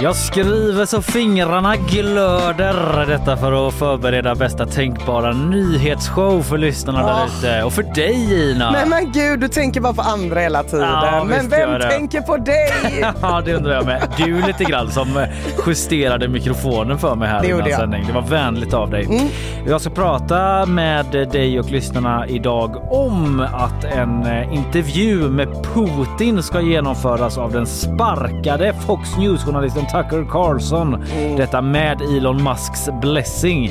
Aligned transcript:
Jag 0.00 0.16
skriver 0.16 0.84
så 0.86 1.02
fingrarna 1.02 1.76
glöder. 1.76 3.06
Detta 3.06 3.36
för 3.36 3.68
att 3.68 3.74
förbereda 3.74 4.34
bästa 4.34 4.66
tänkbara 4.66 5.32
nyhetsshow 5.32 6.42
för 6.42 6.58
lyssnarna 6.58 7.04
Oh. 7.04 7.06
där 7.06 7.26
ute. 7.38 7.62
Och 7.62 7.72
för 7.72 7.82
dig 7.82 8.50
Ina. 8.50 8.70
Nej 8.70 8.86
men 8.88 9.12
gud, 9.12 9.40
du 9.40 9.48
tänker 9.48 9.80
bara 9.80 9.92
på 9.92 10.02
andra 10.02 10.40
hela 10.40 10.62
tiden. 10.62 10.88
Ja, 10.88 11.24
men 11.28 11.48
vem 11.48 11.80
tänker 11.80 12.20
på 12.20 12.36
dig? 12.36 12.70
Ja, 13.22 13.42
det 13.44 13.54
undrar 13.54 13.74
jag 13.74 13.86
med. 13.86 14.08
Du 14.16 14.46
lite 14.46 14.64
grann 14.64 14.90
som 14.90 15.16
eh, 15.16 15.22
justerade 15.66 16.28
mikrofonen 16.28 16.98
för 16.98 17.14
mig 17.14 17.28
här 17.28 17.42
Det 17.42 17.48
innan 17.48 17.70
sändning. 17.70 18.04
Det 18.06 18.12
var 18.12 18.22
vänligt 18.22 18.74
av 18.74 18.90
dig. 18.90 19.04
Mm. 19.04 19.28
Jag 19.68 19.80
ska 19.80 19.90
prata 19.90 20.66
med 20.66 21.06
dig 21.32 21.60
och 21.60 21.70
lyssnarna 21.70 22.26
idag 22.26 22.92
om 22.92 23.46
att 23.52 23.84
en 23.84 24.22
eh, 24.26 24.54
intervju 24.54 25.28
med 25.28 25.48
Putin 25.74 26.42
ska 26.42 26.60
genomföras 26.60 27.38
av 27.38 27.52
den 27.52 27.66
sparkade 27.66 28.74
Fox 28.86 29.16
News-journalisten 29.18 29.85
Tucker 29.92 30.26
Carlson. 30.30 31.04
Detta 31.36 31.62
med 31.62 32.02
Elon 32.02 32.42
Musks 32.42 32.88
blessing. 33.00 33.70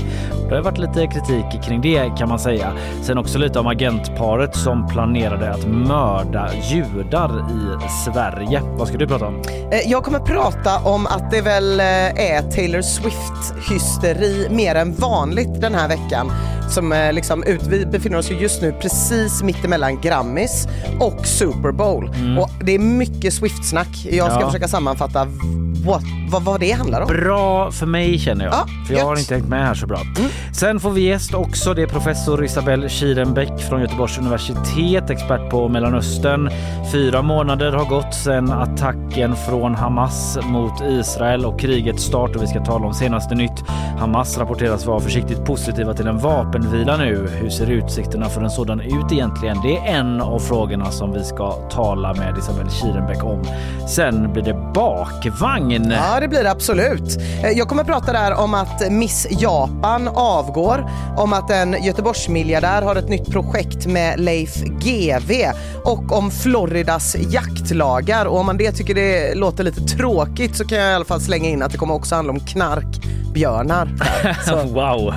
Det 0.49 0.55
har 0.55 0.61
varit 0.61 0.77
lite 0.77 1.07
kritik 1.07 1.63
kring 1.63 1.81
det 1.81 2.17
kan 2.17 2.29
man 2.29 2.39
säga. 2.39 2.73
Sen 3.01 3.17
också 3.17 3.39
lite 3.39 3.59
om 3.59 3.67
agentparet 3.67 4.55
som 4.55 4.87
planerade 4.87 5.51
att 5.51 5.67
mörda 5.67 6.49
judar 6.53 7.29
i 7.85 7.89
Sverige. 8.05 8.61
Vad 8.77 8.87
ska 8.87 8.97
du 8.97 9.07
prata 9.07 9.25
om? 9.25 9.41
Eh, 9.71 9.79
jag 9.85 10.03
kommer 10.03 10.19
prata 10.19 10.79
om 10.79 11.05
att 11.05 11.31
det 11.31 11.41
väl 11.41 11.79
eh, 11.79 11.85
är 11.85 12.51
Taylor 12.51 12.81
Swift-hysteri 12.81 14.49
mer 14.49 14.75
än 14.75 14.93
vanligt 14.93 15.61
den 15.61 15.75
här 15.75 15.87
veckan. 15.87 16.31
Som 16.69 16.91
eh, 16.91 17.13
liksom 17.13 17.43
ut, 17.43 17.67
vi 17.67 17.85
befinner 17.85 18.17
oss 18.17 18.31
ju 18.31 18.35
just 18.37 18.61
nu 18.61 18.71
precis 18.81 19.43
mittemellan 19.43 20.01
Grammis 20.01 20.67
och 20.99 21.25
Super 21.25 21.71
Bowl. 21.71 22.09
Och 22.39 22.49
det 22.65 22.75
är 22.75 22.79
mycket 22.79 23.33
Swift-snack. 23.33 23.87
Jag 24.11 24.25
ska 24.25 24.31
Mm. 24.35 24.41
Ja. 24.41 24.47
försöka 24.47 24.67
sammanfatta 24.67 25.25
what, 25.85 26.01
vad, 26.31 26.43
vad 26.43 26.59
det 26.59 26.71
handlar 26.71 27.01
om. 27.01 27.07
Bra 27.07 27.71
för 27.71 27.85
mig 27.85 28.19
känner 28.19 28.45
jag. 28.45 28.53
Ja, 28.53 28.65
för 28.87 28.93
jag 28.93 29.05
har 29.05 29.11
gött. 29.11 29.19
inte 29.19 29.33
hängt 29.33 29.47
med 29.49 29.67
här 29.67 29.73
så 29.73 29.87
bra. 29.87 29.99
Sen 30.53 30.79
får 30.79 30.91
vi 30.91 31.01
gäst 31.01 31.33
också. 31.33 31.73
Det 31.73 31.81
är 31.81 31.87
professor 31.87 32.45
Isabelle 32.45 32.89
Kirenbäck 32.89 33.59
från 33.69 33.81
Göteborgs 33.81 34.17
universitet, 34.17 35.09
expert 35.09 35.49
på 35.49 35.67
Mellanöstern. 35.69 36.49
Fyra 36.91 37.21
månader 37.21 37.71
har 37.71 37.85
gått 37.85 38.13
sedan 38.13 38.51
attacken 38.51 39.35
från 39.35 39.75
Hamas 39.75 40.37
mot 40.43 40.81
Israel 40.89 41.45
och 41.45 41.59
krigets 41.59 42.03
start 42.03 42.35
och 42.35 42.43
vi 42.43 42.47
ska 42.47 42.65
tala 42.65 42.85
om 42.87 42.93
senaste 42.93 43.35
nytt. 43.35 43.63
Hamas 43.99 44.37
rapporteras 44.37 44.85
vara 44.85 44.99
försiktigt 44.99 45.45
positiva 45.45 45.93
till 45.93 46.07
en 46.07 46.17
vapenvila 46.55 46.97
nu. 46.97 47.27
Hur 47.41 47.49
ser 47.49 47.71
utsikterna 47.71 48.29
för 48.29 48.41
en 48.41 48.49
sådan 48.49 48.79
ut 48.81 49.11
egentligen? 49.11 49.57
Det 49.63 49.77
är 49.77 49.85
en 49.97 50.21
av 50.21 50.39
frågorna 50.39 50.91
som 50.91 51.11
vi 51.13 51.23
ska 51.23 51.51
tala 51.51 52.13
med 52.13 52.37
Isabelle 52.37 52.69
Kirenbäck 52.69 53.23
om. 53.23 53.43
Sen 53.89 54.33
blir 54.33 54.43
det 54.43 54.71
bakvagn. 54.73 55.91
Ja, 55.91 56.19
det 56.19 56.27
blir 56.27 56.43
det 56.43 56.51
absolut. 56.51 57.17
Eh, 57.43 57.49
Jag 57.49 57.67
kommer 57.67 57.83
prata 57.83 58.13
där 58.13 58.33
om 58.33 58.53
att 58.53 58.91
Miss 58.91 59.27
Japan 59.29 60.07
avgår, 60.13 60.89
om 61.17 61.33
att 61.33 61.51
en 61.51 61.83
Göteborgsmiljardär 61.83 62.81
har 62.81 62.95
ett 62.95 63.09
nytt 63.09 63.31
projekt 63.31 63.85
med 63.85 64.19
Leif 64.19 64.55
GV 64.63 65.31
och 65.83 66.17
om 66.17 66.31
Floridas 66.31 67.15
jaktlagar. 67.29 68.25
Och 68.25 68.39
om 68.39 68.45
man 68.45 68.57
det 68.57 68.71
tycker 68.71 68.95
det 68.95 69.35
låter 69.35 69.63
lite 69.63 69.81
tråkigt 69.81 70.55
så 70.55 70.65
kan 70.67 70.77
jag 70.77 70.91
i 70.91 70.95
alla 70.95 71.05
fall 71.05 71.21
slänga 71.21 71.49
in 71.49 71.61
att 71.63 71.71
det 71.71 71.77
kommer 71.77 71.93
också 71.93 72.15
handla 72.15 72.33
om 72.33 72.39
knarkbjörnar. 72.39 73.89
Wow! 74.73 75.13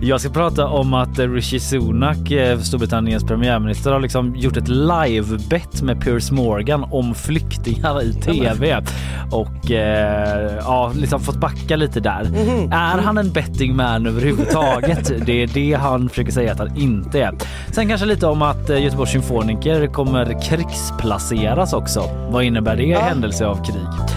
Jag 0.00 0.20
ska 0.20 0.30
prata 0.30 0.65
om 0.66 0.94
att 0.94 1.18
eh, 1.18 1.28
Rishi 1.28 1.60
Sunak, 1.60 2.30
eh, 2.30 2.58
Storbritanniens 2.58 3.24
premiärminister, 3.24 3.92
har 3.92 4.00
liksom 4.00 4.36
gjort 4.36 4.56
ett 4.56 4.68
live-bet 4.68 5.82
med 5.82 6.00
Piers 6.00 6.30
Morgan 6.30 6.84
om 6.90 7.14
flyktingar 7.14 8.02
i 8.02 8.12
tv. 8.12 8.82
Och 9.30 9.70
eh, 9.70 10.56
ja, 10.58 10.92
liksom 10.94 11.20
fått 11.20 11.36
backa 11.36 11.76
lite 11.76 12.00
där. 12.00 12.22
Är 12.72 12.98
han 12.98 13.18
en 13.18 13.32
betting 13.32 13.76
man 13.76 14.06
överhuvudtaget? 14.06 15.12
det 15.26 15.42
är 15.42 15.46
det 15.46 15.72
han 15.72 16.08
försöker 16.08 16.32
säga 16.32 16.52
att 16.52 16.58
han 16.58 16.76
inte 16.76 17.20
är. 17.20 17.32
Sen 17.72 17.88
kanske 17.88 18.06
lite 18.06 18.26
om 18.26 18.42
att 18.42 18.70
eh, 18.70 18.82
Göteborgs 18.82 19.10
symfoniker 19.10 19.86
kommer 19.86 20.42
krigsplaceras 20.42 21.72
också. 21.72 22.10
Vad 22.30 22.44
innebär 22.44 22.76
det 22.76 22.82
i 22.82 22.92
händelse 22.92 23.46
av 23.46 23.64
krig? 23.64 24.16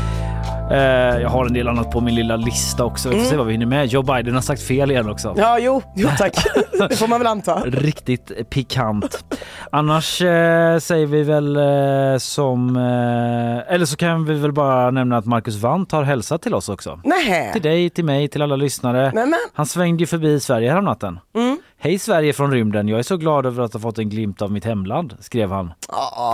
Eh, 0.72 1.22
jag 1.22 1.30
har 1.30 1.46
en 1.46 1.54
del 1.54 1.68
annat 1.68 1.92
på 1.92 2.02
min 2.02 2.16
lilla 2.16 2.36
lista 2.36 2.86
också. 2.86 3.10
Vi 3.10 3.20
får 3.20 3.26
se 3.26 3.38
vad 3.38 3.46
vi 3.46 3.52
hinner 3.52 3.66
med. 3.66 3.86
Joe 3.88 4.04
Biden 4.04 4.34
har 4.34 4.42
sagt 4.42 4.62
fel 4.62 4.92
igen 4.92 5.10
också. 5.10 5.34
ja, 5.38 5.60
jo, 5.60 5.82
jo 5.96 6.10
tack. 6.18 6.34
det 6.90 6.96
får 6.96 7.08
man 7.08 7.20
väl 7.20 7.28
anta. 7.28 7.56
Riktigt 7.66 8.50
pikant. 8.50 9.26
Annars 9.72 10.22
eh, 10.22 10.80
säger 10.80 11.06
vi 11.06 11.24
väl 11.24 11.56
eh, 11.56 12.18
som... 12.18 12.76
Eh, 12.76 13.74
eller 13.74 13.86
så 13.86 13.98
kan 13.98 14.26
vi 14.26 14.34
väl 14.34 14.52
bara 14.52 14.92
nämna 14.92 15.18
att 15.18 15.26
Marcus 15.26 15.56
Wandt 15.56 15.92
har 15.92 16.04
hälsat 16.04 16.42
till 16.42 16.54
oss 16.54 16.70
också. 16.70 17.00
Nej. 17.04 17.54
Till 17.54 17.62
dig, 17.62 17.90
till 17.90 18.06
mig, 18.06 18.28
till 18.28 18.42
alla 18.42 18.56
lyssnare. 18.56 19.12
Nämen. 19.12 19.40
Han 19.54 19.66
svängde 19.66 20.04
ju 20.04 20.08
förbi 20.08 20.40
Sverige 20.40 20.70
häromnatten. 20.72 21.20
Hej 21.82 22.00
Sverige 22.00 22.34
från 22.34 22.52
rymden. 22.52 22.88
Jag 22.88 23.00
är 23.00 23.04
så 23.04 23.18
glad 23.18 23.46
över 23.46 23.64
att 23.64 23.74
ha 23.74 23.80
fått 23.80 23.98
en 23.98 24.10
glimt 24.10 24.42
av 24.42 24.52
mitt 24.52 24.66
hemland, 24.66 25.16
skrev 25.20 25.52
han 25.52 25.74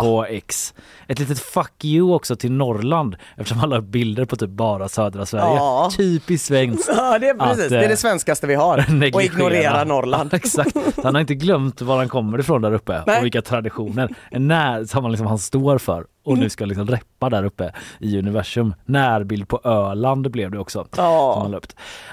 på 0.02 0.26
X. 0.30 0.74
Ett 1.08 1.20
litet 1.20 1.40
fuck 1.40 1.86
you 1.86 2.14
också 2.14 2.36
till 2.36 2.52
Norrland 2.52 3.16
eftersom 3.38 3.60
han 3.60 3.70
la 3.70 3.78
upp 3.78 3.86
bilder 3.86 4.26
på 4.26 4.36
typ 4.36 4.50
bara 4.50 4.90
södra 4.90 5.26
Sverige. 5.26 5.56
Ja. 5.56 5.90
Typiskt 5.98 6.48
svenskt. 6.48 6.90
Ja, 6.98 7.20
det 7.20 7.30
är 7.30 7.34
precis. 7.34 7.64
Att, 7.64 7.70
det 7.70 7.78
är 7.78 7.84
eh, 7.84 7.90
det 7.90 7.98
svenskaste 7.98 8.48
vi 8.48 8.56
har. 8.56 8.78
Och 9.14 9.24
ignorera 9.24 9.84
Norrland. 9.84 10.34
Exakt. 10.34 10.78
Han 11.04 11.16
har 11.16 11.22
inte 11.22 11.36
glömt 11.36 11.82
var 11.82 11.98
han 11.98 12.10
kommer 12.10 12.40
ifrån 12.40 12.62
där 12.62 12.74
uppe 12.74 13.04
Nej. 13.08 13.18
och 13.18 13.26
vilka 13.26 13.42
traditioner. 13.42 14.16
En 14.32 14.48
när 14.48 14.86
som 14.86 15.04
han, 15.04 15.12
liksom, 15.12 15.28
han 15.28 15.40
står 15.40 15.78
för 15.78 16.06
och 16.26 16.38
nu 16.38 16.50
ska 16.50 16.66
liksom 16.66 16.88
reppa 16.88 17.30
där 17.30 17.44
uppe 17.44 17.72
i 18.00 18.20
universum. 18.20 18.74
Närbild 18.86 19.48
på 19.48 19.62
Öland 19.64 20.32
blev 20.32 20.52
det 20.52 20.60
också. 20.60 20.88
Ja. 20.98 21.40
Som 21.44 21.54
upp. 21.54 21.68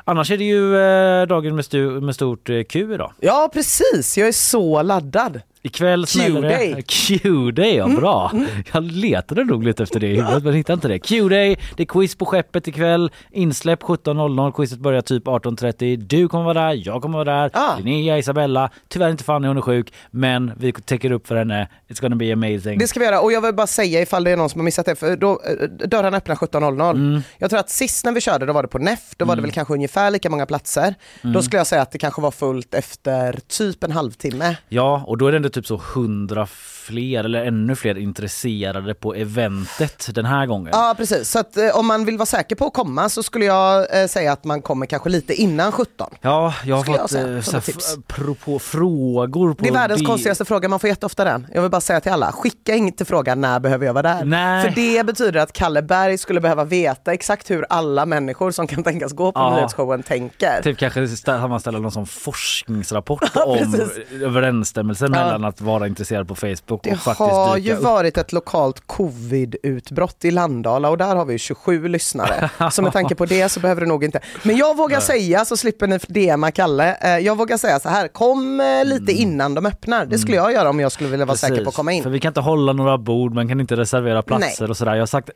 Annars 0.05 0.31
är 0.31 0.39
det 0.39 0.45
ju 0.45 0.77
eh, 0.77 1.27
dagen 1.27 1.55
med, 1.57 1.65
stu- 1.65 2.01
med 2.01 2.15
stort 2.15 2.51
eh, 2.51 2.63
Q 2.63 2.95
idag. 2.95 3.13
Ja, 3.21 3.51
precis. 3.53 4.19
Jag 4.19 4.29
är 4.29 4.33
så 4.33 4.83
laddad. 4.83 5.41
Ikväll 5.65 6.07
smäller 6.07 6.43
det. 6.43 6.83
Q-day. 6.83 7.75
Ja 7.77 7.89
bra. 7.89 8.33
Jag 8.73 8.83
letade 8.85 9.45
nog 9.45 9.65
lite 9.65 9.83
efter 9.83 10.01
det 10.01 10.07
i 10.07 10.17
huvudet 10.17 10.45
men 10.45 10.55
hittade 10.55 10.75
inte 10.75 10.89
det. 10.89 10.99
Q-day, 10.99 11.57
det 11.77 11.83
är 11.83 11.87
quiz 11.87 12.15
på 12.15 12.25
skeppet 12.27 12.69
ikväll. 12.69 13.11
Insläpp 13.31 13.83
17.00, 13.83 14.53
quizet 14.53 14.79
börjar 14.79 15.03
typ 15.03 15.25
18.30. 15.25 15.97
Du 15.97 16.29
kommer 16.29 16.45
vara 16.45 16.67
där, 16.67 16.83
jag 16.87 17.03
kommer 17.03 17.19
vara 17.25 17.41
där, 17.43 17.51
Ah. 17.55 17.77
Linnea, 17.79 18.19
Isabella. 18.19 18.71
Tyvärr 18.89 19.11
inte 19.11 19.25
Fanny, 19.25 19.49
hon 19.49 19.57
är 19.57 19.61
sjuk. 19.61 19.93
Men 20.11 20.53
vi 20.57 20.73
täcker 20.73 21.13
upp 21.13 21.27
för 21.27 21.37
henne. 21.37 21.69
It's 21.89 22.01
gonna 22.01 22.17
be 22.17 22.33
amazing. 22.33 22.79
Det 22.79 22.87
ska 22.87 23.01
vi 23.01 23.07
göra 23.07 23.21
och 23.21 23.33
jag 23.33 23.41
vill 23.41 23.55
bara 23.55 23.67
säga 23.67 24.01
ifall 24.03 24.25
det 24.25 24.31
är 24.31 24.37
någon 24.37 24.49
som 24.51 24.61
har 24.61 24.65
missat 24.65 24.87
det, 24.87 24.95
för 24.97 25.17
då, 25.17 25.31
eh, 25.31 25.89
dörrarna 25.89 26.17
öppnar 26.17 26.35
17.00. 26.37 26.91
Mm. 26.97 27.23
Jag 27.39 27.51
tror 27.51 27.61
att 27.61 27.71
sist 27.71 28.05
när 28.05 28.13
vi 28.13 28.21
körde 28.21 28.47
då 28.47 28.53
var 28.53 28.63
det 28.63 28.69
på 28.69 28.79
NEF, 28.79 29.01
då 29.17 29.25
var 29.25 29.37
det 29.37 29.43
väl 29.43 29.51
kanske 29.53 29.75
ungefär 29.75 30.11
lika 30.11 30.31
många 30.31 30.47
platser. 30.47 30.95
Då 31.23 31.43
skulle 31.43 31.59
jag 31.59 31.67
säga 31.67 31.83
att 31.83 31.91
det 31.93 31.99
kanske 31.99 32.21
var 32.23 32.31
fullt 32.31 32.75
efter 32.75 33.39
typ 33.49 33.85
en 33.85 33.93
halvtimme. 33.93 34.57
Ja, 34.69 35.03
och 35.07 35.19
då 35.19 35.27
är 35.27 35.33
det 35.33 35.37
ändå 35.37 35.49
typ 35.53 35.67
så 35.69 35.77
hundra 35.93 36.47
fler 36.83 37.25
eller 37.25 37.45
ännu 37.45 37.77
fler 37.77 37.99
intresserade 37.99 38.95
på 38.95 39.15
eventet 39.15 40.09
den 40.15 40.25
här 40.25 40.47
gången. 40.47 40.69
Ja 40.73 40.95
precis, 40.99 41.31
så 41.31 41.39
att, 41.39 41.57
eh, 41.57 41.77
om 41.79 41.87
man 41.87 42.05
vill 42.05 42.19
vara 42.19 42.27
säker 42.27 42.57
på 42.57 42.67
att 42.67 42.73
komma 42.73 43.09
så 43.09 43.23
skulle 43.23 43.45
jag 43.45 44.03
eh, 44.03 44.07
säga 44.09 44.33
att 44.33 44.45
man 44.45 44.63
kommer 44.63 44.87
kanske 44.87 45.09
lite 45.09 45.35
innan 45.35 45.73
17. 45.73 46.11
Ja, 46.21 46.55
jag 46.65 46.77
har 46.77 46.83
Skulle 46.83 46.97
jag 46.97 47.03
fått 47.03 47.11
säga, 47.11 47.29
eh, 47.37 47.41
som 47.41 47.43
så 47.43 47.51
här, 47.53 47.59
ett 47.59 47.65
tips. 47.65 47.97
apropå 47.99 48.59
frågor. 48.59 49.55
På 49.55 49.63
Det 49.63 49.69
är 49.69 49.73
världens 49.73 50.01
det- 50.01 50.07
konstigaste 50.07 50.45
fråga, 50.45 50.69
man 50.69 50.81
får 50.81 50.89
jätteofta 50.89 51.25
den. 51.25 51.47
Jag 51.55 51.63
vill 51.63 51.71
bara 51.71 51.81
säga 51.81 52.01
till 52.01 52.13
alla, 52.13 52.33
skicka 52.33 52.75
inte 52.75 53.05
frågan 53.05 53.41
när 53.41 53.61
behöver 53.61 53.87
jag 53.87 53.95
vara 53.95 54.15
där? 54.15 54.25
Nej. 54.25 54.63
För 54.65 54.75
det 54.81 55.07
betyder 55.07 55.41
att 55.41 55.53
Kalle 55.53 55.83
Berg 55.83 56.19
skulle 56.19 56.41
behöva 56.41 56.65
veta 56.65 57.13
exakt 57.13 57.51
hur 57.51 57.67
alla 57.69 58.07
människor 58.07 58.51
som 58.51 58.67
kan 58.67 58.85
tänkas 58.85 59.13
gå 59.13 59.33
på 59.33 59.41
Ja. 59.41 59.55
nyhetsshowen 59.57 60.03
tänker. 60.03 60.63
Typ 60.63 60.79
kanske 60.79 61.01
stä- 61.01 61.41
sammanställa 61.41 61.79
någon 61.79 61.91
sån 61.93 62.07
forskningsrapport 62.07 63.23
Ja, 63.35 63.45
om 63.45 63.91
överensstämmelsen 64.23 65.11
mellan 65.11 65.45
att 65.45 65.61
vara 65.61 65.87
intresserad 65.87 66.29
på 66.29 66.35
Facebook 66.35 66.72
Det 66.83 66.91
och 66.93 66.99
faktiskt 66.99 67.19
har 67.31 67.57
dyka 67.57 67.69
ju 67.69 67.77
upp. 67.77 67.83
varit 67.83 68.19
ett 68.19 68.33
lokalt 68.33 68.87
covid-utbrott 68.87 70.25
i 70.25 70.31
Landala 70.31 70.89
och 70.91 70.99
där 70.99 71.17
har 71.17 71.25
vi 71.25 71.39
27 71.39 71.89
lyssnare. 71.89 72.51
Så 72.71 72.83
med 72.83 72.93
tanke 72.93 73.15
på 73.15 73.27
det 73.27 73.49
så 73.49 73.61
behöver 73.61 73.81
det 73.81 73.87
nog 73.87 74.05
inte. 74.05 74.21
Men 74.43 74.57
jag 74.57 74.77
vågar 74.77 75.01
säga, 75.01 75.45
så 75.45 75.57
slipper 75.57 75.87
ni 75.87 75.99
DMa 75.99 76.51
Kalle, 76.51 76.97
eh, 77.01 77.19
jag 77.19 77.37
vågar 77.37 77.57
säga 77.57 77.81
så 77.81 77.89
här, 77.89 78.09
kom 78.09 78.61
eh, 78.61 78.85
lite 78.85 79.13
innan 79.13 79.55
de 79.55 79.67
öppnar. 79.67 80.07
Det 80.07 80.19
skulle 80.19 80.37
jag 80.37 80.53
göra 80.53 80.71
om 80.71 80.81
jag 80.81 80.93
skulle 80.93 81.11
vilja 81.11 81.27
vara 81.27 81.37
säker 81.37 81.55
på 81.55 81.61
att 81.61 81.65
Precis. 81.65 81.77
komma 81.77 81.93
in. 81.93 82.03
För 82.03 82.11
vi 82.11 82.21
kan 82.21 82.31
inte 82.31 82.41
hålla 82.41 82.73
några 82.73 82.99
bord, 82.99 83.35
man 83.35 83.49
kan 83.49 83.61
inte 83.61 83.77
reservera 83.77 84.23
platser 84.23 84.63
Nej. 84.65 84.71
och 84.71 84.77
sådär. 84.77 84.93
Jag 84.95 85.03
har 85.03 85.07
sagt 85.07 85.31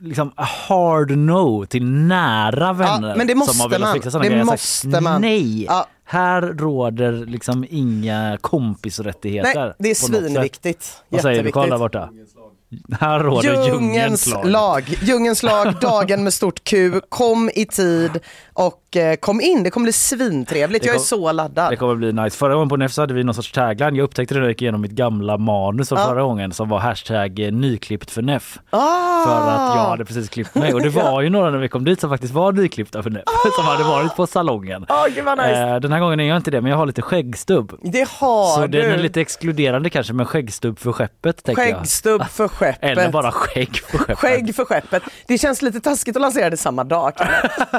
liksom 0.00 0.32
hard 0.36 1.10
no 1.10 1.66
till 1.66 1.84
nära 1.84 2.72
vänner 2.72 3.16
men 3.16 3.26
det 3.26 3.34
måste 3.34 3.52
som 3.54 3.60
har 3.60 3.68
velat 3.68 3.88
man. 3.88 3.94
fixa 3.94 4.10
sådana 4.10 4.22
Det 4.24 4.28
grejer. 4.28 4.44
Har 4.44 4.52
måste 4.52 4.90
sagt, 4.90 5.02
man. 5.02 5.20
Nej, 5.20 5.64
Ja. 5.64 5.86
Här 6.10 6.42
råder 6.42 7.12
liksom 7.12 7.66
inga 7.70 8.38
kompisrättigheter. 8.40 9.64
Nej, 9.64 9.72
det 9.78 9.90
är 9.90 9.94
svinviktigt. 9.94 11.02
Vad 11.08 11.22
säger 11.22 11.42
du 11.42 11.52
Karl 11.52 11.70
där 11.70 11.78
borta? 11.78 12.10
Här 13.00 13.20
råder 13.20 13.66
Djungelns 13.66 14.34
lag. 14.44 14.84
Djungelns 15.02 15.42
lag, 15.42 15.74
dagen 15.80 16.24
med 16.24 16.34
stort 16.34 16.64
Q. 16.64 17.00
Kom 17.08 17.50
i 17.54 17.66
tid 17.66 18.10
och 18.66 18.96
eh, 18.96 19.16
kom 19.16 19.40
in. 19.40 19.62
Det 19.62 19.70
kommer 19.70 19.84
bli 19.84 19.92
svintrevligt. 19.92 20.82
Det 20.82 20.86
Jag 20.88 20.94
är 20.94 20.98
kom- 20.98 21.04
så 21.04 21.32
laddad. 21.32 21.72
Det 21.72 21.76
kommer 21.76 21.94
bli 21.94 22.12
nice. 22.12 22.36
Förra 22.36 22.54
gången 22.54 22.68
på 22.68 22.76
NEF 22.76 22.92
så 22.92 23.02
hade 23.02 23.14
vi 23.14 23.24
någon 23.24 23.34
sorts 23.34 23.52
tagline. 23.52 23.96
Jag 23.96 24.04
upptäckte 24.04 24.34
det 24.34 24.38
när 24.40 24.46
jag 24.46 24.50
gick 24.50 24.62
igenom 24.62 24.80
mitt 24.80 24.90
gamla 24.90 25.38
manus 25.38 25.88
från 25.88 25.98
Ja. 25.98 26.06
förra 26.06 26.22
gången 26.22 26.52
som 26.52 26.68
var 26.68 26.78
hashtag 26.78 27.38
eh, 27.40 27.52
nyklippt 27.52 28.10
för 28.10 28.22
NEF. 28.22 28.58
Ah! 28.70 29.24
För 29.24 29.50
att 29.50 29.76
jag 29.76 29.82
hade 29.90 30.04
precis 30.04 30.28
klippt 30.28 30.54
mig 30.54 30.74
och 30.74 30.80
det 30.82 30.88
var 31.02 31.20
ju 31.22 31.30
några 31.30 31.50
när 31.50 31.58
vi 31.58 31.68
kom 31.68 31.84
dit 31.84 32.00
som 32.00 32.10
faktiskt 32.10 32.32
var 32.34 32.52
nyklippta 32.52 33.02
för 33.02 33.10
NEF 33.10 33.24
som 33.56 33.64
hade 33.64 33.84
varit 33.84 34.16
på 34.16 34.26
salongen. 34.26 34.86
Vad 34.88 35.38
nice. 35.38 35.50
Eh, 35.60 35.76
Den 35.80 35.92
här 35.92 36.00
gången 36.00 36.20
är 36.20 36.24
jag 36.28 36.36
inte 36.36 36.50
det 36.50 36.60
men 36.60 36.70
jag 36.70 36.78
har 36.78 36.86
lite 36.86 37.02
skäggstubb. 37.02 37.72
Det 37.82 38.08
har 38.08 38.54
Så 38.54 38.66
du. 38.66 38.82
den 38.82 38.90
är 38.92 38.98
lite 38.98 39.20
exkluderande 39.20 39.90
kanske 39.90 40.12
men 40.12 40.26
skäggstubb 40.26 40.78
för 40.78 40.92
skeppet 40.92 41.44
tänker 41.44 41.62
jag. 41.62 41.76
Skäggstubb 41.76 42.22
för 42.30 42.48
skeppet. 42.60 42.78
Eller 42.82 43.10
bara 43.10 43.32
skägg 43.32 43.76
för 43.90 43.98
skeppet. 43.98 44.18
Skägg 44.18 44.54
för 44.54 44.64
skeppet. 44.64 45.02
Det 45.26 45.38
känns 45.38 45.62
lite 45.62 45.80
taskigt 45.80 46.16
att 46.16 46.22
lansera 46.22 46.50
det 46.50 46.56
samma 46.56 46.84
dag. 46.84 47.12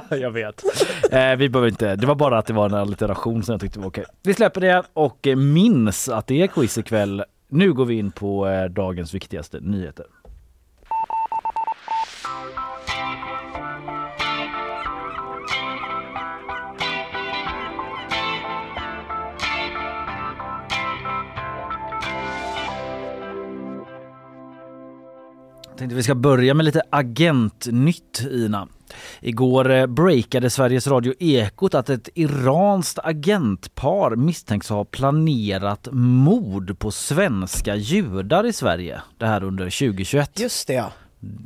jag 0.09 0.31
vet. 0.31 0.63
Eh, 1.11 1.35
vi 1.35 1.49
behöver 1.49 1.69
inte, 1.69 1.95
det 1.95 2.07
var 2.07 2.15
bara 2.15 2.37
att 2.37 2.45
det 2.45 2.53
var 2.53 2.65
en 2.65 2.73
allitteration 2.73 3.43
som 3.43 3.53
jag 3.53 3.61
tyckte 3.61 3.79
var 3.79 3.87
okej. 3.87 4.05
Vi 4.23 4.33
släpper 4.33 4.61
det 4.61 4.83
och 4.93 5.27
eh, 5.27 5.35
minns 5.35 6.09
att 6.09 6.27
det 6.27 6.41
är 6.41 6.47
quiz 6.47 6.77
ikväll. 6.77 7.23
Nu 7.49 7.73
går 7.73 7.85
vi 7.85 7.97
in 7.97 8.11
på 8.11 8.47
eh, 8.47 8.65
dagens 8.65 9.13
viktigaste 9.13 9.59
nyheter. 9.59 10.05
Tänkte 25.77 25.95
vi 25.95 26.03
ska 26.03 26.15
börja 26.15 26.53
med 26.53 26.65
lite 26.65 26.81
agentnytt 26.89 28.27
Ina. 28.31 28.67
Igår 29.21 29.71
eh, 29.71 29.85
breakade 29.85 30.49
Sveriges 30.49 30.87
Radio 30.87 31.13
Ekot 31.19 31.75
att 31.75 31.89
ett 31.89 32.09
iranskt 32.15 32.99
agentpar 33.03 34.15
misstänks 34.15 34.69
ha 34.69 34.85
planerat 34.85 35.87
mord 35.91 36.79
på 36.79 36.91
svenska 36.91 37.75
judar 37.75 38.45
i 38.45 38.53
Sverige. 38.53 39.01
Det 39.17 39.25
här 39.25 39.43
under 39.43 39.65
2021. 39.65 40.39
Just 40.39 40.67
det 40.67 40.73
ja. 40.73 40.91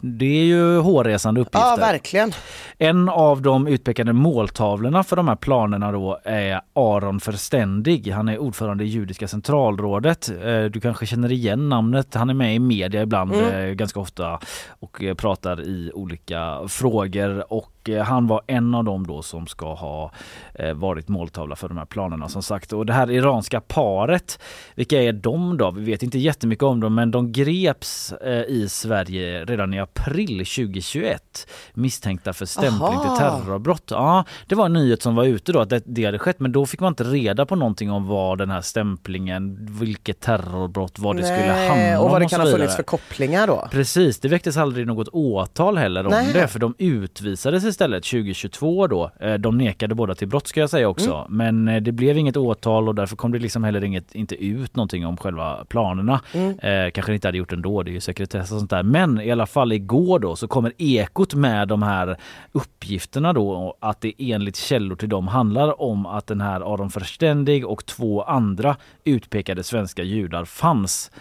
Det 0.01 0.25
är 0.25 0.45
ju 0.45 0.79
hårresande 0.79 1.41
uppgifter. 1.41 1.59
Ja 1.69 1.75
verkligen. 1.79 2.31
En 2.77 3.09
av 3.09 3.41
de 3.41 3.67
utpekade 3.67 4.13
måltavlorna 4.13 5.03
för 5.03 5.15
de 5.15 5.27
här 5.27 5.35
planerna 5.35 5.91
då 5.91 6.19
är 6.23 6.61
Aron 6.73 7.19
Förständig. 7.19 8.11
Han 8.11 8.27
är 8.29 8.37
ordförande 8.37 8.83
i 8.83 8.87
Judiska 8.87 9.27
centralrådet. 9.27 10.29
Eh, 10.43 10.63
Du 10.63 10.79
kanske 10.81 11.05
känner 11.05 11.31
igen 11.31 11.69
namnet. 11.69 12.13
Han 12.13 12.29
är 12.29 12.33
med 12.33 12.55
i 12.55 12.59
media 12.59 13.01
ibland 13.01 13.33
eh, 13.33 13.59
ganska 13.65 13.99
ofta 13.99 14.39
och 14.79 15.03
eh, 15.03 15.13
pratar 15.15 15.61
i 15.61 15.91
olika 15.93 16.59
frågor 16.67 17.53
och 17.53 17.71
eh, 17.89 18.03
han 18.03 18.27
var 18.27 18.41
en 18.47 18.75
av 18.75 18.83
dem 18.83 19.07
då 19.07 19.21
som 19.21 19.47
ska 19.47 19.73
ha 19.73 20.11
eh, 20.53 20.73
varit 20.73 21.07
måltavla 21.07 21.55
för 21.55 21.67
de 21.67 21.77
här 21.77 21.85
planerna 21.85 22.29
som 22.29 22.43
sagt. 22.43 22.73
Och 22.73 22.85
det 22.85 22.93
här 22.93 23.11
iranska 23.11 23.61
paret, 23.61 24.39
vilka 24.75 25.01
är 25.01 25.13
de 25.13 25.57
då? 25.57 25.71
Vi 25.71 25.83
vet 25.83 26.03
inte 26.03 26.19
jättemycket 26.19 26.63
om 26.63 26.79
dem 26.79 26.95
men 26.95 27.11
de 27.11 27.31
greps 27.31 28.13
eh, 28.13 28.43
i 28.43 28.69
Sverige 28.69 29.45
redan 29.45 29.73
i 29.73 29.79
april 29.79 30.37
2021 30.37 31.47
misstänkta 31.73 32.33
för 32.33 32.45
stämpling 32.45 32.99
till 33.01 33.17
terrorbrott. 33.17 33.83
Ja, 33.89 34.25
det 34.47 34.55
var 34.55 34.65
en 34.65 34.73
nyhet 34.73 35.01
som 35.01 35.15
var 35.15 35.25
ute 35.25 35.51
då 35.51 35.59
att 35.59 35.69
det, 35.69 35.83
det 35.85 36.05
hade 36.05 36.19
skett 36.19 36.39
men 36.39 36.51
då 36.51 36.65
fick 36.65 36.79
man 36.79 36.91
inte 36.91 37.03
reda 37.03 37.45
på 37.45 37.55
någonting 37.55 37.91
om 37.91 38.07
vad 38.07 38.37
den 38.37 38.51
här 38.51 38.61
stämplingen, 38.61 39.57
vilket 39.79 40.19
terrorbrott, 40.19 40.99
vad 40.99 41.15
det 41.15 41.23
skulle 41.23 41.51
handla 41.51 41.99
om 41.99 42.05
och 42.05 42.11
vad 42.11 42.21
det 42.21 42.27
kan 42.27 42.41
ha 42.41 42.47
funnits 42.47 42.75
för 42.75 42.83
kopplingar 42.83 43.47
då. 43.47 43.67
Precis, 43.71 44.19
det 44.19 44.27
väcktes 44.27 44.57
aldrig 44.57 44.87
något 44.87 45.07
åtal 45.07 45.77
heller 45.77 46.05
om 46.05 46.11
Nej. 46.11 46.33
det 46.33 46.47
för 46.47 46.59
de 46.59 46.75
utvisades 46.77 47.63
istället 47.75 48.03
2022 48.03 48.87
då. 48.87 49.11
Eh, 49.19 49.33
De 49.33 49.57
nekade 49.57 49.95
båda 49.95 50.15
till 50.15 50.27
brott 50.27 50.47
ska 50.47 50.59
jag 50.59 50.69
säga 50.69 50.87
också 50.89 51.13
Mm. 51.29 51.37
men 51.63 51.75
eh, 51.75 51.81
det 51.81 51.91
blev 51.91 52.17
inget 52.17 52.37
åtal 52.37 52.87
och 52.87 52.95
därför 52.95 53.15
kom 53.15 53.31
det 53.31 53.39
liksom 53.39 53.63
heller 53.63 53.83
inget, 53.83 54.15
inte 54.15 54.35
ut 54.45 54.75
någonting 54.75 55.05
om 55.05 55.17
själva 55.17 55.65
planerna. 55.69 56.21
Mm. 56.33 56.59
Eh, 56.59 56.91
kanske 56.91 57.13
inte 57.13 57.27
hade 57.27 57.37
gjort 57.37 57.53
ändå, 57.53 57.83
det 57.83 57.91
är 57.91 57.93
ju 57.93 57.99
sekretess 58.01 58.51
och 58.51 58.57
sånt 58.57 58.69
där. 58.69 58.83
Men 58.83 59.21
i 59.21 59.31
alla 59.31 59.45
fall 59.45 59.71
igår 59.71 60.19
då 60.19 60.35
så 60.35 60.47
kommer 60.47 60.71
Ekot 60.77 61.33
med 61.33 61.67
de 61.67 61.83
här 61.83 62.17
uppgifterna 62.51 63.33
då 63.33 63.77
att 63.79 64.01
det 64.01 64.13
enligt 64.17 64.55
källor 64.55 64.95
till 64.95 65.09
dem 65.09 65.27
handlar 65.27 65.81
om 65.81 66.05
att 66.05 66.27
den 66.27 66.41
här 66.41 66.73
Aron 66.73 66.89
Förständig 66.89 67.65
och 67.65 67.85
två 67.85 68.23
andra 68.23 68.75
utpekade 69.03 69.63
svenska 69.63 70.03
judar 70.03 70.45
fanns 70.45 71.11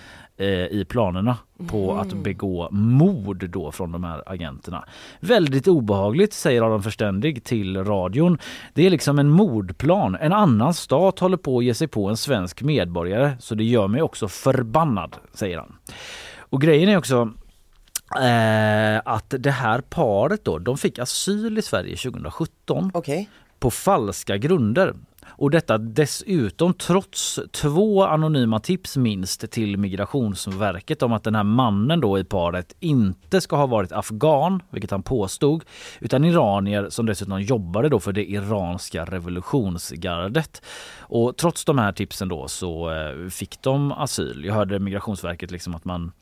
i 0.71 0.85
planerna 0.89 1.37
på 1.69 1.95
att 1.95 2.13
begå 2.13 2.69
mord 2.71 3.51
då 3.51 3.73
från 3.73 3.93
de 3.93 4.05
här 4.05 4.23
agenterna. 4.27 4.85
Väldigt 5.21 5.69
obehagligt 5.69 6.33
säger 6.33 6.63
Aron 6.63 6.83
Förständig 6.83 7.45
till 7.45 7.85
radion. 7.85 8.39
Det 8.75 8.87
är 8.87 8.91
liksom 8.91 9.19
en 9.19 9.29
mordplan. 9.29 10.15
En 10.15 10.33
annan 10.33 10.75
stat 10.75 11.19
håller 11.19 11.37
på 11.37 11.59
att 11.59 11.65
ge 11.65 11.75
sig 11.75 11.89
på 11.89 12.09
en 12.09 12.17
svensk 12.17 12.63
medborgare 12.63 13.37
så 13.41 13.55
det 13.55 13.65
gör 13.65 13.89
mig 13.89 14.03
också 14.03 14.29
förbannad, 14.29 15.17
säger 15.33 15.59
han. 15.59 15.77
Och 16.39 16.61
grejen 16.61 16.89
är 16.89 16.97
också 16.97 17.33
eh, 18.21 19.01
att 19.05 19.35
det 19.39 19.51
här 19.51 19.81
paret 19.81 20.45
då, 20.45 20.59
de 20.59 20.79
fick 20.79 20.99
asyl 20.99 21.59
i 21.59 21.63
Sverige 21.63 21.97
2017 21.97 22.91
Okej. 22.95 23.29
på 23.59 23.71
falska 23.71 24.37
grunder. 24.37 24.95
Och 25.27 25.51
detta 25.51 25.79
dessutom 25.79 26.75
trots 26.75 27.41
två 27.51 28.05
anonyma 28.05 28.61
tips 28.61 28.97
minst 28.97 29.51
till 29.51 29.77
Migrationsverket 29.77 31.03
om 31.03 31.13
att 31.13 31.25
den 31.25 31.35
här 31.35 31.43
mannen 31.43 32.01
då 32.01 32.19
i 32.19 32.25
paret 32.25 32.77
inte 32.81 33.41
ska 33.41 33.57
ha 33.57 33.67
varit 33.67 33.93
afghan, 33.93 34.63
vilket 34.71 34.91
han 34.91 35.03
påstod, 35.03 35.65
utan 36.01 36.25
iranier 36.25 36.91
som 36.91 37.07
dessutom 37.07 37.43
jobbade 37.43 37.89
då 37.89 38.01
för 38.01 38.13
det 38.13 38.31
iranska 38.31 39.05
revolutionsgardet. 39.05 40.63
Och 40.99 41.37
trots 41.37 41.65
de 41.65 41.79
här 41.79 41.93
tipsen 41.93 42.29
då 42.29 42.49
så 42.49 42.91
eh, 42.91 43.29
fick 43.29 43.63
de 43.63 43.93
asyl. 43.93 44.45
Jag 44.45 44.55
hörde 44.55 44.79
Migrationsverket 44.79 45.51
liksom 45.51 45.75
att 45.75 45.85
man 45.85 46.13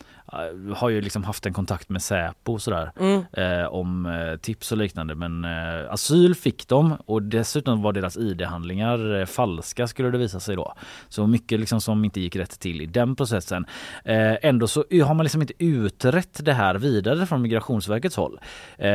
har 0.74 0.88
ju 0.88 1.00
liksom 1.00 1.24
haft 1.24 1.46
en 1.46 1.52
kontakt 1.52 1.88
med 1.88 2.02
Säpo 2.02 2.52
och 2.52 2.62
sådär 2.62 2.92
Mm. 3.00 3.24
eh, 3.32 3.66
om 3.66 4.06
eh, 4.06 4.36
tips 4.36 4.72
och 4.72 4.78
liknande 4.78 5.14
men 5.14 5.44
eh, 5.44 5.92
asyl 5.92 6.34
fick 6.34 6.68
de 6.68 6.96
och 7.06 7.22
dessutom 7.22 7.82
var 7.82 7.92
deras 7.92 8.16
ID-handlingar 8.16 9.20
eh, 9.20 9.26
falska 9.26 9.86
skulle 9.86 10.10
det 10.10 10.18
visa 10.18 10.40
sig 10.40 10.56
då. 10.56 10.74
Så 11.08 11.26
mycket 11.26 11.60
liksom 11.60 11.80
som 11.80 12.04
inte 12.04 12.20
gick 12.20 12.36
rätt 12.36 12.60
till 12.60 12.80
i 12.80 12.86
den 12.86 13.16
processen. 13.16 13.66
Eh, 14.04 14.34
ändå 14.42 14.66
så 14.66 14.84
har 15.04 15.14
man 15.14 15.24
liksom 15.24 15.40
inte 15.42 15.54
utrett 15.64 16.44
det 16.44 16.52
här 16.52 16.74
vidare 16.74 17.26
från 17.26 17.42
Migrationsverkets 17.42 18.16
håll. 18.16 18.40
Eh, 18.78 18.88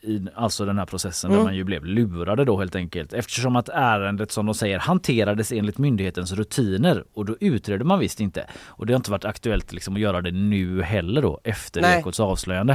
i, 0.00 0.26
alltså 0.34 0.64
den 0.64 0.78
här 0.78 0.86
processen 0.86 1.30
där 1.30 1.42
man 1.44 1.56
ju 1.56 1.64
blev 1.64 1.84
lurade 1.84 2.44
då 2.44 2.58
helt 2.58 2.76
enkelt 2.76 3.12
eftersom 3.12 3.56
att 3.56 3.68
ärendet 3.68 4.32
som 4.32 4.46
de 4.46 4.54
säger 4.54 4.78
hanterades 4.78 5.52
enligt 5.52 5.78
myndighetens 5.78 6.32
rutiner 6.32 7.04
och 7.14 7.24
då 7.24 7.36
utredde 7.40 7.84
man 7.84 7.98
visst 7.98 8.20
inte. 8.20 8.46
Och 8.66 8.86
det 8.86 8.92
har 8.92 8.96
inte 8.96 9.10
varit 9.10 9.24
aktuellt 9.24 9.72
liksom 9.72 9.94
att 9.94 10.00
göra 10.00 10.17
det 10.22 10.30
nu 10.30 10.82
heller 10.82 11.22
då 11.22 11.40
efter 11.44 11.80
Nej. 11.80 11.98
Ekots 11.98 12.20
avslöjande. 12.20 12.72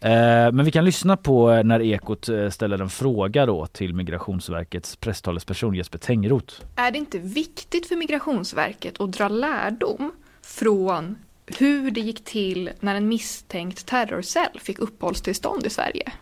Eh, 0.00 0.52
Men 0.52 0.64
vi 0.64 0.70
kan 0.70 0.84
lyssna 0.84 1.16
på 1.16 1.62
när 1.62 1.82
Ekot 1.82 2.28
eh, 2.28 2.50
ställer 2.50 2.78
en 2.78 2.90
fråga 2.90 3.46
då 3.46 3.66
till 3.66 3.94
Migrationsverkets 3.94 4.96
presstalesperson 4.96 5.74
Jesper 5.74 5.98
Tengroth. 5.98 6.54
Är 6.76 6.90
det 6.90 6.98
inte 6.98 7.18
viktigt 7.18 7.88
för 7.88 7.96
Migrationsverket 7.96 9.00
att 9.00 9.12
dra 9.12 9.28
lärdom 9.28 10.12
från 10.42 11.16
hur 11.46 11.90
det 11.90 12.00
gick 12.00 12.24
till 12.24 12.70
när 12.80 12.94
en 12.94 13.08
misstänkt 13.08 13.86
terrorcell 13.86 14.60
fick 14.60 14.78
uppehållstillstånd 14.78 15.66
i 15.66 15.70
Sverige? 15.70 16.12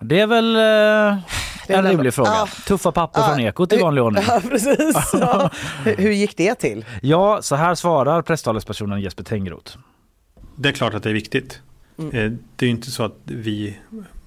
Det 0.00 0.20
är 0.20 0.26
väl 0.26 0.56
eh, 0.56 1.18
är 1.70 1.78
en 1.78 1.84
rimlig 1.86 2.14
fråga. 2.14 2.30
Ja. 2.30 2.48
Tuffa 2.66 2.92
papper 2.92 3.22
från 3.22 3.40
Ekot 3.40 3.72
i 3.72 3.76
vanlig 3.76 4.04
ordning. 4.04 4.24
Ja, 4.28 4.40
precis. 4.48 4.96
Ja. 5.12 5.50
Hur, 5.84 5.96
hur 5.96 6.10
gick 6.10 6.36
det 6.36 6.54
till? 6.54 6.84
Ja, 7.02 7.42
så 7.42 7.56
här 7.56 7.74
svarar 7.74 8.22
presstalespersonen 8.22 9.00
Jesper 9.00 9.24
Tengroth. 9.24 9.76
Det 10.56 10.68
är 10.68 10.72
klart 10.72 10.94
att 10.94 11.02
det 11.02 11.08
är 11.10 11.14
viktigt. 11.14 11.60
Mm. 11.98 12.10
Eh, 12.16 12.32
Det 12.56 12.64
är 12.64 12.68
ju 12.68 12.74
inte 12.74 12.90
så 12.90 13.02
att 13.02 13.16
vi 13.24 13.78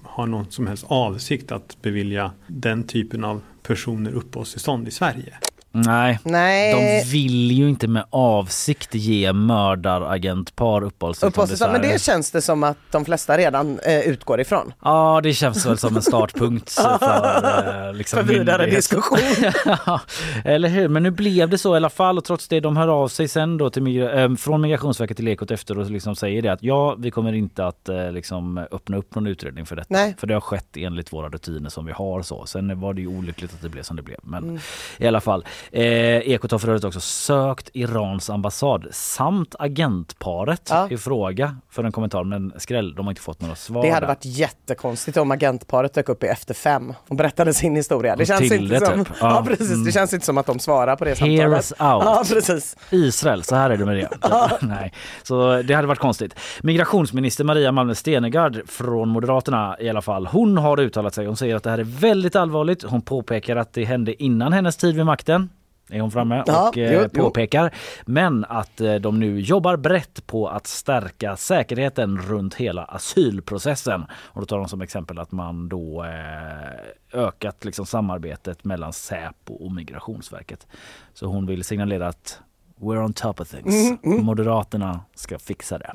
har 0.02 0.26
någon 0.26 0.50
som 0.50 0.66
helst 0.66 0.84
avsikt 0.88 1.52
att 1.52 1.76
bevilja 1.82 2.30
den 2.46 2.82
typen 2.86 3.24
av 3.24 3.40
personer 3.62 4.12
uppehållstillstånd 4.12 4.88
i 4.88 4.90
Sverige. 4.90 5.34
Nej, 5.74 6.18
Nej. 6.24 6.72
de 7.04 7.10
vill 7.10 7.50
ju 7.52 7.68
inte 7.68 7.88
med 7.88 8.04
avsikt 8.10 8.94
ge 8.94 9.32
mördaragentpar 9.32 10.82
uppehållstillstånd 10.84 11.72
men 11.72 11.82
det 11.82 12.02
känns 12.02 12.30
det 12.30 12.42
som 12.42 12.64
att 12.64 12.76
de 12.90 13.04
flesta 13.04 13.38
redan 13.38 13.78
eh, 13.78 14.00
utgår 14.00 14.40
ifrån. 14.40 14.72
Ja, 14.84 15.20
det 15.22 15.32
känns 15.34 15.66
väl 15.66 15.78
som 15.78 15.96
en 15.96 16.02
startpunkt 16.02 16.72
för, 17.00 17.88
eh, 17.88 17.94
liksom 17.94 18.16
För 18.26 18.34
vidare 18.34 18.66
diskussion. 18.66 19.18
Ja, 19.86 20.00
Eller 20.44 20.68
hur, 20.68 20.88
men 20.88 21.02
nu 21.02 21.10
blev 21.10 21.48
det 21.48 21.58
så 21.58 21.74
i 21.74 21.76
alla 21.76 21.90
fall 21.90 22.18
och 22.18 22.24
trots 22.24 22.48
det 22.48 22.60
de 22.60 22.76
hör 22.76 22.88
av 22.88 23.08
sig 23.08 23.28
sen 23.28 23.58
då 23.58 23.70
till 23.70 23.82
migra- 23.82 24.22
eh, 24.24 24.34
från 24.36 24.60
Migrationsverket 24.60 25.16
till 25.16 25.28
Ekot 25.28 25.50
efter 25.50 25.78
och 25.78 25.90
liksom 25.90 26.16
säger 26.16 26.42
det 26.42 26.48
att 26.48 26.62
ja, 26.62 26.94
vi 26.98 27.10
kommer 27.10 27.32
inte 27.32 27.66
att 27.66 27.88
eh, 27.88 28.12
liksom 28.12 28.58
öppna 28.70 28.96
upp 28.96 29.14
någon 29.14 29.26
utredning 29.26 29.66
för 29.66 29.76
detta. 29.76 29.86
Nej. 29.90 30.14
För 30.18 30.26
det 30.26 30.34
har 30.34 30.40
skett 30.40 30.76
enligt 30.76 31.12
våra 31.12 31.28
rutiner 31.28 31.70
som 31.70 31.86
vi 31.86 31.92
har 31.92 32.22
så. 32.22 32.46
Sen 32.46 32.80
var 32.80 32.94
det 32.94 33.00
ju 33.00 33.06
olyckligt 33.06 33.54
att 33.54 33.62
det 33.62 33.68
blev 33.68 33.82
som 33.82 33.96
det 33.96 34.02
blev. 34.02 34.18
Men 34.22 34.60
i 34.98 35.06
alla 35.06 35.20
fall. 35.20 35.44
Eh, 35.72 35.82
Ekot 36.30 36.50
har 36.50 36.58
för 36.58 36.68
övrigt 36.68 36.84
också 36.84 37.00
sökt 37.00 37.70
Irans 37.72 38.30
ambassad 38.30 38.86
samt 38.90 39.54
agentparet 39.58 40.68
Ja. 40.70 40.88
i 40.90 40.96
fråga 40.96 41.56
för 41.70 41.84
en 41.84 41.92
kommentar 41.92 42.24
men 42.24 42.52
skräll, 42.56 42.94
de 42.94 43.06
har 43.06 43.10
inte 43.12 43.22
fått 43.22 43.40
några 43.40 43.54
svar. 43.54 43.82
Det 43.82 43.90
hade 43.90 44.06
varit 44.06 44.24
jättekonstigt 44.24 45.16
om 45.16 45.30
agentparet 45.30 45.94
dök 45.94 46.08
upp 46.08 46.24
i 46.24 46.26
Efter 46.26 46.54
fem 46.54 46.94
och 47.08 47.16
berättade 47.16 47.54
sin 47.54 47.76
historia. 47.76 48.16
Det 48.16 48.22
Och 48.22 48.26
känns 48.26 48.52
inte 48.52 48.86
som, 48.86 49.04
typ. 49.04 49.14
ja. 49.20 49.30
Ja. 49.30 49.44
precis. 49.48 49.70
Mm. 49.70 49.84
Det 49.84 49.92
känns 49.92 50.12
inte 50.12 50.26
som 50.26 50.38
att 50.38 50.46
de 50.46 50.58
svarar 50.58 50.96
på 50.96 51.04
det 51.04 51.16
samtalet. 51.16 51.52
us 51.58 51.70
out. 51.72 51.78
Ja, 51.80 52.24
precis. 52.28 52.76
Israel, 52.90 53.42
så 53.44 53.54
här 53.54 53.70
är 53.70 53.76
det 53.76 53.84
med 53.84 53.96
det. 53.96 54.08
Nej. 54.60 54.92
Så 55.22 55.62
det 55.62 55.74
hade 55.74 55.88
varit 55.88 55.98
konstigt. 55.98 56.34
Migrationsminister 56.62 57.44
Maria 57.44 57.72
Malmö 57.72 57.94
Stenergard 57.94 58.60
från 58.68 59.08
Moderaterna 59.08 59.76
i 59.80 59.88
alla 59.88 60.02
fall. 60.02 60.26
Hon 60.26 60.56
har 60.56 60.80
uttalat 60.80 61.14
sig. 61.14 61.26
Hon 61.26 61.36
säger 61.36 61.56
att 61.56 61.62
det 61.62 61.70
här 61.70 61.78
är 61.78 61.84
väldigt 61.84 62.36
allvarligt. 62.36 62.82
Hon 62.82 63.02
påpekar 63.02 63.56
att 63.56 63.72
det 63.72 63.84
hände 63.84 64.22
innan 64.22 64.52
hennes 64.52 64.76
tid 64.76 64.96
vid 64.96 65.06
makten. 65.06 65.48
Är 65.90 66.00
hon 66.00 66.10
framme 66.10 66.42
Ja, 66.46 66.68
och 66.68 66.78
eh, 66.78 66.92
jo, 66.92 67.08
jo. 67.12 67.22
påpekar. 67.22 67.74
Men 68.06 68.44
att 68.48 68.80
eh, 68.80 68.94
de 68.94 69.20
nu 69.20 69.40
jobbar 69.40 69.76
brett 69.76 70.26
på 70.26 70.48
att 70.48 70.66
stärka 70.66 71.36
säkerheten 71.36 72.18
runt 72.18 72.54
hela 72.54 72.84
asylprocessen. 72.84 74.04
Och 74.12 74.40
då 74.40 74.46
tar 74.46 74.58
de 74.58 74.68
som 74.68 74.80
exempel 74.82 75.18
att 75.18 75.32
man 75.32 75.68
då 75.68 76.04
eh, 76.04 77.20
ökat 77.20 77.64
liksom 77.64 77.86
samarbetet 77.86 78.64
mellan 78.64 78.92
Säpo 78.92 79.54
och 79.54 79.72
Migrationsverket. 79.72 80.66
Så 81.14 81.26
hon 81.26 81.46
vill 81.46 81.64
signalera 81.64 82.08
att 82.08 82.40
We're 82.80 83.04
on 83.04 83.12
top 83.12 83.40
of 83.40 83.48
things. 83.48 83.98
Moderaterna 84.02 85.00
ska 85.14 85.38
fixa 85.38 85.78
det. 85.78 85.92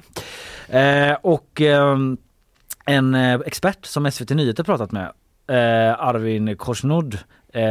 Eh, 0.79 1.17
och 1.21 1.61
en 2.85 3.15
expert 3.45 3.85
som 3.85 4.11
SVT 4.11 4.29
Nyheter 4.29 4.63
pratat 4.63 4.91
med, 4.91 5.11
Arvin 5.99 6.57
Korsnod, 6.57 7.17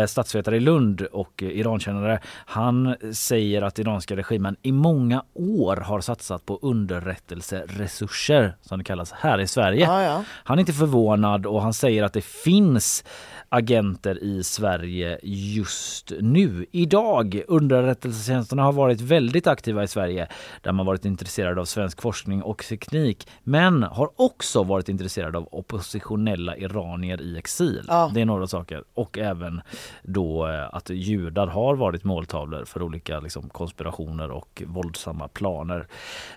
statsvetare 0.07 0.57
i 0.57 0.61
Lund 0.61 1.01
och 1.01 1.43
eh, 1.43 1.49
Irankännare, 1.49 2.21
han 2.47 2.97
säger 3.13 3.63
att 3.63 3.79
iranska 3.79 4.17
regimen 4.17 4.57
i 4.63 4.73
många 4.73 5.25
år 5.35 5.77
har 5.77 6.01
satsat 6.01 6.47
på 6.47 6.59
underrättelseresurser 6.63 8.57
som 8.63 8.79
det 8.79 8.85
kallas 8.85 9.13
här 9.13 9.41
i 9.41 9.47
Sverige. 9.47 9.85
Ja, 9.85 10.03
ja. 10.03 10.25
Han 10.29 10.59
är 10.59 10.61
inte 10.61 10.73
förvånad 10.73 11.47
och 11.47 11.63
han 11.63 11.75
säger 11.75 12.03
att 12.03 12.13
det 12.13 12.25
finns 12.25 13.05
agenter 13.49 14.25
i 14.25 14.45
Sverige 14.45 15.19
just 15.23 16.13
nu. 16.21 16.67
Idag. 16.73 17.43
Underrättelsetjänsterna 17.49 18.63
har 18.63 18.73
varit 18.73 19.01
väldigt 19.01 19.47
aktiva 19.47 19.83
i 19.83 19.89
Sverige 19.89 20.29
där 20.63 20.73
man 20.73 20.87
varit 20.87 21.05
intresserad 21.05 21.59
av 21.59 21.65
svensk 21.65 22.03
forskning 22.03 22.43
och 22.43 22.65
teknik 22.65 23.29
men 23.43 23.83
har 23.83 24.11
också 24.17 24.63
varit 24.63 24.89
intresserad 24.89 25.37
av 25.37 25.49
oppositionella 25.53 26.57
iranier 26.57 27.21
i 27.21 27.39
exil. 27.39 27.85
Ja. 27.89 28.11
Det 28.15 28.21
är 28.21 28.25
några 28.25 28.47
saker. 28.47 28.85
Och 28.95 29.19
även 29.19 29.61
då 30.03 30.49
eh, 30.49 30.75
att 30.75 30.91
judar 30.91 31.47
har 31.47 31.77
varit 31.77 32.05
måltavlor 32.05 32.65
för 32.65 32.83
olika 32.83 33.21
liksom, 33.21 33.49
konspirationer 33.49 34.31
och 34.31 34.63
våldsamma 34.67 35.29
planer. 35.29 35.87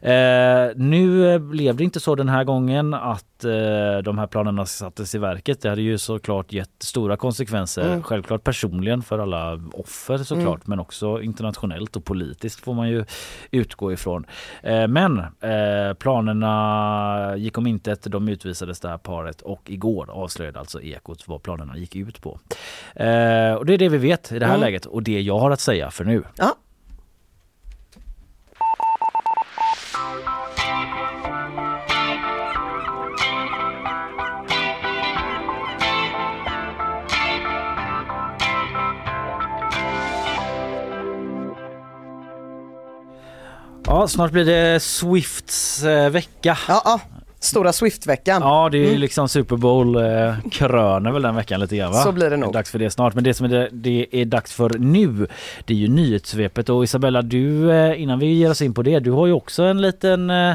Eh, 0.01 0.75
nu 0.75 1.39
blev 1.39 1.75
det 1.75 1.84
inte 1.84 2.00
så 2.00 2.15
den 2.15 2.29
här 2.29 2.43
gången 2.43 2.93
att 2.93 3.43
eh, 3.43 3.98
de 4.03 4.17
här 4.17 4.27
planerna 4.27 4.65
sattes 4.65 5.15
i 5.15 5.17
verket. 5.17 5.62
Det 5.62 5.69
hade 5.69 5.81
ju 5.81 5.98
såklart 5.98 6.53
gett 6.53 6.84
stora 6.84 7.17
konsekvenser. 7.17 8.01
Självklart 8.01 8.43
personligen 8.43 9.01
för 9.01 9.19
alla 9.19 9.62
offer 9.74 10.17
såklart 10.17 10.67
men 10.67 10.79
också 10.79 11.22
internationellt 11.22 11.96
och 11.96 12.05
politiskt 12.05 12.60
får 12.60 12.74
man 12.74 12.89
ju 12.89 13.05
utgå 13.51 13.93
ifrån. 13.93 14.25
Eh, 14.63 14.88
men 14.88 15.19
eh, 15.19 15.93
planerna 16.00 17.34
gick 17.38 17.58
om 17.58 17.67
intet. 17.67 18.03
De 18.03 18.29
utvisades 18.29 18.79
det 18.79 18.89
här 18.89 18.98
paret 18.98 19.41
och 19.41 19.62
igår 19.65 20.10
avslöjade 20.10 20.60
alltså 20.60 20.81
Ekot 20.81 21.27
vad 21.27 21.43
planerna 21.43 21.77
gick 21.77 21.96
ut 21.96 22.22
på. 22.22 22.39
Eh, 22.96 23.05
och 23.58 23.66
det 23.66 23.74
är 23.74 23.78
det 23.78 23.90
vi 23.90 23.98
vet 23.98 24.32
i 24.32 24.40
det 24.40 24.46
här 24.46 24.58
läget 24.58 24.86
och 24.86 25.04
det 25.04 25.22
jag 25.22 25.40
har 25.40 25.52
att 25.52 25.60
säga 25.60 25.92
för 25.92 26.04
nu. 26.04 26.24
Ja. 26.36 26.56
Ja, 43.86 44.08
snart 44.08 44.32
blir 44.32 44.46
det 44.46 44.80
Swifts 44.80 45.84
eh, 45.84 46.10
vecka. 46.10 46.58
Ja, 46.68 46.82
ja. 46.86 47.19
Stora 47.41 47.74
Swift-veckan. 47.74 48.41
Ja, 48.41 48.69
det 48.72 48.77
är 48.77 48.91
ju 48.91 48.98
liksom 48.98 49.29
Super 49.29 49.55
Bowl 49.55 49.96
eh, 49.96 50.34
kröner 50.51 51.12
väl 51.12 51.22
den 51.22 51.36
veckan 51.36 51.60
lite 51.60 51.75
grann 51.77 51.91
va? 51.91 51.98
Så 51.98 52.12
blir 52.12 52.29
det 52.29 52.38
nog. 52.38 52.53
Dags 52.53 52.72
för 52.72 52.79
det 52.79 52.89
snart. 52.89 53.13
Men 53.13 53.24
det 53.24 53.34
som 53.34 53.46
är 53.46 53.50
det, 53.50 53.69
det 53.72 54.08
är 54.12 54.25
dags 54.25 54.53
för 54.53 54.69
nu, 54.69 55.27
det 55.65 55.74
är 55.74 55.77
ju 55.77 55.88
nyhetssvepet. 55.88 56.69
Och 56.69 56.84
Isabella, 56.84 57.22
du 57.22 57.72
eh, 57.72 58.01
innan 58.01 58.19
vi 58.19 58.25
ger 58.34 58.51
oss 58.51 58.62
in 58.62 58.74
på 58.74 58.81
det, 58.81 59.00
du 59.00 59.12
har 59.12 59.27
ju 59.27 59.34
också 59.34 59.63
en 59.63 59.81
liten, 59.81 60.29
eh, 60.29 60.53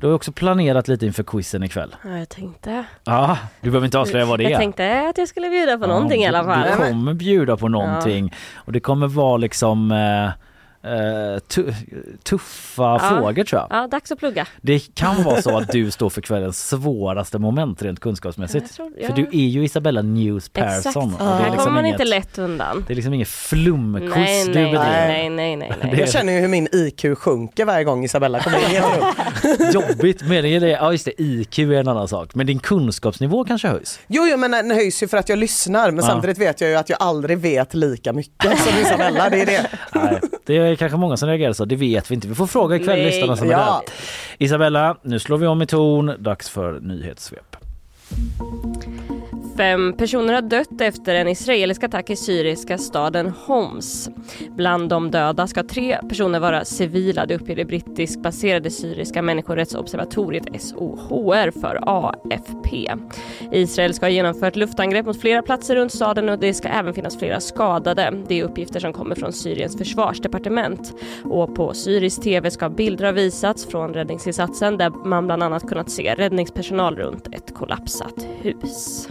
du 0.00 0.06
har 0.06 0.10
ju 0.10 0.14
också 0.14 0.32
planerat 0.32 0.88
lite 0.88 1.06
inför 1.06 1.22
quizen 1.22 1.62
ikväll. 1.62 1.94
Ja, 2.04 2.18
jag 2.18 2.28
tänkte. 2.28 2.84
Ja, 3.04 3.38
du 3.60 3.70
behöver 3.70 3.84
inte 3.84 3.98
avslöja 3.98 4.24
vad 4.24 4.38
det 4.38 4.44
är. 4.44 4.50
Jag 4.50 4.60
tänkte 4.60 5.08
att 5.08 5.18
jag 5.18 5.28
skulle 5.28 5.50
bjuda 5.50 5.78
på 5.78 5.86
någonting 5.86 6.22
i 6.22 6.26
alla 6.26 6.44
fall. 6.44 6.68
Du 6.70 6.88
kommer 6.88 7.14
bjuda 7.14 7.56
på 7.56 7.68
någonting 7.68 8.34
och 8.54 8.72
det 8.72 8.80
kommer 8.80 9.06
vara 9.06 9.36
liksom 9.36 9.92
tuffa 12.24 12.82
Ja. 12.82 12.98
frågor 12.98 13.44
tror 13.44 13.60
jag. 13.60 13.82
Ja, 13.82 13.86
dags 13.86 14.12
att 14.12 14.18
plugga. 14.18 14.46
Det 14.60 14.94
kan 14.94 15.22
vara 15.22 15.42
så 15.42 15.56
att 15.58 15.68
du 15.72 15.90
står 15.90 16.10
för 16.10 16.20
kvällens 16.20 16.68
svåraste 16.68 17.38
moment 17.38 17.82
rent 17.82 18.00
kunskapsmässigt. 18.00 18.64
Jag 18.68 18.74
tror- 18.76 18.90
För 19.06 19.08
ja. 19.08 19.14
du 19.30 19.38
är 19.38 19.46
ju 19.48 19.64
Isabella 19.64 20.02
News 20.02 20.48
Persson. 20.48 20.78
Exakt. 21.08 21.22
och 21.22 21.36
det 21.38 21.42
liksom 21.44 21.58
kommer 21.58 21.70
man 21.70 21.86
inte 21.86 22.04
lätt 22.04 22.38
undan. 22.38 22.84
Det 22.86 22.92
är 22.92 22.94
liksom 22.94 23.14
inget 23.14 23.28
flumkurs 23.28 24.10
Nej, 24.14 24.44
du 24.44 24.52
nej, 24.54 24.62
bedriver. 24.64 25.08
nej, 25.08 25.30
nej, 25.30 25.56
nej, 25.56 25.72
nej. 25.82 25.94
Jag 26.00 26.08
känner 26.08 26.32
ju 26.32 26.40
hur 26.40 26.48
min 26.48 26.68
IQ 26.72 27.18
sjunker 27.18 27.64
varje 27.64 27.84
gång 27.84 28.04
Isabella 28.04 28.40
kommer 28.40 28.58
in 28.58 28.72
i 28.72 28.76
ett 28.76 28.84
rum. 28.84 29.70
Jobbigt. 29.90 30.22
Meningen 30.28 30.62
är, 30.62 30.66
ja 30.68 30.92
just 30.92 31.04
det, 31.04 31.22
IQ 31.22 31.58
är 31.58 31.72
en 31.72 31.88
annan 31.88 32.08
sak. 32.08 32.34
Men 32.34 32.46
din 32.46 32.58
kunskapsnivå 32.58 33.44
kanske 33.44 33.68
höjs. 33.68 34.00
Jo, 34.06 34.26
jo, 34.30 34.36
men 34.36 34.50
den 34.50 34.70
höjs 34.70 35.02
ju 35.02 35.08
för 35.08 35.16
att 35.16 35.28
jag 35.28 35.38
lyssnar 35.38 35.90
men 35.90 36.04
Ja. 36.04 36.10
samtidigt 36.10 36.38
vet 36.38 36.60
jag 36.60 36.70
ju 36.70 36.76
att 36.76 36.88
jag 36.88 37.02
aldrig 37.02 37.38
vet 37.38 37.74
lika 37.74 38.12
mycket 38.12 38.58
som 38.58 38.72
Isabella. 38.82 39.30
Det 39.30 39.40
är 39.42 39.46
det. 39.46 39.66
Nej, 39.94 40.20
Det 40.46 40.56
är 40.56 40.71
kanske 40.76 40.98
många 40.98 41.16
som 41.16 41.28
reagerar 41.28 41.52
så, 41.52 41.64
det 41.64 41.76
vet 41.76 42.10
vi 42.10 42.14
inte. 42.14 42.28
Vi 42.28 42.34
får 42.34 42.46
fråga 42.46 42.76
ikväll 42.76 42.96
Nej. 42.98 43.06
lyssnarna 43.06 43.36
som 43.36 43.46
är 43.48 43.52
Ja. 43.52 43.82
där. 43.86 43.94
Isabella, 44.46 44.96
nu 45.02 45.18
slår 45.18 45.38
vi 45.38 45.46
om 45.46 45.62
i 45.62 45.66
ton. 45.66 46.12
Dags 46.18 46.48
för 46.48 46.80
nyhetssvep. 46.80 47.56
Fem 49.56 49.92
personer 49.92 50.34
har 50.34 50.42
dött 50.42 50.80
efter 50.80 51.14
en 51.14 51.28
israelisk 51.28 51.84
attack 51.84 52.10
i 52.10 52.16
syriska 52.16 52.78
staden 52.78 53.32
Homs. 53.46 54.10
Bland 54.56 54.88
de 54.88 55.10
döda 55.10 55.46
ska 55.46 55.62
tre 55.62 55.98
personer 56.08 56.40
vara 56.40 56.64
civila, 56.64 57.26
det 57.26 57.34
uppger 57.34 57.56
det 57.56 57.64
brittiskbaserade 57.64 58.70
syriska 58.70 59.22
människorättsobservatoriet 59.22 60.62
SOHR 60.62 61.60
för 61.60 61.78
AFP. 61.86 62.90
Israel 63.52 63.94
ska 63.94 64.06
ha 64.06 64.10
genomfört 64.10 64.56
luftangrepp 64.56 65.06
mot 65.06 65.20
flera 65.20 65.42
platser 65.42 65.76
runt 65.76 65.92
staden 65.92 66.28
och 66.28 66.38
det 66.38 66.54
ska 66.54 66.68
även 66.68 66.94
finnas 66.94 67.18
flera 67.18 67.40
skadade. 67.40 68.22
Det 68.28 68.40
är 68.40 68.44
uppgifter 68.44 68.80
som 68.80 68.92
kommer 68.92 69.14
från 69.14 69.32
Syriens 69.32 69.78
försvarsdepartement. 69.78 70.94
Och 71.24 71.54
på 71.54 71.74
syrisk 71.74 72.22
tv 72.22 72.50
ska 72.50 72.68
bilder 72.68 73.04
ha 73.04 73.12
visats 73.12 73.66
från 73.66 73.94
räddningsinsatsen 73.94 74.78
där 74.78 74.90
man 74.90 75.26
bland 75.26 75.42
annat 75.42 75.68
kunnat 75.68 75.90
se 75.90 76.14
räddningspersonal 76.14 76.96
runt 76.96 77.34
ett 77.34 77.54
kollapsat 77.54 78.26
hus. 78.40 79.08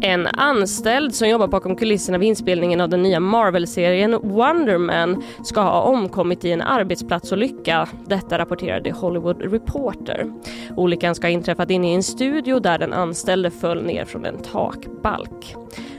En 0.00 0.26
anställd 0.26 1.14
som 1.14 1.28
jobbar 1.28 1.46
bakom 1.46 1.76
kulisserna 1.76 2.18
vid 2.18 2.28
inspelningen 2.28 2.80
av 2.80 2.88
den 2.88 3.02
nya 3.02 3.20
Marvel-serien 3.20 4.18
Wonder 4.22 4.78
Man 4.78 5.22
ska 5.44 5.60
ha 5.60 5.80
omkommit 5.80 6.44
i 6.44 6.50
en 6.50 6.60
arbetsplatsolycka. 6.60 7.88
Detta 8.06 8.38
rapporterade 8.38 8.90
Hollywood 8.92 9.42
Reporter. 9.42 10.32
Olyckan 10.76 11.14
ska 11.14 11.26
ha 11.26 11.32
inträffat 11.32 11.70
inne 11.70 11.92
i 11.92 11.94
en 11.94 12.02
studio 12.02 12.58
där 12.58 12.78
den 12.78 12.92
anställde 12.92 13.50
föll 13.50 13.84
ner 13.84 14.04
från 14.04 14.24
en 14.24 14.38
takbalk. 14.38 15.56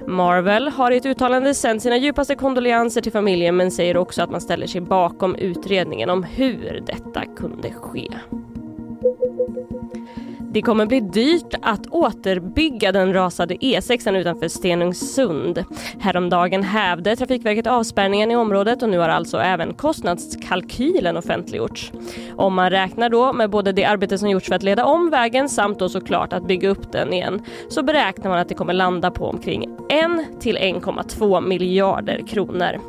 Marvel 0.08 0.68
har 0.68 0.92
i 0.92 0.98
ett 0.98 1.06
uttalande 1.06 1.54
sänt 1.54 1.82
sina 1.82 1.98
djupaste 1.98 2.36
kondolenser 2.36 3.02
till 3.02 3.12
familjen 3.12 3.56
men 3.56 3.72
säger 3.72 3.98
också 3.98 4.22
att 4.22 4.32
man 4.32 4.42
ställer 4.42 4.68
sig 4.68 4.82
bakom 4.82 5.36
utredningen 5.36 6.10
om 6.10 6.24
hur 6.24 6.84
detta 6.86 7.26
kunde 7.38 7.72
ske. 7.72 8.08
Det 10.58 10.62
kommer 10.62 10.86
bli 10.86 11.00
dyrt 11.00 11.54
att 11.62 11.88
återbygga 11.88 12.92
den 12.92 13.14
rasade 13.14 13.56
E6 13.56 14.18
utanför 14.18 14.48
Stenungsund. 14.48 15.64
Häromdagen 16.00 16.64
hävde 16.64 17.16
Trafikverket 17.16 17.68
avspärrningen 17.68 18.32
i 18.32 18.36
området 18.36 18.84
och 18.84 18.90
nu 18.90 18.98
har 18.98 19.10
alltså 19.10 19.38
även 19.38 19.74
kostnadskalkylen 19.74 21.18
offentliggjorts. 21.18 21.92
Om 22.36 22.54
man 22.54 22.70
räknar 22.70 23.10
då 23.10 23.34
med 23.34 23.50
både 23.50 23.72
det 23.72 23.86
arbete 23.86 24.18
som 24.18 24.30
gjorts 24.30 24.48
för 24.48 24.56
att 24.56 24.64
leda 24.64 24.86
om 24.86 25.10
vägen 25.10 25.50
samt 25.50 25.80
då 25.80 25.90
såklart 25.90 26.34
att 26.34 26.48
bygga 26.48 26.70
upp 26.70 26.92
den 26.92 27.14
igen 27.14 27.42
så 27.70 27.84
beräknar 27.84 28.30
man 28.30 28.40
att 28.40 28.50
det 28.50 28.56
kommer 28.56 28.74
landa 28.74 29.12
på 29.12 29.26
omkring 29.26 29.64
1 29.90 30.42
till 30.42 30.58
1,2 30.58 31.42
miljarder 31.42 32.28
kronor. 32.28 32.80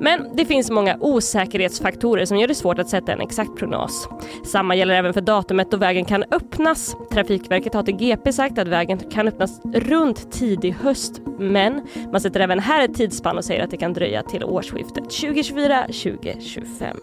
Men 0.00 0.26
det 0.34 0.44
finns 0.44 0.70
många 0.70 0.96
osäkerhetsfaktorer 1.00 2.24
som 2.24 2.38
gör 2.38 2.48
det 2.48 2.54
svårt 2.54 2.78
att 2.78 2.88
sätta 2.88 3.12
en 3.12 3.20
exakt 3.20 3.56
prognos. 3.56 4.08
Samma 4.44 4.74
gäller 4.74 4.94
även 4.94 5.14
för 5.14 5.20
datumet 5.20 5.70
då 5.70 5.76
vägen 5.76 6.04
kan 6.04 6.24
öppnas. 6.30 6.96
Trafikverket 7.18 7.74
har 7.74 7.82
till 7.82 7.96
GP 7.96 8.32
sagt 8.32 8.58
att 8.58 8.68
vägen 8.68 8.98
kan 8.98 9.28
öppnas 9.28 9.60
runt 9.64 10.32
tidig 10.32 10.72
höst 10.72 11.20
men 11.38 11.86
man 12.12 12.20
sätter 12.20 12.40
även 12.40 12.58
här 12.58 12.84
ett 12.84 12.94
tidsspann 12.94 13.36
och 13.36 13.44
säger 13.44 13.64
att 13.64 13.70
det 13.70 13.76
kan 13.76 13.92
dröja 13.92 14.22
till 14.22 14.44
årsskiftet 14.44 15.04
2024-2025. 15.04 16.96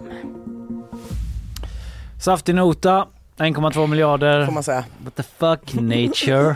Saftig 2.22 2.55
nota, 2.55 3.07
1,2 3.38 3.88
miljarder. 3.88 4.46
Får 4.46 4.54
man 4.54 4.63
säga. 4.63 4.84
What 5.04 5.15
the 5.15 5.24
fuck 5.24 5.74
nature? 5.74 6.56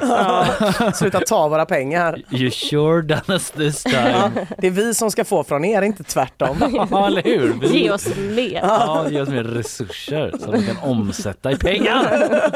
Sluta 0.94 1.20
ta 1.20 1.48
våra 1.48 1.66
pengar. 1.66 2.22
You 2.32 2.52
sure 2.52 3.02
done 3.02 3.22
us 3.28 3.52
this 3.52 3.84
time? 3.84 4.32
Det 4.58 4.68
är 4.68 4.72
vi 4.72 4.94
som 4.94 5.12
ska 5.12 5.26
få 5.26 5.44
från 5.44 5.66
er, 5.66 5.82
inte 5.82 6.04
tvärtom. 6.04 6.58
Ja, 6.92 7.08
eller 7.08 7.24
hur? 7.24 7.54
Vi- 7.62 7.80
Ge 7.84 7.92
oss 7.92 8.08
mer. 8.18 8.60
Ja, 8.64 9.06
ge 9.10 9.22
oss 9.22 9.30
mer 9.30 9.44
resurser 9.44 10.34
som 10.40 10.54
vi 10.54 10.66
kan 10.68 10.78
omsätta 10.78 11.52
i 11.52 11.56
pengar. 11.56 12.30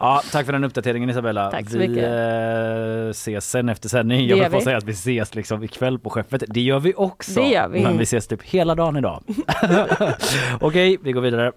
Ja, 0.00 0.22
tack 0.32 0.46
för 0.46 0.52
den 0.52 0.64
uppdateringen 0.64 1.10
Isabella. 1.10 1.50
Tack 1.50 1.70
så 1.70 1.78
vi 1.78 1.88
mycket. 1.88 2.04
eh, 2.04 3.08
ses 3.10 3.50
sen 3.50 3.68
efter 3.68 3.88
sändning. 3.88 4.26
Jag 4.28 4.36
vill 4.36 4.58
vi. 4.58 4.60
säga 4.60 4.76
att 4.76 4.84
vi 4.84 4.92
ses 4.92 5.34
liksom 5.34 5.62
ikväll 5.64 5.98
på 5.98 6.10
skeppet. 6.10 6.42
Det 6.48 6.60
gör 6.60 6.80
vi 6.80 6.94
också. 6.96 7.40
Det 7.40 7.48
gör 7.48 7.68
vi. 7.68 7.80
Men 7.82 7.98
vi 7.98 8.02
ses 8.02 8.26
typ 8.26 8.42
hela 8.42 8.74
dagen 8.74 8.96
idag. 8.96 9.22
Okej, 10.60 10.98
vi 11.02 11.12
går 11.12 11.20
vidare. 11.20 11.52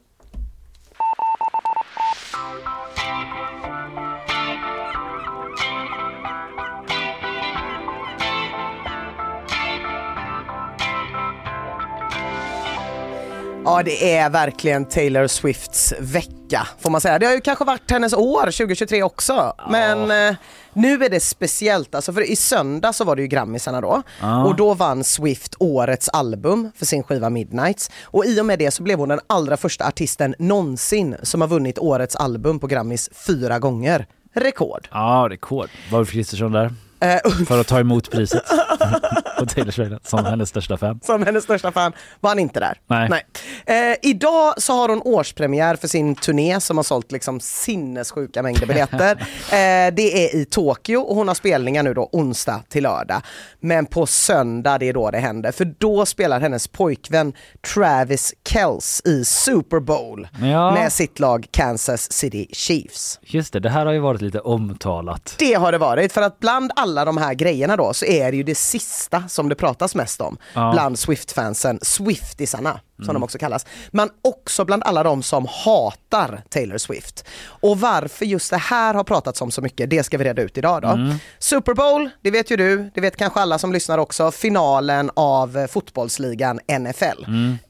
Ja, 13.65 13.83
det 13.83 14.15
är 14.15 14.29
verkligen 14.29 14.85
Taylor 14.85 15.27
Swifts 15.27 15.93
vecka 15.99 16.67
får 16.79 16.89
man 16.89 17.01
säga. 17.01 17.19
Det 17.19 17.25
har 17.25 17.33
ju 17.33 17.41
kanske 17.41 17.65
varit 17.65 17.91
hennes 17.91 18.13
år 18.13 18.43
2023 18.43 19.03
också. 19.03 19.53
Men 19.69 20.29
eh, 20.29 20.35
nu 20.73 21.03
är 21.03 21.09
det 21.09 21.19
speciellt. 21.19 21.95
Alltså, 21.95 22.13
för 22.13 22.21
i 22.31 22.35
söndag 22.35 22.93
så 22.93 23.03
var 23.03 23.15
det 23.15 23.21
ju 23.21 23.27
Grammisarna 23.27 23.81
då. 23.81 24.01
Ja. 24.21 24.43
Och 24.45 24.55
då 24.55 24.73
vann 24.73 25.03
Swift 25.03 25.55
årets 25.59 26.09
album 26.09 26.71
för 26.75 26.85
sin 26.85 27.03
skiva 27.03 27.29
Midnights. 27.29 27.91
Och 28.03 28.25
i 28.25 28.41
och 28.41 28.45
med 28.45 28.59
det 28.59 28.71
så 28.71 28.83
blev 28.83 28.99
hon 28.99 29.09
den 29.09 29.19
allra 29.27 29.57
första 29.57 29.87
artisten 29.87 30.35
någonsin 30.39 31.15
som 31.23 31.41
har 31.41 31.47
vunnit 31.47 31.79
årets 31.79 32.15
album 32.15 32.59
på 32.59 32.67
Grammis 32.67 33.09
fyra 33.27 33.59
gånger. 33.59 34.07
Rekord. 34.33 34.87
Ja, 34.91 35.27
rekord. 35.29 35.69
Var 35.91 35.99
Ulf 35.99 36.11
Kristersson 36.11 36.51
där? 36.51 36.73
Eh, 37.01 37.45
För 37.47 37.59
att 37.59 37.67
ta 37.67 37.79
emot 37.79 38.11
priset 38.11 38.43
på 39.39 39.45
Taylor 39.45 39.71
Swift 39.71 40.09
som 40.09 40.25
hennes 40.25 40.49
största 40.49 40.77
fan. 40.77 40.99
som 41.03 41.23
hennes 41.25 41.43
största 41.43 41.71
fan 41.71 41.93
var 42.19 42.29
han 42.29 42.39
inte 42.39 42.59
där. 42.59 42.77
Nej. 42.87 43.23
Eh, 43.65 43.97
idag 44.01 44.53
så 44.61 44.73
har 44.73 44.89
hon 44.89 45.01
årspremiär 45.01 45.75
för 45.75 45.87
sin 45.87 46.15
turné 46.15 46.59
som 46.61 46.77
har 46.77 46.83
sålt 46.83 47.11
liksom 47.11 47.39
sinnessjuka 47.39 48.43
mängder 48.43 48.65
biljetter. 48.67 49.11
eh, 49.51 49.93
det 49.93 50.25
är 50.25 50.35
i 50.35 50.45
Tokyo 50.45 50.97
och 51.01 51.15
hon 51.15 51.27
har 51.27 51.35
spelningar 51.35 51.83
nu 51.83 51.93
då 51.93 52.09
onsdag 52.11 52.63
till 52.69 52.83
lördag. 52.83 53.21
Men 53.59 53.85
på 53.85 54.05
söndag 54.05 54.77
det 54.77 54.89
är 54.89 54.93
då 54.93 55.11
det 55.11 55.17
händer 55.19 55.51
för 55.51 55.65
då 55.77 56.05
spelar 56.05 56.39
hennes 56.39 56.67
pojkvän 56.67 57.33
Travis 57.73 58.33
Kells 58.49 59.01
i 59.05 59.25
Super 59.25 59.79
Bowl 59.79 60.27
Ja. 60.41 60.71
med 60.71 60.91
sitt 60.93 61.19
lag 61.19 61.47
Kansas 61.51 62.11
City 62.13 62.47
Chiefs. 62.53 63.19
Just 63.23 63.53
det, 63.53 63.59
det 63.59 63.69
här 63.69 63.85
har 63.85 63.93
ju 63.93 63.99
varit 63.99 64.21
lite 64.21 64.39
omtalat. 64.39 65.35
Det 65.39 65.53
har 65.53 65.71
det 65.71 65.77
varit 65.77 66.11
för 66.13 66.21
att 66.21 66.39
bland 66.39 66.71
alla 66.75 66.90
de 66.95 67.17
här 67.17 67.33
grejerna 67.33 67.77
då 67.77 67.93
så 67.93 68.05
är 68.05 68.31
det 68.31 68.37
ju 68.37 68.43
det 68.43 68.55
sista 68.55 69.23
som 69.27 69.49
det 69.49 69.55
pratas 69.55 69.95
mest 69.95 70.21
om 70.21 70.37
Ja. 70.53 70.71
bland 70.73 70.99
Swift-fansen, 70.99 71.79
Swiftisarna 71.81 72.79
som 73.05 73.13
de 73.13 73.23
också 73.23 73.37
kallas. 73.37 73.65
Men 73.91 74.09
också 74.21 74.65
bland 74.65 74.83
alla 74.83 75.03
de 75.03 75.23
som 75.23 75.47
hatar 75.65 76.41
Taylor 76.49 76.77
Swift. 76.77 77.25
Och 77.45 77.79
varför 77.79 78.25
just 78.25 78.49
det 78.51 78.57
här 78.57 78.93
har 78.93 79.03
pratats 79.03 79.41
om 79.41 79.51
så 79.51 79.61
mycket, 79.61 79.89
det 79.89 80.03
ska 80.03 80.17
vi 80.17 80.23
reda 80.23 80.41
ut 80.41 80.57
idag 80.57 80.81
då. 80.81 80.99
Super 81.39 81.73
Bowl, 81.73 82.09
det 82.21 82.31
vet 82.31 82.51
ju 82.51 82.55
du, 82.57 82.91
det 82.95 83.01
vet 83.01 83.15
kanske 83.17 83.39
alla 83.39 83.57
som 83.59 83.73
lyssnar 83.73 83.97
också, 83.97 84.31
finalen 84.31 85.11
av 85.13 85.57
eh, 85.57 85.67
fotbollsligan 85.67 86.59
NFL. 86.79 87.23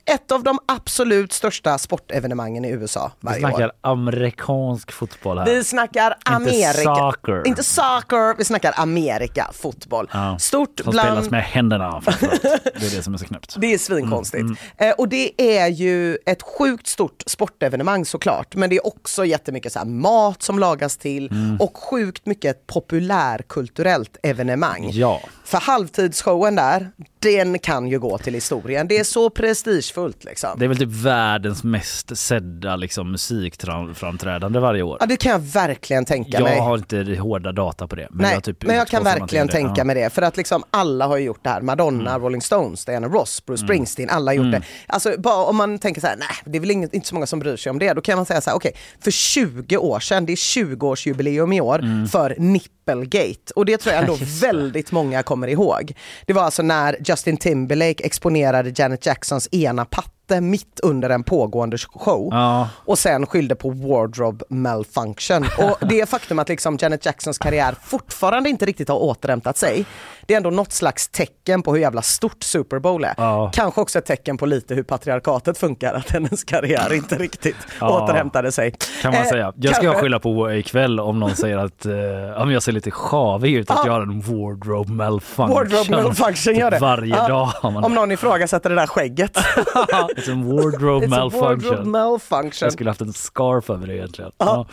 Ett 0.05 0.31
av 0.31 0.43
de 0.43 0.59
absolut 0.65 1.33
största 1.33 1.77
sportevenemangen 1.77 2.65
i 2.65 2.69
USA 2.69 3.11
Vi 3.19 3.25
varje 3.27 3.39
snackar 3.39 3.65
år. 3.65 3.71
amerikansk 3.81 4.91
fotboll 4.91 5.37
här. 5.39 5.45
Vi 5.45 5.63
snackar 5.63 6.15
Amerika. 6.25 6.95
soccer. 7.11 7.47
Inte 7.47 7.63
soccer, 7.63 8.37
vi 8.37 8.45
snackar 8.45 8.73
Amerika, 8.77 9.49
fotboll. 9.53 10.09
Ja. 10.13 10.39
Stort 10.39 10.79
Som 10.83 10.91
bland... 10.91 11.07
spelas 11.09 11.29
med 11.29 11.43
händerna. 11.43 12.01
Det 12.05 12.85
är 12.85 12.95
det 12.97 13.03
som 13.03 13.13
är 13.13 13.17
så 13.17 13.25
knäppt. 13.25 13.55
Det 13.57 13.73
är 13.73 13.77
svinkonstigt. 13.77 14.41
Mm, 14.41 14.55
Eh, 14.77 14.91
och 14.97 15.09
det 15.09 15.20
är 15.37 15.67
ju 15.67 16.17
ett 16.25 16.41
sjukt 16.41 16.87
stort 16.87 17.23
sportevenemang 17.25 18.05
såklart. 18.05 18.55
Men 18.55 18.69
det 18.69 18.75
är 18.75 18.87
också 18.87 19.25
jättemycket 19.25 19.73
så 19.73 19.85
mat 19.85 20.41
som 20.43 20.59
lagas 20.59 20.97
till 20.97 21.27
Mm. 21.31 21.57
och 21.61 21.77
sjukt 21.77 22.25
mycket 22.25 22.55
ett 22.55 22.67
populärkulturellt 22.67 24.17
evenemang. 24.23 24.89
Ja. 24.91 25.21
För 25.51 25.57
halvtidsshowen 25.57 26.55
där, 26.55 26.91
den 27.19 27.59
kan 27.59 27.87
ju 27.87 27.99
gå 27.99 28.17
till 28.17 28.33
historien. 28.33 28.87
Det 28.87 28.97
är 28.97 29.03
så 29.03 29.29
prestigefullt 29.29 30.23
liksom. 30.23 30.49
Det 30.57 30.65
är 30.65 30.69
väl 30.69 30.77
typ 30.77 30.89
världens 30.91 31.63
mest 31.63 32.17
sedda 32.17 32.75
liksom, 32.75 33.11
musikframträdande 33.11 34.59
varje 34.59 34.83
år. 34.83 34.97
Ja 34.99 35.05
det 35.05 35.17
kan 35.17 35.31
jag 35.31 35.39
verkligen 35.39 36.05
tänka 36.05 36.29
jag 36.31 36.43
mig. 36.43 36.59
har 36.59 36.77
inte 36.77 37.15
hårda 37.19 37.51
data 37.51 37.87
på 37.87 37.95
det. 37.95 38.07
Men 38.11 38.21
Nej, 38.21 38.33
jag, 38.33 38.43
typ 38.43 38.63
men 38.63 38.75
jag 38.75 38.87
kan 38.87 39.03
verkligen 39.03 39.47
tänka 39.47 39.73
Ja. 39.77 39.83
mig 39.83 39.95
det. 39.95 40.09
För 40.09 40.21
att 40.21 40.37
liksom 40.37 40.63
alla 40.71 41.07
har 41.07 41.17
ju 41.17 41.23
gjort 41.25 41.43
det 41.43 41.49
här. 41.49 41.61
Madonna, 41.61 42.09
Mm. 42.11 42.21
Rolling 42.23 42.41
Stones, 42.41 42.85
Diana 42.85 43.07
Ross, 43.07 43.45
Bruce 43.45 43.63
Springsteen, 43.63 44.09
alla 44.09 44.31
har 44.31 44.35
gjort 44.35 44.51
det. 44.51 44.61
Alltså 44.87 45.13
bara 45.17 45.45
om 45.45 45.55
man 45.55 45.79
tänker 45.79 46.01
så 46.01 46.07
här, 46.07 46.15
nej 46.19 46.27
det 46.45 46.57
är 46.57 46.59
väl 46.59 46.71
inget, 46.71 46.93
inte 46.93 47.07
så 47.07 47.15
många 47.15 47.27
som 47.27 47.39
bryr 47.39 47.55
sig 47.57 47.69
om 47.69 47.79
det. 47.79 47.93
Då 47.93 48.01
kan 48.01 48.15
man 48.15 48.25
säga 48.25 48.41
så 48.41 48.49
här, 48.49 48.57
okej, 48.57 48.73
för 49.03 49.11
20 49.11 49.77
år 49.77 49.99
sedan, 49.99 50.25
det 50.25 50.31
är 50.31 50.35
20-årsjubileum 50.35 51.55
i 51.55 51.61
år 51.61 51.79
Mm. 51.79 52.07
för 52.07 52.35
Nippelgate. 52.39 53.53
Och 53.55 53.65
det 53.65 53.77
tror 53.77 53.93
jag 53.95 54.01
ändå 54.01 54.17
väldigt 54.41 54.91
många 54.91 55.23
kommer 55.23 55.40
ihåg. 55.47 55.93
Det 56.25 56.33
var 56.33 56.43
alltså 56.43 56.63
när 56.63 56.97
Justin 57.05 57.37
Timberlake 57.37 58.03
exponerade 58.03 58.73
Janet 58.75 59.05
Jacksons 59.05 59.49
ena 59.51 59.85
patte 59.85 60.20
gråter 60.31 60.41
mitt 60.41 60.79
under 60.83 61.09
en 61.09 61.23
pågående 61.23 61.77
show 61.77 62.29
Ja. 62.31 62.67
och 62.85 62.97
sen 62.99 63.25
skyllde 63.25 63.55
på 63.55 63.69
wardrobe 63.69 64.45
malfunction. 64.49 65.45
Och 65.57 65.87
det 65.87 66.09
faktum 66.09 66.39
att 66.39 66.49
liksom 66.49 66.77
Janet 66.81 67.05
Jacksons 67.05 67.37
karriär 67.37 67.75
fortfarande 67.83 68.49
inte 68.49 68.65
riktigt 68.65 68.89
har 68.89 68.95
återhämtat 69.03 69.57
sig, 69.57 69.85
det 70.27 70.33
är 70.33 70.37
ändå 70.37 70.49
något 70.49 70.71
slags 70.71 71.07
tecken 71.09 71.61
på 71.63 71.73
hur 71.73 71.81
jävla 71.81 72.01
stort 72.01 72.43
Super 72.43 72.79
Bowl 72.79 73.03
är. 73.03 73.13
Ja. 73.17 73.51
Kanske 73.53 73.81
också 73.81 73.99
ett 73.99 74.05
tecken 74.05 74.37
på 74.37 74.45
lite 74.45 74.75
hur 74.75 74.83
patriarkatet 74.83 75.57
funkar, 75.57 75.93
att 75.93 76.09
hennes 76.11 76.43
karriär 76.43 76.93
inte 76.93 77.15
riktigt 77.15 77.55
Ja. 77.79 77.89
återhämtade 78.03 78.51
sig. 78.51 78.71
Kan 79.01 79.11
man 79.13 79.21
Eh, 79.21 79.27
säga. 79.29 79.53
Jag 79.55 79.75
ska 79.75 79.83
kanske- 79.83 80.01
skylla 80.01 80.19
på 80.19 80.51
ikväll 80.53 80.99
om 80.99 81.19
någon 81.19 81.35
säger 81.35 81.57
att 81.57 81.85
eh, 81.85 82.41
om 82.41 82.51
jag 82.51 82.63
ser 82.63 82.71
lite 82.71 82.91
sjavig 82.91 83.53
ut, 83.53 83.71
att 83.71 83.85
jag 83.85 83.93
har 83.93 84.01
en 84.01 84.21
wardrobe 84.21 84.91
malfunction. 84.91 85.49
Wardrobe 85.55 86.03
malfunction 86.03 86.55
gör 86.55 86.71
det. 86.71 86.79
Varje 86.79 87.15
Ja. 87.15 87.27
dag 87.27 87.73
man 87.73 87.83
Om 87.83 87.93
någon 87.93 88.11
ifrågasätter 88.11 88.69
det 88.69 88.75
där 88.75 88.87
skägget. 88.87 89.37
It's 90.21 90.31
a 90.31 90.35
wardrobe 90.35 91.05
It's 91.07 91.13
a 91.17 91.29
wardrobe 91.29 91.39
malfunction. 91.39 91.91
malfunction. 91.91 92.65
Jag 92.65 92.73
skulle 92.73 92.89
haft 92.89 93.01
en 93.01 93.13
scarf 93.13 93.69
över 93.69 93.87
det 93.87 93.95
egentligen. 93.95 94.31
Ja. 94.37 94.67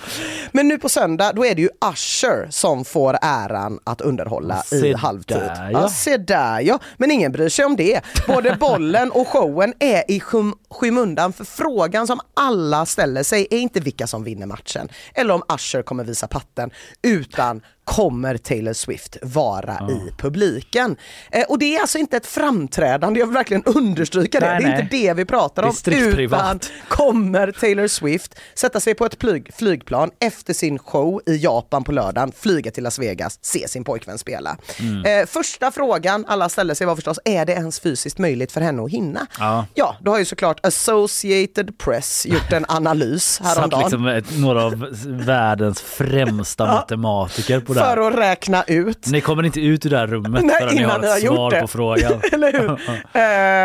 Men 0.53 0.69
nu 0.69 0.79
på 0.79 0.89
söndag, 0.89 1.33
då 1.33 1.45
är 1.47 1.55
det 1.55 1.63
ju 1.63 1.69
Usher 1.93 2.47
som 2.51 2.85
får 2.85 3.17
äran 3.23 3.79
att 3.85 4.01
underhålla 4.01 4.63
i 4.73 4.81
Se 4.81 4.97
halvtid. 4.97 5.37
där, 5.37 5.71
ja. 5.71 5.89
se 5.89 6.17
där 6.17 6.61
ja. 6.61 6.79
Men 6.97 7.11
ingen 7.11 7.33
bryr 7.33 7.49
sig 7.49 7.65
om 7.65 7.77
det. 7.77 8.01
Både 8.27 8.57
bollen 8.61 9.11
och 9.11 9.29
showen 9.29 9.75
är 9.79 10.11
i 10.11 10.21
skym 10.21 10.55
skymundan 10.71 11.33
för 11.33 11.45
frågan 11.45 12.07
som 12.07 12.21
alla 12.35 12.87
ställer 12.87 13.23
sig 13.23 13.47
är 13.51 13.59
inte 13.59 13.81
vilka 13.81 14.07
som 14.07 14.25
vinner 14.25 14.47
matchen 14.47 14.89
eller 15.15 15.35
om 15.35 15.43
Usher 15.55 15.83
kommer 15.83 16.05
visa 16.05 16.27
patten 16.29 16.71
utan 17.03 17.61
kommer 17.88 18.37
Taylor 18.37 18.72
Swift 18.72 19.16
vara 19.22 19.88
i 19.90 20.12
publiken? 20.18 20.96
Eh, 21.31 21.42
och 21.48 21.59
det 21.59 21.77
är 21.77 21.81
alltså 21.81 21.98
inte 21.98 22.16
ett 22.16 22.27
framträdande, 22.27 23.20
jag 23.20 23.27
vill 23.27 23.35
verkligen 23.35 23.64
understryka 23.64 24.40
det. 24.40 24.46
Nej, 24.46 24.59
det 24.59 24.64
är 24.64 24.70
nej. 24.70 24.81
inte 24.83 24.96
det 24.96 25.14
vi 25.14 25.24
pratar 25.24 25.62
om. 25.62 25.74
utan 25.87 26.12
privat. 26.12 26.70
kommer 26.88 27.53
Taylor 27.53 27.87
Swift 27.87 28.35
sätta 28.55 28.81
sig 28.81 28.94
på 28.94 29.05
ett 29.05 29.20
flyg, 29.20 29.55
flygplan 29.55 30.11
efter 30.20 30.55
sin 30.55 30.79
show 30.79 31.20
i 31.27 31.37
Japan 31.37 31.85
på 31.85 31.92
lördagen, 31.92 32.33
flyga 32.37 32.70
till 32.70 32.85
Las 32.85 32.98
Vegas, 32.98 33.38
se 33.42 33.68
sin 33.68 33.85
pojkvän 33.85 34.18
spela. 34.18 34.57
Mm. 34.81 35.20
Eh, 35.20 35.27
första 35.27 35.70
frågan 35.70 36.24
alla 36.29 36.48
ställde 36.48 36.74
sig 36.74 36.87
var 36.87 36.94
förstås, 36.94 37.18
är 37.24 37.46
det 37.46 37.53
ens 37.53 37.81
fysiskt 37.81 38.18
möjligt 38.18 38.53
för 38.53 38.61
henne 38.61 38.83
att 38.83 38.90
hinna? 38.90 39.27
Ja. 39.38 39.66
Ja, 39.74 39.96
då 40.01 40.11
har 40.11 40.18
ju 40.18 40.24
såklart 40.24 40.66
Associated 40.66 41.79
Press 41.79 42.27
gjort 42.27 42.53
en 42.53 42.64
analys 42.68 43.24
Satt 43.42 43.46
häromdagen. 43.46 43.83
liksom 43.83 44.07
ett, 44.07 44.38
några 44.38 44.64
av 44.64 44.87
världens 45.07 45.81
främsta 45.81 46.66
matematiker 46.74 47.61
på 47.61 47.78
det 47.79 47.85
här. 47.85 47.97
För 47.97 48.11
att 48.11 48.19
räkna 48.19 48.62
ut 48.67 49.07
Ni 49.07 49.21
kommer 49.21 49.43
inte 49.43 49.61
ut 49.61 49.87
ur 49.87 49.91
det 49.91 49.99
här 49.99 50.07
rummet 50.07 50.45
Nej, 50.45 50.55
förrän 50.61 50.75
ni 50.77 50.83
har 50.83 51.17
ett 51.17 51.23
gjort 51.23 51.35
svar 51.37 51.51
det. 51.51 51.61
på 51.61 51.67
frågan. 51.69 52.12
Eller 52.33 52.53
hur? 52.53 52.71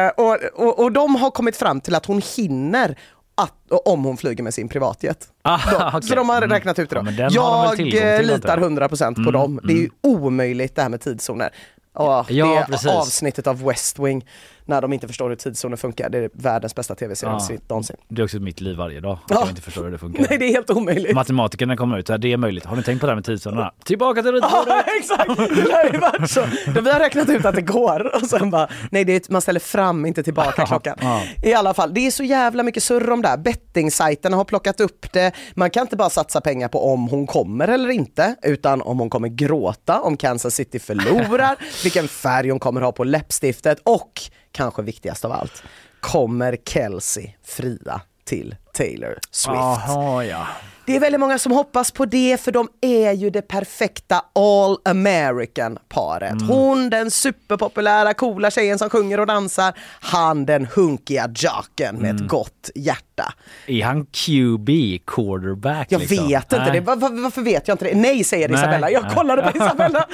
eh, 0.07 0.25
och, 0.25 0.37
och, 0.67 0.79
och 0.79 0.91
de 0.91 1.15
har 1.15 1.31
kommit 1.31 1.57
fram 1.57 1.81
till 1.81 1.95
att 1.95 2.05
hon 2.05 2.21
hinner 2.37 2.95
att, 3.35 3.53
om 3.85 4.03
hon 4.03 4.17
flyger 4.17 4.43
med 4.43 4.53
sin 4.53 4.69
privatjet. 4.69 5.27
Ah, 5.41 5.59
okej. 5.97 6.09
Så 6.09 6.15
de 6.15 6.29
har 6.29 6.37
Mm. 6.37 6.49
räknat 6.49 6.79
ut 6.79 6.89
det. 6.89 6.95
Ja, 6.95 7.01
Då. 7.01 7.11
väl 7.11 7.93
jag 7.93 8.13
eh, 8.13 8.17
till, 8.19 8.27
litar 8.27 8.57
antar 8.57 8.81
jag. 8.81 8.89
100% 8.91 9.15
på 9.15 9.21
Mm, 9.21 9.31
dem. 9.33 9.59
Det 9.63 9.73
är 9.73 9.77
ju 9.77 9.89
omöjligt 10.03 10.75
det 10.75 10.81
här 10.81 10.89
med 10.89 11.01
tidszoner. 11.01 11.49
Och 11.95 12.03
Ja, 12.03 12.25
det 12.29 12.65
precis. 12.71 12.87
avsnittet 12.89 13.47
av 13.47 13.63
West 13.63 13.99
Wing 13.99 14.25
när 14.65 14.81
de 14.81 14.93
inte 14.93 15.07
förstår 15.07 15.29
hur 15.29 15.35
tidszoner 15.35 15.77
funkar. 15.77 16.09
Det 16.09 16.17
är 16.17 16.29
världens 16.33 16.75
bästa 16.75 16.95
tv-serie 16.95 17.33
Ja. 17.49 17.57
någonsin. 17.67 17.97
Det 18.09 18.21
är 18.21 18.23
också 18.25 18.39
mitt 18.39 18.61
liv 18.61 18.77
varje 18.77 18.99
dag. 18.99 19.11
Att 19.13 19.19
Ja. 19.31 19.37
jag 19.39 19.49
inte 19.49 19.61
förstår 19.61 19.83
hur 19.83 19.91
det 19.91 19.97
funkar. 19.97 20.25
Nej, 20.29 20.37
det 20.39 20.45
är 20.45 20.49
helt 20.53 20.69
omöjligt. 20.69 21.15
Matematikerna 21.15 21.77
kommer 21.77 21.97
ut 21.97 22.07
så 22.07 22.13
här, 22.13 22.17
det 22.17 22.33
är 22.33 22.37
möjligt. 22.37 22.65
Har 22.65 22.75
ni 22.75 22.83
tänkt 22.83 22.99
på 23.01 23.05
det 23.05 23.11
här 23.11 23.15
med 23.15 23.25
tidszonerna? 23.25 23.73
Tillbaka 23.85 24.21
till 24.23 24.31
Ja, 24.41 24.47
ritbordet! 24.47 24.85
exakt! 24.99 25.55
Det 25.67 25.71
har 25.73 25.83
ju 25.93 25.97
varit 25.99 26.29
så. 26.29 26.41
Vi 26.81 26.91
har 26.91 26.99
räknat 26.99 27.29
ut 27.29 27.45
att 27.45 27.55
det 27.55 27.61
går 27.61 28.15
och 28.21 28.27
sen 28.29 28.49
bara, 28.49 28.67
nej 28.91 29.05
det 29.05 29.13
är, 29.15 29.31
man 29.31 29.41
ställer 29.41 29.59
fram, 29.59 30.05
inte 30.05 30.23
tillbaka 30.23 30.65
klockan. 30.65 30.97
Ja. 31.01 31.21
I 31.43 31.53
alla 31.53 31.73
fall, 31.73 31.93
det 31.93 32.07
är 32.07 32.11
så 32.11 32.23
jävla 32.23 32.63
mycket 32.63 32.83
surr 32.83 33.09
om 33.11 33.21
det 33.21 33.27
här. 33.27 33.37
Bettingsajterna 33.37 34.37
har 34.37 34.45
plockat 34.45 34.79
upp 34.79 35.11
det. 35.13 35.31
Man 35.55 35.69
kan 35.69 35.81
inte 35.81 35.95
bara 35.95 36.09
satsa 36.09 36.41
pengar 36.41 36.67
på 36.67 36.93
om 36.93 37.07
hon 37.07 37.27
kommer 37.27 37.67
eller 37.67 37.89
inte, 37.89 38.35
utan 38.43 38.81
om 38.81 38.99
hon 38.99 39.09
kommer 39.09 39.27
gråta, 39.27 40.01
om 40.01 40.17
Kansas 40.17 40.55
City 40.55 40.79
förlorar, 40.79 41.55
vilken 41.83 42.07
färg 42.07 42.49
hon 42.49 42.59
kommer 42.59 42.81
ha 42.81 42.91
på 42.91 43.03
läppstiftet 43.03 43.79
och, 43.83 44.11
kanske 44.53 44.81
viktigast 44.81 45.25
av 45.25 45.31
allt, 45.31 45.63
kommer 45.99 46.57
Kelsey 46.65 47.29
fria 47.43 48.01
till 48.25 48.55
Taylor 48.73 49.19
Swift? 49.31 49.57
Aha, 49.57 50.23
ja. 50.23 50.47
Det 50.85 50.95
är 50.95 50.99
väldigt 50.99 51.19
många 51.19 51.37
som 51.39 51.51
hoppas 51.51 51.91
på 51.91 52.05
det 52.05 52.41
för 52.41 52.51
de 52.51 52.67
är 52.81 53.11
ju 53.11 53.29
det 53.29 53.41
perfekta 53.41 54.21
all 54.35 54.77
American 54.85 55.77
paret. 55.89 56.31
Mm. 56.31 56.47
Hon 56.47 56.89
den 56.89 57.11
superpopulära 57.11 58.13
coola 58.13 58.51
tjejen 58.51 58.79
som 58.79 58.89
sjunger 58.89 59.19
och 59.19 59.27
dansar, 59.27 59.73
han 59.99 60.45
den 60.45 60.67
hunkiga 60.75 61.29
jocken 61.35 61.95
med 61.95 62.09
Mm. 62.09 62.23
ett 62.23 62.29
gott 62.29 62.69
hjärta. 62.75 63.33
Är 63.67 63.83
han 63.83 64.05
QB, 64.05 64.69
quarterback? 65.07 65.87
Jag 65.89 65.99
liksom? 66.01 66.27
vet 66.27 66.43
inte, 66.43 66.59
Nej. 66.59 66.71
det. 66.71 66.79
Var, 66.79 66.95
var, 66.95 67.21
varför 67.23 67.41
vet 67.41 67.67
jag 67.67 67.75
inte 67.75 67.85
det? 67.85 67.95
Nej 67.95 68.23
säger 68.23 68.49
Nej. 68.49 68.57
Isabella, 68.59 68.91
jag 68.91 69.11
kollade 69.11 69.41
på 69.41 69.57
Isabella. 69.63 70.07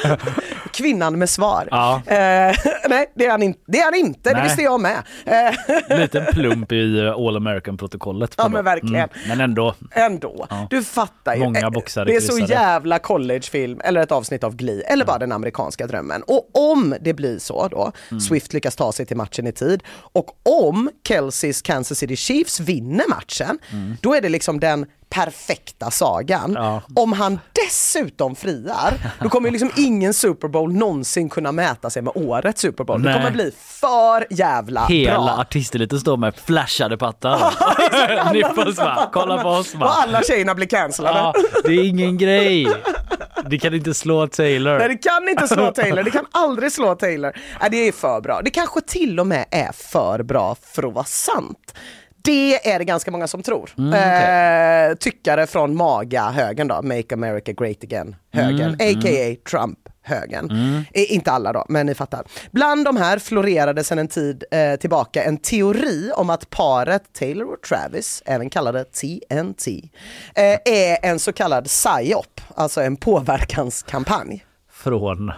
Kvinnan 0.74 1.20
med 1.20 1.30
svar. 1.30 1.68
Ja. 1.72 1.96
Eh, 2.06 2.16
nej 2.90 3.12
det 3.16 3.26
är 3.26 3.32
han, 3.32 3.44
in, 3.44 3.54
det 3.68 3.80
är 3.80 3.84
han 3.86 3.94
inte, 3.96 4.30
det 4.30 4.34
Nej. 4.36 4.44
visste 4.44 4.62
jag 4.62 4.82
med. 4.82 4.98
Eh, 5.26 5.98
Liten 6.00 6.26
plump 6.26 6.72
i 6.72 7.08
All 7.18 7.36
American-protokollet. 7.38 8.34
Ja, 8.38 8.50
men 8.50 8.66
verkligen. 8.66 9.10
Men 9.28 9.42
ändå. 9.42 9.76
Ändå. 9.92 10.46
Ja. 10.50 10.59
Du 10.70 10.84
fattar 10.84 11.36
ju. 11.36 11.44
Många 11.44 11.60
Eh, 11.60 11.70
boxare 11.70 12.06
Det 12.06 12.16
är 12.16 12.20
så 12.22 12.38
kryssade. 12.38 12.54
jävla 12.54 13.00
collegefilm 13.00 13.82
eller 13.84 14.02
ett 14.02 14.12
avsnitt 14.12 14.44
av 14.44 14.56
Glee 14.56 14.82
eller 14.82 15.06
bara 15.06 15.18
den 15.18 15.32
amerikanska 15.32 15.88
drömmen. 15.88 16.24
Och 16.24 16.50
om 16.74 16.96
det 17.02 17.14
blir 17.14 17.40
så 17.40 17.68
då, 17.68 17.92
Mm. 18.12 18.22
Swift 18.22 18.54
lyckas 18.54 18.76
ta 18.76 18.92
sig 18.92 19.06
till 19.06 19.18
matchen 19.18 19.48
i 19.48 19.52
tid 19.52 19.84
och 19.92 20.38
om 20.64 20.90
Kelseys 21.08 21.62
Kansas 21.62 21.98
City 21.98 22.16
Chiefs 22.16 22.60
vinner 22.60 23.06
matchen, 23.10 23.60
då 24.02 24.14
är 24.16 24.22
det 24.22 24.30
liksom 24.30 24.60
den 24.60 24.86
perfekta 25.10 25.92
sagan. 25.92 26.54
Ja. 26.54 26.82
Om 26.96 27.14
han 27.14 27.40
dessutom 27.66 28.36
friar, 28.36 28.94
då 29.22 29.30
kommer 29.30 29.48
ju 29.48 29.52
liksom 29.52 29.72
ingen 29.78 30.14
Super 30.14 30.48
Bowl 30.48 30.74
någonsin 30.74 31.30
kunna 31.30 31.52
mäta 31.52 31.90
sig 31.90 32.02
med 32.02 32.14
årets 32.16 32.62
Super 32.62 32.84
Bowl. 32.84 33.02
Det 33.04 33.10
Nej. 33.10 33.18
kommer 33.18 33.32
bli 33.32 33.52
för 33.82 34.28
jävla 34.30 34.86
Hela 34.86 35.14
bra. 35.14 35.30
artisteliten 35.38 36.00
står 36.00 36.18
med 36.18 36.36
flashade 36.36 36.98
pattar. 36.98 38.34
Nipples 38.34 38.78
va? 38.78 39.10
Kolla 39.14 39.44
på 39.44 39.50
oss 39.50 39.74
Och 39.74 39.80
va? 39.80 39.88
alla 39.88 40.24
tjejerna 40.24 40.56
blir 40.56 40.68
cancellade. 40.68 41.18
Ja, 41.20 41.34
det 41.64 41.72
är 41.74 41.84
ingen 41.84 42.18
grej. 42.18 42.68
Det 43.50 43.60
kan 43.60 43.74
inte 43.74 43.94
slå 43.94 44.28
Taylor. 44.28 44.80
Nej, 44.80 44.88
det 44.88 44.98
kan 44.98 45.30
inte 45.30 45.48
slå 45.48 45.72
Taylor. 45.76 46.04
Det 46.04 46.12
kan 46.12 46.26
aldrig 46.32 46.72
slå 46.72 46.96
Taylor. 46.96 47.34
Nej, 47.62 47.70
det 47.70 47.88
är 47.88 47.92
för 47.92 48.22
bra. 48.22 48.42
Det 48.42 48.50
kanske 48.50 48.82
till 48.82 49.20
och 49.20 49.28
med 49.28 49.46
är 49.52 49.72
för 49.72 50.24
bra 50.24 50.56
för 50.74 50.88
att 50.88 50.94
vara 50.94 51.06
sant. 51.06 51.74
Det 52.24 52.70
är 52.72 52.80
det 52.80 52.86
ganska 52.86 53.12
många 53.12 53.28
som 53.28 53.44
tror. 53.44 53.70
eh, 54.90 54.96
tyckare 54.96 55.48
från 55.48 55.76
MAGA-högern 55.76 56.68
då, 56.68 56.82
Make 56.82 57.14
America 57.16 57.52
Great 57.52 57.84
Again-högern, 57.84 58.74
a.k.a. 58.74 59.36
Trump-högern. 59.50 60.52
Eh, 60.94 61.14
inte 61.14 61.32
alla 61.32 61.54
då, 61.54 61.66
men 61.70 61.86
ni 61.86 61.96
fattar. 61.96 62.26
Bland 62.52 62.86
de 62.86 62.98
här 62.98 63.20
florerade 63.20 63.84
sedan 63.84 64.00
en 64.00 64.08
tid 64.08 64.44
eh, 64.52 64.76
tillbaka 64.76 65.24
en 65.24 65.38
teori 65.38 66.12
om 66.16 66.30
att 66.30 66.50
paret 66.50 67.04
Taylor 67.20 67.54
och 67.54 67.62
Travis, 67.62 68.24
även 68.26 68.50
kallade 68.50 68.84
TNT, 68.84 69.68
eh, 70.36 70.44
är 70.66 70.98
en 71.06 71.20
så 71.20 71.34
kallad 71.34 71.66
psyop, 71.66 72.42
alltså 72.56 72.82
en 72.82 72.96
påverkanskampanj. 72.98 74.46
Från 74.80 75.32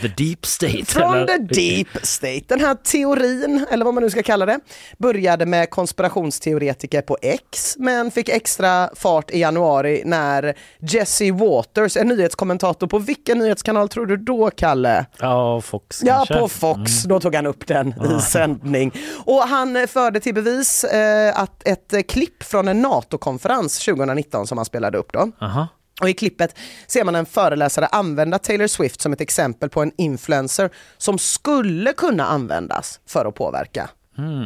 the 0.00 0.08
deep 0.08 0.46
state. 0.46 0.84
Från 0.84 1.14
eller? 1.14 1.26
the 1.26 1.38
deep 1.38 1.88
state. 2.02 2.42
Den 2.48 2.60
här 2.60 2.74
teorin, 2.74 3.66
eller 3.70 3.84
vad 3.84 3.94
man 3.94 4.02
nu 4.02 4.10
ska 4.10 4.22
kalla 4.22 4.46
det, 4.46 4.60
började 4.98 5.46
med 5.46 5.70
konspirationsteoretiker 5.70 7.02
på 7.02 7.18
X, 7.22 7.76
men 7.78 8.10
fick 8.10 8.28
extra 8.28 8.90
fart 8.94 9.30
i 9.30 9.40
januari 9.40 10.02
när 10.04 10.54
Jesse 10.78 11.32
Waters, 11.32 11.96
en 11.96 12.08
nyhetskommentator 12.08 12.86
på 12.86 12.98
vilken 12.98 13.38
nyhetskanal 13.38 13.88
tror 13.88 14.06
du 14.06 14.16
då, 14.16 14.50
Kalle? 14.50 15.06
Ja, 15.18 15.60
Fox 15.60 16.02
Ja, 16.04 16.14
kanske. 16.14 16.38
på 16.38 16.48
Fox. 16.48 17.02
Då 17.02 17.20
tog 17.20 17.34
han 17.34 17.46
upp 17.46 17.66
den 17.66 17.88
i 17.88 18.20
sändning. 18.20 18.92
Och 19.24 19.42
han 19.42 19.76
eh, 19.76 19.86
förde 19.86 20.20
till 20.20 20.34
bevis 20.34 20.84
eh, 20.84 21.40
att 21.40 21.68
ett 21.68 21.92
eh, 21.92 22.02
klipp 22.02 22.42
från 22.42 22.68
en 22.68 22.82
NATO-konferens 22.82 23.78
2019 23.84 24.46
som 24.46 24.58
han 24.58 24.64
spelade 24.64 24.98
upp 24.98 25.12
då. 25.12 25.30
Aha. 25.40 25.68
Och 26.00 26.08
i 26.08 26.14
klippet 26.14 26.58
ser 26.86 27.04
man 27.04 27.14
en 27.14 27.26
föreläsare 27.26 27.86
använda 27.86 28.38
Taylor 28.38 28.66
Swift 28.66 29.00
som 29.00 29.12
ett 29.12 29.20
exempel 29.20 29.70
på 29.70 29.82
en 29.82 29.92
influencer 29.96 30.70
som 30.98 31.18
skulle 31.18 31.92
kunna 31.92 32.26
användas 32.26 33.00
för 33.06 33.24
att 33.24 33.34
påverka 33.34 33.90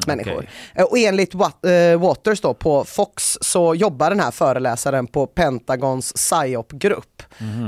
människor. 0.06 0.34
okej. 0.36 0.48
Eh, 0.74 0.84
Och 0.84 0.98
enligt 0.98 1.34
eh, 1.34 1.40
Waters 1.98 2.40
då 2.40 2.54
på 2.54 2.84
Fox 2.84 3.38
så 3.40 3.74
jobbar 3.74 4.10
den 4.10 4.20
här 4.20 4.30
föreläsaren 4.30 5.06
på 5.06 5.26
Pentagons 5.26 6.12
PSYOP-grupp. 6.12 7.22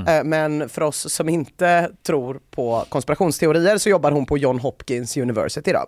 Eh, 0.09 0.25
Men 0.25 0.69
för 0.69 0.83
oss 0.83 1.13
som 1.15 1.29
inte 1.29 1.91
tror 2.07 2.41
på 2.51 2.85
konspirationsteorier 2.89 3.79
så 3.79 3.89
jobbar 3.89 4.11
hon 4.11 4.27
på 4.27 4.39
John 4.39 4.59
Hopkins 4.59 5.17
University 5.17 5.73
då. 5.73 5.85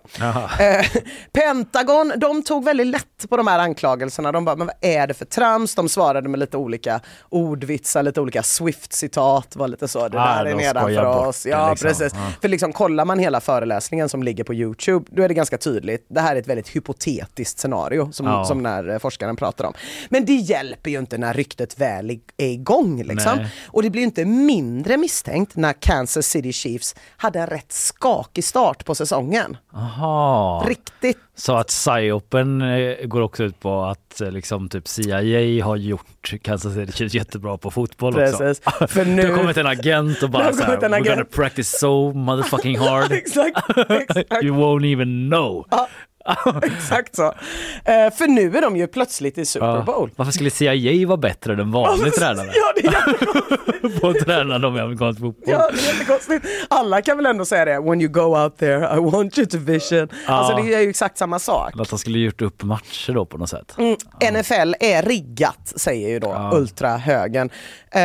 Pentagon, 1.33 2.13
de 2.17 2.43
tog 2.43 2.65
väldigt 2.65 2.87
lätt 2.87 3.29
på 3.29 3.37
de 3.37 3.47
här 3.47 3.59
anklagelserna. 3.59 4.31
De 4.31 4.45
bara, 4.45 4.55
men 4.55 4.67
vad 4.67 4.75
är 4.81 5.07
det 5.07 5.13
för 5.13 5.25
trams? 5.25 5.75
De 5.75 5.89
svarade 5.89 6.29
med 6.29 6.39
lite 6.39 6.57
olika 6.57 6.99
ordvitsar, 7.29 8.03
lite 8.03 8.21
olika 8.21 8.41
Swift-citat, 8.41 9.55
var 9.55 9.67
lite 9.67 9.87
så, 9.87 10.07
det 10.07 10.21
Ah, 10.21 10.43
där 10.43 10.45
är 10.51 10.55
nedanför 10.55 11.05
oss. 11.05 11.45
Ja, 11.45 11.69
liksom. 11.69 11.87
precis. 11.87 12.13
Ja. 12.15 12.19
För 12.41 12.47
liksom 12.47 12.73
kollar 12.73 13.05
man 13.05 13.19
hela 13.19 13.41
föreläsningen 13.41 14.09
som 14.09 14.23
ligger 14.23 14.43
på 14.43 14.53
Youtube, 14.53 15.05
då 15.11 15.23
är 15.23 15.27
det 15.27 15.33
ganska 15.33 15.57
tydligt. 15.57 16.02
Väldigt, 16.07 16.15
det 16.15 16.21
här 16.21 16.35
är 16.35 16.39
ett 16.39 16.47
väldigt 16.47 16.69
hypotetiskt 16.69 17.59
scenario 17.59 18.11
som, 18.11 18.25
Ja. 18.25 18.45
som 18.45 18.63
den 18.63 18.71
här 18.73 18.89
eh, 18.89 18.99
forskaren 18.99 19.35
pratar 19.35 19.65
om. 19.65 19.73
Men 20.09 20.25
det 20.25 20.33
hjälper 20.35 20.89
ju 20.91 20.99
inte 20.99 21.17
när 21.17 21.33
ryktet 21.33 21.79
väl 21.81 22.11
är 22.11 22.19
är 22.37 22.49
igång 22.49 23.03
liksom. 23.03 23.37
Nej. 23.37 23.47
Och 23.67 23.83
det 23.83 23.89
blir 23.89 24.01
ju 24.01 24.05
inte 24.05 24.25
mindre 24.25 24.97
misstänkt 24.97 25.55
när 25.55 25.73
Kansas 25.73 26.27
City 26.27 26.53
Chiefs 26.53 26.95
hade 27.17 27.39
en 27.39 27.47
rätt 27.47 27.71
skakig 27.71 28.43
start 28.43 28.85
på 28.85 28.95
säsongen. 28.95 29.57
Aha. 29.73 30.65
Riktigt 30.67 31.17
Så 31.35 31.55
att 31.55 31.67
psyopen 31.67 32.61
eh, 32.61 33.05
går 33.05 33.21
också 33.21 33.43
ut 33.43 33.59
på 33.59 33.83
att 33.83 34.21
eh, 34.21 34.31
liksom 34.31 34.69
typ 34.69 34.87
CIA 34.87 35.65
har 35.65 35.75
gjort 35.75 36.33
Kansas 36.41 36.73
City 36.73 36.91
Chiefs 36.91 37.15
jättebra 37.15 37.57
på 37.57 37.71
fotboll 37.71 38.13
Precis. 38.13 38.61
också. 38.67 38.87
För 38.87 39.05
Det 39.05 39.11
nu- 39.11 39.31
har 39.31 39.37
kommit 39.37 39.57
en 39.57 39.67
agent 39.67 40.23
och 40.23 40.29
Det 40.29 40.33
bara 40.33 40.53
så 40.53 40.59
här, 40.63 40.65
kommit 40.65 40.83
en 40.83 40.91
we're 40.93 40.97
gonna 40.97 41.11
agent." 41.13 41.31
practice 41.31 41.79
so 41.79 42.13
motherfucking 42.13 42.77
hard. 42.79 43.11
Exakt, 43.11 43.69
exakt. 43.89 44.43
you 44.43 44.55
won't 44.57 44.93
even 44.93 45.29
know. 45.29 45.65
Exakt 46.63 47.15
så. 47.15 47.25
Eh, 47.85 48.13
för 48.13 48.27
nu 48.27 48.57
är 48.57 48.61
de 48.61 48.77
ju 48.77 48.87
plötsligt 48.87 49.37
i 49.37 49.45
Super 49.45 49.81
Bowl. 49.81 50.11
Varför 50.15 50.31
skulle 50.31 50.49
CIA 50.49 51.07
vara 51.07 51.17
bättre 51.17 51.53
än 51.53 51.71
vanlig 51.71 52.13
tränare 52.13 52.49
Ja, 52.53 52.73
det 52.75 52.87
är 52.87 52.91
jättekonstigt. 53.11 54.01
på 54.01 54.09
att 54.09 54.15
träna 54.19 54.59
dem 54.59 54.77
i 54.77 54.79
amerikansk 54.79 55.19
fotboll? 55.19 55.43
Ja, 55.47 55.69
det 55.73 55.79
är 55.89 55.93
jättekonstigt. 55.93 56.45
Alla 56.69 57.01
kan 57.01 57.17
väl 57.17 57.25
ändå 57.25 57.45
säga 57.45 57.65
det, 57.65 57.79
when 57.79 58.01
you 58.01 58.11
go 58.11 58.21
out 58.43 58.57
there 58.57 58.95
I 58.95 58.99
want 58.99 59.37
you 59.37 59.47
to 59.47 59.57
vision. 59.57 60.07
Alltså 60.25 60.55
det 60.55 60.73
är 60.73 60.81
ju 60.81 60.89
exakt 60.89 61.17
samma 61.17 61.39
sak. 61.39 61.79
Att 61.79 61.89
de 61.89 61.99
skulle 61.99 62.19
gjort 62.19 62.41
upp 62.41 62.63
matcher 62.63 63.13
då 63.13 63.25
på 63.25 63.37
något 63.37 63.49
sätt. 63.49 63.75
Mm, 63.77 63.95
NFL 64.33 64.73
är 64.79 65.01
riggat, 65.03 65.73
säger 65.75 66.09
ju 66.09 66.19
då 66.19 66.27
Ja. 66.27 66.51
ultrahögern. 66.57 67.49
Eh, 67.91 68.01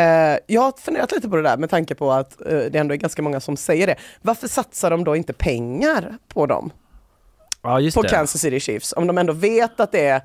jag 0.46 0.60
har 0.62 0.80
funderat 0.84 1.12
lite 1.12 1.28
på 1.28 1.36
det 1.36 1.42
där 1.42 1.56
med 1.56 1.70
tanke 1.70 1.94
på 1.94 2.12
att 2.12 2.40
eh, 2.40 2.58
det 2.58 2.74
ändå 2.78 2.94
är 2.94 2.98
ganska 2.98 3.22
många 3.22 3.40
som 3.40 3.56
säger 3.56 3.86
det. 3.86 3.96
Varför 4.22 4.48
satsar 4.48 4.90
de 4.90 5.04
då 5.04 5.16
inte 5.16 5.32
pengar 5.32 6.14
på 6.34 6.46
dem? 6.46 6.70
Ja, 7.62 7.80
på 7.94 8.02
det. 8.02 8.08
Kansas 8.08 8.40
City 8.40 8.60
Chiefs. 8.60 8.94
Om 8.96 9.06
de 9.06 9.18
ändå 9.18 9.32
vet 9.32 9.80
att 9.80 9.92
det 9.92 10.06
är 10.06 10.22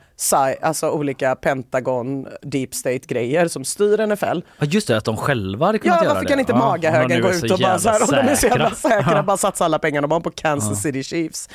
alltså 0.61 0.89
olika 0.89 1.35
Pentagon, 1.35 2.27
Deep 2.41 2.73
State-grejer 2.75 3.47
som 3.47 3.65
styr 3.65 4.05
NFL. 4.07 4.39
Ja, 4.59 4.65
just 4.65 4.87
det, 4.87 4.97
att 4.97 5.05
de 5.05 5.17
själva 5.17 5.65
hade 5.65 5.79
kunnat 5.79 5.97
Ja, 5.97 6.03
göra 6.03 6.13
varför 6.13 6.25
det. 6.25 6.29
kan 6.31 6.39
inte 6.39 6.51
Ja, 6.51 6.55
om 6.55 6.59
de 6.61 6.67
magahögen 6.67 7.09
nu 7.17 7.21
gå 7.21 7.29
ut 7.29 7.47
så 7.47 7.53
och 7.53 7.59
bara 7.59 7.79
så 7.79 7.89
här, 7.89 8.01
om 8.01 8.07
de 8.09 8.31
är 8.31 8.35
så 8.35 8.47
jävla 8.47 8.71
säkra, 8.71 9.13
Ja. 9.15 9.23
bara 9.23 9.37
satsa 9.37 9.65
alla 9.65 9.79
pengar 9.79 10.01
de 10.01 10.11
har 10.11 10.19
på 10.19 10.31
Kansas 10.31 10.81
City 10.81 11.03
Chiefs. 11.03 11.49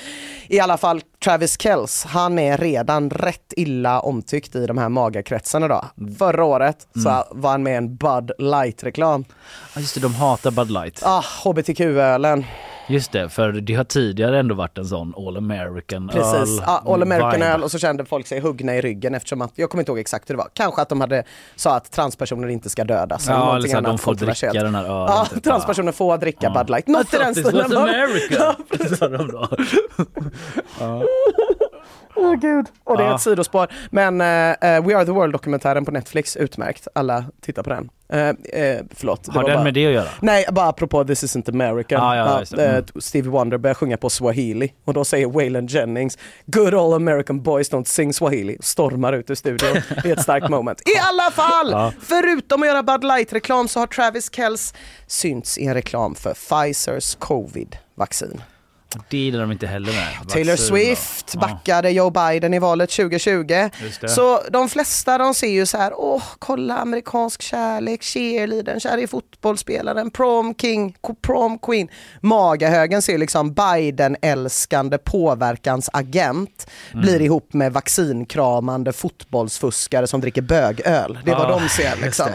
I 0.49 0.61
alla 0.61 0.77
fall 0.77 1.01
Travis 1.25 1.61
Kells, 1.61 2.05
han 2.05 2.38
är 2.38 2.57
redan 2.59 3.11
rätt 3.11 3.53
illa 3.57 4.01
omtyckt 4.01 4.55
i 4.57 4.67
de 4.67 4.79
här 4.79 4.88
magakretsarna 4.88 5.69
då. 5.69 5.85
Förra 6.19 6.45
året 6.45 6.87
så 7.03 7.09
Mm. 7.09 7.23
var 7.31 7.51
han 7.51 7.62
med 7.62 7.73
i 7.73 7.77
en 7.77 7.97
Bud 7.97 8.31
Light-reklam. 8.38 9.25
Ja, 9.75 9.81
just 9.81 9.95
det, 9.95 10.01
de 10.01 10.14
hatar 10.14 10.51
Bud 10.51 10.71
Light. 10.71 11.01
Ah, 11.05 11.25
HBTQ-ölen. 11.45 12.45
Just 12.88 13.12
det, 13.12 13.29
för 13.29 13.53
det 13.53 13.74
har 13.74 13.85
tidigare 13.85 14.38
ändå 14.38 14.55
varit 14.55 14.79
en 14.79 14.85
sån 14.87 15.14
All 15.16 15.37
American 15.37 16.09
Precis, 16.09 16.59
öl. 16.59 16.62
ja, 16.66 16.83
All 16.87 17.03
American 17.03 17.33
vibe. 17.33 17.46
öl 17.46 17.62
och 17.62 17.70
så 17.70 17.79
kände 17.79 18.05
folk 18.05 18.27
sig 18.27 18.40
huggna 18.40 18.77
i 18.77 18.81
ryggen 18.81 19.14
eftersom 19.14 19.42
att, 19.42 19.53
jag 19.55 19.70
kommer 19.70 19.83
inte 19.83 19.92
ihåg 19.92 19.98
exakt 19.98 20.31
hur 20.31 20.35
det 20.35 20.38
var, 20.38 20.48
kanske 20.53 20.83
att 20.83 20.88
de 20.88 21.01
hade 21.01 21.24
sa 21.57 21.77
att 21.77 21.90
transpersoner 21.92 22.48
inte 22.48 22.70
ska 22.70 22.85
dödas. 22.85 23.27
Ja, 23.29 23.57
eller 23.57 23.68
så 23.68 23.79
att 23.79 23.85
de 23.85 23.98
får 23.98 24.14
dricka 24.14 24.53
den 24.53 24.74
här 24.74 24.85
ölen. 24.85 24.94
Ja, 25.09 25.27
typ. 25.35 25.44
transpersoner 25.44 25.92
får 25.92 26.18
dricka 26.18 26.51
Bud 26.51 26.70
Light. 26.70 26.87
Något 26.87 27.14
i 27.14 27.18
den 27.18 27.35
stilen. 27.35 27.77
America. 27.77 28.57
sa 28.98 29.09
de 29.09 29.29
då. 29.29 29.48
Åh 32.17 32.35
gud. 32.35 32.67
Och 32.85 32.97
det 32.97 33.03
är 33.03 33.09
Ja. 33.09 33.15
ett 33.15 33.21
sidospår. 33.21 33.69
Men 33.91 34.21
eh, 34.21 34.85
We 34.87 34.97
Are 34.97 35.05
The 35.05 35.13
World-dokumentären 35.13 35.85
på 35.85 35.91
Netflix, 35.91 36.37
utmärkt. 36.37 36.89
Alla 36.95 37.25
tittar 37.41 37.63
på 37.63 37.71
den. 37.71 37.91
Uh, 38.15 38.21
uh, 38.21 38.35
förlåt. 38.95 39.27
Har 39.35 39.45
den 39.45 39.55
bara... 39.55 39.65
med 39.65 39.75
det 39.75 39.87
att 39.87 39.93
göra? 39.93 40.09
Nej, 40.21 40.45
bara 40.53 40.67
apropå 40.69 41.05
This 41.05 41.25
Isn't 41.25 41.51
America. 41.51 41.95
Ja, 41.95 42.17
ja, 42.17 42.63
eh, 42.63 42.71
Mm. 42.71 42.85
Stevie 43.01 43.31
Wonder 43.31 43.59
börjar 43.59 43.75
sjunga 43.75 43.97
på 43.97 44.11
swahili 44.11 44.73
och 44.85 44.95
då 44.95 45.05
säger 45.05 45.27
Waylon 45.27 45.67
Jennings 45.67 46.19
Good 46.47 46.75
all 46.75 46.95
American 46.95 47.43
boys 47.43 47.71
don't 47.73 47.85
sing 47.85 48.13
swahili. 48.13 48.57
Stormar 48.61 49.13
ut 49.13 49.31
ur 49.31 49.35
studion. 49.35 49.83
Det 50.03 50.09
är 50.09 50.13
ett 50.13 50.23
starkt 50.23 50.49
moment. 50.49 50.81
I 50.89 50.99
alla 51.09 51.31
fall! 51.31 51.71
Ja. 51.71 51.93
Förutom 52.01 52.63
att 52.63 52.69
göra 52.69 52.83
Bud 52.83 53.05
Light-reklam 53.05 53.69
så 53.69 53.81
har 53.81 53.87
Travis 53.87 54.31
Kells 54.35 54.75
synts 55.07 55.59
i 55.59 55.67
en 55.67 55.75
reklam 55.75 56.15
för 56.15 56.35
Pfizers 56.35 57.15
covid-vaccin. 57.17 58.41
Det 59.11 59.16
gillar 59.18 59.40
de 59.40 59.53
inte 59.53 59.66
heller 59.66 59.92
med. 59.92 60.29
Taylor. 60.29 60.57
Swift 60.57 61.35
backade 61.35 61.90
Joe 61.90 62.11
Biden 62.11 62.55
i 62.55 62.59
valet 62.59 62.90
2020. 62.90 63.68
Just 63.83 64.01
det. 64.01 64.09
Så 64.09 64.40
de 64.51 64.68
flesta 64.68 65.18
de 65.18 65.35
ser 65.35 65.48
ju 65.48 65.66
så 65.66 65.79
här, 65.79 65.92
åh 65.96 66.22
kolla 66.38 66.77
amerikansk 66.77 67.42
kärlek, 67.42 68.03
cheerleadern, 68.03 68.81
kär 68.81 68.98
i 68.98 69.07
fotbollsspelaren, 69.07 70.11
prom 70.11 70.55
king, 70.55 70.94
prom 71.22 71.59
queen. 71.59 71.88
Magahögen 72.20 73.03
ser 73.03 73.18
liksom 73.18 73.55
Biden-älskande 73.55 74.98
påverkansagent 74.98 76.66
Mm. 76.92 77.03
blir 77.03 77.22
ihop 77.22 77.53
med 77.53 77.72
vaccinkramande 77.72 78.92
fotbollsfuskare 78.92 80.07
som 80.07 80.20
dricker 80.20 80.42
bögöl. 80.42 81.18
Det 81.24 81.31
är 81.31 81.37
vad 81.37 81.51
Ja, 81.51 81.59
de 81.61 81.68
ser 81.68 81.96
liksom. 82.03 82.27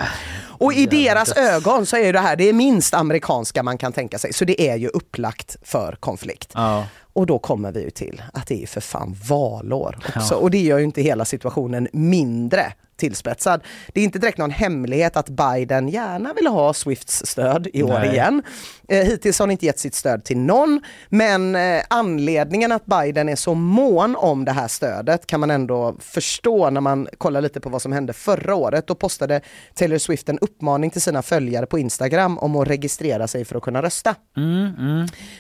Och 0.64 0.74
i 0.74 0.86
deras 0.86 1.38
ögon 1.38 1.86
så 1.86 1.98
är 1.98 2.14
det 2.14 2.20
här 2.20 2.36
det 2.36 2.54
minst 2.54 2.94
amerikanska 2.94 3.64
man 3.64 3.78
kan 3.78 3.94
tänka 3.94 4.18
sig. 4.18 4.34
Så 4.34 4.46
det 4.46 4.70
är 4.70 4.76
ju 4.76 4.88
upplagt 4.88 5.58
för 5.64 5.98
konflikt. 6.00 6.52
Ja. 6.54 6.86
Och 7.14 7.26
då 7.26 7.40
kommer 7.40 7.72
vi 7.72 7.84
ju 7.84 7.90
till 7.90 8.24
att 8.34 8.48
det 8.48 8.64
är 8.64 8.68
för 8.68 8.82
fan 8.82 9.16
valår 9.30 10.00
också. 10.16 10.34
Ja. 10.34 10.36
Och 10.36 10.52
det 10.52 10.58
gör 10.62 10.78
ju 10.78 10.84
inte 10.84 11.02
hela 11.02 11.26
situationen 11.26 11.88
mindre 11.94 12.74
tillspetsad. 13.04 13.62
Det 13.94 14.00
är 14.00 14.04
inte 14.04 14.20
direkt 14.20 14.38
någon 14.38 14.52
hemlighet 14.52 15.18
att 15.18 15.30
Biden 15.30 15.90
gärna 15.90 16.34
vill 16.34 16.48
ha 16.48 16.74
Swifts 16.74 17.26
stöd 17.26 17.68
i 17.74 17.84
år 17.84 18.00
Nej. 18.00 18.10
igen. 18.10 18.44
Eh, 18.88 19.06
hittills 19.06 19.40
har 19.40 19.46
han 19.46 19.52
inte 19.52 19.66
gett 19.66 19.80
sitt 19.80 19.96
stöd 19.96 20.24
till 20.24 20.38
någon, 20.38 20.82
men 21.10 21.56
eh, 21.56 21.82
anledningen 21.90 22.72
att 22.72 22.86
Biden 22.86 23.30
är 23.30 23.36
så 23.36 23.54
mån 23.54 24.16
om 24.16 24.46
det 24.46 24.52
här 24.52 24.68
stödet 24.68 25.28
kan 25.28 25.40
man 25.40 25.52
ändå 25.52 25.96
förstå 26.00 26.70
när 26.70 26.82
man 26.82 27.08
kollar 27.18 27.42
lite 27.42 27.60
på 27.60 27.70
vad 27.70 27.82
som 27.82 27.92
hände 27.92 28.14
förra 28.14 28.56
året. 28.56 28.88
Då 28.88 28.96
postade 28.96 29.42
Taylor 29.74 29.98
Swift 29.98 30.30
en 30.30 30.40
uppmaning 30.40 30.90
till 30.90 31.02
sina 31.02 31.22
följare 31.22 31.66
på 31.66 31.80
Instagram 31.80 32.38
om 32.38 32.56
att 32.56 32.68
registrera 32.68 33.28
sig 33.28 33.46
för 33.46 33.56
att 33.56 33.64
kunna 33.64 33.82
rösta 33.82 34.16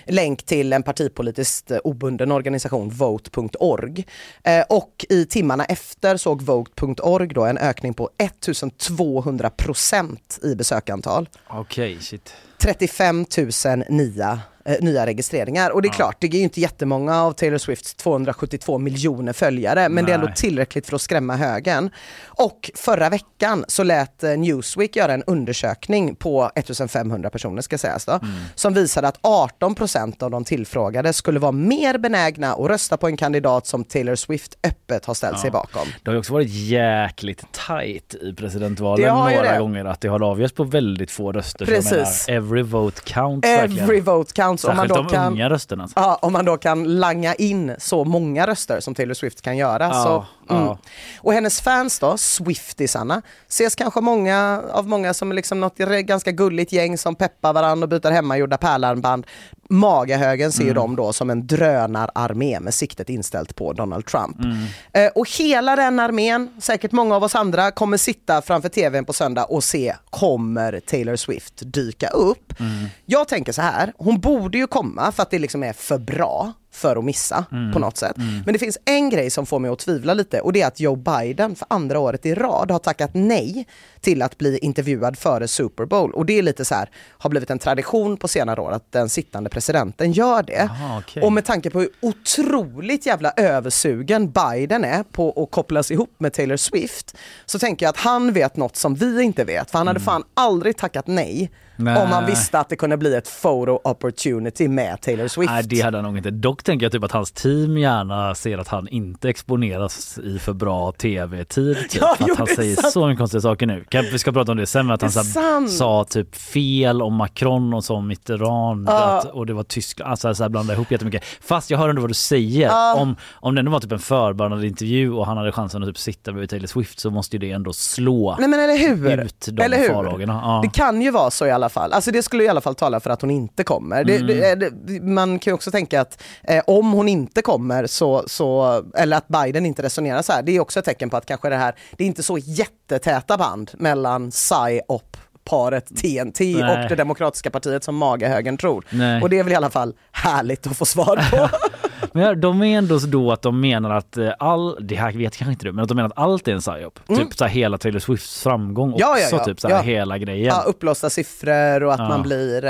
länk 0.06 0.43
till 0.43 0.73
en 0.73 0.84
partipolitiskt 0.84 1.71
eh, 1.71 1.78
obunden 1.84 2.32
organisation, 2.32 2.89
vote.org. 2.89 4.06
Eh, 4.43 4.63
och 4.69 5.06
i 5.10 5.26
timmarna 5.26 5.65
efter 5.65 6.17
såg 6.17 6.41
vote.org 6.41 7.28
då 7.28 7.45
en 7.58 7.68
ökning 7.68 7.94
på 7.94 8.10
1200 8.18 9.50
procent 9.50 10.39
i 10.44 10.56
besökantal. 10.56 11.30
Okej, 11.48 11.98
shit. 12.02 12.34
35 12.58 13.26
000 13.66 13.84
nya, 13.89 14.39
eh, 14.65 14.76
nya 14.80 15.06
registreringar. 15.06 15.69
Och 15.69 15.82
det 15.82 15.88
är 15.88 15.93
klart, 15.93 16.17
det 16.19 16.28
är 16.28 16.32
ju 16.32 16.39
inte 16.39 16.62
jättemånga 16.62 17.21
av 17.23 17.32
Taylor 17.32 17.58
Swifts 17.58 17.95
272 17.95 18.78
miljoner 18.78 19.34
följare, 19.34 19.89
men 19.89 20.06
det 20.06 20.12
är 20.12 20.15
ändå 20.15 20.28
Nej. 20.28 20.36
tillräckligt 20.36 20.88
för 20.88 20.95
att 20.95 21.02
skrämma 21.02 21.36
högen. 21.36 21.89
Och 22.26 22.71
förra 22.76 23.10
veckan 23.10 23.65
så 23.67 23.84
lät 23.84 24.23
eh, 24.23 24.30
Newsweek 24.30 24.95
göra 24.95 25.13
en 25.13 25.23
undersökning 25.23 26.15
på 26.15 26.52
1500 26.56 27.30
personer 27.30 27.62
ska 27.62 27.78
sägas 27.78 28.06
då, 28.06 28.19
som 28.56 28.73
visade 28.73 29.08
att 29.08 29.19
18 29.21 29.76
procent 29.76 30.23
av 30.23 30.32
de 30.32 30.43
tillfrågade 30.43 31.13
skulle 31.13 31.39
vara 31.39 31.52
mer 31.52 31.97
benägna 31.97 32.54
att 32.54 32.69
rösta 32.69 32.97
på 32.97 33.08
en 33.08 33.17
kandidat 33.17 33.67
som 33.67 33.84
Taylor 33.84 34.15
Swift 34.15 34.58
öppet 34.63 35.06
har 35.06 35.13
ställt 35.13 35.39
sig 35.39 35.52
bakom. 35.52 35.88
Det 36.04 36.10
har 36.10 36.13
ju 36.13 36.19
också 36.19 36.34
varit 36.34 36.49
jäkligt 36.49 37.43
tight 37.52 38.15
i 38.21 38.34
presidentvalen 38.34 39.08
några 39.08 39.54
det. 39.54 39.60
gånger 39.60 39.86
att 39.86 40.02
det 40.02 40.08
har 40.08 40.23
avgjorts 40.23 40.54
på 40.54 40.63
väldigt 40.63 41.12
få 41.12 41.32
röster. 41.32 41.65
Precis. 41.65 42.28
menar, 42.28 42.43
every 42.43 42.62
vote 42.62 43.02
counts 43.06 43.47
verkligen. 43.47 43.84
Every 43.84 43.99
vote 43.99 44.34
counts. 44.34 44.53
Om 44.54 44.76
man 44.76 44.88
Särskilt 44.88 44.94
då 44.94 45.04
de 45.04 45.10
kan... 45.10 45.34
unga 45.34 45.50
rösterna. 45.50 45.89
Ja, 45.96 46.20
om 46.22 46.34
man 46.34 46.46
då 46.46 46.58
kan 46.58 47.00
langa 47.00 47.34
in 47.34 47.76
så 47.80 48.04
många 48.04 48.48
röster 48.48 48.80
som 48.80 48.96
Taylor 48.96 49.13
Swift 49.13 49.42
kan 49.42 49.58
göra. 49.58 49.84
Ja, 49.84 50.04
så, 50.04 50.54
mm. 50.54 50.66
ja. 50.66 50.78
Och 51.20 51.34
hennes 51.34 51.62
fans 51.62 52.00
då, 52.00 52.18
Swiftisarna, 52.18 53.22
ses 53.48 53.76
kanske 53.76 54.02
många 54.02 54.62
av 54.72 54.88
många 54.88 55.13
som 55.13 55.32
liksom 55.32 55.60
något 55.60 55.78
ganska 55.78 56.32
gulligt 56.32 56.72
gäng 56.72 56.98
som 56.98 57.16
peppar 57.16 57.54
varandra 57.54 57.86
och 57.86 57.89
byter 57.89 58.12
hemmagjorda 58.12 58.58
pärlarmband. 58.58 59.26
Magahögen 59.70 60.52
ser 60.52 60.63
ju 60.63 60.70
Mm. 60.70 60.82
dem 60.82 60.96
då 60.96 61.13
som 61.13 61.30
en 61.30 61.48
drönararmé 61.48 62.60
med 62.60 62.74
siktet 62.74 63.10
inställt 63.10 63.56
på 63.56 63.74
Donald 63.74 64.06
Trump. 64.06 64.39
Mm. 64.39 64.58
Eh, 64.94 65.12
och 65.16 65.30
hela 65.39 65.76
den 65.76 66.00
armén, 66.00 66.50
säkert 66.62 66.92
många 66.92 67.16
av 67.16 67.24
oss 67.24 67.36
andra, 67.36 67.72
kommer 67.72 67.98
sitta 67.98 68.42
framför 68.42 68.70
tvn 68.70 69.06
på 69.06 69.13
söndag 69.13 69.44
och 69.44 69.63
se, 69.63 69.96
kommer 70.10 70.80
Taylor 70.80 71.16
Swift 71.16 71.54
dyka 71.66 72.08
upp? 72.08 72.60
Mm. 72.60 72.86
Jag 73.06 73.28
tänker 73.28 73.52
så 73.52 73.62
här, 73.62 73.94
hon 73.98 74.20
borde 74.20 74.42
ju 74.58 74.67
komma 74.67 75.12
för 75.12 75.23
att 75.23 75.32
det 75.32 75.39
liksom 75.39 75.63
är 75.63 75.73
för 75.73 75.97
bra 75.97 76.53
för 76.74 76.96
att 76.96 77.04
missa 77.04 77.46
Mm. 77.52 77.74
på 77.74 77.80
något 77.80 77.98
sätt. 77.98 78.16
Men 78.46 78.54
det 78.54 78.60
finns 78.60 78.78
en 78.86 79.10
grej 79.10 79.30
som 79.30 79.46
får 79.46 79.60
mig 79.60 79.72
att 79.72 79.80
tvivla 79.80 80.14
lite 80.14 80.42
och 80.42 80.54
det 80.54 80.62
är 80.62 80.68
att 80.68 80.80
Joe 80.80 80.96
Biden 80.96 81.56
för 81.56 81.68
andra 81.70 82.00
året 82.00 82.26
i 82.26 82.34
rad 82.36 82.72
har 82.72 82.80
tackat 82.80 83.10
nej 83.14 83.68
till 84.02 84.22
att 84.22 84.38
bli 84.38 84.58
intervjuad 84.58 85.18
före 85.18 85.48
Super 85.48 85.86
Bowl. 85.86 86.12
Och 86.14 86.26
det 86.26 86.38
är 86.38 86.42
lite 86.42 86.66
så 86.66 86.76
här, 86.76 86.90
har 87.10 87.30
blivit 87.30 87.50
en 87.50 87.60
tradition 87.60 88.18
på 88.18 88.28
senare 88.28 88.62
år 88.62 88.72
att 88.72 88.92
den 88.92 89.10
sittande 89.10 89.50
presidenten 89.50 90.12
gör 90.12 90.44
det. 90.44 90.62
Aha, 90.64 91.00
okej. 91.00 91.24
Och 91.24 91.34
med 91.34 91.46
tanke 91.46 91.70
på 91.70 91.80
hur 91.80 91.90
otroligt 92.02 93.06
jävla 93.06 93.32
översugen 93.38 94.32
Biden 94.32 94.84
är 94.84 95.04
på 95.04 95.44
att 95.44 95.52
kopplas 95.52 95.92
ihop 95.92 96.16
med 96.18 96.34
Taylor 96.34 96.58
Swift 96.58 97.18
så 97.46 97.60
tänker 97.60 97.86
jag 97.86 97.90
att 97.90 97.98
han 97.98 98.34
vet 98.34 98.58
något 98.58 98.76
som 98.76 98.96
vi 98.96 99.22
inte 99.24 99.44
vet. 99.44 99.72
För 99.72 99.78
han 99.78 99.88
hade 99.88 100.00
fan 100.00 100.24
aldrig 100.34 100.78
tackat 100.78 101.08
nej 101.08 101.52
Nej. 101.76 102.02
Om 102.04 102.08
han 102.08 102.26
visste 102.26 102.60
att 102.60 102.70
det 102.70 102.76
kunde 102.76 102.98
bli 102.98 103.16
ett 103.16 103.42
photo 103.42 103.80
opportunity 103.84 104.68
med 104.68 105.02
Taylor 105.02 105.28
Swift. 105.28 105.52
Nej 105.52 105.64
det 105.64 105.82
hade 105.82 105.98
han 105.98 106.04
nog 106.06 106.18
inte. 106.18 106.32
Dock 106.32 106.62
tänker 106.63 106.86
jag 106.86 106.91
typ 106.91 107.04
att 107.04 107.12
hans 107.12 107.32
team 107.32 107.78
gärna 107.78 108.36
ser 108.36 108.58
att 108.58 108.67
han 108.67 108.88
inte 108.88 109.30
exponeras 109.30 110.17
i 110.23 110.39
för 110.39 110.54
bra 110.54 110.91
tv-tid. 110.91 111.78
Typ. 111.89 112.02
Ja, 112.02 112.15
för 112.17 112.26
jo, 112.28 112.34
att 112.34 112.38
han 112.39 112.47
säger 112.47 112.76
sant. 112.76 112.93
så 112.93 113.08
mycket 113.08 113.17
konstiga 113.19 113.41
saker 113.41 113.65
nu. 113.65 113.84
Kan, 113.89 114.04
vi 114.12 114.19
ska 114.19 114.32
prata 114.32 114.52
om 114.52 114.58
det 114.58 114.65
sen 114.65 114.86
men 114.86 114.93
att 114.93 115.02
han 115.02 115.12
sant. 115.12 115.71
sa 115.71 116.04
typ 116.10 116.36
fel 116.36 117.02
om 117.02 117.13
Macron 117.15 117.73
och 117.73 117.84
så 117.84 117.95
om 117.95 118.08
Mitterrand 118.08 118.88
Ja. 118.89 118.93
att, 119.17 119.26
och 119.26 119.45
det 119.45 119.54
var 119.54 119.63
Tyskland. 119.63 120.12
Alltså 120.12 120.36
så 120.36 120.43
här 120.43 120.49
blanda 120.49 120.73
ihop 120.73 120.91
jättemycket. 120.91 121.23
Fast 121.41 121.69
jag 121.69 121.78
hör 121.78 121.89
ändå 121.89 122.02
vad 122.02 122.10
du 122.10 122.13
säger. 122.13 122.67
Ja. 122.67 122.95
Om, 122.95 123.15
om 123.34 123.56
det 123.56 123.60
ändå 123.60 123.71
var 123.71 123.80
typ 123.80 123.91
en 123.91 123.99
förberedande 123.99 124.67
intervju 124.67 125.12
och 125.13 125.26
han 125.26 125.38
hade 125.38 125.52
chansen 125.52 125.84
att 125.84 125.89
typ 125.89 125.97
sitta 125.97 126.32
bredvid 126.32 126.49
Taylor 126.49 126.67
Swift 126.67 126.99
så 126.99 127.10
måste 127.12 127.36
ju 127.36 127.39
det 127.39 127.52
ändå 127.52 127.73
slå 127.73 128.36
Nej 128.39 128.49
men 128.49 128.60
eller 128.60 128.78
hur? 128.78 129.23
ut 129.23 129.47
de 129.52 129.62
eller 129.62 129.78
hur? 129.78 129.88
farhågorna. 129.88 130.41
Ja. 130.43 130.60
Det 130.63 130.69
kan 130.69 131.02
ju 131.02 131.12
vara 131.12 131.32
så 131.32 131.45
i 131.45 131.52
alla 131.52 131.69
fall. 131.69 131.93
Alltså 131.93 132.12
det 132.12 132.23
skulle 132.23 132.43
i 132.43 132.47
alla 132.47 132.62
fall 132.62 132.76
tala 132.76 132.99
för 132.99 133.10
att 133.10 133.21
hon 133.21 133.32
inte 133.32 133.63
kommer. 133.63 134.02
Mm. 134.02 134.28
det, 134.28 134.56
det, 134.56 135.04
man 135.04 135.39
kan 135.39 135.52
ju 135.52 135.56
också 135.56 135.71
tänka 135.71 136.02
att 136.02 136.23
eh, 136.58 136.63
om 136.68 136.92
hon 136.92 137.10
inte 137.10 137.42
kommer 137.42 137.88
så, 137.88 138.24
så, 138.28 138.84
eller 138.96 139.18
att 139.18 139.28
Biden 139.28 139.66
inte 139.66 139.84
resonerar 139.84 140.22
så 140.22 140.34
här, 140.34 140.42
det 140.42 140.52
är 140.52 140.60
också 140.60 140.80
ett 140.80 140.86
tecken 140.86 141.10
på 141.10 141.18
att 141.18 141.26
kanske 141.26 141.50
det 141.50 141.56
här, 141.56 141.76
det 141.98 142.04
är 142.04 142.08
inte 142.08 142.24
så 142.24 142.38
jättetäta 142.38 143.38
band 143.38 143.72
mellan 143.74 144.32
PSYOP 144.32 145.18
paret 145.43 145.86
TNT 146.01 146.39
Nej. 146.39 146.63
och 146.84 146.89
det 146.89 146.95
demokratiska 146.95 147.49
partiet 147.49 147.84
som 147.84 147.95
magahögern 147.95 148.58
tror. 148.58 148.86
Nej. 148.89 149.21
Och 149.21 149.29
det 149.29 149.39
är 149.39 149.43
väl 149.43 149.53
i 149.53 149.56
alla 149.56 149.69
fall 149.69 149.93
härligt 150.12 150.67
att 150.67 150.77
få 150.77 150.86
svar 150.86 151.29
på. 151.32 151.49
Men 152.15 152.41
de 152.41 152.62
är 152.63 152.77
ändå 152.77 152.99
så 152.99 153.08
då 153.08 153.32
att 153.32 153.41
de 153.41 153.60
menar 153.62 153.89
att 153.89 154.17
eh, 154.17 154.29
all, 154.39 154.77
det 154.88 154.95
här 154.95 155.12
vet 155.12 155.38
kanske 155.38 155.51
inte 155.51 155.65
du, 155.65 155.71
men 155.71 155.84
att 155.84 155.88
de 155.89 155.95
menar 155.95 156.10
att 156.10 156.17
allt 156.17 156.47
är 156.47 156.53
en 156.53 156.60
psyop. 156.60 156.99
Typ 157.08 157.34
så 157.34 157.43
här 157.45 157.51
hela 157.51 157.77
Taylor 157.77 157.99
Swifts 157.99 158.43
framgång 158.43 158.93
också, 158.93 159.06
Mm. 159.06 159.19
Ja, 159.21 159.27
ja, 159.32 159.38
ja. 159.38 159.45
typ 159.45 159.60
så 159.60 159.67
här 159.67 159.75
Ja. 159.75 159.82
hela 159.82 160.17
grejen. 160.17 160.45
Ja, 160.45 160.63
uppblåsta 160.67 161.10
siffror 161.10 161.84
och 161.84 161.93
att 161.93 161.99
man 161.99 162.21
blir 162.21 162.65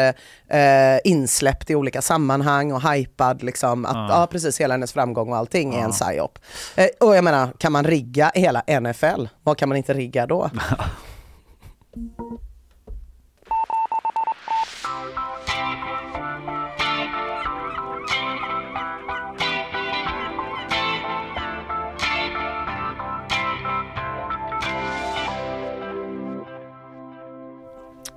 eh, 0.48 0.98
insläppt 1.04 1.70
i 1.70 1.76
olika 1.76 2.02
sammanhang 2.02 2.72
och 2.72 2.90
hypad. 2.92 3.44
Liksom. 3.44 3.86
Att. 3.86 3.96
Ja. 4.10 4.28
precis, 4.32 4.62
hela 4.62 4.74
hennes 4.74 4.94
framgång 4.94 5.30
och 5.30 5.38
allting 5.38 5.76
är 5.76 5.84
en 5.84 5.92
psyop. 5.92 6.40
Eh, 6.76 6.88
och 7.00 7.16
jag 7.16 7.24
menar, 7.24 7.50
kan 7.58 7.72
man 7.72 7.84
rigga 7.84 8.32
hela 8.36 8.64
NFL? 8.82 9.26
Vad 9.44 9.58
kan 9.58 9.70
man 9.70 9.78
inte 9.78 9.94
rigga 9.94 10.28
då? 10.28 10.50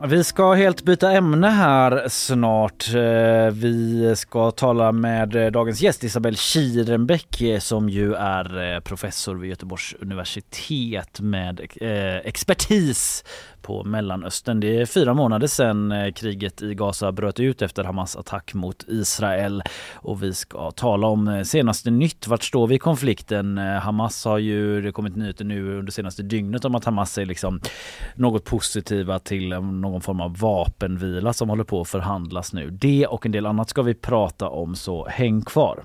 Vi 0.04 0.24
ska 0.24 0.52
helt 0.52 0.82
byta 0.82 1.12
ämne 1.12 1.48
här 1.48 2.08
snart. 2.08 2.94
Eh, 2.94 3.54
vi 3.54 4.14
ska 4.16 4.50
tala 4.50 4.92
med 4.92 5.36
eh, 5.36 5.46
dagens 5.46 5.80
gäst 5.80 6.04
Isabelle 6.04 6.36
Kirenbäck 6.36 7.40
eh, 7.40 7.58
som 7.58 7.88
ju 7.88 8.14
är 8.14 8.80
professor 8.80 9.34
vid 9.34 9.50
Göteborgs 9.50 9.94
universitet 10.00 11.20
med 11.20 11.60
expertis 12.24 13.24
på 13.66 13.84
Mellanöstern. 13.84 14.60
Det 14.60 14.80
är 14.80 14.86
fyra 14.86 15.14
månader 15.14 15.46
sedan 15.46 15.92
eh, 15.92 16.12
kriget 16.12 16.62
i 16.62 16.74
Gaza 16.74 17.12
bröt 17.12 17.40
ut 17.40 17.62
efter 17.62 17.84
Hamas 17.84 18.16
attack 18.16 18.54
mot 18.54 18.84
Israel 18.88 19.62
och 19.94 20.22
vi 20.22 20.34
ska 20.34 20.70
tala 20.70 21.06
om 21.06 21.28
eh, 21.28 21.42
senaste 21.42 21.90
nytt. 21.90 22.26
Vart 22.26 22.42
står 22.42 22.66
vi 22.66 22.74
i 22.74 22.78
konflikten? 22.78 23.58
Eh, 23.58 23.64
Hamas 23.64 24.24
har 24.24 24.38
ju, 24.38 24.80
det 24.80 24.92
kommit 24.92 25.16
nyheter 25.16 25.44
nu 25.44 25.78
under 25.78 25.92
senaste 25.92 26.22
dygnet 26.22 26.64
om 26.64 26.74
att 26.74 26.84
Hamas 26.84 27.18
är 27.18 27.26
liksom 27.26 27.60
något 28.14 28.44
positiva 28.44 29.18
till 29.18 29.48
någon 29.58 30.00
form 30.00 30.20
av 30.20 30.38
vapenvila 30.38 31.32
som 31.32 31.48
håller 31.48 31.64
på 31.64 31.80
att 31.80 31.88
förhandlas 31.88 32.52
nu. 32.52 32.70
Det 32.70 33.06
och 33.06 33.26
en 33.26 33.32
del 33.32 33.46
annat 33.46 33.68
ska 33.68 33.82
vi 33.82 33.94
prata 33.94 34.48
om 34.48 34.74
så 34.74 35.06
häng 35.08 35.42
kvar. 35.42 35.84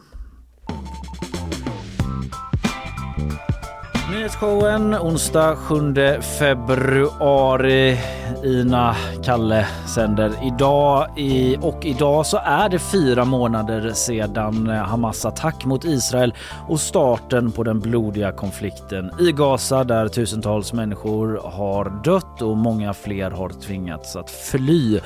Nyhetsshowen 4.11 4.93
onsdag 4.95 5.55
7 5.55 6.21
februari. 6.39 7.97
Ina 8.43 8.95
Kalle 9.23 9.67
sänder 9.95 10.31
idag 10.43 11.19
i, 11.19 11.57
och 11.61 11.85
idag 11.85 12.25
så 12.25 12.37
är 12.37 12.69
det 12.69 12.79
fyra 12.79 13.25
månader 13.25 13.93
sedan 13.93 14.67
Hamas 14.67 15.25
attack 15.25 15.65
mot 15.65 15.85
Israel 15.85 16.33
och 16.69 16.79
starten 16.79 17.51
på 17.51 17.63
den 17.63 17.79
blodiga 17.79 18.31
konflikten 18.31 19.11
i 19.19 19.31
Gaza 19.31 19.83
där 19.83 20.07
tusentals 20.07 20.73
människor 20.73 21.41
har 21.43 22.03
dött 22.03 22.41
och 22.41 22.57
många 22.57 22.93
fler 22.93 23.31
har 23.31 23.49
tvingats 23.49 24.15
att 24.15 24.29
fly. 24.29 24.99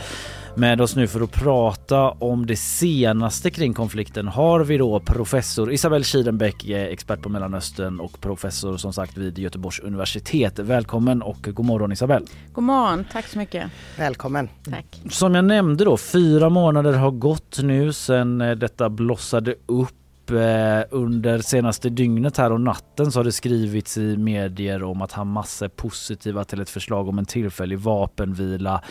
Med 0.57 0.81
oss 0.81 0.95
nu 0.95 1.07
för 1.07 1.21
att 1.21 1.31
prata 1.31 2.09
om 2.09 2.45
det 2.45 2.55
senaste 2.55 3.51
kring 3.51 3.73
konflikten 3.73 4.27
har 4.27 4.59
vi 4.59 4.77
då 4.77 4.99
professor 4.99 5.71
Isabelle 5.71 6.05
Kirenbäck, 6.05 6.69
eh, 6.69 6.83
expert 6.83 7.21
på 7.21 7.29
Mellanöstern 7.29 7.99
och 7.99 8.21
professor 8.21 8.77
som 8.77 8.93
sagt 8.93 9.17
vid 9.17 9.39
Göteborgs 9.39 9.79
universitet. 9.79 10.59
Välkommen 10.59 11.21
och 11.21 11.37
god 11.41 11.65
morgon 11.65 11.91
Isabelle. 11.91 12.25
God 12.53 12.63
morgon, 12.63 13.05
tack 13.11 13.27
så 13.27 13.37
mycket. 13.37 13.71
Välkommen. 13.97 14.49
Tack. 14.69 15.01
Som 15.09 15.35
jag 15.35 15.45
nämnde 15.45 15.85
då, 15.85 15.97
fyra 15.97 16.49
månader 16.49 16.93
har 16.93 17.11
gått 17.11 17.59
nu 17.63 17.93
sedan 17.93 18.41
eh, 18.41 18.51
detta 18.51 18.89
blossade 18.89 19.55
upp 19.65 20.31
eh, 20.31 20.35
under 20.91 21.39
senaste 21.39 21.89
dygnet 21.89 22.37
här 22.37 22.51
och 22.51 22.61
natten 22.61 23.11
så 23.11 23.19
har 23.19 23.23
det 23.23 23.31
skrivits 23.31 23.97
i 23.97 24.17
medier 24.17 24.83
om 24.83 25.01
att 25.01 25.11
Hamas 25.11 25.61
är 25.61 25.67
positiva 25.67 26.43
till 26.43 26.61
ett 26.61 26.69
förslag 26.69 27.07
om 27.07 27.19
en 27.19 27.25
tillfällig 27.25 27.79
vapenvila. 27.79 28.81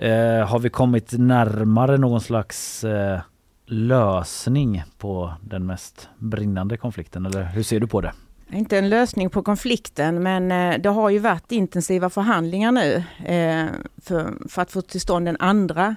Eh, 0.00 0.46
har 0.46 0.58
vi 0.58 0.70
kommit 0.70 1.12
närmare 1.12 1.98
någon 1.98 2.20
slags 2.20 2.84
eh, 2.84 3.20
lösning 3.66 4.82
på 4.98 5.32
den 5.40 5.66
mest 5.66 6.08
brinnande 6.18 6.76
konflikten 6.76 7.26
eller 7.26 7.42
hur 7.44 7.62
ser 7.62 7.80
du 7.80 7.86
på 7.86 8.00
det? 8.00 8.12
Inte 8.52 8.78
en 8.78 8.88
lösning 8.88 9.30
på 9.30 9.42
konflikten 9.42 10.22
men 10.22 10.52
eh, 10.52 10.80
det 10.80 10.88
har 10.88 11.10
ju 11.10 11.18
varit 11.18 11.52
intensiva 11.52 12.10
förhandlingar 12.10 12.72
nu 12.72 13.04
eh, 13.24 13.66
för, 14.02 14.48
för 14.48 14.62
att 14.62 14.72
få 14.72 14.82
till 14.82 15.00
stånd 15.00 15.28
en 15.28 15.36
andra 15.40 15.96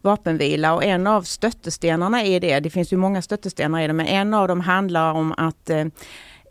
vapenvila 0.00 0.74
och 0.74 0.84
en 0.84 1.06
av 1.06 1.22
stöttestenarna 1.22 2.22
är 2.22 2.40
det, 2.40 2.60
det 2.60 2.70
finns 2.70 2.92
ju 2.92 2.96
många 2.96 3.22
stöttestenar 3.22 3.80
i 3.80 3.86
det, 3.86 3.92
men 3.92 4.06
en 4.06 4.34
av 4.34 4.48
dem 4.48 4.60
handlar 4.60 5.12
om 5.12 5.34
att 5.36 5.70
eh, 5.70 5.84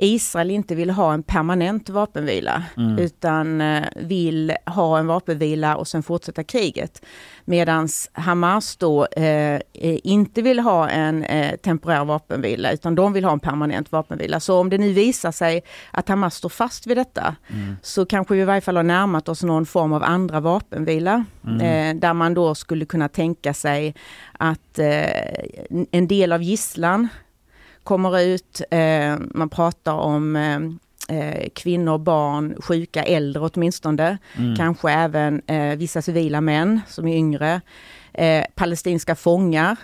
Israel 0.01 0.51
inte 0.51 0.75
vill 0.75 0.89
ha 0.89 1.13
en 1.13 1.23
permanent 1.23 1.89
vapenvila 1.89 2.63
utan 2.99 3.61
eh, 3.61 3.83
vill 3.95 4.53
ha 4.65 4.99
en 4.99 5.07
vapenvila 5.07 5.75
och 5.75 5.87
sen 5.87 6.03
fortsätta 6.03 6.43
kriget. 6.43 7.05
Medan 7.45 7.87
Hamas 8.13 8.77
då 8.77 9.05
eh, 9.05 9.53
eh, 9.53 9.61
inte 10.03 10.41
vill 10.41 10.59
ha 10.59 10.89
en 10.89 11.23
eh, 11.23 11.55
temporär 11.55 12.05
vapenvila 12.05 12.71
utan 12.71 12.95
de 12.95 13.13
vill 13.13 13.25
ha 13.25 13.31
en 13.31 13.39
permanent 13.39 13.91
vapenvila. 13.91 14.39
Så 14.39 14.59
om 14.59 14.69
det 14.69 14.77
nu 14.77 14.93
visar 14.93 15.31
sig 15.31 15.61
att 15.91 16.09
Hamas 16.09 16.35
står 16.35 16.49
fast 16.49 16.87
vid 16.87 16.97
detta 16.97 17.35
så 17.81 18.05
kanske 18.05 18.33
vi 18.33 18.41
i 18.41 18.45
varje 18.45 18.61
fall 18.61 18.75
har 18.75 18.83
närmat 18.83 19.29
oss 19.29 19.43
någon 19.43 19.65
form 19.65 19.93
av 19.93 20.03
andra 20.03 20.39
vapenvila. 20.39 21.25
Eh, 21.61 21.95
där 21.95 22.13
man 22.13 22.33
då 22.33 22.55
skulle 22.55 22.85
kunna 22.85 23.07
tänka 23.09 23.53
sig 23.53 23.95
att 24.31 24.79
eh, 24.79 25.83
en 25.91 26.07
del 26.07 26.31
av 26.31 26.43
gisslan 26.43 27.07
kommer 27.83 28.19
ut, 28.19 28.61
eh, 28.71 29.15
man 29.19 29.49
pratar 29.49 29.93
om 29.93 30.35
eh, 30.35 31.17
eh, 31.17 31.49
kvinnor, 31.55 31.97
barn, 31.97 32.55
sjuka, 32.61 33.03
äldre 33.03 33.49
åtminstone. 33.53 34.17
Kanske 34.57 34.91
även 34.91 35.41
vissa 35.77 36.01
civila 36.01 36.41
män 36.41 36.81
som 36.87 37.07
är 37.07 37.15
yngre. 37.15 37.61
Palestinska 38.55 39.15
fångar 39.15 39.77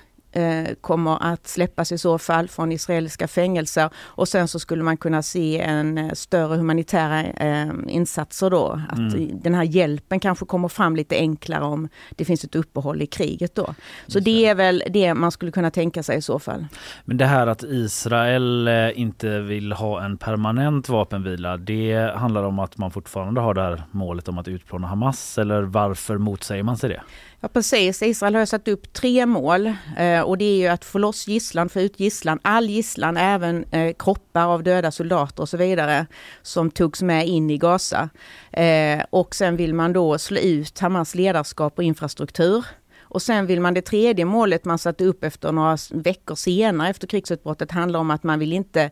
kommer 0.81 1.17
att 1.33 1.47
släppas 1.47 1.91
i 1.91 1.97
så 1.97 2.17
fall 2.17 2.47
från 2.47 2.71
israeliska 2.71 3.27
fängelser 3.27 3.89
och 3.97 4.27
sen 4.27 4.47
så 4.47 4.59
skulle 4.59 4.83
man 4.83 4.97
kunna 4.97 5.21
se 5.21 5.59
en 5.59 5.97
eh, 5.97 6.11
större 6.13 6.57
humanitära 6.57 7.23
eh, 7.23 7.67
insatser 7.87 8.49
då. 8.49 8.81
Att 8.89 9.43
den 9.43 9.53
här 9.53 9.63
hjälpen 9.63 10.19
kanske 10.19 10.45
kommer 10.45 10.67
fram 10.67 10.95
lite 10.95 11.15
enklare 11.15 11.63
om 11.63 11.89
det 12.09 12.25
finns 12.25 12.43
ett 12.43 12.55
uppehåll 12.55 13.01
i 13.01 13.07
kriget 13.07 13.55
då. 13.55 13.75
Så 14.07 14.19
det 14.19 14.45
är 14.45 14.55
väl 14.55 14.83
det 14.89 15.13
man 15.13 15.31
skulle 15.31 15.51
kunna 15.51 15.71
tänka 15.71 16.03
sig 16.03 16.17
i 16.17 16.21
så 16.21 16.39
fall. 16.39 16.67
Men 17.05 17.17
det 17.17 17.25
här 17.25 17.47
att 17.47 17.63
Israel 17.63 18.67
eh, 18.67 18.99
inte 18.99 19.39
vill 19.39 19.71
ha 19.71 20.03
en 20.05 20.17
permanent 20.17 20.89
vapenvila, 20.89 21.57
det 21.57 22.13
handlar 22.15 22.43
om 22.43 22.59
att 22.59 22.77
man 22.77 22.91
fortfarande 22.91 23.41
har 23.41 23.53
det 23.53 23.61
här 23.61 23.83
målet 23.91 24.27
om 24.27 24.37
att 24.37 24.47
utplåna 24.47 24.87
Hamas 24.87 25.37
eller 25.37 25.61
varför 25.61 26.17
motsäger 26.17 26.63
man 26.63 26.77
sig 26.77 26.89
det? 26.89 27.01
Ja 27.45 27.49
precis, 27.49 28.01
Israel 28.01 28.35
har 28.35 28.45
satt 28.45 28.67
upp 28.67 28.93
tre 28.93 29.25
mål 29.25 29.73
eh, 29.97 30.21
och 30.21 30.37
det 30.37 30.45
är 30.45 30.57
ju 30.57 30.67
att 30.67 30.85
få 30.85 30.97
loss 30.97 31.27
gisslan, 31.27 31.69
få 31.69 31.81
ut 31.81 31.99
gisslan, 31.99 32.39
all 32.41 32.69
gisslan, 32.69 33.17
även 33.17 33.65
eh, 33.71 33.93
kroppar 33.99 34.45
av 34.45 34.63
döda 34.63 34.91
soldater 34.91 35.43
och 35.43 35.49
så 35.49 35.57
vidare 35.57 36.05
som 36.41 36.71
togs 36.71 37.01
med 37.01 37.27
in 37.27 37.49
i 37.49 37.57
Gaza. 37.57 38.09
Eh, 38.51 39.03
och 39.09 39.35
sen 39.35 39.55
vill 39.55 39.73
man 39.73 39.93
då 39.93 40.17
slå 40.17 40.39
ut 40.39 40.79
Hamas 40.79 41.15
ledarskap 41.15 41.77
och 41.77 41.83
infrastruktur. 41.83 42.65
Och 43.01 43.21
sen 43.21 43.45
vill 43.45 43.61
man 43.61 43.73
det 43.73 43.81
tredje 43.81 44.25
målet 44.25 44.65
man 44.65 44.77
satte 44.77 45.05
upp 45.05 45.23
efter 45.23 45.51
några 45.51 45.77
veckor 45.91 46.35
senare 46.35 46.89
efter 46.89 47.07
krigsutbrottet 47.07 47.71
handlar 47.71 47.99
om 47.99 48.11
att 48.11 48.23
man 48.23 48.39
vill 48.39 48.53
inte 48.53 48.91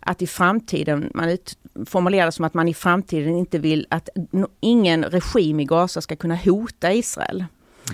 att 0.00 0.22
i 0.22 0.26
framtiden, 0.26 1.10
man 1.14 1.38
formulerar 1.86 2.26
det 2.26 2.32
som 2.32 2.44
att 2.44 2.54
man 2.54 2.68
i 2.68 2.74
framtiden 2.74 3.36
inte 3.36 3.58
vill 3.58 3.86
att 3.90 4.08
ingen 4.60 5.04
regim 5.04 5.60
i 5.60 5.64
Gaza 5.64 6.00
ska 6.00 6.16
kunna 6.16 6.36
hota 6.36 6.92
Israel. 6.92 7.44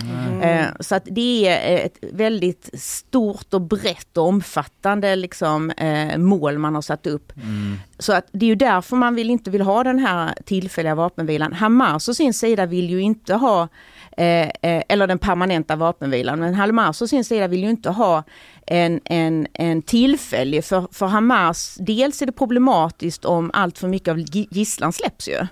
Mm. 0.01 0.41
Eh, 0.41 0.67
så 0.79 0.95
att 0.95 1.07
det 1.11 1.47
är 1.47 1.85
ett 1.85 1.97
väldigt 2.01 2.69
stort 2.73 3.53
och 3.53 3.61
brett 3.61 4.17
och 4.17 4.27
omfattande 4.27 5.15
liksom, 5.15 5.71
eh, 5.71 6.17
mål 6.17 6.57
man 6.57 6.75
har 6.75 6.81
satt 6.81 7.07
upp. 7.07 7.31
Mm. 7.35 7.75
Så 7.99 8.13
att 8.13 8.27
det 8.31 8.45
är 8.45 8.47
ju 8.47 8.55
därför 8.55 8.95
man 8.95 9.15
vill 9.15 9.29
inte 9.29 9.49
vill 9.49 9.61
ha 9.61 9.83
den 9.83 9.99
här 9.99 10.33
tillfälliga 10.45 10.95
vapenvilan. 10.95 11.53
Hamas 11.53 12.09
å 12.09 12.13
sin 12.13 12.33
sida 12.33 12.65
vill 12.65 12.89
ju 12.89 13.01
inte 13.01 13.33
ha 13.33 13.67
eh, 14.17 14.49
eller 14.61 15.07
den 15.07 15.19
permanenta 15.19 15.75
vapenvilan. 15.75 16.39
Men 16.39 16.53
Hamas 16.53 17.01
å 17.01 17.07
sin 17.07 17.23
sida 17.23 17.47
vill 17.47 17.63
ju 17.63 17.69
inte 17.69 17.89
ha 17.89 18.23
en, 18.67 18.99
en, 19.05 19.47
en 19.53 19.81
tillfällig, 19.81 20.65
för, 20.65 20.87
för 20.91 21.05
Hamas, 21.05 21.77
dels 21.79 22.21
är 22.21 22.25
det 22.25 22.31
problematiskt 22.31 23.25
om 23.25 23.51
allt 23.53 23.77
för 23.77 23.87
mycket 23.87 24.11
av 24.11 24.19
gisslan 24.51 24.93
släpps 24.93 25.29
ju. 25.29 25.47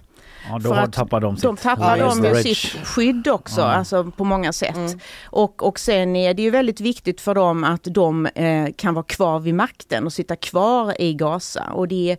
Ja, 0.50 0.60
då 0.60 0.76
för 0.76 0.88
tappar 0.88 1.20
de 1.20 1.36
sitt, 1.36 1.44
de 1.44 1.58
tappar 1.58 1.98
de 1.98 2.44
sitt 2.44 2.88
skydd 2.88 3.28
också, 3.28 3.62
ja. 3.62 3.68
alltså 3.68 4.12
på 4.12 4.24
många 4.24 4.54
sätt. 4.54 4.76
Mm. 4.76 5.00
Och, 5.26 5.64
och 5.68 5.80
sen 5.80 6.16
är 6.16 6.34
det 6.34 6.42
ju 6.42 6.50
väldigt 6.50 6.82
viktigt 6.82 7.22
för 7.22 7.36
dem 7.36 7.64
att 7.64 7.84
de 7.84 8.26
eh, 8.26 8.68
kan 8.76 8.94
vara 8.94 9.06
kvar 9.06 9.40
vid 9.40 9.56
makten 9.56 10.06
och 10.06 10.14
sitta 10.14 10.36
kvar 10.36 11.02
i 11.02 11.14
Gaza. 11.14 11.64
Och 11.74 11.88
det 11.88 12.12
är 12.12 12.18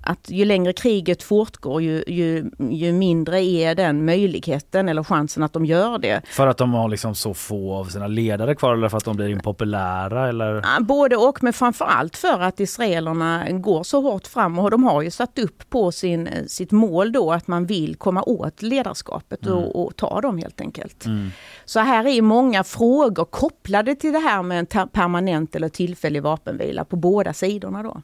att 0.00 0.30
ju 0.30 0.44
längre 0.44 0.72
kriget 0.72 1.22
fortgår 1.22 1.82
ju, 1.82 2.04
ju, 2.06 2.50
ju 2.70 2.92
mindre 2.92 3.42
är 3.44 3.74
den 3.74 4.04
möjligheten 4.04 4.88
eller 4.88 5.04
chansen 5.04 5.42
att 5.42 5.52
de 5.52 5.64
gör 5.64 5.98
det. 5.98 6.22
För 6.26 6.46
att 6.46 6.56
de 6.56 6.74
har 6.74 6.88
liksom 6.88 7.14
så 7.14 7.34
få 7.34 7.74
av 7.74 7.84
sina 7.84 8.06
ledare 8.06 8.54
kvar 8.54 8.74
eller 8.74 8.88
för 8.88 8.96
att 8.96 9.04
de 9.04 9.16
blir 9.16 9.28
impopulära? 9.28 10.28
Eller? 10.28 10.80
Både 10.80 11.16
och, 11.16 11.42
men 11.42 11.52
framförallt 11.52 12.16
för 12.16 12.40
att 12.40 12.60
israelerna 12.60 13.50
går 13.50 13.82
så 13.82 14.00
hårt 14.00 14.26
fram 14.26 14.58
och 14.58 14.70
de 14.70 14.84
har 14.84 15.02
ju 15.02 15.10
satt 15.10 15.38
upp 15.38 15.70
på 15.70 15.92
sin, 15.92 16.28
sitt 16.46 16.72
mål 16.72 17.12
då 17.12 17.29
att 17.34 17.48
man 17.48 17.66
vill 17.66 17.96
komma 17.96 18.22
åt 18.22 18.62
ledarskapet 18.62 19.46
mm. 19.46 19.58
och, 19.58 19.84
och, 19.84 19.96
ta 19.96 20.20
dem 20.20 20.38
helt 20.38 20.60
enkelt. 20.60 21.06
Mm. 21.06 21.30
Så 21.64 21.80
här 21.80 22.06
är 22.06 22.22
många 22.22 22.64
frågor 22.64 23.24
kopplade 23.24 23.94
till 23.94 24.12
det 24.12 24.18
här 24.18 24.42
med 24.42 24.58
en 24.58 24.88
permanent 24.88 25.56
eller 25.56 25.68
tillfällig 25.68 26.22
vapenvila 26.22 26.84
på 26.84 26.96
båda 26.96 27.32
sidorna 27.32 27.82
då. 27.82 28.02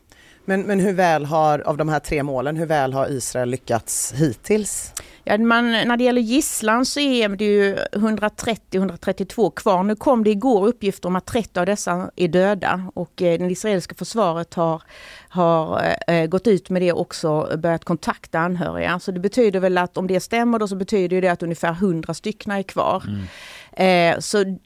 Men, 0.48 0.62
men 0.62 0.80
hur 0.80 0.92
väl 0.92 1.24
har, 1.24 1.58
av 1.58 1.76
de 1.76 1.88
här 1.88 1.98
tre 1.98 2.22
målen, 2.22 2.56
hur 2.56 2.66
väl 2.66 2.92
har 2.92 3.10
Israel 3.10 3.50
lyckats 3.50 4.12
hittills? 4.16 4.92
Ja, 5.24 5.38
man, 5.38 5.72
när 5.72 5.96
det 5.96 6.04
gäller 6.04 6.20
gisslan 6.20 6.86
så 6.86 7.00
är 7.00 7.28
det 7.28 7.44
ju 7.44 7.76
130-132 7.76 9.50
kvar. 9.50 9.82
Nu 9.82 9.96
kom 9.96 10.24
det 10.24 10.30
igår 10.30 10.66
uppgifter 10.66 11.08
om 11.08 11.16
att 11.16 11.26
30 11.26 11.60
av 11.60 11.66
dessa 11.66 12.10
är 12.16 12.28
döda 12.28 12.90
och 12.94 13.22
eh, 13.22 13.38
det 13.38 13.52
israeliska 13.52 13.94
försvaret 13.94 14.54
har, 14.54 14.82
har 15.28 15.82
eh, 16.06 16.26
gått 16.26 16.46
ut 16.46 16.70
med 16.70 16.82
det 16.82 16.92
också, 16.92 17.58
börjat 17.58 17.84
kontakta 17.84 18.38
anhöriga. 18.38 18.98
Så 18.98 19.12
det 19.12 19.20
betyder 19.20 19.60
väl 19.60 19.78
att 19.78 19.96
om 19.96 20.06
det 20.06 20.20
stämmer 20.20 20.58
då 20.58 20.68
så 20.68 20.76
betyder 20.76 21.22
det 21.22 21.28
att 21.28 21.42
ungefär 21.42 21.72
100 21.72 22.14
stycken 22.14 22.52
är 22.52 22.62
kvar. 22.62 23.02
Mm. 23.06 23.26
Eh, 23.76 24.20
så 24.20 24.56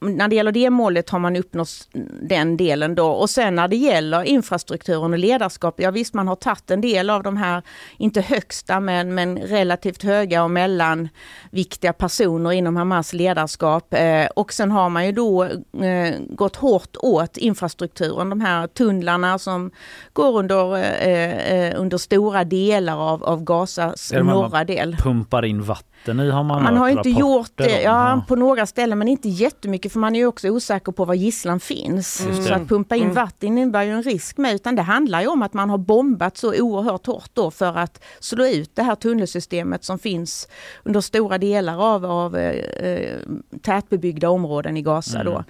när 0.00 0.28
det 0.28 0.36
gäller 0.36 0.52
det 0.52 0.70
målet 0.70 1.10
har 1.10 1.18
man 1.18 1.36
uppnått 1.36 1.88
den 2.22 2.56
delen 2.56 2.94
då. 2.94 3.06
Och 3.06 3.30
sen 3.30 3.54
när 3.54 3.68
det 3.68 3.76
gäller 3.76 4.22
infrastrukturen 4.22 5.12
och 5.12 5.18
ledarskap, 5.18 5.80
ja 5.80 5.90
visst 5.90 6.14
man 6.14 6.28
har 6.28 6.36
tagit 6.36 6.70
en 6.70 6.80
del 6.80 7.10
av 7.10 7.22
de 7.22 7.36
här, 7.36 7.62
inte 7.98 8.20
högsta 8.20 8.80
men, 8.80 9.14
men 9.14 9.38
relativt 9.38 10.02
höga 10.02 10.44
och 10.44 10.50
mellanviktiga 10.50 11.92
personer 11.92 12.52
inom 12.52 12.76
Hamas 12.76 13.12
ledarskap. 13.12 13.94
Eh, 13.94 14.26
och 14.36 14.52
sen 14.52 14.70
har 14.70 14.88
man 14.88 15.06
ju 15.06 15.12
då 15.12 15.44
eh, 15.44 16.14
gått 16.28 16.56
hårt 16.56 16.96
åt 16.96 17.36
infrastrukturen, 17.36 18.30
de 18.30 18.40
här 18.40 18.66
tunnlarna 18.66 19.38
som 19.38 19.70
går 20.12 20.38
under, 20.38 20.76
eh, 21.08 21.80
under 21.80 21.98
stora 21.98 22.44
delar 22.44 22.96
av, 22.96 23.24
av 23.24 23.44
Gazas 23.44 24.12
norra 24.12 24.64
del. 24.64 24.96
Pumpar 24.96 25.44
in 25.44 25.62
vatten 25.62 25.95
vatten 26.06 26.20
i 26.20 26.30
har 26.30 26.44
man 26.44 26.62
Man 26.62 26.76
har 26.76 26.88
inte 26.88 27.08
gjort 27.10 27.52
det, 27.54 27.82
ja, 27.82 28.24
på 28.28 28.36
några 28.36 28.66
ställen 28.66 28.98
men 28.98 29.08
inte 29.08 29.28
jättemycket 29.28 29.92
för 29.92 29.98
man 29.98 30.14
är 30.14 30.18
ju 30.18 30.26
också 30.26 30.48
osäker 30.48 30.92
på 30.92 31.04
var 31.04 31.14
gisslan 31.14 31.60
finns. 31.60 32.20
Mm. 32.20 32.44
Så 32.44 32.54
att 32.54 32.68
pumpa 32.68 32.96
in 32.96 33.02
mm. 33.02 33.14
vatten 33.14 33.58
innebär 33.58 33.82
ju 33.82 33.90
en 33.90 34.02
risk 34.02 34.36
med 34.36 34.54
utan 34.54 34.76
det 34.76 34.82
handlar 34.82 35.20
ju 35.20 35.26
om 35.26 35.42
att 35.42 35.54
man 35.54 35.70
har 35.70 35.78
bombat 35.78 36.36
så 36.36 36.54
oerhört 36.62 37.06
hårt 37.06 37.30
då 37.34 37.50
för 37.50 37.78
att 37.78 38.04
slå 38.20 38.46
ut 38.46 38.76
det 38.76 38.82
här 38.82 38.94
tunnelsystemet 38.94 39.84
som 39.84 39.98
finns 39.98 40.48
under 40.84 41.00
stora 41.00 41.38
delar 41.38 41.94
av, 41.94 42.04
av 42.04 42.36
eh, 42.36 43.18
tätbebyggda 43.62 44.28
områden 44.28 44.76
i 44.76 44.82
Gaza 44.82 45.20
mm. 45.20 45.32
då. 45.32 45.44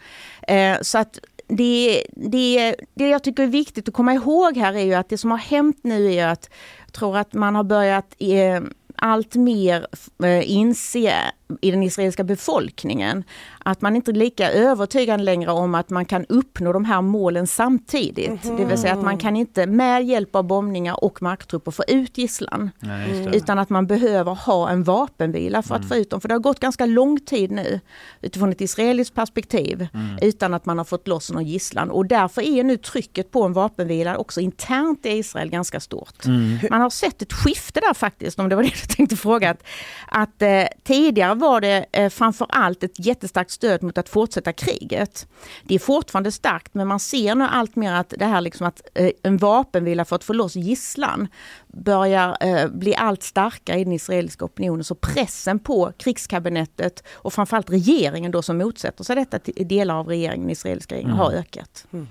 Eh, 0.52 0.76
så 0.82 0.98
att 0.98 1.18
det, 1.48 2.06
det, 2.12 2.74
det 2.94 3.08
jag 3.08 3.22
tycker 3.22 3.42
är 3.42 3.46
viktigt 3.46 3.88
att 3.88 3.94
komma 3.94 4.14
ihåg 4.14 4.56
här 4.56 4.74
är 4.74 4.84
ju 4.84 4.94
att 4.94 5.08
det 5.08 5.18
som 5.18 5.30
har 5.30 5.38
hänt 5.38 5.78
nu 5.82 6.12
är 6.12 6.28
att 6.28 6.50
jag 6.86 6.92
tror 6.92 7.16
att 7.16 7.34
man 7.34 7.54
har 7.54 7.64
börjat 7.64 8.14
eh, 8.18 8.60
allt 8.96 9.34
mer 9.34 9.86
eh, 10.24 10.50
inse 10.50 11.14
i 11.60 11.70
den 11.70 11.82
israeliska 11.82 12.24
befolkningen 12.24 13.24
att 13.66 13.80
man 13.80 13.96
inte 13.96 14.10
är 14.10 14.14
lika 14.14 14.52
övertygad 14.52 15.20
längre 15.20 15.50
om 15.50 15.74
att 15.74 15.90
man 15.90 16.04
kan 16.04 16.26
uppnå 16.28 16.72
de 16.72 16.84
här 16.84 17.02
målen 17.02 17.46
samtidigt. 17.46 18.44
Mm. 18.44 18.56
Det 18.56 18.64
vill 18.64 18.78
säga 18.78 18.92
att 18.92 19.02
man 19.02 19.18
kan 19.18 19.36
inte 19.36 19.66
med 19.66 20.04
hjälp 20.04 20.36
av 20.36 20.44
bombningar 20.44 21.04
och 21.04 21.22
marktrupper 21.22 21.70
få 21.70 21.84
ut 21.88 22.18
gisslan. 22.18 22.70
Mm. 22.82 23.32
Utan 23.32 23.58
att 23.58 23.70
man 23.70 23.86
behöver 23.86 24.34
ha 24.34 24.70
en 24.70 24.82
vapenvila 24.82 25.62
för 25.62 25.74
att 25.74 25.80
mm. 25.80 25.88
få 25.88 25.96
ut 25.96 26.10
dem. 26.10 26.20
För 26.20 26.28
det 26.28 26.34
har 26.34 26.38
gått 26.38 26.60
ganska 26.60 26.86
lång 26.86 27.20
tid 27.20 27.50
nu 27.50 27.80
utifrån 28.20 28.50
ett 28.50 28.60
israeliskt 28.60 29.14
perspektiv 29.14 29.88
mm. 29.94 30.18
utan 30.22 30.54
att 30.54 30.66
man 30.66 30.78
har 30.78 30.84
fått 30.84 31.08
loss 31.08 31.32
någon 31.32 31.44
gisslan. 31.44 31.90
Och 31.90 32.06
därför 32.06 32.42
är 32.42 32.64
nu 32.64 32.76
trycket 32.76 33.30
på 33.30 33.42
en 33.42 33.52
vapenvila 33.52 34.16
också 34.16 34.40
internt 34.40 35.06
i 35.06 35.08
Israel 35.08 35.50
ganska 35.50 35.80
stort. 35.80 36.24
Mm. 36.24 36.58
Man 36.70 36.80
har 36.80 36.90
sett 36.90 37.22
ett 37.22 37.32
skifte 37.32 37.80
där 37.80 37.94
faktiskt, 37.94 38.38
om 38.38 38.48
det 38.48 38.56
var 38.56 38.62
det 38.62 38.68
du 38.88 38.94
tänkte 38.94 39.16
fråga. 39.16 39.50
Att, 39.50 39.62
att 40.06 40.42
eh, 40.42 40.64
tidigare 40.84 41.34
var 41.34 41.60
det 41.60 41.86
eh, 41.92 42.10
framför 42.10 42.46
allt 42.50 42.82
ett 42.82 43.06
jättestarkt 43.06 43.55
stöd 43.56 43.82
mot 43.82 43.98
att 43.98 44.08
fortsätta 44.08 44.52
kriget. 44.52 45.28
Det 45.62 45.74
är 45.74 45.78
fortfarande 45.78 46.32
starkt 46.32 46.74
men 46.74 46.86
man 46.86 47.00
ser 47.00 47.34
nu 47.34 47.44
allt 47.44 47.76
mer 47.76 47.92
att 47.92 48.14
det 48.18 48.24
här 48.24 48.40
liksom 48.40 48.66
att 48.66 48.80
eh, 48.94 49.10
en 49.22 49.36
vapenvila 49.36 50.04
för 50.04 50.16
att 50.16 50.24
få 50.24 50.32
loss 50.32 50.56
gisslan 50.56 51.28
börjar 51.66 52.36
eh, 52.40 52.68
bli 52.68 52.94
allt 52.94 53.22
starkare 53.22 53.80
i 53.80 53.84
den 53.84 53.92
israeliska 53.92 54.44
opinionen. 54.44 54.84
Så 54.84 54.94
pressen 54.94 55.58
på 55.58 55.92
krigskabinettet 55.96 57.02
och 57.12 57.32
framförallt 57.32 57.70
regeringen 57.70 58.32
då 58.32 58.42
som 58.42 58.58
motsätter 58.58 59.04
sig 59.04 59.16
detta, 59.16 59.38
delar 59.64 59.94
av 59.94 60.08
regeringen, 60.08 60.50
israeliska 60.50 60.94
regeringen, 60.94 61.16
mm. 61.16 61.26
har 61.26 61.32
ökat. 61.32 61.86
Mm. 61.92 62.08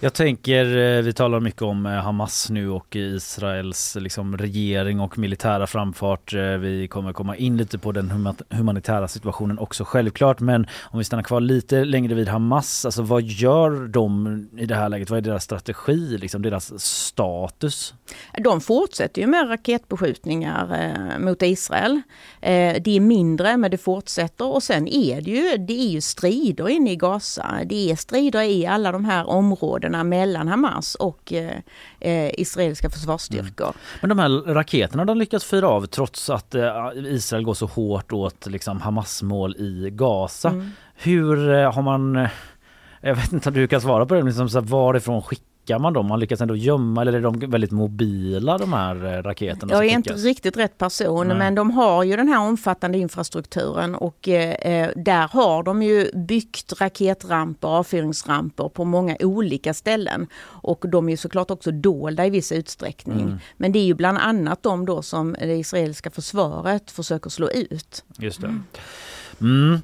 Jag 0.00 0.14
tänker, 0.14 0.76
eh, 0.76 1.02
vi 1.02 1.12
talar 1.12 1.40
mycket 1.40 1.62
om 1.62 1.86
eh, 1.86 1.92
Hamas 1.92 2.50
nu 2.50 2.70
och 2.70 2.96
Israels 2.96 3.96
liksom, 4.00 4.38
regering 4.38 5.00
och 5.00 5.18
militära 5.18 5.66
framfart. 5.66 6.34
Eh, 6.34 6.42
vi 6.42 6.88
kommer 6.88 7.12
komma 7.12 7.36
in 7.36 7.56
lite 7.56 7.78
på 7.78 7.92
den 7.92 8.34
humanitära 8.50 9.08
situationen 9.08 9.58
också 9.58 9.84
självklart. 9.84 10.40
Men 10.40 10.66
om 10.82 10.98
vi 10.98 11.04
stannar 11.04 11.22
kvar 11.22 11.40
lite 11.40 11.84
längre 11.84 12.14
vid 12.14 12.28
Hamas, 12.28 12.84
alltså 12.84 13.02
vad 13.02 13.22
gör 13.22 13.88
de 13.88 14.48
i 14.58 14.66
det 14.66 14.74
här 14.74 14.88
läget? 14.88 15.10
Vad 15.10 15.16
är 15.16 15.20
deras 15.20 15.44
strategi, 15.44 16.18
liksom 16.18 16.42
deras 16.42 16.84
status? 16.84 17.94
De 18.44 18.60
fortsätter 18.60 19.20
ju 19.20 19.26
med 19.26 19.50
raketbeskjutningar 19.50 21.18
mot 21.18 21.42
Israel. 21.42 22.02
Det 22.80 22.96
är 22.96 23.00
mindre 23.00 23.56
men 23.56 23.70
det 23.70 23.78
fortsätter 23.78 24.46
och 24.46 24.62
sen 24.62 24.88
är 24.88 25.20
det 25.20 25.30
ju, 25.30 25.56
det 25.56 25.80
är 25.80 25.88
ju 25.88 26.00
strider 26.00 26.68
inne 26.68 26.92
i 26.92 26.96
Gaza. 26.96 27.60
Det 27.64 27.90
är 27.90 27.96
strider 27.96 28.42
i 28.42 28.66
alla 28.66 28.92
de 28.92 29.04
här 29.04 29.26
områdena 29.26 29.86
områdena 30.00 30.04
mellan 30.04 30.48
Hamas 30.48 30.94
och 30.94 31.32
eh, 31.32 31.58
eh, 32.00 32.40
israeliska 32.40 32.90
försvarsstyrkor. 32.90 33.66
Mm. 33.66 33.76
Men 34.00 34.08
de 34.08 34.18
här 34.18 34.54
raketerna 34.54 35.04
de 35.04 35.18
lyckats 35.18 35.44
fyra 35.44 35.68
av 35.68 35.86
trots 35.86 36.30
att 36.30 36.54
eh, 36.54 36.90
Israel 36.96 37.44
går 37.44 37.54
så 37.54 37.66
hårt 37.66 38.12
åt 38.12 38.46
liksom, 38.46 38.80
Hamas-mål 38.80 39.56
i 39.56 39.90
Gaza. 39.92 40.48
Mm. 40.48 40.70
Hur 40.94 41.50
eh, 41.50 41.72
har 41.72 41.82
man 41.82 42.16
eh, 42.16 42.30
jag 43.00 43.14
vet 43.14 43.32
inte 43.32 43.48
om 43.48 43.54
du 43.54 43.66
kan 43.66 43.80
svara 43.80 44.06
på 44.06 44.14
det, 44.14 44.22
liksom, 44.22 44.48
så 44.48 44.60
varifrån 44.60 45.22
skickar 45.22 45.45
skickar 45.66 45.78
man 45.78 45.92
dem? 45.92 46.06
Man 46.06 46.20
lyckas 46.20 46.40
ändå 46.40 46.56
gömma 46.56 47.00
eller 47.00 47.12
är 47.12 47.20
de 47.20 47.38
väldigt 47.38 47.70
mobila 47.70 48.58
de 48.58 48.72
här 48.72 49.04
eh, 49.04 49.22
raketerna? 49.22 49.72
Jag 49.72 49.84
är 49.84 49.90
inte 49.90 50.12
riktigt 50.12 50.56
rätt 50.56 50.78
person 50.78 51.28
Nej. 51.28 51.36
men 51.36 51.54
de 51.54 51.70
har 51.70 52.04
ju 52.04 52.16
den 52.16 52.28
här 52.28 52.40
omfattande 52.40 52.98
infrastrukturen 52.98 53.94
och 53.94 54.28
eh, 54.28 54.52
eh, 54.52 54.90
där 54.96 55.28
har 55.28 55.62
de 55.62 55.82
ju 55.82 56.10
byggt 56.14 56.80
raketramper, 56.80 57.68
avfyrningsramper 57.68 58.68
på 58.68 58.84
många 58.84 59.16
olika 59.20 59.74
ställen. 59.74 60.26
Och 60.62 60.84
de 60.88 61.08
är 61.08 61.16
såklart 61.16 61.50
också 61.50 61.70
dolda 61.70 62.26
i 62.26 62.30
viss 62.30 62.52
utsträckning. 62.52 63.20
Mm. 63.20 63.38
Men 63.56 63.72
det 63.72 63.78
är 63.78 63.86
ju 63.86 63.94
bland 63.94 64.18
annat 64.18 64.62
de 64.62 64.86
då 64.86 65.02
som 65.02 65.36
det 65.40 65.56
israeliska 65.56 66.10
försvaret 66.10 66.90
försöker 66.90 67.30
slå 67.30 67.50
ut. 67.50 68.04
Just 68.18 68.40
det. 68.40 68.46
Mm. 68.46 68.64
Mm. 69.40 69.74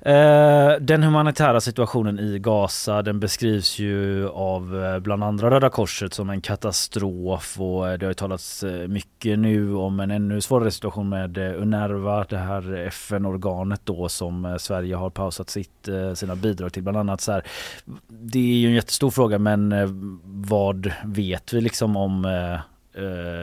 Eh, 0.00 0.80
den 0.80 1.02
humanitära 1.02 1.60
situationen 1.60 2.18
i 2.18 2.38
Gaza 2.38 3.02
den 3.02 3.20
beskrivs 3.20 3.78
ju 3.78 4.28
av 4.28 4.84
eh, 4.84 4.98
bland 4.98 5.24
andra 5.24 5.50
Röda 5.50 5.70
Korset 5.70 6.14
som 6.14 6.30
en 6.30 6.40
katastrof 6.40 7.60
och 7.60 7.88
eh, 7.88 7.98
det 7.98 8.06
har 8.06 8.12
talats 8.12 8.64
mycket 8.88 9.38
nu 9.38 9.74
om 9.74 10.00
en 10.00 10.10
ännu 10.10 10.40
svårare 10.40 10.70
situation 10.70 11.08
med 11.08 11.38
UNRWA, 11.38 12.24
det 12.28 12.36
här 12.36 12.74
FN-organet 12.74 13.80
då 13.84 14.08
som 14.08 14.56
Sverige 14.60 14.94
har 14.94 15.10
pausat 15.10 15.50
sitt, 15.50 15.88
sina 16.14 16.36
bidrag 16.36 16.72
till 16.72 16.82
bland 16.82 16.98
annat. 16.98 17.20
Så 17.20 17.32
här, 17.32 17.42
det 18.08 18.38
är 18.38 18.58
ju 18.58 18.68
en 18.68 18.74
jättestor 18.74 19.10
fråga 19.10 19.38
men 19.38 19.74
vad 20.24 20.92
vet 21.04 21.52
vi 21.52 21.60
liksom 21.60 21.96
om 21.96 22.26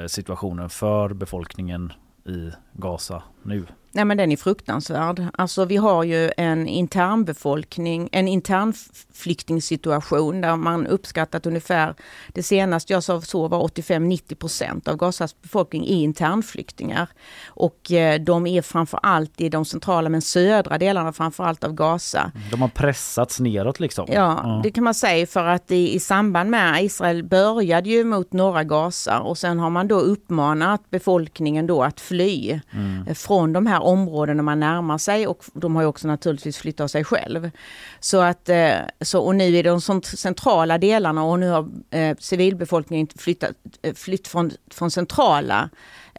situationen 0.07 0.69
för 0.69 1.13
befolkningen 1.13 1.93
i 2.25 2.51
Gaza 2.73 3.23
nu? 3.43 3.65
Nej 3.91 4.05
men 4.05 4.17
den 4.17 4.31
är 4.31 4.37
fruktansvärd. 4.37 5.27
Alltså 5.33 5.65
vi 5.65 5.77
har 5.77 6.03
ju 6.03 6.31
en 6.37 6.67
internbefolkning, 6.67 8.09
en 8.11 8.27
internflyktingsituation 8.27 10.41
där 10.41 10.55
man 10.55 10.87
uppskattat 10.87 11.45
ungefär, 11.45 11.95
det 12.33 12.43
senaste 12.43 12.93
jag 12.93 13.03
såg 13.03 13.49
var 13.49 13.67
85-90 13.67 14.35
procent 14.35 14.87
av 14.87 14.97
Gazas 14.97 15.41
befolkning 15.41 15.85
är 15.85 16.03
internflyktingar. 16.03 17.07
Och 17.47 17.91
eh, 17.91 18.21
de 18.21 18.47
är 18.47 18.61
framförallt 18.61 19.41
i 19.41 19.49
de 19.49 19.65
centrala 19.65 20.09
men 20.09 20.21
södra 20.21 20.77
delarna 20.77 21.13
framförallt 21.13 21.63
av 21.63 21.73
Gaza. 21.73 22.31
De 22.51 22.61
har 22.61 22.69
pressats 22.69 23.39
neråt 23.39 23.79
liksom? 23.79 24.05
Ja, 24.09 24.61
det 24.63 24.71
kan 24.71 24.83
man 24.83 24.93
säga 24.93 25.27
för 25.27 25.45
att 25.45 25.71
i, 25.71 25.95
i 25.95 25.99
samband 25.99 26.49
med 26.49 26.83
Israel 26.83 27.23
började 27.23 27.89
ju 27.89 28.03
mot 28.03 28.33
norra 28.33 28.63
Gaza 28.63 29.19
och 29.19 29.37
sen 29.37 29.59
har 29.59 29.69
man 29.69 29.87
då 29.87 29.99
uppmanat 29.99 30.89
befolkningen 30.89 31.67
då 31.67 31.83
att 31.83 31.99
fly 31.99 32.59
mm. 32.71 33.15
från 33.15 33.53
de 33.53 33.67
här 33.67 33.83
områdena 33.87 34.43
man 34.43 34.59
närmar 34.59 34.97
sig 34.97 35.27
och 35.27 35.43
de 35.53 35.75
har 35.75 35.83
ju 35.83 35.87
också 35.87 36.07
naturligtvis 36.07 36.57
flyttat 36.57 36.91
sig 36.91 37.03
själv. 37.03 37.51
Så 37.99 38.21
att, 38.21 38.49
eh, 38.49 38.75
så, 39.01 39.21
och 39.21 39.35
nu 39.35 39.57
är 39.57 39.63
de 39.63 39.81
centrala 40.01 40.77
delarna 40.77 41.23
och 41.23 41.39
nu 41.39 41.49
har 41.49 41.69
eh, 41.89 42.17
civilbefolkningen 42.19 43.07
flyttat, 43.15 43.51
eh, 43.81 43.93
flytt 43.93 44.27
från, 44.27 44.51
från 44.71 44.91
centrala 44.91 45.69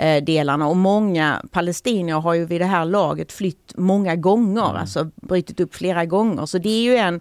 Eh, 0.00 0.24
delarna 0.24 0.68
och 0.68 0.76
många 0.76 1.42
palestinier 1.50 2.14
har 2.14 2.34
ju 2.34 2.44
vid 2.44 2.60
det 2.60 2.66
här 2.66 2.84
laget 2.84 3.32
flytt 3.32 3.72
många 3.76 4.16
gånger, 4.16 4.64
mm. 4.64 4.76
alltså 4.76 5.10
brutit 5.22 5.60
upp 5.60 5.74
flera 5.74 6.04
gånger. 6.04 6.46
Så 6.46 6.58
det 6.58 6.68
är 6.68 6.82
ju 6.82 6.96
en, 6.96 7.20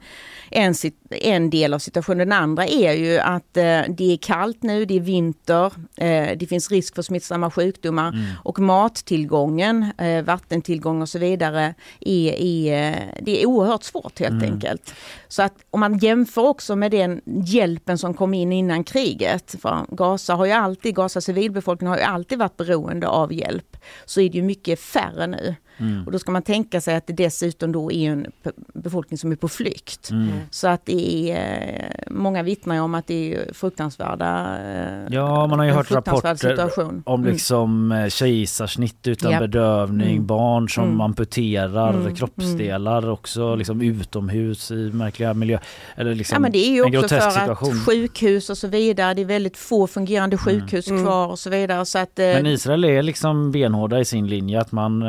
en, 0.51 0.73
en 1.09 1.49
del 1.49 1.73
av 1.73 1.79
situationen. 1.79 2.29
Den 2.29 2.39
andra 2.39 2.65
är 2.65 2.93
ju 2.93 3.19
att 3.19 3.57
eh, 3.57 3.81
det 3.89 4.13
är 4.13 4.17
kallt 4.17 4.63
nu, 4.63 4.85
det 4.85 4.95
är 4.95 4.99
vinter, 4.99 5.65
eh, 5.95 6.37
det 6.37 6.47
finns 6.49 6.71
risk 6.71 6.95
för 6.95 7.01
smittsamma 7.01 7.51
sjukdomar 7.51 8.07
mm. 8.07 8.25
och 8.43 8.59
mattillgången, 8.59 9.91
eh, 9.97 10.23
vattentillgång 10.23 11.01
och 11.01 11.09
så 11.09 11.19
vidare, 11.19 11.73
är, 11.99 12.31
är, 12.31 13.13
det 13.21 13.41
är 13.41 13.45
oerhört 13.45 13.83
svårt 13.83 14.19
helt 14.19 14.43
mm. 14.43 14.53
enkelt. 14.53 14.93
Så 15.27 15.43
att 15.43 15.53
om 15.69 15.79
man 15.79 15.97
jämför 15.97 16.41
också 16.47 16.75
med 16.75 16.91
den 16.91 17.21
hjälpen 17.25 17.97
som 17.97 18.13
kom 18.13 18.33
in 18.33 18.51
innan 18.51 18.83
kriget, 18.83 19.55
för 19.61 19.85
Gaza 19.89 20.35
har 20.35 20.45
ju 20.45 20.51
alltid, 20.51 20.95
Gaza 20.95 21.21
civilbefolkning 21.21 21.89
har 21.89 21.97
ju 21.97 22.03
alltid 22.03 22.39
varit 22.39 22.57
beroende 22.67 23.07
av 23.07 23.33
hjälp, 23.33 23.77
så 24.05 24.21
är 24.21 24.29
det 24.29 24.37
ju 24.37 24.43
mycket 24.43 24.79
färre 24.79 25.27
nu. 25.27 25.55
Mm. 25.77 26.05
Och 26.05 26.11
då 26.11 26.19
ska 26.19 26.31
man 26.31 26.41
tänka 26.41 26.81
sig 26.81 26.95
att 26.95 27.07
det 27.07 27.13
dessutom 27.13 27.71
då 27.71 27.91
är 27.91 28.11
en 28.11 28.27
befolkning 28.73 29.17
som 29.17 29.31
är 29.31 29.35
på 29.35 29.47
flykt. 29.47 30.09
Mm. 30.11 30.29
Så 30.49 30.67
att 30.67 30.85
det 30.85 31.31
är, 31.31 31.37
eh, 31.37 32.13
många 32.13 32.43
vittnar 32.43 32.81
om 32.81 32.95
att 32.95 33.07
det 33.07 33.33
är 33.33 33.53
fruktansvärda 33.53 34.57
eh, 34.59 35.13
Ja, 35.15 35.47
man 35.47 35.59
har 35.59 35.65
ju 35.65 35.71
hört 35.71 35.91
rapporter 35.91 36.35
situation. 36.35 37.03
om 37.05 37.19
mm. 37.19 37.33
liksom 37.33 37.91
mm. 37.91 38.09
kejsarsnitt 38.09 39.07
utan 39.07 39.31
yep. 39.31 39.39
bedövning, 39.39 40.15
mm. 40.15 40.25
barn 40.25 40.69
som 40.69 40.83
mm. 40.83 41.01
amputerar 41.01 41.93
mm. 41.93 42.15
kroppsdelar 42.15 43.09
också 43.09 43.55
liksom 43.55 43.81
utomhus 43.81 44.71
i 44.71 44.91
märkliga 44.93 45.33
miljöer. 45.33 45.61
Eller 45.95 46.15
liksom 46.15 46.35
ja, 46.35 46.39
men 46.39 46.51
det 46.51 46.67
är 46.67 46.71
ju 46.71 46.83
också 46.83 47.07
för 47.07 47.29
situation. 47.29 47.71
att 47.71 47.85
sjukhus 47.85 48.49
och 48.49 48.57
så 48.57 48.67
vidare, 48.67 49.13
det 49.13 49.21
är 49.21 49.25
väldigt 49.25 49.57
få 49.57 49.87
fungerande 49.87 50.37
sjukhus 50.37 50.85
kvar 50.85 51.27
och 51.27 51.39
så 51.39 51.49
vidare. 51.49 51.85
Så 51.85 51.99
att, 51.99 52.11
men 52.17 52.45
Israel 52.45 52.85
är 52.85 53.01
liksom 53.01 53.51
benhårda 53.51 53.99
i 53.99 54.05
sin 54.05 54.27
linje 54.27 54.61
att 54.61 54.71
man 54.71 55.03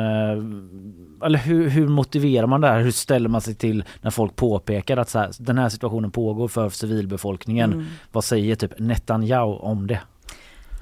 eller 1.25 1.39
hur, 1.39 1.69
hur, 1.69 1.87
motiverar 1.87 2.47
man 2.47 2.61
det 2.61 2.67
här? 2.67 2.81
Hur 2.81 2.91
ställer 2.91 3.29
man 3.29 3.41
sig 3.41 3.55
till 3.55 3.83
när 4.01 4.11
folk 4.11 4.35
påpekar 4.35 4.97
att 4.97 5.09
så 5.09 5.19
här, 5.19 5.31
den 5.39 5.57
här 5.57 5.69
situationen 5.69 6.11
pågår 6.11 6.47
för 6.47 6.69
civilbefolkningen? 6.69 7.73
Mm. 7.73 7.85
Vad 8.11 8.23
säger 8.23 8.55
typ 8.55 8.79
Netanyahu 8.79 9.53
om 9.53 9.87
det? 9.87 9.99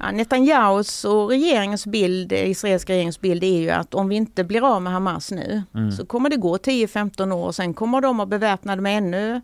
Ja, 0.00 0.10
Netanyahus 0.10 1.04
och 1.04 1.28
regeringens 1.28 1.86
bild, 1.86 2.32
israeliska 2.32 2.92
regeringens 2.92 3.20
bild 3.20 3.44
är 3.44 3.60
ju 3.60 3.70
att 3.70 3.94
om 3.94 4.08
vi 4.08 4.16
inte 4.16 4.44
blir 4.44 4.74
av 4.74 4.82
med 4.82 4.92
Hamas 4.92 5.30
nu 5.30 5.62
mm. 5.74 5.92
så 5.92 6.06
kommer 6.06 6.30
det 6.30 6.36
gå 6.36 6.56
10-15 6.56 7.32
år 7.32 7.46
och 7.46 7.54
sen 7.54 7.74
kommer 7.74 8.00
de 8.00 8.20
att 8.20 8.28
beväpnade 8.28 8.82
med 8.82 8.98
ännu 8.98 9.40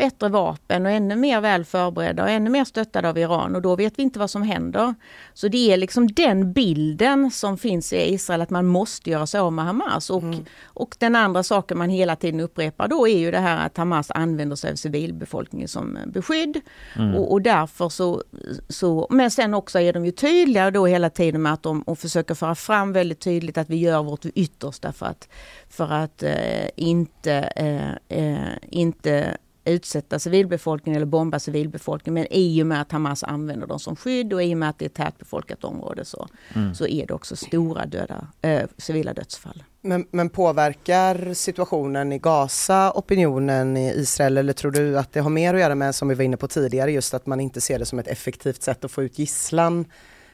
bättre 0.00 0.28
vapen 0.28 0.86
och 0.86 0.92
ännu 0.92 1.16
mer 1.16 1.40
väl 1.40 1.64
förberedda 1.64 2.22
och 2.22 2.30
ännu 2.30 2.50
mer 2.50 2.64
stöttade 2.64 3.08
av 3.08 3.18
Iran 3.18 3.56
och 3.56 3.62
då 3.62 3.76
vet 3.76 3.98
vi 3.98 4.02
inte 4.02 4.18
vad 4.18 4.30
som 4.30 4.42
händer. 4.42 4.94
Så 5.34 5.48
det 5.48 5.72
är 5.72 5.76
liksom 5.76 6.06
den 6.12 6.52
bilden 6.52 7.30
som 7.30 7.58
finns 7.58 7.92
i 7.92 8.14
Israel 8.14 8.40
att 8.40 8.50
man 8.50 8.66
måste 8.66 9.10
göra 9.10 9.26
sig 9.26 9.40
av 9.40 9.52
med 9.52 9.64
Hamas. 9.64 10.10
Och, 10.10 10.22
mm. 10.22 10.44
och 10.64 10.96
den 10.98 11.16
andra 11.16 11.42
saken 11.42 11.78
man 11.78 11.90
hela 11.90 12.16
tiden 12.16 12.40
upprepar 12.40 12.88
då 12.88 13.08
är 13.08 13.18
ju 13.18 13.30
det 13.30 13.38
här 13.38 13.66
att 13.66 13.76
Hamas 13.76 14.10
använder 14.10 14.56
sig 14.56 14.72
av 14.72 14.76
civilbefolkningen 14.76 15.68
som 15.68 15.98
beskydd. 16.06 16.60
Mm. 16.96 17.14
Och, 17.14 17.32
och, 17.32 17.42
därför 17.42 17.88
så, 17.88 18.22
så, 18.68 19.06
men 19.10 19.30
sen 19.30 19.54
också 19.54 19.80
är 19.80 19.92
de 19.92 20.04
ju 20.04 20.10
tydliga 20.10 20.70
då 20.70 20.86
hela 20.86 21.10
tiden 21.10 21.42
med 21.42 21.52
att 21.52 21.62
de 21.62 21.82
och 21.82 21.98
försöker 21.98 22.34
föra 22.34 22.54
fram 22.54 22.92
väldigt 22.92 23.20
tydligt 23.20 23.58
att 23.58 23.70
vi 23.70 23.76
gör 23.76 24.02
vårt 24.02 24.24
yttersta 24.24 24.92
för 24.92 25.06
att, 25.06 25.28
för 25.68 25.92
att 25.92 26.22
eh, 26.22 26.68
inte, 26.76 27.34
eh, 27.56 28.18
eh, 28.18 28.56
inte 28.70 29.36
utsätta 29.70 30.18
civilbefolkningen 30.18 30.96
eller 30.96 31.06
bomba 31.06 31.38
civilbefolkningen. 31.38 32.14
Men 32.14 32.32
i 32.32 32.62
och 32.62 32.66
med 32.66 32.80
att 32.80 32.92
Hamas 32.92 33.24
använder 33.24 33.66
dem 33.66 33.78
som 33.78 33.96
skydd 33.96 34.32
och 34.32 34.42
i 34.42 34.54
och 34.54 34.58
med 34.58 34.68
att 34.68 34.78
det 34.78 34.84
är 34.84 34.88
ett 34.88 34.94
tätbefolkat 34.94 35.64
område 35.64 36.04
så, 36.04 36.28
mm. 36.54 36.74
så 36.74 36.86
är 36.86 37.06
det 37.06 37.14
också 37.14 37.36
stora 37.36 37.86
döda, 37.86 38.26
äh, 38.42 38.62
civila 38.78 39.12
dödsfall. 39.12 39.64
Men, 39.82 40.06
men, 40.10 40.30
påverkar 40.30 41.34
situationen 41.34 42.12
i 42.12 42.18
Gaza 42.18 42.92
opinionen 42.94 43.76
i 43.76 43.90
Israel 43.90 44.38
eller 44.38 44.52
tror 44.52 44.70
du 44.70 44.98
att 44.98 45.12
det 45.12 45.20
har 45.20 45.30
mer 45.30 45.54
att 45.54 45.60
göra 45.60 45.74
med, 45.74 45.94
som 45.94 46.08
vi 46.08 46.14
var 46.14 46.24
inne 46.24 46.36
på 46.36 46.48
tidigare, 46.48 46.92
just 46.92 47.14
att 47.14 47.26
man 47.26 47.40
inte 47.40 47.60
ser 47.60 47.78
det 47.78 47.86
som 47.86 47.98
ett 47.98 48.08
effektivt 48.08 48.62
sätt 48.62 48.84
att 48.84 48.90
få 48.90 49.02
ut 49.02 49.18
gisslan 49.18 49.84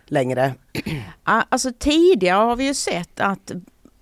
längre? 0.06 0.54
Alltså 1.24 1.72
tidigare 1.78 2.36
har 2.36 2.56
vi 2.56 2.66
ju 2.66 2.74
sett 2.74 3.20
att 3.20 3.52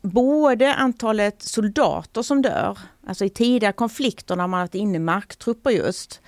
både 0.04 0.74
antalet 0.74 1.42
soldater 1.42 2.22
som 2.22 2.42
dör, 2.42 2.78
alltså 3.06 3.24
i 3.24 3.28
tidiga 3.28 3.72
konflikter 3.72 4.36
när 4.36 4.46
man 4.46 4.60
har 4.60 4.66
varit 4.66 4.74
inne 4.74 4.96
i 4.96 5.00
marktrupper 5.00 5.70
just, 5.70 6.20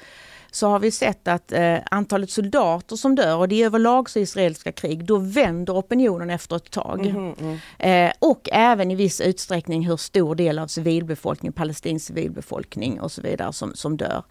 så 0.51 0.68
har 0.68 0.78
vi 0.78 0.90
sett 0.90 1.28
att 1.28 1.53
eh, 1.53 1.76
antalet 1.90 2.30
soldater 2.30 2.97
som 2.97 3.14
dör, 3.14 3.36
och 3.36 3.49
det 3.49 3.62
är 3.62 3.66
överlag 3.66 4.11
så 4.11 4.18
israeliska 4.18 4.72
krig, 4.72 5.05
då 5.05 5.16
vänder 5.18 5.78
opinionen 5.78 6.30
efter 6.30 6.57
ett 6.57 6.70
tag. 6.70 7.07
Mm, 7.07 7.34
mm. 7.40 7.59
Eh, 7.78 8.12
och 8.18 8.49
även 8.53 8.90
i 8.90 8.94
viss 8.94 9.20
utsträckning 9.20 9.86
hur 9.86 9.97
stor 9.97 10.34
del 10.34 10.59
av 10.59 10.66
civilbefolkningen, 10.66 11.53
palestinsk 11.53 12.07
civilbefolkning 12.07 13.01
och 13.01 13.12
så 13.12 13.22
vidare 13.22 13.53
som, 13.53 13.74
som 13.74 13.97
dör. 13.97 14.22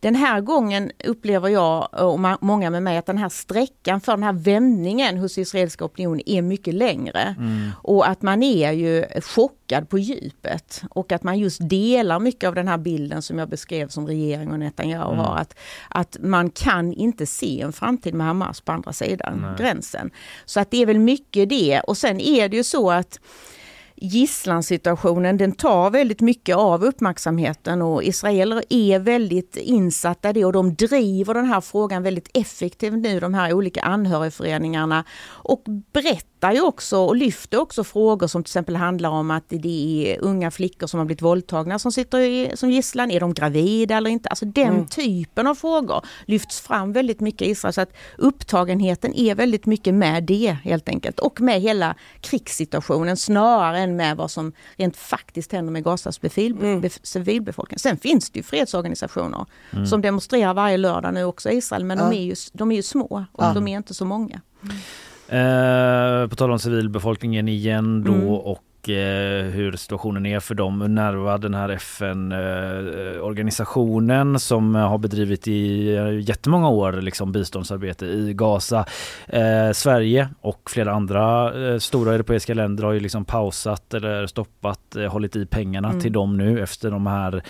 Den 0.00 0.14
här 0.14 0.40
gången 0.40 0.92
upplever 1.04 1.48
jag 1.48 1.88
och 1.92 2.20
många 2.40 2.70
med 2.70 2.82
mig 2.82 2.96
att 2.96 3.06
den 3.06 3.18
här 3.18 3.28
sträckan 3.28 4.00
för 4.00 4.12
den 4.12 4.22
här 4.22 4.32
vändningen 4.32 5.18
hos 5.18 5.38
israeliska 5.38 5.84
opinionen 5.84 6.22
är 6.26 6.42
mycket 6.42 6.74
längre. 6.74 7.34
Mm. 7.38 7.70
Och 7.82 8.08
att 8.08 8.22
man 8.22 8.42
är 8.42 8.72
ju 8.72 9.04
chockad 9.20 9.88
på 9.88 9.98
djupet 9.98 10.82
och 10.90 11.12
att 11.12 11.22
man 11.22 11.38
just 11.38 11.68
delar 11.68 12.20
mycket 12.20 12.48
av 12.48 12.54
den 12.54 12.68
här 12.68 12.78
bilden 12.78 13.22
som 13.22 13.38
jag 13.38 13.48
beskrev 13.48 13.88
som 13.88 14.06
regering 14.06 14.52
och 14.52 14.58
Netanyahu 14.58 15.12
mm. 15.12 15.18
har. 15.18 15.36
Att, 15.36 15.54
att 15.88 16.16
man 16.20 16.50
kan 16.50 16.92
inte 16.92 17.26
se 17.26 17.60
en 17.60 17.72
framtid 17.72 18.14
med 18.14 18.26
Hamas 18.26 18.60
på 18.60 18.72
andra 18.72 18.92
sidan 18.92 19.38
Nej. 19.42 19.54
gränsen. 19.58 20.10
Så 20.44 20.60
att 20.60 20.70
det 20.70 20.82
är 20.82 20.86
väl 20.86 20.98
mycket 20.98 21.48
det 21.48 21.80
och 21.80 21.96
sen 21.96 22.20
är 22.20 22.48
det 22.48 22.56
ju 22.56 22.64
så 22.64 22.90
att 22.90 23.20
gisslansituationen 24.02 25.36
den 25.36 25.52
tar 25.52 25.90
väldigt 25.90 26.20
mycket 26.20 26.56
av 26.56 26.84
uppmärksamheten 26.84 27.82
och 27.82 28.04
israeler 28.04 28.62
är 28.68 28.98
väldigt 28.98 29.56
insatta 29.56 30.30
i 30.30 30.32
det 30.32 30.44
och 30.44 30.52
de 30.52 30.74
driver 30.74 31.34
den 31.34 31.44
här 31.44 31.60
frågan 31.60 32.02
väldigt 32.02 32.30
effektivt 32.34 32.94
nu, 32.94 33.20
de 33.20 33.34
här 33.34 33.52
olika 33.52 33.82
anhörigföreningarna 33.82 35.04
och 35.24 35.64
berättar 35.92 36.31
berättar 36.42 36.54
ju 36.54 36.60
också 36.60 36.98
och 36.98 37.16
lyfter 37.16 37.60
också 37.60 37.84
frågor 37.84 38.26
som 38.26 38.42
till 38.42 38.50
exempel 38.50 38.76
handlar 38.76 39.10
om 39.10 39.30
att 39.30 39.44
det 39.48 40.06
är 40.06 40.20
unga 40.20 40.50
flickor 40.50 40.86
som 40.86 40.98
har 40.98 41.04
blivit 41.04 41.22
våldtagna 41.22 41.78
som 41.78 41.92
sitter 41.92 42.20
i, 42.20 42.50
som 42.54 42.70
gisslan. 42.70 43.10
Är 43.10 43.20
de 43.20 43.34
gravida 43.34 43.96
eller 43.96 44.10
inte? 44.10 44.28
Alltså 44.28 44.44
den 44.44 44.68
mm. 44.68 44.86
typen 44.86 45.46
av 45.46 45.54
frågor 45.54 46.04
lyfts 46.26 46.60
fram 46.60 46.92
väldigt 46.92 47.20
mycket 47.20 47.42
i 47.42 47.50
Israel. 47.50 47.72
Så 47.74 47.80
att 47.80 47.92
upptagenheten 48.18 49.14
är 49.14 49.34
väldigt 49.34 49.66
mycket 49.66 49.94
med 49.94 50.24
det 50.24 50.56
helt 50.64 50.88
enkelt. 50.88 51.20
Och 51.20 51.40
med 51.40 51.60
hela 51.60 51.94
krigssituationen 52.20 53.16
snarare 53.16 53.78
än 53.78 53.96
med 53.96 54.16
vad 54.16 54.30
som 54.30 54.52
rent 54.76 54.96
faktiskt 54.96 55.52
händer 55.52 55.72
med 55.72 55.84
Gazas 55.84 56.20
mm. 56.36 56.82
civilbefolkning. 57.02 57.78
Sen 57.78 57.96
finns 57.96 58.30
det 58.30 58.38
ju 58.38 58.42
fredsorganisationer 58.42 59.46
mm. 59.72 59.86
som 59.86 60.02
demonstrerar 60.02 60.54
varje 60.54 60.76
lördag 60.76 61.14
nu 61.14 61.24
också 61.24 61.50
i 61.50 61.56
Israel. 61.56 61.84
Men 61.84 61.98
ja. 61.98 62.04
de, 62.04 62.16
är 62.16 62.22
ju, 62.22 62.34
de 62.52 62.72
är 62.72 62.76
ju 62.76 62.82
små 62.82 63.26
och 63.32 63.44
ja. 63.44 63.52
de 63.54 63.68
är 63.68 63.76
inte 63.76 63.94
så 63.94 64.04
många. 64.04 64.40
Eh, 65.32 66.28
på 66.28 66.36
tal 66.36 66.50
om 66.50 66.58
civilbefolkningen 66.58 67.48
igen 67.48 68.04
då 68.04 68.12
mm. 68.12 68.28
och 68.28 68.64
eh, 68.88 68.94
hur 69.50 69.76
situationen 69.76 70.26
är 70.26 70.40
för 70.40 70.54
dem. 70.54 70.82
Unrwa, 70.82 71.38
den 71.38 71.54
här 71.54 71.68
FN-organisationen 71.68 74.34
eh, 74.34 74.38
som 74.38 74.74
har 74.74 74.98
bedrivit 74.98 75.48
i 75.48 75.94
eh, 75.96 76.20
jättemånga 76.20 76.68
år 76.68 76.92
liksom 76.92 77.32
biståndsarbete 77.32 78.06
i 78.06 78.34
Gaza. 78.34 78.84
Eh, 79.26 79.70
Sverige 79.72 80.28
och 80.40 80.70
flera 80.70 80.92
andra 80.92 81.54
eh, 81.68 81.78
stora 81.78 82.14
europeiska 82.14 82.54
länder 82.54 82.84
har 82.84 82.92
ju 82.92 83.00
liksom 83.00 83.24
pausat 83.24 83.94
eller 83.94 84.26
stoppat, 84.26 84.96
eh, 84.96 85.12
hållit 85.12 85.36
i 85.36 85.46
pengarna 85.46 85.88
mm. 85.88 86.00
till 86.00 86.12
dem 86.12 86.36
nu 86.36 86.62
efter 86.62 86.90
de 86.90 87.06
här 87.06 87.42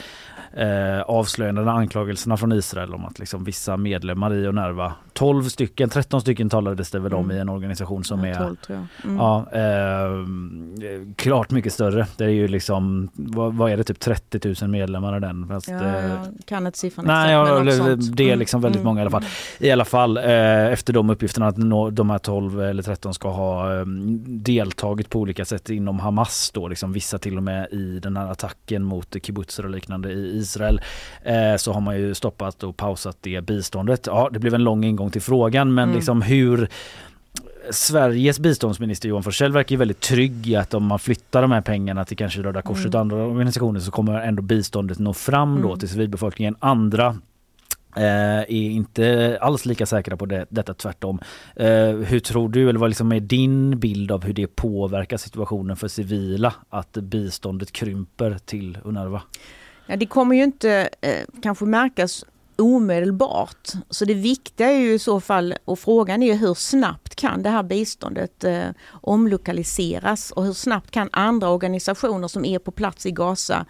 eh, 0.57 1.01
avslöjandena, 1.01 1.73
anklagelserna 1.73 2.37
från 2.37 2.53
Israel 2.53 2.95
om 2.95 3.05
att 3.05 3.19
liksom 3.19 3.45
vissa 3.45 3.77
medlemmar 3.77 4.35
i 4.35 4.47
Unrwa 4.47 4.93
12 5.13 5.43
stycken, 5.43 5.89
13 5.89 6.21
stycken 6.21 6.49
talades 6.49 6.91
det 6.91 6.99
väl 6.99 7.15
om 7.15 7.25
Mm. 7.25 7.37
i 7.37 7.41
en 7.41 7.49
organisation 7.49 8.05
som 8.05 8.25
Ja, 8.25 8.35
är 8.35 8.39
12 8.39 8.57
tror 8.57 8.79
jag. 8.79 8.87
Mm. 9.11 9.17
Ja, 9.17 9.47
eh, 9.53 10.11
klart 11.23 11.51
mycket 11.51 11.73
större. 11.73 12.07
Det 12.17 12.25
är 12.25 12.29
ju 12.29 12.49
liksom, 12.49 13.09
vad, 13.15 13.55
vad 13.55 13.73
är 13.73 13.77
det, 13.77 13.85
typ 13.85 14.01
30 14.01 14.55
000 14.63 14.71
medlemmar 14.71 15.17
i 15.17 15.21
den? 15.21 15.49
Fast, 15.49 15.69
Ja, 15.69 15.75
eh, 15.75 16.05
jag 16.07 16.19
kan 16.47 16.67
inte 16.67 16.79
siffran 16.79 17.07
Nej, 17.07 17.35
exakt, 17.35 17.49
ja, 17.49 17.97
det, 17.97 18.23
är 18.23 18.27
Mm, 18.29 18.39
liksom 18.39 18.61
väldigt 18.61 18.81
mm, 18.81 18.87
många 18.87 19.01
i 19.01 19.03
alla 19.03 19.11
fall. 19.11 19.25
I 19.59 19.71
alla 19.71 19.85
fall 19.85 20.17
eh, 20.17 20.67
efter 20.73 20.93
de 20.93 21.11
uppgifterna 21.11 21.47
att 21.49 21.57
nå, 21.57 21.91
de 21.91 22.11
här 22.11 22.19
12 22.19 22.63
eller 22.63 22.83
13 22.83 23.15
ska 23.15 23.31
ha 23.31 23.79
eh, 23.79 23.87
deltagit 24.27 25.11
på 25.11 25.19
olika 25.21 25.45
sätt 25.45 25.71
inom 25.71 26.01
Hamas 26.01 26.51
då, 26.55 26.69
liksom 26.69 26.93
vissa 26.93 27.19
till 27.19 27.37
och 27.37 27.43
med 27.43 27.69
i 27.73 27.99
den 28.03 28.17
här 28.17 28.31
attacken 28.31 28.83
mot 28.85 29.17
kibbutzer 29.27 29.65
och 29.65 29.71
liknande 29.71 30.13
i 30.13 30.37
Israel. 30.39 30.81
Så 31.59 31.73
har 31.73 31.81
man 31.81 31.97
ju 31.99 32.15
stoppat 32.15 32.63
och 32.63 32.77
pausat 32.77 33.17
det 33.21 33.41
biståndet. 33.41 34.07
Ja, 34.07 34.29
det 34.33 34.39
blev 34.39 34.55
en 34.55 34.65
lång 34.65 34.85
ingång 34.85 35.11
till 35.11 35.23
frågan 35.23 35.75
men 35.75 35.83
Mm. 35.85 35.97
liksom 35.97 36.23
hur 36.23 36.69
Sveriges 37.71 38.39
biståndsminister 38.41 39.09
Johan 39.09 39.23
Forssell 39.23 39.53
verkar 39.53 39.73
ju 39.73 39.77
väldigt 39.79 40.01
trygg 40.01 40.47
i 40.49 40.57
att 40.57 40.75
om 40.75 40.85
man 40.85 40.99
flyttar 40.99 41.43
de 41.43 41.53
här 41.53 41.61
pengarna 41.61 42.05
till 42.05 42.17
kanske 42.17 42.43
Röda 42.43 42.63
Korset 42.63 42.85
Mm. 42.85 42.95
och 42.95 43.01
andra 43.01 43.17
organisationer 43.27 43.81
så 43.81 43.91
kommer 43.91 44.21
ändå 44.21 44.43
biståndet 44.43 44.99
nå 44.99 45.13
fram 45.15 45.63
då 45.63 45.69
Mm. 45.69 45.79
till 45.79 45.89
civilbefolkningen. 45.89 46.57
Andra 46.59 47.17
eh, 47.97 48.03
är 48.41 48.51
inte 48.53 49.39
alls 49.41 49.65
lika 49.67 49.87
säkra 49.87 50.17
på 50.17 50.27
det, 50.27 50.47
detta 50.49 50.75
tvärtom. 50.75 51.21
Eh, 51.57 51.67
hur 51.91 52.21
tror 52.21 52.49
du, 52.49 52.69
eller 52.69 52.81
vad 52.81 52.91
liksom 52.91 53.13
är 53.13 53.21
din 53.21 53.79
bild 53.79 54.13
av 54.13 54.25
hur 54.25 54.33
det 54.33 54.47
påverkar 54.47 55.17
situationen 55.17 55.77
för 55.77 55.89
civila 55.89 56.55
att 56.71 56.93
biståndet 56.93 57.73
krymper 57.73 58.39
till 58.45 58.79
UNRWA? 58.85 59.23
Ja, 59.87 59.97
det 59.97 60.07
kommer 60.07 60.37
ju 60.37 60.43
inte 60.45 60.89
eh, 61.01 61.13
kanske 61.43 61.65
märkas 61.65 62.25
omedelbart. 62.57 63.73
Så 63.91 64.05
det 64.05 64.15
viktiga 64.15 64.71
är 64.71 64.79
ju 64.79 64.95
i 64.95 64.99
så 64.99 65.21
fall, 65.21 65.55
och 65.65 65.79
frågan 65.79 66.23
är 66.23 66.27
ju 66.27 66.35
hur 66.35 66.55
snabbt 66.55 67.15
kan 67.15 67.43
det 67.43 67.51
här 67.51 67.63
biståndet 67.63 68.45
eh, 68.45 68.69
omlokaliseras 68.91 70.31
och 70.31 70.45
hur 70.45 70.53
snabbt 70.53 70.91
kan 70.91 71.09
andra 71.13 71.49
organisationer 71.49 72.29
som 72.29 72.45
är 72.45 72.59
på 72.59 72.71
plats 72.71 73.07
i 73.07 73.11
Gaza 73.11 73.67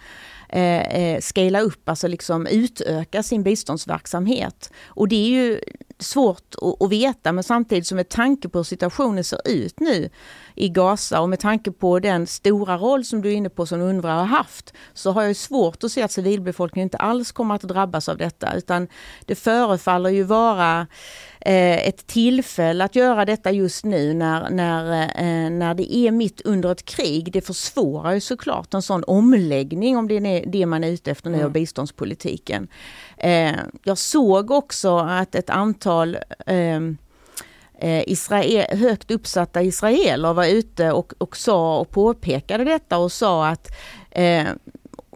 eh, 0.49 0.81
eh 0.81 1.21
scala 1.21 1.61
upp, 1.61 1.89
alltså 1.89 2.09
liksom 2.09 2.47
utöka 2.47 3.23
sin 3.23 3.43
biståndsverksamhet. 3.43 4.73
Och 4.87 5.09
det 5.09 5.17
är 5.17 5.29
ju 5.29 5.61
svårt 5.99 6.55
att, 6.63 6.83
att 6.83 6.91
veta 6.91 7.33
men 7.33 7.45
samtidigt 7.45 7.87
som 7.87 7.97
med 7.97 8.09
tanke 8.09 8.49
på 8.49 8.59
hur 8.59 8.65
situationen 8.65 9.25
ser 9.25 9.41
ut 9.49 9.81
nu 9.81 10.11
i 10.55 10.69
Gaza 10.69 11.21
och 11.21 11.29
med 11.29 11.41
tanke 11.41 11.71
på 11.71 11.99
den 11.99 12.27
stora 12.27 12.77
roll 12.77 13.05
som 13.05 13.23
du 13.23 13.29
är 13.29 13.35
inne 13.35 13.49
på 13.49 13.67
som 13.67 13.81
UNRWA 13.81 14.15
har 14.15 14.25
haft 14.25 14.73
så 14.95 15.11
har 15.11 15.23
jag 15.23 15.37
svårt 15.37 15.85
att 15.85 15.93
se 15.93 16.03
att 16.03 16.13
civilbefolkningen 16.13 16.87
inte 16.87 16.97
alls 16.97 17.33
kommer 17.33 17.55
att 17.55 17.63
drabbas 17.63 18.09
av 18.09 18.17
detta 18.17 18.55
utan 18.55 18.89
det 19.27 19.35
förefaller 19.35 20.11
ju 20.11 20.23
vara 20.23 20.87
eh, 21.41 21.89
ett 21.89 22.07
tillfälle 22.07 22.85
att 22.85 22.97
göra 22.97 23.25
detta 23.25 23.51
just 23.51 23.85
nu 23.85 24.15
när, 24.15 24.51
när, 24.51 25.03
eh, 25.03 25.51
när 25.51 25.75
det 25.75 25.97
är 25.97 26.11
mitt 26.11 26.41
under 26.41 26.73
ett 26.73 26.85
krig. 26.85 27.33
Det 27.33 27.41
försvårar 27.41 28.13
ju 28.13 28.21
såklart 28.21 28.75
en 28.75 28.83
sån 28.83 29.05
omläggning 29.05 29.97
om 29.97 30.09
det 30.09 30.15
är 30.15 30.47
det 30.47 30.67
man 30.67 30.85
är 30.85 30.89
ute 30.89 31.11
efter 31.11 31.31
nu 31.31 31.45
av 31.45 31.51
biståndspolitiken. 31.51 32.69
Eh, 33.17 33.53
jag 33.85 33.99
såg 33.99 34.51
också 34.51 34.99
att 34.99 35.35
ett 35.35 35.51
antal 35.51 36.19
ehm, 36.47 36.99
eh, 37.83 38.03
Israel, 38.07 38.79
högt 38.79 39.11
uppsatta 39.11 39.63
israeler 39.63 40.33
var 40.33 40.47
ute 40.47 40.93
och, 40.93 41.13
och 41.19 41.37
sa 41.37 41.79
och 41.79 41.91
påpekade 41.91 42.65
detta 42.65 42.99
och 42.99 43.13
sa 43.13 43.49
att 43.49 43.69
eh, 44.11 44.47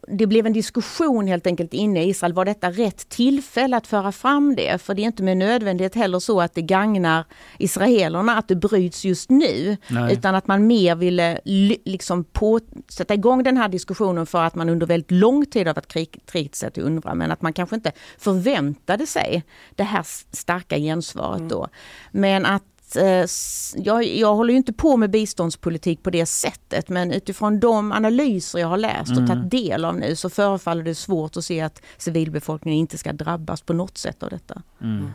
det 0.09 0.26
blev 0.26 0.46
en 0.46 0.52
diskussion 0.52 1.26
helt 1.26 1.46
enkelt 1.46 1.74
inne 1.74 2.04
i 2.04 2.09
Israel. 2.09 2.32
Var 2.32 2.44
detta 2.44 2.70
rätt 2.70 3.09
tillfälle 3.09 3.76
att 3.76 3.86
föra 3.86 4.12
fram 4.12 4.57
det? 4.57 4.82
För 4.82 4.94
det 4.94 5.02
är 5.02 5.07
inte 5.07 5.22
med 5.22 5.36
nödvändighet 5.36 5.94
heller 5.94 6.18
så 6.18 6.40
att 6.40 6.54
det 6.54 6.62
gagnar 6.62 7.24
israelerna 7.59 8.38
att 8.38 8.48
det 8.48 8.57
bryts 8.57 9.04
just 9.04 9.30
nu. 9.30 9.76
Nej. 9.88 10.12
Utan 10.12 10.34
att 10.34 10.46
man 10.46 10.66
mer 10.66 10.94
ville 10.94 11.40
liksom 11.84 12.24
på, 12.24 12.61
sätta 12.88 13.14
igång 13.14 13.42
den 13.42 13.57
här 13.57 13.68
diskussionen 13.68 14.26
för 14.26 14.42
att 14.42 14.54
man 14.54 14.68
under 14.68 14.86
väldigt 14.86 15.11
lång 15.11 15.46
tid 15.46 15.66
har 15.66 15.74
varit 15.74 15.88
krig, 15.88 16.20
kritisk 16.26 16.72
till 16.72 16.82
UNRWA. 16.82 17.14
Men 17.14 17.30
att 17.30 17.42
man 17.42 17.52
kanske 17.52 17.76
inte 17.76 17.92
förväntade 18.18 19.07
sig 19.07 19.44
det 19.74 19.84
här 19.84 20.07
starka 20.32 20.78
gensvaret 20.78 21.48
då. 21.48 21.68
Men 22.11 22.46
att 22.46 22.62
eh, 22.97 23.05
s- 23.07 23.74
jag, 23.78 24.05
jag 24.05 24.34
håller 24.34 24.51
ju 24.51 24.57
inte 24.57 24.72
på 24.72 24.97
med 24.97 25.11
biståndspolitik 25.11 26.03
på 26.03 26.11
det 26.11 26.26
sättet 26.26 26.89
men 26.89 27.12
utifrån 27.12 27.61
de 27.61 27.93
analyser 27.93 28.59
jag 28.59 28.68
har 28.68 28.76
läst 28.76 29.11
och 29.11 29.16
Mm. 29.16 29.26
tagit 29.28 29.51
del 29.51 29.84
av 29.84 29.97
nu 29.97 30.16
så 30.16 30.30
förefaller 30.30 30.82
det 30.84 30.95
svårt 30.95 31.37
att 31.37 31.45
se 31.45 31.61
att 31.61 31.82
civilbefolkningen 31.99 32.80
inte 32.80 32.99
ska 32.99 33.12
drabbas 33.12 33.62
på 33.62 33.72
något 33.72 33.99
sätt 33.99 34.22
av 34.22 34.30
detta. 34.30 34.62
Mm. 34.82 35.11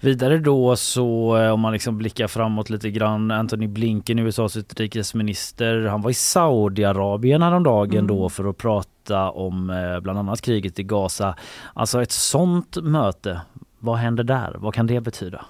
Vidare 0.00 0.38
då 0.38 0.76
så 0.76 1.36
eh, 1.36 1.50
om 1.52 1.60
man 1.60 1.72
liksom 1.72 1.98
blickar 1.98 2.26
framåt 2.28 2.70
lite 2.70 2.90
grann. 2.90 3.30
Anthony 3.30 3.66
Blinken, 3.66 4.18
USAs 4.18 4.56
utrikesminister, 4.56 5.86
han 5.86 6.02
var 6.02 6.10
i 6.10 6.14
Saudiarabien 6.14 7.42
häromdagen 7.42 7.98
Mm. 8.04 8.06
då 8.06 8.28
för 8.28 8.44
att 8.50 8.56
prata 8.58 9.30
om 9.30 9.70
eh, 9.70 10.00
bland 10.00 10.18
annat 10.18 10.40
kriget 10.40 10.78
i 10.78 10.82
Gaza. 10.82 11.34
Alltså 11.74 12.02
ett 12.02 12.12
sånt 12.12 12.76
möte, 12.82 13.40
vad 13.78 13.96
händer 13.96 14.24
där? 14.24 14.56
Vad 14.58 14.74
kan 14.74 14.86
det 14.86 15.00
betyda? 15.00 15.44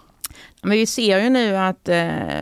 Men 0.63 0.71
vi 0.71 0.87
ser 0.87 1.19
ju 1.19 1.31
nu 1.31 1.57
att 1.57 1.89
eh, 1.89 1.97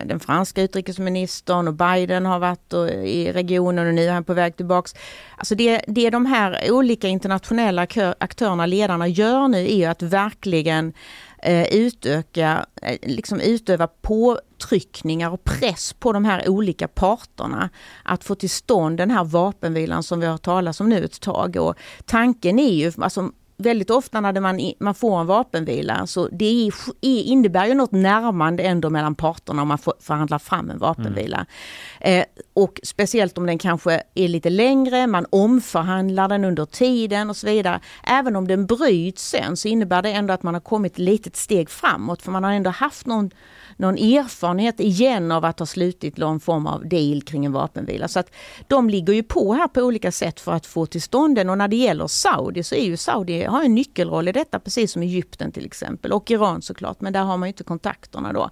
den 0.05 0.21
franska 0.21 0.63
utrikesministern 0.63 1.69
och 1.69 1.75
Biden 1.75 2.27
har 2.27 2.39
varit 2.39 2.73
och, 2.73 2.89
i 2.89 3.33
regionen 3.33 3.89
och 3.89 3.95
nu 3.95 4.05
är 4.05 4.13
han 4.13 4.25
på 4.25 4.35
väg 4.35 4.57
tillbaks. 4.57 4.95
Alltså 5.37 5.55
det, 5.55 5.85
det 5.87 6.11
de 6.11 6.27
här 6.27 6.71
olika 6.73 7.09
internationella 7.09 7.83
aktörerna, 8.19 8.67
ledarna 8.67 9.09
gör 9.09 9.49
nu 9.49 9.59
är 9.59 9.77
ju 9.77 9.85
att 9.85 10.03
verkligen 10.03 10.93
eh, 11.43 11.75
utöka, 11.75 12.67
eh, 12.83 12.97
liksom 13.03 13.41
utöva 13.41 13.87
påtryckningar 13.87 15.31
och 15.31 15.45
press 15.45 15.93
på 15.93 16.13
de 16.13 16.25
här 16.25 16.49
olika 16.49 16.89
parterna. 16.89 17.71
Att 18.03 18.25
få 18.25 18.35
till 18.35 18.51
stånd 18.51 18.97
den 18.97 19.11
här 19.11 19.25
vapenvilan 19.25 20.03
som 20.03 20.21
vi 20.21 20.27
har 20.27 20.39
talat 20.39 20.81
om 20.81 20.89
nu 20.89 21.05
ett 21.05 21.21
tag. 21.21 21.57
Och 21.57 21.75
tanken 22.05 22.59
är 22.59 22.73
ju, 22.73 22.93
alltså 22.99 23.31
väldigt 23.61 23.91
ofta 23.91 24.21
när 24.21 24.41
man, 24.41 24.73
man 24.81 24.95
får 24.95 25.21
en 25.21 25.27
vapenvila 25.27 26.07
så 26.07 26.29
det 26.29 26.67
är, 26.67 26.73
är, 27.01 27.23
innebär 27.23 27.67
ju 27.67 27.75
något 27.75 27.93
närmande 27.93 28.63
ändå 28.63 28.91
mellan 28.91 29.15
parterna 29.15 29.63
om 29.63 29.69
man 29.69 29.79
förhandlar 29.79 30.39
fram 30.39 30.71
en 30.71 30.79
vapenvila. 30.79 31.47
Eh, 32.01 32.25
och 32.55 32.81
speciellt 32.83 33.39
om 33.39 33.47
den 33.47 33.59
kanske 33.59 34.03
är 34.15 34.29
lite 34.29 34.51
längre, 34.51 35.07
man 35.07 35.27
omförhandlar 35.31 36.29
den 36.29 36.45
under 36.45 36.67
tiden 36.67 37.31
och 37.31 37.37
så 37.37 37.47
vidare. 37.47 37.81
Även 38.05 38.37
om 38.37 38.49
den 38.49 38.67
bryts 38.67 39.29
sen 39.29 39.57
så 39.57 39.69
innebär 39.69 40.03
det 40.03 40.13
ändå 40.13 40.35
att 40.35 40.43
man 40.43 40.55
har 40.55 40.61
kommit 40.61 40.93
ett 40.93 40.99
litet 40.99 41.37
steg 41.37 41.71
framåt 41.71 42.23
för 42.23 42.31
man 42.31 42.45
har 42.45 42.53
ändå 42.53 42.71
haft 42.71 43.07
någon 43.07 43.31
någon 43.81 43.99
erfarenhet 43.99 44.81
igen 44.81 45.33
av 45.33 45.45
att 45.45 45.59
ha 45.59 45.67
slutit 45.67 46.17
någon 46.17 46.41
form 46.41 46.67
av 46.67 46.89
deal 46.89 47.23
kring 47.23 47.45
en 47.45 47.53
vapenvila. 47.53 48.09
Så 48.09 48.19
att 48.21 48.31
de 48.69 48.91
ligger 48.91 49.13
ju 49.13 49.23
på 49.23 49.55
här 49.55 49.69
på 49.69 49.81
olika 49.81 50.13
sätt 50.13 50.41
för 50.41 50.53
att 50.53 50.67
få 50.67 50.87
till 50.87 51.03
stånd 51.03 51.35
den 51.35 51.51
och 51.51 51.59
när 51.59 51.69
det 51.69 51.77
gäller 51.77 52.07
Saudi 52.07 52.63
så 52.63 52.75
är 52.75 52.85
ju 52.85 52.97
Saudi 52.97 53.45
har 53.45 53.65
en 53.65 53.75
nyckelroll 53.75 54.29
i 54.29 54.33
detta 54.33 54.61
precis 54.61 54.93
som 54.93 55.03
Egypten 55.03 55.53
till 55.53 55.67
exempel 55.67 56.13
och 56.13 56.31
Iran 56.31 56.63
såklart 56.63 57.01
men 57.01 57.13
där 57.13 57.23
har 57.23 57.37
man 57.37 57.49
inte 57.49 57.65
kontakterna 57.65 58.33
då. 58.33 58.51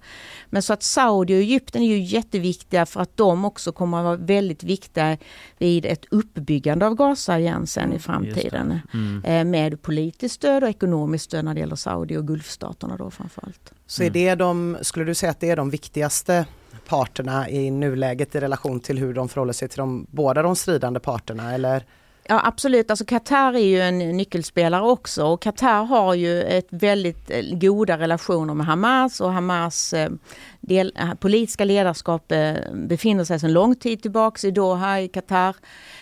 Men 0.49 0.61
så 0.61 0.73
att 0.73 0.83
Saudi 0.83 1.33
och 1.33 1.41
Egypten 1.41 1.81
är 1.81 1.87
ju 1.87 1.99
jätteviktiga 1.99 2.85
för 2.85 3.01
att 3.01 3.17
de 3.17 3.45
också 3.45 3.71
kommer 3.71 3.97
att 3.97 4.03
vara 4.03 4.15
väldigt 4.15 4.63
viktiga 4.63 5.17
vid 5.57 5.85
ett 5.85 6.05
uppbyggande 6.11 6.87
av 6.87 6.95
Gaza 6.95 7.39
igen 7.39 7.67
sen 7.67 7.93
i 7.93 7.99
framtiden. 7.99 8.79
Mm. 8.93 9.23
Eh, 9.23 9.43
Med 9.43 9.81
politiskt 9.81 10.35
stöd 10.35 10.63
och 10.63 10.69
ekonomiskt 10.69 11.25
stöd 11.25 11.45
när 11.45 11.53
det 11.53 11.59
gäller 11.59 11.75
Saudi 11.75 12.17
och 12.17 12.27
Gulfstaterna 12.27 12.97
då 12.97 13.11
framförallt. 13.11 13.73
Så 13.89 14.03
är 14.03 14.09
det 14.09 14.35
de, 14.35 14.77
skulle 14.81 15.05
du 15.05 15.15
säga 15.15 15.29
att 15.29 15.39
det 15.39 15.49
är 15.49 15.55
de 15.55 15.69
viktigaste 15.69 16.45
parterna 16.87 17.49
i 17.49 17.71
nuläget 17.71 18.35
i 18.35 18.39
relation 18.39 18.79
till 18.79 18.97
hur 18.97 19.13
de 19.13 19.29
förhåller 19.29 19.53
sig 19.53 19.67
till 19.67 19.77
de, 19.77 20.07
båda 20.11 20.41
de 20.41 20.55
stridande 20.55 20.99
parterna 20.99 21.53
eller? 21.53 21.85
Ja 22.23 22.41
absolut, 22.45 22.89
alltså 22.89 23.05
Qatar 23.05 23.53
är 23.53 23.65
ju 23.65 23.81
en 23.81 23.97
nyckelspelare 23.99 24.81
också 24.81 25.25
och 25.25 25.41
Qatar 25.41 25.83
har 25.83 26.13
ju 26.13 26.43
ett 26.43 26.67
väldigt 26.69 27.31
eh, 27.31 27.41
goda 27.51 27.97
relationer 27.97 28.53
med 28.53 28.65
Hamas 28.65 29.21
och 29.21 29.33
Hamas 29.33 29.93
eh, 29.93 30.09
del, 30.61 30.93
eh, 30.95 31.13
politiska 31.13 31.65
ledarskap 31.65 32.31
eh, 32.31 32.53
befinner 32.73 33.23
sig 33.23 33.39
sedan 33.39 33.53
lång 33.53 33.75
tid 33.75 34.01
tillbaks 34.01 34.43
i 34.43 34.51
Doha 34.51 34.99
i 35.01 35.07
Qatar. 35.07 35.55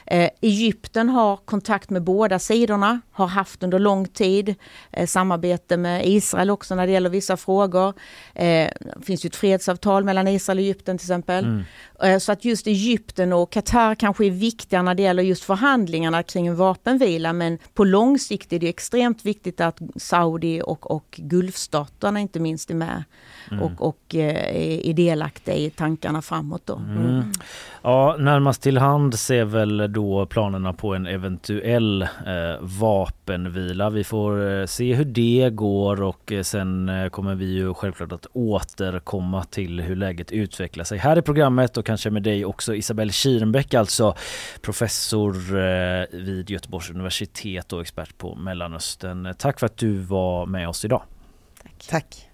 Eh, 0.05 0.29
Egypten 0.41 1.09
har 1.09 1.37
kontakt 1.37 1.89
med 1.89 2.03
båda 2.03 2.39
sidorna, 2.39 3.01
har 3.11 3.27
haft 3.27 3.63
under 3.63 3.79
lång 3.79 4.07
tid 4.07 4.55
eh, 4.91 5.07
samarbete 5.07 5.77
med 5.77 6.07
Israel 6.07 6.49
också 6.49 6.75
när 6.75 6.87
det 6.87 6.93
gäller 6.93 7.09
vissa 7.09 7.37
frågor. 7.37 7.93
Eh, 8.35 8.43
det 8.43 9.03
finns 9.03 9.25
ju 9.25 9.27
ett 9.27 9.35
fredsavtal 9.35 10.03
mellan 10.03 10.27
Israel 10.27 10.57
och 10.57 10.63
Egypten 10.63 10.97
till 10.97 11.05
exempel. 11.05 11.45
Mm. 11.45 11.63
Eh, 12.03 12.19
Så 12.19 12.31
att 12.31 12.45
just 12.45 12.67
Egypten 12.67 13.33
och 13.33 13.51
Qatar 13.51 13.95
kanske 13.95 14.25
är 14.25 14.31
viktiga 14.31 14.81
när 14.81 14.95
det 14.95 15.03
gäller 15.03 15.23
just 15.23 15.43
förhandlingarna 15.43 16.23
kring 16.23 16.47
en 16.47 16.55
vapenvila 16.55 17.33
men 17.33 17.57
på 17.73 17.83
lång 17.83 18.19
sikt 18.19 18.53
är 18.53 18.59
det 18.59 18.69
extremt 18.69 19.25
viktigt 19.25 19.61
att 19.61 19.79
Saudi 19.95 20.61
och, 20.65 20.91
och 20.91 21.05
Gulfstaterna 21.17 22.19
inte 22.19 22.39
minst 22.39 22.69
är 22.69 22.75
med 22.75 23.03
Mm. 23.51 23.63
och, 23.63 23.87
och 23.87 24.15
är 24.49 24.87
är 24.87 24.93
delaktiga 24.93 25.55
i 25.55 25.69
tankarna 25.69 26.21
framåt 26.21 26.61
då. 26.65 26.75
Mm. 26.75 27.31
Ja, 27.81 28.15
närmast 28.19 28.61
till 28.61 28.77
hand 28.77 29.19
ser 29.19 29.45
väl 29.45 29.93
då 29.93 30.25
planerna 30.25 30.73
på 30.73 30.95
en 30.95 31.07
eventuell 31.07 32.01
eh, 32.01 32.07
vapenvila. 32.59 33.89
Vi 33.89 34.03
får 34.03 34.65
se 34.65 34.93
hur 34.93 35.05
det 35.05 35.49
går 35.53 36.01
och 36.01 36.33
sen 36.41 36.91
kommer 37.11 37.35
vi 37.35 37.45
ju 37.45 37.73
självklart 37.73 38.11
att 38.11 38.27
återkomma 38.33 39.43
till 39.43 39.81
hur 39.81 39.95
läget 39.95 40.31
utvecklar 40.31 40.83
sig 40.83 40.97
här 40.97 41.17
i 41.17 41.21
programmet 41.21 41.77
och 41.77 41.85
kanske 41.85 42.09
med 42.09 42.23
dig 42.23 42.45
också 42.45 42.75
Isabelle 42.75 43.11
Kirenbäck, 43.11 43.73
alltså 43.73 44.15
professor 44.61 45.33
vid 46.17 46.49
Göteborgs 46.49 46.89
universitet 46.89 47.73
och 47.73 47.81
expert 47.81 48.17
på 48.17 48.35
Mellanöstern. 48.35 49.35
Tack 49.37 49.59
för 49.59 49.65
att 49.65 49.77
du 49.77 49.97
var 49.97 50.45
med 50.45 50.69
oss 50.69 50.85
idag. 50.85 51.01
Tack. 51.63 51.87
Tack. 51.89 52.27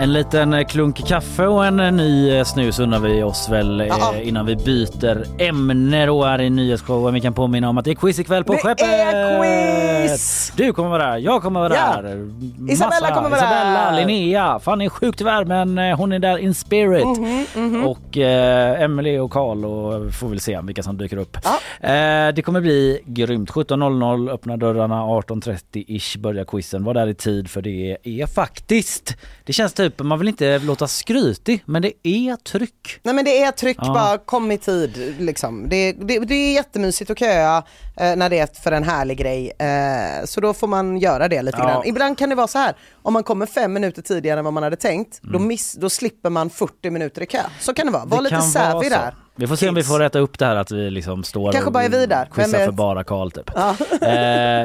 En 0.00 0.12
liten 0.12 0.54
eh, 0.54 0.66
klunk 0.66 1.06
kaffe 1.06 1.46
och 1.46 1.66
en 1.66 1.80
eh, 1.80 1.92
ny 1.92 2.30
eh, 2.30 2.44
snus 2.44 2.78
undrar 2.78 2.98
vi 2.98 3.22
oss 3.22 3.48
väl 3.48 3.80
eh, 3.80 4.28
innan 4.28 4.46
vi 4.46 4.56
byter 4.56 5.24
ämne 5.38 6.06
då 6.06 6.24
här 6.24 6.40
i 6.40 6.50
nyhetsshowen. 6.50 7.14
Vi 7.14 7.20
kan 7.20 7.34
påminna 7.34 7.68
om 7.68 7.78
att 7.78 7.84
det 7.84 7.90
är 7.90 7.94
quiz 7.94 8.18
ikväll 8.18 8.44
på 8.44 8.52
det 8.52 8.58
Skeppet. 8.58 8.78
Det 8.78 8.94
är 8.94 10.08
quiz! 10.08 10.52
Du 10.56 10.72
kommer 10.72 10.88
vara 10.88 11.10
där, 11.10 11.18
jag 11.18 11.42
kommer 11.42 11.60
vara 11.60 11.74
ja. 11.74 12.02
där. 12.02 12.30
Isabella 12.72 13.14
kommer 13.14 13.28
vara 13.28 13.40
Isabella, 13.40 13.90
där. 13.90 14.06
Linnea. 14.06 14.58
Fanny 14.58 14.84
är 14.84 14.88
sjuk 14.88 15.16
tyvärr 15.16 15.44
men 15.44 15.92
hon 15.98 16.12
är 16.12 16.18
där 16.18 16.38
in 16.38 16.54
spirit. 16.54 17.04
Mm 17.04 17.24
-hmm, 17.24 17.56
mm 17.56 17.74
-hmm. 17.74 17.84
Och 17.84 18.18
eh, 18.18 18.82
Emily 18.82 19.18
och 19.18 19.30
Karl 19.30 19.64
och 19.64 20.14
får 20.14 20.28
väl 20.28 20.40
se 20.40 20.60
vilka 20.62 20.82
som 20.82 20.98
dyker 20.98 21.16
upp. 21.16 21.38
Ja. 21.44 21.88
Eh, 21.88 22.34
det 22.34 22.42
kommer 22.42 22.60
bli 22.60 23.00
grymt. 23.04 23.50
17.00 23.50 24.30
öppnar 24.30 24.56
dörrarna, 24.56 25.02
18.30 25.02 25.84
ish 25.88 26.16
börjar 26.18 26.44
quizen. 26.44 26.84
Var 26.84 26.94
där 26.94 27.06
i 27.06 27.14
tid 27.14 27.50
för 27.50 27.62
det 27.62 27.96
är 28.02 28.26
faktiskt, 28.26 29.16
det 29.44 29.52
känns 29.52 29.72
typ 29.72 29.87
typ, 29.90 29.98
man 30.06 30.18
vill 30.18 30.28
inte 30.28 30.58
låta 30.58 30.88
skrytig 30.88 31.62
men 31.66 31.82
det 31.82 31.92
är 32.02 32.36
tryck. 32.36 33.00
Nej 33.02 33.14
men 33.14 33.24
det 33.24 33.42
är 33.42 33.52
tryck, 33.52 33.76
ja. 33.80 33.94
bara 33.94 34.18
kom 34.18 34.52
i 34.52 34.58
tid 34.58 35.14
liksom. 35.18 35.68
Det, 35.68 35.92
det, 35.92 36.18
det 36.18 36.34
är 36.34 36.54
jättemysigt 36.54 37.10
att 37.10 37.18
köa 37.18 37.62
eh, 37.96 38.16
när 38.16 38.30
det 38.30 38.38
är 38.38 38.48
för 38.62 38.72
en 38.72 38.84
härlig 38.84 39.18
grej. 39.18 39.52
Eh, 39.58 40.24
så 40.24 40.40
då 40.40 40.54
får 40.54 40.66
man 40.66 40.98
göra 40.98 41.28
det 41.28 41.42
lite 41.42 41.58
ja. 41.60 41.64
grann. 41.64 41.82
Ibland 41.86 42.18
kan 42.18 42.28
det 42.28 42.34
vara 42.34 42.46
så 42.46 42.58
här, 42.58 42.74
om 43.02 43.12
man 43.12 43.22
kommer 43.22 43.46
fem 43.46 43.72
minuter 43.72 44.02
tidigare 44.02 44.38
än 44.38 44.44
vad 44.44 44.54
man 44.54 44.62
hade 44.62 44.76
tänkt, 44.76 45.22
mm. 45.22 45.32
då, 45.32 45.38
miss, 45.38 45.72
då 45.72 45.90
slipper 45.90 46.30
man 46.30 46.50
40 46.50 46.90
minuter 46.90 47.22
i 47.22 47.26
kö. 47.26 47.42
Så 47.60 47.74
kan 47.74 47.86
det 47.86 47.92
vara, 47.92 48.04
var 48.04 48.22
lite 48.22 48.40
savvy 48.40 48.88
där. 48.88 49.14
Vi 49.36 49.46
får 49.46 49.56
se 49.56 49.60
Kids. 49.60 49.68
om 49.68 49.74
vi 49.74 49.82
får 49.82 49.98
rätta 49.98 50.18
upp 50.18 50.38
det 50.38 50.46
här 50.46 50.56
att 50.56 50.70
vi 50.70 50.90
liksom 50.90 51.24
står 51.24 51.52
Kanske 51.52 51.70
bara 51.70 51.84
är 51.84 51.88
vi 51.88 52.06
där. 52.06 52.28
quizar 52.34 52.58
för 52.58 52.72
bara 52.72 53.04
Karl 53.04 53.30
typ. 53.30 53.50
Ja. 53.54 53.74
eh, 54.02 54.12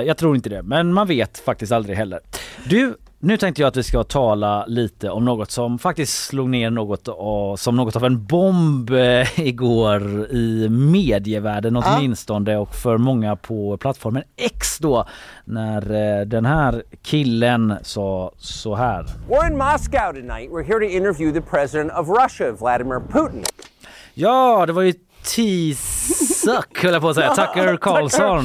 jag 0.02 0.18
tror 0.18 0.36
inte 0.36 0.50
det, 0.50 0.64
men 0.64 0.94
man 0.94 1.08
vet 1.08 1.38
faktiskt 1.38 1.72
aldrig 1.72 1.98
heller. 1.98 2.20
Du, 2.66 2.98
nu 3.24 3.38
tänkte 3.38 3.62
jag 3.62 3.68
att 3.68 3.78
vi 3.78 3.84
ska 3.84 4.04
tala 4.04 4.66
lite 4.66 5.10
om 5.10 5.26
något 5.26 5.52
som 5.52 5.80
faktiskt 5.80 6.26
slog 6.26 6.50
ner 6.50 6.70
något 6.70 7.08
av, 7.08 7.56
som 7.56 7.76
något 7.76 7.96
av 7.96 8.06
en 8.06 8.26
bomb 8.26 8.90
eh, 8.90 9.40
igår 9.40 10.28
i 10.32 10.68
medievärlden 10.70 11.76
åtminstone 11.76 12.52
ja. 12.52 12.60
och 12.60 12.76
för 12.76 12.98
många 12.98 13.36
på 13.36 13.78
plattformen 13.78 14.24
X 14.36 14.78
då 14.80 15.08
när 15.46 15.82
eh, 16.20 16.26
den 16.26 16.46
här 16.46 16.84
killen 17.02 17.74
sa 17.82 18.32
så 18.38 18.76
här. 18.76 19.06
We're 19.30 19.52
in 19.52 19.58
Moscow 19.58 20.14
tonight. 20.14 20.52
We're 20.52 20.64
here 20.64 20.80
to 20.80 20.96
interview 20.96 21.42
the 21.42 21.50
president 21.50 21.92
of 21.92 22.08
Russia, 22.08 22.52
Vladimir 22.52 23.00
Putin. 23.12 23.44
Ja, 24.14 24.66
det 24.66 24.74
var 24.74 24.82
ju 24.82 24.94
T-Suck 25.24 26.84
höll 26.84 26.94
jag 26.94 27.02
på 27.02 27.10
att 27.10 27.16
säga, 27.16 27.34
Tucker 27.34 27.78
Carlson. 27.78 28.44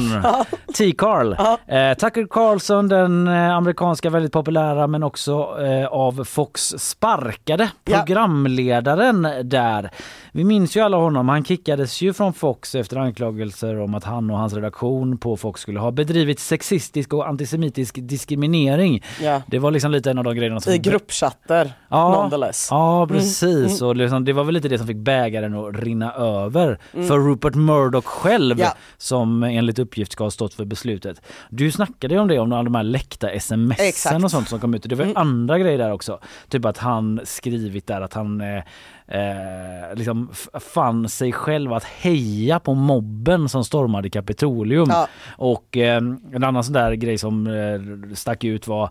T-Carl. 0.77 1.33
Eh, 1.67 1.97
Tucker 1.97 2.27
Carlson, 2.29 2.87
den 2.87 3.27
eh, 3.27 3.55
amerikanska 3.55 4.09
väldigt 4.09 4.31
populära 4.31 4.87
men 4.87 5.03
också 5.03 5.57
eh, 5.63 5.87
av 5.87 6.23
Fox 6.23 6.61
sparkade 6.61 7.69
programledaren 7.85 9.27
där. 9.43 9.91
Vi 10.31 10.43
minns 10.43 10.77
ju 10.77 10.81
alla 10.81 10.97
honom. 10.97 11.29
Han 11.29 11.43
kickades 11.43 12.01
ju 12.01 12.13
från 12.13 12.33
Fox 12.33 12.75
efter 12.75 12.97
anklagelser 12.97 13.79
om 13.79 13.95
att 13.95 14.03
han 14.03 14.29
och 14.29 14.37
hans 14.37 14.53
redaktion 14.53 15.17
på 15.17 15.37
Fox 15.37 15.61
skulle 15.61 15.79
ha 15.79 15.91
bedrivit 15.91 16.39
sexistisk 16.39 17.13
och 17.13 17.27
antisemitisk 17.27 17.95
diskriminering. 18.01 19.03
Ja. 19.21 19.41
Det 19.47 19.59
var 19.59 19.71
liksom 19.71 19.91
lite 19.91 20.11
en 20.11 20.17
av 20.17 20.23
de 20.23 20.35
grejerna 20.35 20.59
som... 20.59 20.73
I 20.73 20.77
gruppchatter, 20.77 21.71
ja, 21.89 22.09
nonetheless. 22.09 22.67
Ja, 22.71 23.07
precis. 23.07 23.81
Mm. 23.81 23.89
Och 23.89 23.95
liksom, 23.95 24.25
det 24.25 24.33
var 24.33 24.43
väl 24.43 24.53
lite 24.53 24.67
det 24.67 24.77
som 24.77 24.87
fick 24.87 24.97
bägaren 24.97 25.55
att 25.55 25.75
rinna 25.75 26.13
över 26.13 26.79
mm. 26.93 27.07
för 27.07 27.19
Rupert 27.19 27.55
Murdoch 27.55 28.05
själv 28.05 28.59
ja. 28.59 28.73
som 28.97 29.43
enligt 29.43 29.79
uppgift 29.79 30.11
ska 30.11 30.23
ha 30.23 30.31
stått 30.31 30.53
för 30.53 30.65
beslutet. 30.65 31.21
Du 31.49 31.71
snackade 31.71 32.13
ju 32.13 32.19
om 32.19 32.27
det, 32.27 32.39
om 32.39 32.49
de 32.49 32.75
här 32.75 32.83
läckta 32.83 33.39
smsen 33.39 34.23
och 34.23 34.31
sånt 34.31 34.49
som 34.49 34.59
kom 34.59 34.73
ut. 34.73 34.83
Det 34.83 34.95
var 34.95 35.03
mm. 35.03 35.17
andra 35.17 35.59
grejer 35.59 35.77
där 35.77 35.91
också. 35.91 36.19
Typ 36.49 36.65
att 36.65 36.77
han 36.77 37.19
skrivit 37.23 37.87
där 37.87 38.01
att 38.01 38.13
han 38.13 38.41
eh, 38.41 38.63
eh, 39.07 39.95
liksom 40.27 40.59
fann 40.73 41.09
sig 41.09 41.31
själv 41.31 41.73
att 41.73 41.83
heja 41.83 42.59
på 42.59 42.73
mobben 42.73 43.49
som 43.49 43.63
stormade 43.65 44.09
Kapitolium. 44.09 44.87
Ja. 44.89 45.07
Och 45.37 45.77
eh, 45.77 45.97
en 46.33 46.43
annan 46.43 46.63
sån 46.63 46.73
där 46.73 46.93
grej 46.93 47.17
som 47.17 47.47
eh, 47.47 48.15
stack 48.15 48.43
ut 48.43 48.67
var 48.67 48.89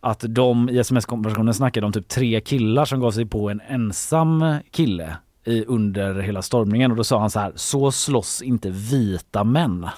att 0.00 0.24
de 0.28 0.68
i 0.68 0.78
sms-konversationen 0.78 1.54
snackade 1.54 1.86
om 1.86 1.92
typ 1.92 2.08
tre 2.08 2.40
killar 2.40 2.84
som 2.84 3.00
gav 3.00 3.10
sig 3.10 3.26
på 3.26 3.50
en 3.50 3.60
ensam 3.68 4.54
kille 4.70 5.16
i, 5.44 5.64
under 5.64 6.14
hela 6.14 6.42
stormningen 6.42 6.90
och 6.90 6.96
då 6.96 7.04
sa 7.04 7.20
han 7.20 7.30
så 7.30 7.40
här, 7.40 7.52
så 7.54 7.92
slåss 7.92 8.42
inte 8.42 8.70
vita 8.70 9.44
män. 9.44 9.88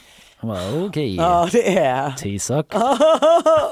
Okej. 0.50 0.84
Okay. 0.84 1.14
Ja 1.14 1.48
det 1.52 1.78
är. 1.78 2.10
Tisak. 2.10 2.66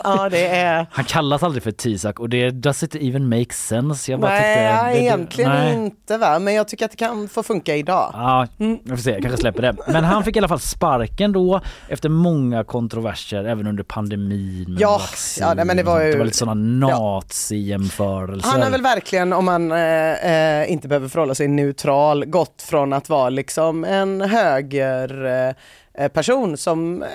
ja 0.04 0.28
det 0.30 0.48
är. 0.48 0.86
Han 0.90 1.04
kallas 1.04 1.42
aldrig 1.42 1.62
för 1.62 1.70
Tisak 1.70 2.20
och 2.20 2.28
det 2.28 2.50
does 2.50 2.82
it 2.82 2.94
even 2.94 3.28
make 3.28 3.54
sense. 3.54 4.10
Jag 4.10 4.20
bara 4.20 4.30
nej, 4.30 4.42
tyckte, 4.42 4.98
det, 4.98 5.04
egentligen 5.04 5.50
nej. 5.50 5.74
inte 5.74 6.18
va, 6.18 6.38
men 6.38 6.54
jag 6.54 6.68
tycker 6.68 6.84
att 6.84 6.90
det 6.90 6.96
kan 6.96 7.28
få 7.28 7.42
funka 7.42 7.76
idag. 7.76 8.10
Ja, 8.12 8.46
mm. 8.58 8.78
jag 8.84 8.98
får 8.98 9.02
se, 9.02 9.10
jag 9.10 9.22
kanske 9.22 9.40
släpper 9.40 9.62
det. 9.62 9.76
Men 9.86 10.04
han 10.04 10.24
fick 10.24 10.36
i 10.36 10.38
alla 10.38 10.48
fall 10.48 10.60
sparken 10.60 11.32
då 11.32 11.60
efter 11.88 12.08
många 12.08 12.64
kontroverser 12.64 13.44
även 13.44 13.66
under 13.66 13.82
pandemin 13.82 14.76
ja, 14.80 14.92
vaccin. 14.92 15.44
Ja, 15.56 15.64
men 15.64 15.76
det 15.76 15.82
var 15.82 16.02
ju. 16.02 16.12
Det 16.12 16.18
var 16.18 16.24
lite 16.24 16.36
sådana 16.36 16.86
nazi-jämförelser. 16.86 18.50
Han 18.50 18.62
har 18.62 18.70
väl 18.70 18.82
verkligen, 18.82 19.32
om 19.32 19.44
man 19.44 19.72
eh, 19.72 20.58
eh, 20.58 20.72
inte 20.72 20.88
behöver 20.88 21.08
förhålla 21.08 21.34
sig 21.34 21.48
neutral, 21.48 22.24
gått 22.24 22.62
från 22.62 22.92
att 22.92 23.08
vara 23.08 23.28
liksom 23.28 23.84
en 23.84 24.20
höger 24.20 25.22
Eh, 25.48 25.54
person 26.12 26.56
som 26.56 27.02
eh, 27.02 27.08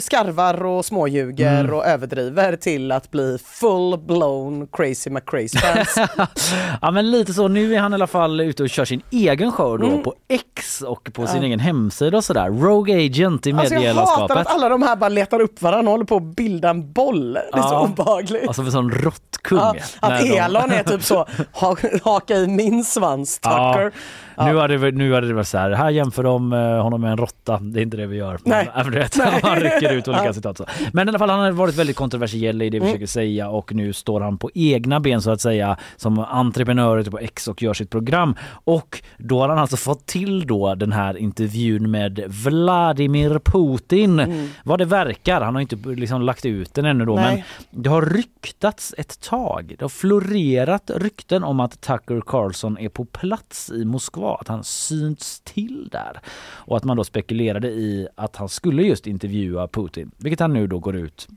skarvar 0.00 0.64
och 0.64 0.84
småljuger 0.84 1.60
mm. 1.60 1.74
och 1.74 1.86
överdriver 1.86 2.56
till 2.56 2.92
att 2.92 3.10
bli 3.10 3.38
full 3.44 3.98
blown 3.98 4.66
crazy 4.66 5.10
McCrazy 5.10 5.58
fans. 5.58 6.10
ja 6.80 6.90
men 6.90 7.10
lite 7.10 7.34
så, 7.34 7.48
nu 7.48 7.74
är 7.74 7.80
han 7.80 7.92
i 7.92 7.94
alla 7.94 8.06
fall 8.06 8.40
ute 8.40 8.62
och 8.62 8.70
kör 8.70 8.84
sin 8.84 9.02
egen 9.10 9.52
show 9.52 9.78
då 9.78 9.86
mm. 9.86 10.02
på 10.02 10.14
X 10.28 10.80
och 10.80 11.10
på 11.12 11.26
sin 11.26 11.42
egen 11.42 11.60
hemsida 11.60 12.16
och 12.16 12.24
sådär. 12.24 12.50
Rogue 12.50 13.06
Agent 13.06 13.46
i 13.46 13.52
alltså 13.52 13.74
medielandskapet. 13.74 14.28
Jag 14.28 14.36
hatar 14.36 14.36
att 14.36 14.46
alla 14.46 14.68
de 14.68 14.82
här 14.82 14.96
bara 14.96 15.08
letar 15.08 15.40
upp 15.40 15.62
varandra 15.62 15.90
och 15.90 15.92
håller 15.92 16.04
på 16.04 16.16
att 16.16 16.36
bilda 16.36 16.70
en 16.70 16.92
boll. 16.92 17.32
Det 17.32 17.40
är 17.40 17.48
ja. 17.52 17.68
så 17.68 17.80
obehagligt. 17.80 18.48
Alltså 18.48 18.64
för 18.64 18.70
sån 18.70 18.90
råttkung. 18.90 19.58
Ja, 19.58 19.74
att 20.00 20.24
Elon 20.24 20.68
de... 20.68 20.74
är 20.74 20.82
typ 20.82 21.02
så, 21.02 21.26
ha, 21.52 21.76
haka 22.02 22.36
i 22.36 22.46
min 22.46 22.84
svans 22.84 23.38
Tucker. 23.38 23.82
Ja. 23.82 23.90
Ja. 24.36 24.46
Nu, 24.46 24.56
hade 24.56 24.90
nu 24.90 25.14
hade 25.14 25.28
det 25.28 25.34
varit 25.34 25.48
så 25.48 25.58
här, 25.58 25.70
här 25.70 25.90
jämför 25.90 26.22
de 26.22 26.52
eh, 26.52 26.82
honom 26.82 27.00
med 27.00 27.10
en 27.10 27.16
råtta. 27.16 27.58
Det 27.58 27.80
är 27.80 27.82
inte 27.82 27.96
det 27.96 28.06
vi 28.06 28.16
gör. 28.16 28.38
Nej. 28.44 28.70
Men, 28.76 28.90
vet, 28.90 29.16
Nej. 29.18 29.40
Han 29.42 29.56
rycker 29.56 29.92
ut 29.92 30.08
olika 30.08 30.24
ja. 30.24 30.32
citat. 30.32 30.56
Så. 30.56 30.64
Men 30.92 31.08
i 31.08 31.10
alla 31.10 31.18
fall, 31.18 31.30
han 31.30 31.40
har 31.40 31.52
varit 31.52 31.74
väldigt 31.74 31.96
kontroversiell 31.96 32.62
i 32.62 32.70
det 32.70 32.70
vi 32.70 32.76
mm. 32.76 32.88
försöker 32.88 33.06
säga 33.06 33.48
och 33.48 33.74
nu 33.74 33.92
står 33.92 34.20
han 34.20 34.38
på 34.38 34.50
egna 34.54 35.00
ben 35.00 35.22
så 35.22 35.30
att 35.30 35.40
säga 35.40 35.76
som 35.96 36.18
entreprenör 36.18 37.02
på 37.02 37.18
X 37.18 37.48
och 37.48 37.62
gör 37.62 37.74
sitt 37.74 37.90
program. 37.90 38.34
Och 38.64 39.02
då 39.18 39.40
har 39.40 39.48
han 39.48 39.58
alltså 39.58 39.76
fått 39.76 40.06
till 40.06 40.46
då 40.46 40.74
den 40.74 40.92
här 40.92 41.16
intervjun 41.16 41.90
med 41.90 42.24
Vladimir 42.26 43.38
Putin. 43.38 44.20
Mm. 44.20 44.48
Vad 44.64 44.78
det 44.78 44.84
verkar, 44.84 45.40
han 45.40 45.54
har 45.54 45.62
inte 45.62 45.76
liksom 45.76 46.22
lagt 46.22 46.46
ut 46.46 46.74
den 46.74 46.84
ännu 46.84 47.04
då, 47.04 47.14
Nej. 47.14 47.44
men 47.70 47.82
det 47.82 47.90
har 47.90 48.02
ryktats 48.02 48.94
ett 48.98 49.20
tag. 49.20 49.74
Det 49.78 49.84
har 49.84 49.88
florerat 49.88 50.90
rykten 50.94 51.44
om 51.44 51.60
att 51.60 51.80
Tucker 51.80 52.20
Carlson 52.26 52.78
är 52.78 52.88
på 52.88 53.04
plats 53.04 53.70
i 53.70 53.84
Moskva 53.84 54.21
var, 54.22 54.38
att 54.40 54.48
han 54.48 54.64
synts 54.64 55.40
till 55.40 55.88
där. 55.92 56.20
Och 56.44 56.76
att 56.76 56.84
man 56.84 56.96
då 56.96 57.04
spekulerade 57.04 57.68
i 57.68 58.08
att 58.14 58.36
han 58.36 58.48
skulle 58.48 58.82
just 58.82 59.06
intervjua 59.06 59.68
Putin, 59.68 60.10
vilket 60.16 60.40
han 60.40 60.52
nu 60.52 60.66
då 60.66 60.78
går 60.78 60.96
ut 60.96 61.28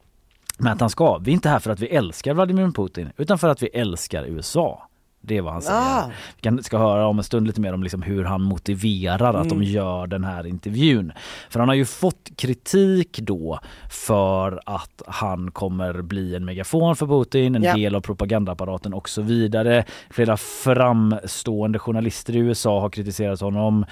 med 0.57 0.73
att 0.73 0.81
han 0.81 0.89
ska. 0.89 1.17
Vi 1.17 1.31
är 1.31 1.33
inte 1.33 1.49
här 1.49 1.59
för 1.59 1.71
att 1.71 1.79
vi 1.79 1.87
älskar 1.87 2.33
Vladimir 2.33 2.71
Putin 2.71 3.09
utan 3.17 3.37
för 3.37 3.49
att 3.49 3.63
vi 3.63 3.67
älskar 3.67 4.23
USA. 4.25 4.87
Det 5.27 5.37
är 5.37 5.41
vad 5.41 5.53
han 5.53 5.61
säger. 5.61 5.79
Ah. 5.79 6.11
Vi 6.41 6.63
ska 6.63 6.77
höra 6.77 7.07
om 7.07 7.17
en 7.17 7.23
stund 7.23 7.47
lite 7.47 7.61
mer 7.61 7.73
om 7.73 7.83
liksom 7.83 8.01
hur 8.01 8.23
han 8.23 8.41
motiverar 8.41 9.29
mm. 9.29 9.41
att 9.41 9.49
de 9.49 9.57
mm. 9.57 9.69
gör 9.69 10.07
den 10.07 10.23
här 10.23 10.47
intervjun. 10.47 11.11
För 11.49 11.59
han 11.59 11.69
har 11.69 11.75
ju 11.75 11.85
fått 11.85 12.29
kritik 12.35 13.19
då 13.21 13.59
för 13.89 14.59
att 14.65 15.01
han 15.07 15.51
kommer 15.51 16.01
bli 16.01 16.35
en 16.35 16.45
megafon 16.45 16.95
för 16.95 17.07
Putin, 17.07 17.55
en 17.55 17.63
yeah. 17.63 17.77
del 17.77 17.95
av 17.95 18.01
propagandaapparaten 18.01 18.93
och 18.93 19.09
så 19.09 19.21
vidare. 19.21 19.85
Flera 20.09 20.37
framstående 20.37 21.79
journalister 21.79 22.35
i 22.35 22.39
USA 22.39 22.79
har 22.81 22.89
kritiserat 22.89 23.41
honom 23.41 23.85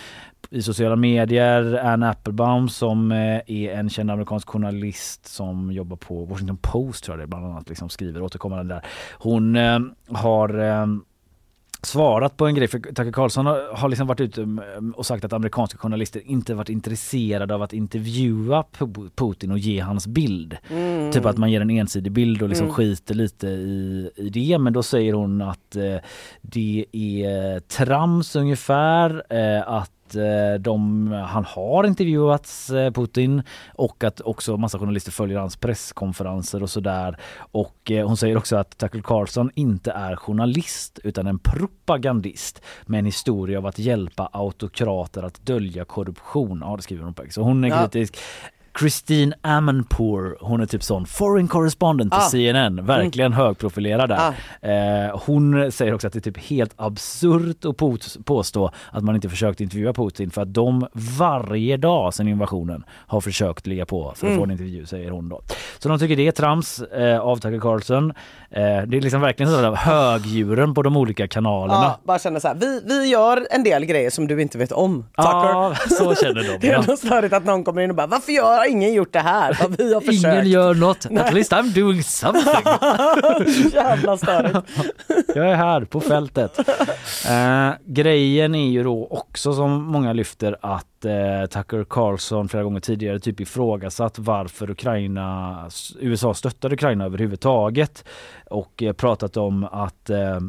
i 0.49 0.61
sociala 0.61 0.95
medier. 0.95 1.79
Anne 1.85 2.09
Applebaum 2.09 2.69
som 2.69 3.11
eh, 3.11 3.41
är 3.47 3.73
en 3.73 3.89
känd 3.89 4.11
amerikansk 4.11 4.49
journalist 4.49 5.27
som 5.27 5.71
jobbar 5.71 5.97
på 5.97 6.25
Washington 6.25 6.57
Post 6.57 7.03
tror 7.03 7.17
jag 7.17 7.23
det 7.23 7.29
bland 7.29 7.45
annat 7.45 7.69
liksom 7.69 7.89
skriver 7.89 8.21
återkommande 8.21 8.73
där. 8.73 8.85
Hon 9.11 9.55
eh, 9.55 9.79
har 10.07 10.59
eh, 10.59 10.87
svarat 11.85 12.37
på 12.37 12.45
en 12.47 12.55
grej 12.55 12.67
för 12.67 12.79
Tucker 12.79 13.11
Carlson 13.11 13.45
har, 13.45 13.75
har 13.75 13.89
liksom 13.89 14.07
varit 14.07 14.19
ute 14.21 14.47
och 14.95 15.05
sagt 15.05 15.25
att 15.25 15.33
amerikanska 15.33 15.77
journalister 15.77 16.21
inte 16.25 16.53
varit 16.53 16.69
intresserade 16.69 17.55
av 17.55 17.61
att 17.61 17.73
intervjua 17.73 18.63
Pu- 18.77 19.09
Putin 19.15 19.51
och 19.51 19.59
ge 19.59 19.79
hans 19.79 20.07
bild. 20.07 20.57
Mm. 20.69 21.11
Typ 21.11 21.25
att 21.25 21.37
man 21.37 21.51
ger 21.51 21.61
en 21.61 21.69
ensidig 21.69 22.11
bild 22.11 22.41
och 22.41 22.49
liksom 22.49 22.65
Mm. 22.65 22.75
skiter 22.75 23.15
lite 23.15 23.47
i, 23.47 24.09
i 24.15 24.29
det 24.29 24.57
men 24.57 24.73
då 24.73 24.83
säger 24.83 25.13
hon 25.13 25.41
att 25.41 25.75
eh, 25.75 25.95
det 26.41 26.85
är 26.91 27.59
trams 27.59 28.35
ungefär 28.35 29.23
eh, 29.29 29.67
att 29.67 29.91
eh, 30.15 30.53
de, 30.59 31.07
han 31.11 31.45
har 31.45 31.83
intervjuats 31.83 32.69
eh, 32.69 32.91
Putin 32.91 33.43
och 33.73 34.03
att 34.03 34.21
också 34.21 34.57
massa 34.57 34.79
journalister 34.79 35.11
följer 35.11 35.37
hans 35.39 35.57
presskonferenser 35.57 36.63
och 36.63 36.69
sådär. 36.69 37.17
Och 37.37 37.91
eh, 37.91 38.07
hon 38.07 38.17
säger 38.17 38.37
också 38.37 38.55
att 38.55 38.77
Tucker 38.77 39.01
Carlson 39.01 39.51
inte 39.55 39.91
är 39.91 40.15
journalist 40.15 40.99
utan 41.03 41.27
en 41.27 41.39
propagandist 41.39 42.61
med 42.85 42.99
en 42.99 43.05
historia 43.05 43.57
av 43.57 43.65
att 43.65 43.79
hjälpa 43.79 44.29
autokrater 44.33 45.23
att 45.23 45.45
dölja 45.45 45.85
korruption. 45.85 46.61
Ja 46.65 46.75
det 46.75 46.81
skriver 46.83 47.03
hon 47.03 47.13
på. 47.13 47.23
Så 47.29 47.41
hon 47.41 47.63
är 47.63 47.67
Ja. 47.69 47.81
kritisk. 47.81 48.17
Christine 48.79 49.33
Amanpour, 49.41 50.37
hon 50.41 50.61
är 50.61 50.65
typ 50.65 50.83
sån 50.83 51.05
foreign 51.05 51.47
correspondent 51.47 52.11
på 52.11 52.17
Ah. 52.17 52.21
CNN, 52.29 52.85
verkligen 52.85 53.33
högprofilerad 53.33 54.09
där. 54.09 54.19
Ah. 54.61 54.67
Eh, 54.67 55.19
hon 55.25 55.71
säger 55.71 55.93
också 55.93 56.07
att 56.07 56.13
det 56.13 56.19
är 56.19 56.31
typ 56.31 56.37
helt 56.37 56.73
absurt 56.75 57.65
att 57.65 57.77
påstå 58.25 58.71
att 58.91 59.03
man 59.03 59.15
inte 59.15 59.29
försökt 59.29 59.61
intervjua 59.61 59.93
Putin 59.93 60.31
för 60.31 60.41
att 60.41 60.53
de 60.53 60.87
varje 61.19 61.77
dag 61.77 62.13
sedan 62.13 62.27
invasionen 62.27 62.83
har 62.89 63.21
försökt 63.21 63.67
ligga 63.67 63.85
på 63.85 64.13
för 64.15 64.27
att 64.27 64.31
Mm. 64.31 64.37
få 64.37 64.43
en 64.43 64.51
intervju 64.51 64.85
säger 64.85 65.11
hon 65.11 65.29
då. 65.29 65.41
Så 65.79 65.89
de 65.89 65.99
tycker 65.99 66.15
det 66.15 66.27
är 66.27 66.31
trams 66.31 66.79
eh, 66.81 67.19
av 67.19 67.35
Tucker 67.37 67.59
Carlson. 67.59 68.09
Eh, 68.51 68.61
det 68.61 68.97
är 68.97 69.01
liksom 69.01 69.21
verkligen 69.21 69.51
sådär 69.51 69.71
högdjuren 69.75 70.73
på 70.73 70.81
de 70.83 70.97
olika 70.97 71.27
kanalerna. 71.27 71.73
Ja, 71.83 71.99
bara 72.03 72.19
känner 72.19 72.39
så 72.39 72.47
här, 72.47 72.55
vi, 72.55 72.81
vi 72.85 73.05
gör 73.09 73.47
en 73.51 73.63
del 73.63 73.85
grejer 73.85 74.09
som 74.09 74.27
du 74.27 74.41
inte 74.41 74.57
vet 74.57 74.71
om. 74.71 75.03
Tucker. 75.03 75.13
Ja, 75.49 75.75
så 75.89 76.15
känner 76.15 76.43
de. 76.43 76.57
Det 76.61 76.67
är 76.67 76.71
Ja. 76.71 76.79
ändå 76.79 76.97
störigt 76.97 77.33
att 77.33 77.45
någon 77.45 77.63
kommer 77.63 77.81
in 77.81 77.89
och 77.89 77.95
bara, 77.95 78.07
varför 78.07 78.31
gör 78.31 78.62
ingen 78.67 78.93
gjort 78.93 79.13
det 79.13 79.19
här? 79.19 79.57
Vad 79.61 79.77
vi 79.77 79.93
har 79.93 80.01
försökt. 80.11 80.33
Ingen 80.33 80.47
gör 80.47 80.73
något. 80.73 81.05
At 81.05 81.33
least 81.33 81.51
I'm 81.51 81.73
doing 81.73 82.03
something. 82.03 82.43
Jävla 83.73 84.17
störigt. 84.17 84.57
Jag 85.35 85.51
är 85.51 85.55
här 85.55 85.85
på 85.85 85.99
fältet. 85.99 86.59
Eh, 87.29 87.69
grejen 87.85 88.55
är 88.55 88.69
ju 88.69 88.83
då 88.83 89.07
också 89.11 89.53
som 89.53 89.83
många 89.83 90.13
lyfter 90.13 90.57
att 90.61 91.05
eh, 91.05 91.45
Tucker 91.49 91.85
Carlson 91.89 92.49
flera 92.49 92.63
gånger 92.63 92.79
tidigare 92.79 93.19
typ 93.19 93.39
ifrågasatt 93.39 94.19
varför 94.19 94.69
Ukraina, 94.69 95.69
USA 95.99 96.33
stöttar 96.33 96.73
Ukraina 96.73 97.05
överhuvudtaget 97.05 98.05
och 98.49 98.83
eh, 98.83 98.93
pratat 98.93 99.37
om 99.37 99.63
att 99.63 100.09
eh, 100.09 100.39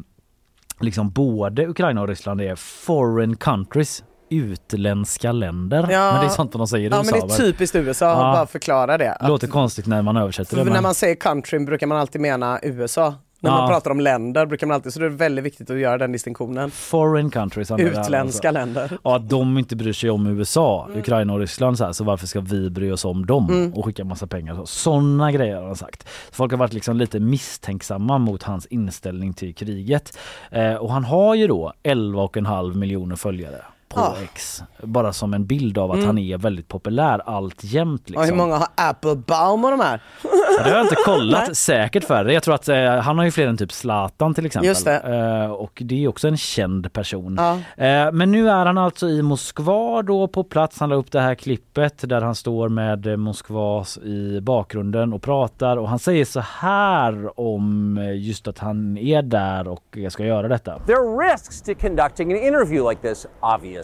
liksom 0.81 1.11
både 1.11 1.67
Ukraina 1.67 2.01
och 2.03 2.09
Ryssland 2.09 2.41
är 2.41 2.55
foreign 2.57 3.37
countries 3.37 4.05
utländska 4.31 5.33
länder. 5.33 5.87
Ja. 5.91 6.13
Men 6.13 6.21
det 6.21 6.27
är 6.27 6.31
sånt 6.31 6.53
de 6.53 6.67
säger 6.69 6.91
i 6.91 6.93
Ja 6.93 6.99
USA. 6.99 7.17
men 7.17 7.29
det 7.29 7.35
är 7.35 7.39
typiskt 7.39 7.77
USA, 7.77 8.07
Ja. 8.11 8.15
bara 8.17 8.47
förklara 8.47 8.99
det. 8.99 9.13
Att, 9.13 9.29
Låter 9.29 9.47
konstigt 9.47 9.87
när 9.87 10.03
man 10.03 10.17
översätter 10.17 10.57
det. 10.57 10.65
när 10.65 10.73
men- 10.73 10.83
man 10.83 10.95
säger 10.95 11.15
country 11.15 11.59
brukar 11.59 11.87
man 11.87 11.99
alltid 11.99 12.21
mena 12.21 12.59
USA. 12.63 13.15
När 13.41 13.51
man 13.51 13.61
Ja. 13.61 13.69
pratar 13.69 13.91
om 13.91 14.01
länder 14.01 14.47
brukar 14.47 14.67
man 14.67 14.75
alltid, 14.75 14.93
så 14.93 15.01
det 15.01 15.07
är 15.07 15.11
väldigt 15.11 15.45
viktigt 15.45 15.71
att 15.71 15.79
göra 15.79 15.99
den 15.99 16.13
distinktionen. 16.13 16.71
Foreign 16.71 17.31
countries. 17.31 17.71
Utländska 17.71 18.19
alltså. 18.49 18.51
länder. 18.51 18.99
Ja, 19.03 19.17
att 19.17 19.29
de 19.29 19.59
inte 19.59 19.77
bryr 19.77 19.93
sig 19.93 20.11
om 20.11 20.27
USA, 20.27 20.89
Ukraina 20.97 21.33
och 21.33 21.39
Ryssland 21.39 21.79
så, 21.79 21.85
här, 21.85 21.93
så 21.93 22.05
varför 22.05 22.27
ska 22.27 22.41
vi 22.41 22.71
bry 22.71 22.93
oss 22.93 23.05
om 23.05 23.27
dem 23.27 23.49
Mm. 23.51 23.75
och 23.75 23.85
skicka 23.85 24.05
massa 24.05 24.27
pengar? 24.27 24.61
Sådana 24.65 25.33
grejer 25.33 25.57
har 25.57 25.67
han 25.67 25.77
sagt. 25.77 26.09
Folk 26.33 26.53
har 26.53 26.59
varit 26.59 26.73
liksom 26.73 26.97
lite 26.97 27.21
misstänksamma 27.21 28.19
mot 28.19 28.43
hans 28.43 28.67
inställning 28.67 29.33
till 29.33 29.55
kriget. 29.55 30.19
Eh, 30.51 30.75
och 30.75 30.93
han 30.93 31.05
har 31.05 31.35
ju 31.35 31.47
då 31.47 31.73
11,5 31.83 32.75
miljoner 32.79 33.17
följare 33.17 33.63
på 33.95 34.01
Ja. 34.01 34.17
X. 34.23 34.63
Bara 34.83 35.13
som 35.13 35.35
en 35.35 35.47
bild 35.47 35.79
av 35.79 35.91
att 35.91 35.97
Mm. 35.97 36.07
han 36.07 36.19
är 36.19 36.39
väldigt 36.39 36.69
populär 36.69 37.19
alltjämt. 37.27 38.03
Liksom. 38.11 38.21
Och 38.21 38.27
hur 38.27 38.35
många 38.35 38.57
har 38.57 38.69
Applebaum 38.75 39.65
och 39.65 39.71
de 39.71 39.81
här? 39.81 40.01
Ja, 40.23 40.63
det 40.65 40.71
har 40.71 40.77
jag 40.77 40.85
inte 40.85 40.95
kollat, 41.05 41.43
Nej. 41.47 41.55
säkert 41.57 42.05
färre. 42.05 42.33
Jag 42.33 42.43
tror 42.43 42.55
att 42.55 42.69
eh, 42.69 42.85
han 42.85 43.19
har 43.19 43.25
ju 43.25 43.31
fler 43.31 43.47
än 43.47 43.57
typ 43.57 43.73
Zlatan 43.73 44.35
till 44.35 44.47
exempel. 44.47 44.69
Just 44.69 44.85
det. 44.85 44.97
Eh, 45.45 45.51
och 45.53 45.83
det 45.85 46.05
är 46.05 46.09
också 46.09 46.29
en 46.29 46.37
känd 46.37 46.93
person. 46.93 47.37
Ja. 47.39 47.85
Eh, 47.85 48.13
men 48.13 48.31
nu 48.33 48.49
är 48.51 48.67
han 48.67 48.79
alltså 48.79 49.09
i 49.09 49.23
Moskva 49.23 50.03
då 50.03 50.29
på 50.29 50.45
plats. 50.45 50.81
Han 50.81 50.89
la 50.89 50.95
upp 50.95 51.13
det 51.13 51.21
här 51.21 51.35
klippet 51.35 52.09
där 52.09 52.21
han 52.21 52.35
står 52.35 52.69
med 52.69 53.19
Moskva 53.19 53.85
i 54.05 54.41
bakgrunden 54.41 55.13
och 55.13 55.23
pratar 55.23 55.77
och 55.77 55.89
han 55.89 55.99
säger 55.99 56.25
så 56.25 56.41
här 56.41 57.41
om 57.41 57.99
eh, 57.99 58.17
just 58.27 58.49
att 58.49 58.59
han 58.59 58.99
är 58.99 59.23
där 59.23 59.69
och 59.69 59.99
ska 60.11 60.25
göra 60.25 60.49
detta. 60.49 60.79
There 60.87 60.97
are 60.97 61.33
risks 61.33 61.63
to 61.63 61.73
conducting 61.81 62.33
an 62.33 62.39
interview 62.39 62.91
like 62.91 63.09
this, 63.09 63.27
obviously, 63.41 63.84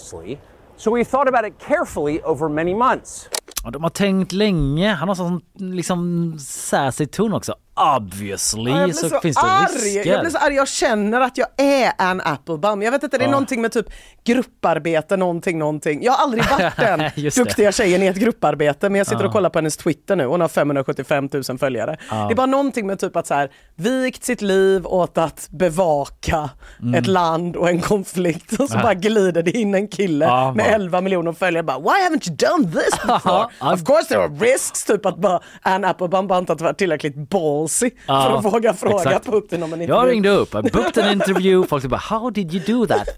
so 0.76 0.94
we 0.96 1.04
thought 1.04 1.28
about 1.28 1.46
it 1.52 1.54
carefully 1.68 2.20
over 2.24 2.48
many 2.48 2.74
months. 2.74 3.28
Ja, 3.64 3.70
de 3.70 3.82
har 3.82 3.90
tänkt 3.90 4.32
länge. 4.32 4.92
Han 4.92 5.08
har 5.08 5.14
sån 5.14 5.40
liksom 5.58 6.36
sassy 6.38 7.06
ton 7.06 7.32
också. 7.32 7.54
Obviously 7.96 8.70
Ja, 8.70 8.92
så, 8.92 9.08
så, 9.08 9.20
finns 9.20 9.36
det 9.36 9.42
arg. 9.42 9.66
risker. 9.74 10.10
Jag 10.10 10.20
blir 10.20 10.30
så 10.30 10.38
arg, 10.38 10.54
jag 10.54 10.68
känner 10.68 11.20
att 11.20 11.38
jag 11.38 11.46
är 11.56 11.92
en 11.98 12.20
Applebaum. 12.20 12.82
Jag 12.82 12.90
vet 12.92 13.02
inte, 13.02 13.18
det 13.18 13.24
är 13.24 13.26
Ja. 13.26 13.30
någonting 13.30 13.62
med 13.62 13.72
typ 13.72 13.86
grupparbete, 14.24 15.16
någonting, 15.16 15.58
någonting. 15.58 16.02
Jag 16.02 16.12
har 16.12 16.24
aldrig 16.24 16.44
varit 16.50 16.76
den 16.76 17.10
duktiga 17.44 17.72
tjejen 17.72 18.02
i 18.02 18.06
ett 18.06 18.16
grupparbete, 18.16 18.88
men 18.88 18.98
jag 18.98 19.06
sitter 19.06 19.22
Ja. 19.22 19.26
och 19.26 19.32
kollar 19.32 19.50
på 19.50 19.58
hennes 19.58 19.76
Twitter 19.76 20.16
nu, 20.16 20.24
hon 20.26 20.40
har 20.40 20.48
575 20.48 21.28
000 21.48 21.58
följare. 21.58 21.96
Ja. 22.10 22.16
Det 22.26 22.32
är 22.32 22.36
bara 22.36 22.46
någonting 22.46 22.86
med 22.86 22.98
typ 22.98 23.16
att 23.16 23.26
så 23.26 23.34
här, 23.34 23.50
vikt 23.80 24.24
sitt 24.24 24.42
liv 24.42 24.86
åt 24.86 25.18
att 25.18 25.48
bevaka 25.50 26.50
Mm. 26.82 26.94
ett 26.94 27.06
land 27.06 27.56
och 27.56 27.68
en 27.68 27.80
konflikt 27.80 28.52
och 28.60 28.68
så 28.68 28.76
Ja. 28.76 28.82
bara 28.82 28.94
glider 28.94 29.42
det 29.42 29.50
in 29.50 29.74
en 29.74 29.88
kille 29.88 30.24
Ja, 30.24 30.52
med 30.56 30.64
bara. 30.66 30.74
11 30.74 31.00
miljoner 31.00 31.32
följare 31.32 31.62
bara 31.62 31.78
Why 31.78 31.86
haven't 31.88 32.28
you 32.28 32.36
done 32.36 32.72
this 32.72 32.90
before? 33.06 33.46
Of 33.74 33.84
course 33.84 34.08
there 34.08 34.20
are 34.24 34.28
risks, 34.52 34.84
typ 34.84 35.06
att 35.06 35.16
bara 35.18 35.40
Ann 35.62 35.84
Applebaum 35.84 36.26
bara 36.26 36.38
inte 36.38 36.54
varit 36.54 36.78
tillräckligt 36.78 37.16
ballsy 37.30 37.90
Ja, 38.06 38.22
för 38.22 38.38
att 38.48 38.54
våga 38.54 38.74
fråga 38.74 38.94
exakt. 38.96 39.26
Putin 39.26 39.62
om 39.62 39.72
en 39.72 39.80
Jag 39.80 39.84
intervju. 39.88 40.10
ringde 40.12 40.28
upp, 40.30 40.54
I 40.54 40.62
booked 40.62 41.04
an 41.04 41.12
interview. 41.12 41.68
Folk 41.68 41.84
bara 41.84 41.96
“How 41.96 42.30
did 42.30 42.54
you 42.54 42.64
do 42.66 42.86
that?” 42.86 43.08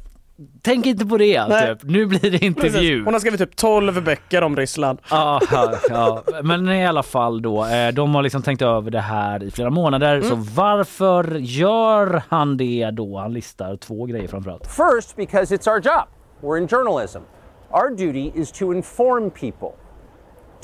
Tänk 0.63 0.87
inte 0.87 1.07
på 1.07 1.17
det, 1.17 1.47
Nej. 1.47 1.67
typ. 1.77 1.85
nu 1.91 2.07
blir 2.07 2.31
det 2.31 2.45
intervju. 2.45 2.73
Precis. 2.73 3.05
Hon 3.05 3.15
har 3.15 3.21
skrivit 3.21 3.41
typ 3.41 3.57
12 3.57 4.05
böcker 4.05 4.43
om 4.43 4.57
Ryssland. 4.57 4.99
Ja, 5.11 5.41
ja, 5.89 6.23
men 6.43 6.69
i 6.69 6.87
alla 6.87 7.03
fall 7.03 7.43
då. 7.43 7.65
eh, 7.67 7.89
De 7.95 8.15
har 8.15 8.23
liksom 8.23 8.43
tänkt 8.43 8.63
över 8.63 8.91
det 8.91 9.01
här 9.01 9.43
i 9.43 9.51
flera 9.51 9.71
månader. 9.71 10.21
Så 10.23 10.35
varför 10.35 11.35
gör 11.39 12.23
han 12.29 12.57
det 12.57 12.91
då? 12.93 13.19
Han 13.19 13.33
listar 13.33 13.77
två 13.77 14.07
grejer 14.07 14.29
framförallt. 14.29 14.67
First, 14.67 15.17
because 15.17 15.57
it's 15.57 15.69
our 15.73 15.81
job. 15.81 16.05
We're 16.41 16.59
in 16.63 16.69
journalism. 16.69 17.19
Our 17.71 17.91
duty 17.97 18.33
is 18.35 18.53
to 18.53 18.73
inform 18.75 19.31
people. 19.31 19.69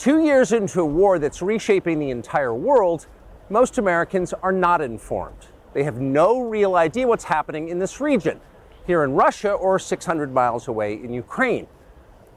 Two 0.04 0.20
years 0.20 0.52
into 0.52 0.80
a 0.80 0.86
war 0.86 1.18
that's 1.18 1.42
reshaping 1.46 1.98
the 2.00 2.10
entire 2.10 2.52
world, 2.52 3.00
most 3.48 3.78
Americans 3.78 4.34
are 4.42 4.52
not 4.52 4.80
informed. 4.80 5.46
They 5.74 5.84
have 5.84 6.00
no 6.00 6.50
real 6.50 6.74
idea 6.86 7.06
what's 7.06 7.24
happening 7.28 7.68
in 7.70 7.80
this 7.80 8.00
region, 8.00 8.36
here 8.88 9.04
in 9.04 9.12
Russia 9.14 9.52
or 9.52 9.78
600 9.78 10.32
miles 10.32 10.66
away 10.68 10.94
in 10.94 11.12
Ukraine. 11.12 11.66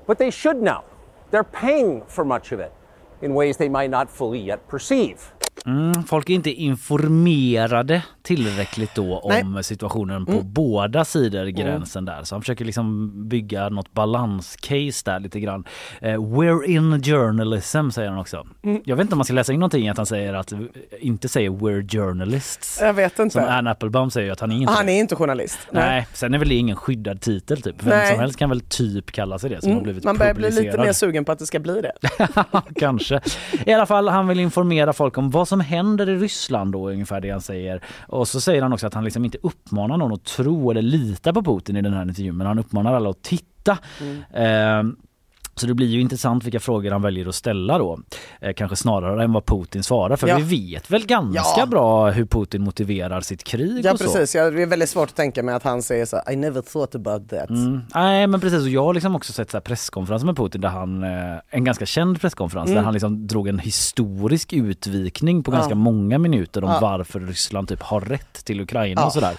But 0.06 0.18
they 0.18 0.32
should 0.32 0.58
know. 0.62 0.84
They're 1.32 1.52
paying 1.64 2.04
for 2.08 2.26
much 2.26 2.52
of 2.52 2.60
it 2.60 2.74
in 3.22 3.34
ways 3.34 3.58
they 3.58 3.70
might 3.70 3.90
not 3.90 4.10
fully 4.12 4.40
yet 4.40 4.68
perceive. 4.68 5.18
Mm, 5.66 6.04
folk 6.04 6.30
är 6.30 6.34
inte 6.34 6.52
informerade 6.52 8.04
tillräckligt 8.24 8.96
då 8.96 9.20
om 9.20 9.64
situationen 9.64 10.26
på 10.26 10.42
båda 10.42 11.06
sidor 11.06 11.46
gränsen 11.46 12.06
där. 12.06 12.24
Så 12.24 12.36
han 12.36 12.42
försöker 12.42 12.66
liksom 12.66 13.12
bygga 13.30 13.70
något 13.70 13.94
balanscase 13.94 15.02
där 15.06 15.20
lite 15.20 15.40
grann. 15.40 15.64
Eh, 16.02 16.08
we're 16.08 16.66
in 16.66 17.04
journalism 17.04 17.90
säger 17.90 18.10
han 18.10 18.20
också. 18.20 18.48
Jag 18.86 18.96
vet 18.96 19.04
inte 19.04 19.14
om 19.14 19.18
man 19.18 19.26
ska 19.26 19.34
läsa 19.34 19.54
in 19.54 19.60
någonting 19.60 19.90
att 19.90 19.98
han 19.98 20.06
säger 20.06 20.34
att 20.34 20.54
inte 21.00 21.28
säger 21.30 21.50
we're 21.50 21.90
journalists. 21.92 22.80
Jag 22.82 22.94
vet 22.94 23.20
inte. 23.20 23.34
Som 23.34 23.44
Ann 23.44 23.68
Applebaum 23.68 24.12
säger 24.12 24.32
att 24.32 24.40
han 24.40 24.52
är 24.52 24.56
inte 24.56 24.74
Han 24.74 24.90
är 24.90 25.00
inte 25.00 25.16
journalist. 25.16 25.60
Nej, 25.72 26.08
sen 26.14 26.34
är 26.34 26.38
väl 26.40 26.50
det 26.50 26.56
ingen 26.56 26.76
skyddad 26.76 27.22
titel 27.22 27.62
typ. 27.62 27.76
Vem 27.84 27.90
Nej. 27.90 28.12
som 28.12 28.20
helst 28.20 28.40
kan 28.40 28.50
väl 28.50 28.62
typ 28.62 29.12
kalla 29.12 29.40
sig 29.40 29.50
det 29.50 29.62
som 29.62 29.72
har 29.72 29.82
Mm, 29.82 29.84
blivit 29.84 30.04
Man 30.04 30.18
börjar 30.18 30.34
bli 30.34 30.52
lite 30.52 30.78
mer 30.78 30.94
sugen 30.94 31.26
på 31.26 31.32
att 31.32 31.40
det 31.40 31.46
ska 31.46 31.60
bli 31.60 31.82
det. 31.82 31.94
Kanske. 32.76 33.22
I 33.66 33.74
alla 33.74 33.86
fall, 33.86 34.08
han 34.08 34.28
vill 34.28 34.40
informera 34.40 34.94
folk 34.94 35.18
om 35.18 35.30
vad 35.30 35.48
som 35.48 35.60
händer 35.60 36.10
i 36.10 36.16
Ryssland 36.16 36.72
då, 36.72 36.90
ungefär 36.90 37.22
det 37.22 37.30
han 37.30 37.42
säger. 37.42 37.82
Och 38.12 38.28
så 38.28 38.42
säger 38.42 38.62
han 38.62 38.74
också 38.74 38.88
att 38.88 38.94
han 38.94 39.04
liksom 39.04 39.26
inte 39.26 39.38
uppmanar 39.44 39.98
någon 39.98 40.14
att 40.14 40.24
tro 40.24 40.72
eller 40.72 40.82
lita 40.82 41.34
på 41.34 41.44
Putin 41.44 41.78
i 41.78 41.82
den 41.82 41.94
här 41.94 42.02
intervjun, 42.02 42.38
men 42.38 42.48
han 42.48 42.60
uppmanar 42.60 42.94
alla 42.94 43.10
att 43.10 43.22
titta. 43.24 43.78
Eh, 44.34 44.84
Så 45.62 45.68
det 45.68 45.74
blir 45.74 45.88
ju 45.88 46.02
intressant 46.02 46.44
vilka 46.44 46.60
frågor 46.60 46.92
han 46.92 47.02
väljer 47.02 47.28
att 47.28 47.36
ställa 47.36 47.78
då. 47.78 48.00
Eh, 48.42 48.54
kanske 48.54 48.76
snarare 48.76 49.24
än 49.24 49.34
vad 49.34 49.46
Putin 49.46 49.84
svarar. 49.84 50.16
För 50.16 50.28
Ja. 50.28 50.38
vi 50.38 50.72
vet 50.74 50.92
väl 50.92 51.06
ganska 51.06 51.42
Ja. 51.58 51.66
bra 51.66 52.10
hur 52.10 52.26
Putin 52.26 52.62
motiverar 52.64 53.22
sitt 53.22 53.44
krig 53.44 53.86
Ja 53.86 53.92
och 53.92 53.98
så. 54.00 54.04
precis, 54.06 54.36
ja, 54.36 54.50
det 54.50 54.62
är 54.62 54.66
väldigt 54.66 54.90
svårt 54.90 55.10
att 55.10 55.16
tänka 55.16 55.44
mig 55.44 55.56
att 55.56 55.64
han 55.64 55.82
säger 55.82 56.06
så 56.06 56.22
I 56.32 56.36
never 56.36 56.62
thought 56.62 56.96
about 56.96 57.30
that. 57.30 57.50
Mm. 57.50 57.82
Nej 57.96 58.28
men 58.28 58.40
precis 58.40 58.62
och 58.62 58.70
jag 58.70 58.84
har 58.84 58.94
liksom 58.94 59.16
också 59.16 59.34
sett 59.34 59.52
så 59.52 59.58
här 59.58 59.62
presskonferenser 59.62 60.26
med 60.26 60.36
Putin 60.38 60.62
där 60.62 60.70
han, 60.70 61.04
eh, 61.04 61.10
en 61.50 61.64
ganska 61.64 61.86
känd 61.86 62.22
presskonferens 62.22 62.68
Mm. 62.68 62.76
där 62.76 62.84
han 62.84 62.94
liksom 62.94 63.28
drog 63.28 63.48
en 63.48 63.60
historisk 63.60 64.54
utvikning 64.54 65.44
på 65.44 65.52
ganska 65.52 65.76
många 65.76 66.18
minuter 66.18 66.64
om 66.64 66.74
varför 66.82 67.20
Ryssland 67.20 67.68
typ 67.68 67.82
har 67.82 68.02
rätt 68.02 68.46
till 68.46 68.62
Ukraina 68.62 69.06
och 69.06 69.14
sådär. 69.14 69.36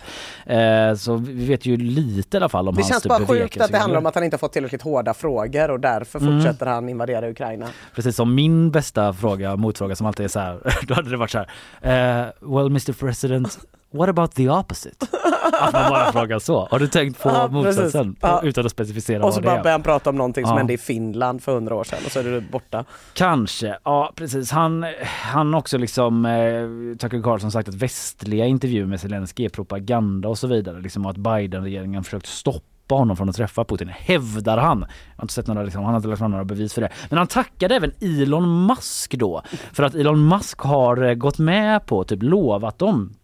Eh, 0.47 0.95
så 0.97 1.17
vi 1.17 1.45
vet 1.47 1.67
ju 1.67 1.77
lite 1.77 2.37
i 2.37 2.39
alla 2.39 2.49
fall 2.49 2.69
om 2.69 2.75
Det 2.75 2.81
hans 2.81 2.89
känns 2.89 3.03
typ 3.03 3.11
bara 3.11 3.27
sjukt 3.27 3.61
att 3.61 3.73
det 3.73 3.79
handlar 3.79 3.99
om 3.99 4.07
att 4.07 4.15
han 4.15 4.25
inte 4.25 4.35
har 4.35 4.39
fått 4.39 4.53
tillräckligt 4.53 4.83
hårda 4.83 5.15
frågor 5.15 5.71
och 5.71 5.81
därför 5.81 6.12
Mm. 6.19 6.41
fortsätter 6.43 6.67
han 6.67 6.89
invadera 6.89 7.31
Ukraina. 7.31 7.67
Precis 7.95 8.17
som 8.17 8.35
min 8.35 8.71
bästa 8.71 9.13
fråga, 9.13 9.57
motfråga 9.57 9.97
som 9.97 10.07
alltid 10.07 10.25
är 10.25 10.29
så 10.29 10.41
här, 10.41 10.59
då 10.87 10.95
hade 10.95 11.11
det 11.11 11.17
varit 11.17 11.31
så 11.31 11.39
här. 11.81 12.23
eh, 12.23 12.29
well 12.41 12.67
Mr 12.67 12.93
President, 12.93 13.59
what 13.93 14.09
about 14.09 14.33
the 14.35 14.49
opposite? 14.51 15.07
Att 15.61 15.73
man 15.73 15.91
bara 15.91 16.13
frågar 16.13 16.39
så. 16.39 16.69
Har 16.71 16.79
du 16.79 16.87
tänkt 16.89 17.23
på 17.23 17.29
Ja, 17.29 17.49
motsatsen? 17.49 18.17
Ja. 18.21 18.41
Utan 18.45 18.67
att 18.67 18.73
specificera 18.73 19.25
Och 19.25 19.35
så 19.35 19.41
vad 19.41 19.43
det 19.53 19.55
bara 19.57 19.63
börjar 19.63 19.73
han 19.75 19.83
prata 19.83 20.11
om 20.11 20.17
någonting 20.17 20.45
som 20.45 20.51
Ja. 20.53 20.57
hände 20.59 20.73
i 20.73 20.79
Finland 20.79 21.43
för 21.43 21.55
hundra 21.55 21.75
år 21.75 21.85
sedan 21.85 21.99
och 22.07 22.13
så 22.13 22.21
är 22.21 22.25
det 22.25 22.41
borta. 22.41 22.85
Kanske, 23.15 23.77
ja 23.85 24.13
precis. 24.17 24.51
Han, 24.51 24.87
han 25.33 25.55
också 25.55 25.79
liksom, 25.79 26.27
eh, 26.27 26.97
Tucker 26.99 27.23
Carlson 27.23 27.53
sagt 27.53 27.69
att 27.69 27.75
västliga 27.75 28.47
intervjuer 28.47 28.87
med 28.87 29.01
Zelenskyj 29.01 29.45
är 29.45 29.49
propaganda 29.49 30.29
och 30.29 30.39
så 30.39 30.47
vidare. 30.47 30.81
Liksom 30.81 31.07
att 31.07 31.17
Biden-regeringen 31.17 32.05
försökt 32.05 32.27
stoppa 32.27 32.67
honom 32.99 33.17
från 33.17 33.29
att 33.29 33.37
träffa 33.37 33.65
Putin, 33.65 33.89
hävdar 33.89 34.59
han. 34.59 34.79
Jag 34.81 34.87
har 35.17 35.25
inte 35.25 35.35
sett 35.35 35.47
några, 35.47 35.63
liksom, 35.63 35.83
han 35.85 35.93
har 35.95 35.99
inte 35.99 36.09
lagt 36.09 36.19
fram 36.19 36.31
några 36.31 36.45
bevis 36.45 36.75
för 36.75 36.81
det. 36.81 36.89
Men 37.09 37.19
han 37.19 37.27
tackade 37.27 37.75
även 37.77 37.93
Elon 38.01 38.67
Musk 38.67 39.15
då, 39.15 39.43
för 39.73 39.83
att 39.83 39.95
Elon 39.95 40.29
Musk 40.29 40.61
har 40.61 41.03
eh, 41.03 41.15
gått 41.15 41.39
med 41.39 41.87
på, 41.87 42.05
typ 42.05 42.23
lovat 42.23 42.79
dem 42.79 43.15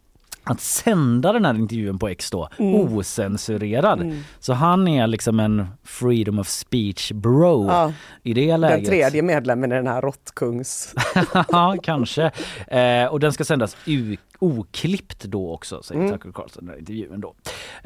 att 0.45 0.61
sända 0.61 1.33
den 1.33 1.45
här 1.45 1.55
intervjun 1.55 1.99
på 1.99 2.09
X 2.09 2.31
då 2.31 2.49
Mm. 2.59 2.75
osensurerad. 2.99 4.13
Så 4.41 4.53
han 4.53 4.89
är 4.89 5.07
liksom 5.07 5.41
en 5.41 5.67
freedom 5.85 6.39
of 6.39 6.49
speech 6.49 7.13
bro 7.13 7.67
Ja. 7.69 7.93
i 8.23 8.35
det 8.35 8.47
Den 8.51 8.61
läget. 8.61 8.89
tredje 8.89 9.23
medlemmen 9.23 9.73
i 9.73 9.75
den 9.75 9.87
här 9.87 10.03
råttkungs... 10.03 10.95
ja, 11.49 11.77
kanske. 11.83 12.31
Eh, 12.67 13.05
och 13.11 13.21
den 13.21 13.33
ska 13.33 13.45
sändas 13.45 13.77
u- 13.87 14.17
oklippt 14.39 15.25
då 15.25 15.53
också, 15.53 15.83
säger 15.83 16.01
Mm. 16.01 16.13
Tucker 16.13 16.33
Carlson 16.33 16.63
i 16.63 16.67
den 16.67 16.71
här 16.73 16.79
intervjun 16.79 17.21
då. 17.21 17.35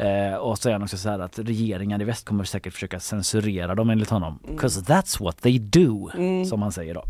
Eh, 0.05 0.34
och 0.34 0.59
så 0.59 0.62
säger 0.62 0.74
han 0.74 0.82
också 0.82 0.96
så 0.96 1.09
här 1.09 1.18
att 1.18 1.38
regeringar 1.38 2.03
i 2.03 2.05
väst 2.05 2.24
kommer 2.26 2.44
säkert 2.44 2.72
försöka 2.74 3.00
censurera 3.00 3.74
dem 3.74 3.90
enligt 3.90 4.11
honom. 4.11 4.38
Mm. 4.44 4.59
'Cause 4.59 4.80
that's 4.80 5.22
what 5.24 5.42
they 5.42 5.59
do, 5.59 6.11
som 6.48 6.62
han 6.62 6.72
säger 6.72 6.94
då. 6.94 7.05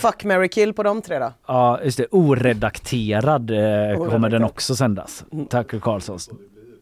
Fuck, 0.00 0.24
marry, 0.24 0.48
kill 0.48 0.72
på 0.72 0.82
de 0.82 1.02
tre 1.02 1.18
då? 1.18 1.32
Ja, 1.46 1.80
just 1.84 1.98
det. 1.98 2.06
Oredakterad 2.10 3.50
eh, 3.50 4.10
kommer 4.10 4.28
den 4.30 4.44
också 4.44 4.76
sändas. 4.76 5.24
Tucker 5.50 5.80
Carlsons. 5.80 6.30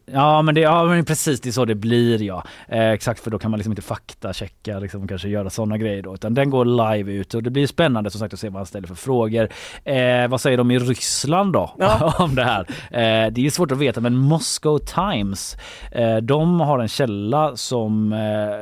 Ja 0.05 0.41
men, 0.41 0.55
det, 0.55 0.61
ja 0.61 0.83
men 0.85 1.05
precis 1.05 1.41
det 1.41 1.49
är 1.49 1.51
så 1.51 1.65
det 1.65 1.75
blir 1.75 2.21
ja. 2.23 2.43
Eh, 2.67 2.89
exakt 2.89 3.19
för 3.23 3.31
då 3.31 3.39
kan 3.39 3.51
man 3.51 3.57
liksom 3.57 3.71
inte 3.71 3.81
faktachecka 3.81 4.79
liksom 4.79 5.07
kanske 5.07 5.27
göra 5.29 5.49
sådana 5.49 5.77
grejer 5.77 6.01
då 6.03 6.13
utan 6.13 6.33
den 6.33 6.49
går 6.49 6.65
live 6.95 7.11
ut 7.11 7.33
och 7.33 7.43
det 7.43 7.49
blir 7.49 7.67
spännande 7.67 8.09
som 8.11 8.19
sagt 8.19 8.33
att 8.33 8.39
se 8.39 8.49
vad 8.49 8.59
han 8.59 8.65
ställer 8.65 8.87
för 8.87 8.95
frågor. 8.95 9.49
Eh, 9.83 10.27
vad 10.27 10.41
säger 10.41 10.57
de 10.57 10.71
i 10.71 10.79
Ryssland 10.79 11.53
då 11.53 11.75
Ja. 11.79 12.13
om 12.19 12.35
det 12.35 12.43
här? 12.43 12.59
Eh, 12.91 13.31
det 13.31 13.45
är 13.45 13.49
svårt 13.49 13.71
att 13.71 13.77
veta 13.77 14.01
men 14.01 14.15
Moscow 14.17 14.79
Times 14.79 15.57
eh, 15.91 16.17
de 16.17 16.59
har 16.59 16.79
en 16.79 16.87
källa 16.87 17.55
som 17.55 18.13
eh, 18.13 18.17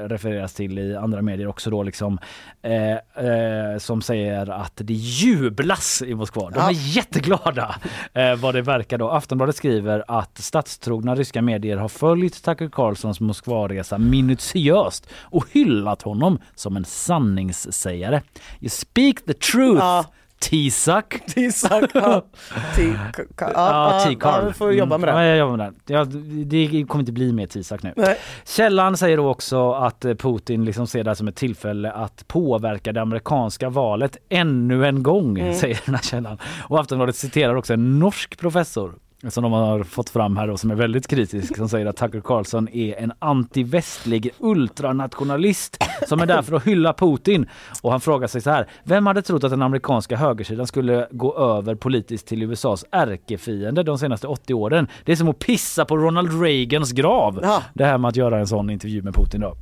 refereras 0.09 0.53
till 0.53 0.79
i 0.79 0.95
andra 0.95 1.21
medier 1.21 1.47
också 1.47 1.69
då 1.69 1.83
liksom 1.83 2.19
eh, 2.61 3.77
som 3.77 4.01
säger 4.01 4.49
att 4.49 4.73
det 4.75 4.93
jublas 4.93 6.01
i 6.05 6.15
Moskva. 6.15 6.49
De 6.49 6.53
Ja. 6.59 6.69
är 6.69 6.95
jätteglada 6.97 7.75
eh, 8.13 8.35
vad 8.35 8.55
det 8.55 8.61
verkar 8.61 8.97
då. 8.97 9.09
Aftonbladet 9.09 9.55
skriver 9.55 10.03
att 10.07 10.37
statstrogna 10.37 11.15
ryska 11.29 11.41
medier 11.41 11.77
har 11.77 11.87
följt 11.87 12.43
Tucker 12.43 12.69
Carlsons 12.69 13.19
Moskvaresa 13.19 13.97
minutiöst 13.97 15.09
och 15.21 15.45
hyllat 15.51 16.01
honom 16.01 16.39
som 16.55 16.77
en 16.77 16.85
sanningssägare. 16.85 18.21
You 18.61 18.69
speak 18.69 19.15
the 19.27 19.33
truth, 19.33 19.79
Ja. 19.79 20.05
T-suck. 20.39 21.19
T-Suck, 21.35 21.91
ja. 21.93 22.25
Ja, 22.77 22.93
Ja, 23.37 23.51
ja, 23.55 24.05
T-Carl. 24.07 24.41
ja, 24.43 24.47
vi 24.47 24.53
får 24.53 24.73
jobba 24.73 24.97
med 24.97 25.07
det. 25.09 25.11
Mm. 25.11 25.23
Ja, 25.23 25.29
jag 25.29 25.37
jobbar 25.37 25.57
med 25.57 25.73
det. 25.85 25.93
Ja, 25.93 26.03
det 26.45 26.85
kommer 26.87 27.01
inte 27.01 27.11
bli 27.11 27.33
mer 27.33 27.47
T-suck 27.47 27.83
nu. 27.83 27.93
Nej. 27.95 28.17
Källan 28.45 28.97
säger 28.97 29.17
då 29.17 29.29
också 29.29 29.71
att 29.71 30.05
eh, 30.05 30.13
Putin 30.15 30.65
liksom 30.65 30.87
ser 30.87 31.03
det 31.03 31.09
här 31.09 31.15
som 31.15 31.27
ett 31.27 31.35
tillfälle 31.35 31.91
att 31.91 32.27
påverka 32.27 32.91
det 32.93 33.01
amerikanska 33.01 33.69
valet 33.69 34.17
ännu 34.29 34.85
en 34.85 35.03
gång, 35.03 35.39
Mm. 35.39 35.53
säger 35.55 35.79
den 35.85 35.95
här 35.95 36.01
källan. 36.01 36.37
Och 36.63 36.79
Aftonbladet 36.79 37.15
citerar 37.15 37.55
också 37.55 37.73
en 37.73 37.99
norsk 37.99 38.39
professor 38.39 38.93
som 39.27 39.43
de 39.43 39.51
har 39.51 39.83
fått 39.83 40.09
fram 40.09 40.37
här 40.37 40.49
och 40.49 40.59
som 40.59 40.71
är 40.71 40.75
väldigt 40.75 41.07
kritisk 41.07 41.57
som 41.57 41.69
säger 41.69 41.85
att 41.85 41.97
Tucker 41.97 42.21
Carlson 42.21 42.67
är 42.69 42.95
en 42.95 43.11
antivästlig 43.19 44.29
ultranationalist 44.39 45.77
som 46.07 46.19
är 46.19 46.25
där 46.25 46.41
för 46.41 46.55
att 46.55 46.67
hylla 46.67 46.93
Putin. 46.93 47.49
Och 47.81 47.91
han 47.91 48.01
frågar 48.01 48.27
sig 48.27 48.41
så 48.41 48.49
här, 48.49 48.67
vem 48.83 49.05
hade 49.05 49.21
trott 49.21 49.43
att 49.43 49.51
den 49.51 49.61
amerikanska 49.61 50.17
högersidan 50.17 50.67
skulle 50.67 51.07
gå 51.11 51.37
över 51.37 51.75
politiskt 51.75 52.27
till 52.27 52.43
USAs 52.43 52.85
ärkefiende 52.91 53.83
de 53.83 53.97
senaste 53.97 54.27
80 54.27 54.53
åren? 54.53 54.87
Det 55.05 55.11
är 55.11 55.15
som 55.15 55.29
att 55.29 55.39
pissa 55.39 55.85
på 55.85 55.97
Ronald 55.97 56.41
Reagans 56.41 56.91
grav. 56.91 57.39
Ja. 57.43 57.63
Det 57.73 57.85
här 57.85 57.97
med 57.97 58.09
att 58.09 58.15
göra 58.15 58.39
en 58.39 58.47
sån 58.47 58.69
intervju 58.69 59.01
med 59.01 59.13
Putin 59.13 59.41
då. 59.41 59.55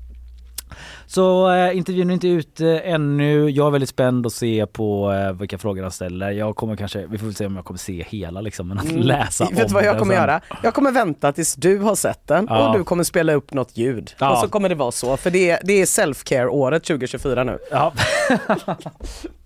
Så 1.06 1.52
eh, 1.52 1.78
intervjun 1.78 2.10
är 2.10 2.14
inte 2.14 2.28
ute 2.28 2.80
ännu. 2.80 3.50
Jag 3.50 3.68
är 3.68 3.72
väldigt 3.72 3.90
spänd 3.90 4.26
att 4.26 4.34
se 4.34 4.66
på 4.66 5.12
eh, 5.14 5.32
vilka 5.34 5.58
frågor 5.58 5.82
han 5.82 5.92
ställer. 5.92 6.32
Jag 6.32 6.56
kommer 6.56 6.76
kanske, 6.76 7.06
vi 7.08 7.18
får 7.18 7.26
väl 7.26 7.36
se 7.36 7.46
om 7.46 7.56
jag 7.56 7.66
kommer 7.66 7.78
se 7.78 8.06
hela 8.10 8.42
liksom, 8.42 8.68
men 8.68 8.80
att 8.80 8.92
läsa 8.92 9.44
Mm. 9.48 9.56
Vet 9.56 9.64
om 9.64 9.68
du 9.68 9.74
vad 9.74 9.84
jag 9.86 10.00
kommer 10.00 10.14
sen. 10.16 10.22
göra? 10.24 10.42
Jag 10.64 10.74
kommer 10.74 10.92
vänta 10.92 11.32
tills 11.32 11.56
du 11.56 11.78
har 11.80 11.96
sett 11.96 12.28
den 12.28 12.46
Ja. 12.50 12.70
och 12.70 12.78
du 12.78 12.84
kommer 12.84 13.04
spela 13.04 13.34
upp 13.34 13.54
något 13.54 13.78
ljud. 13.78 14.14
Ja. 14.20 14.32
Och 14.32 14.38
så 14.38 14.48
kommer 14.50 14.70
det 14.70 14.76
vara 14.76 14.92
så, 14.92 15.18
för 15.18 15.32
det 15.32 15.50
är, 15.50 15.60
det 15.64 15.74
är 15.82 15.86
self-care 15.86 16.48
året 16.48 16.84
2024 16.84 17.44
nu. 17.44 17.58
Ja. 17.72 17.94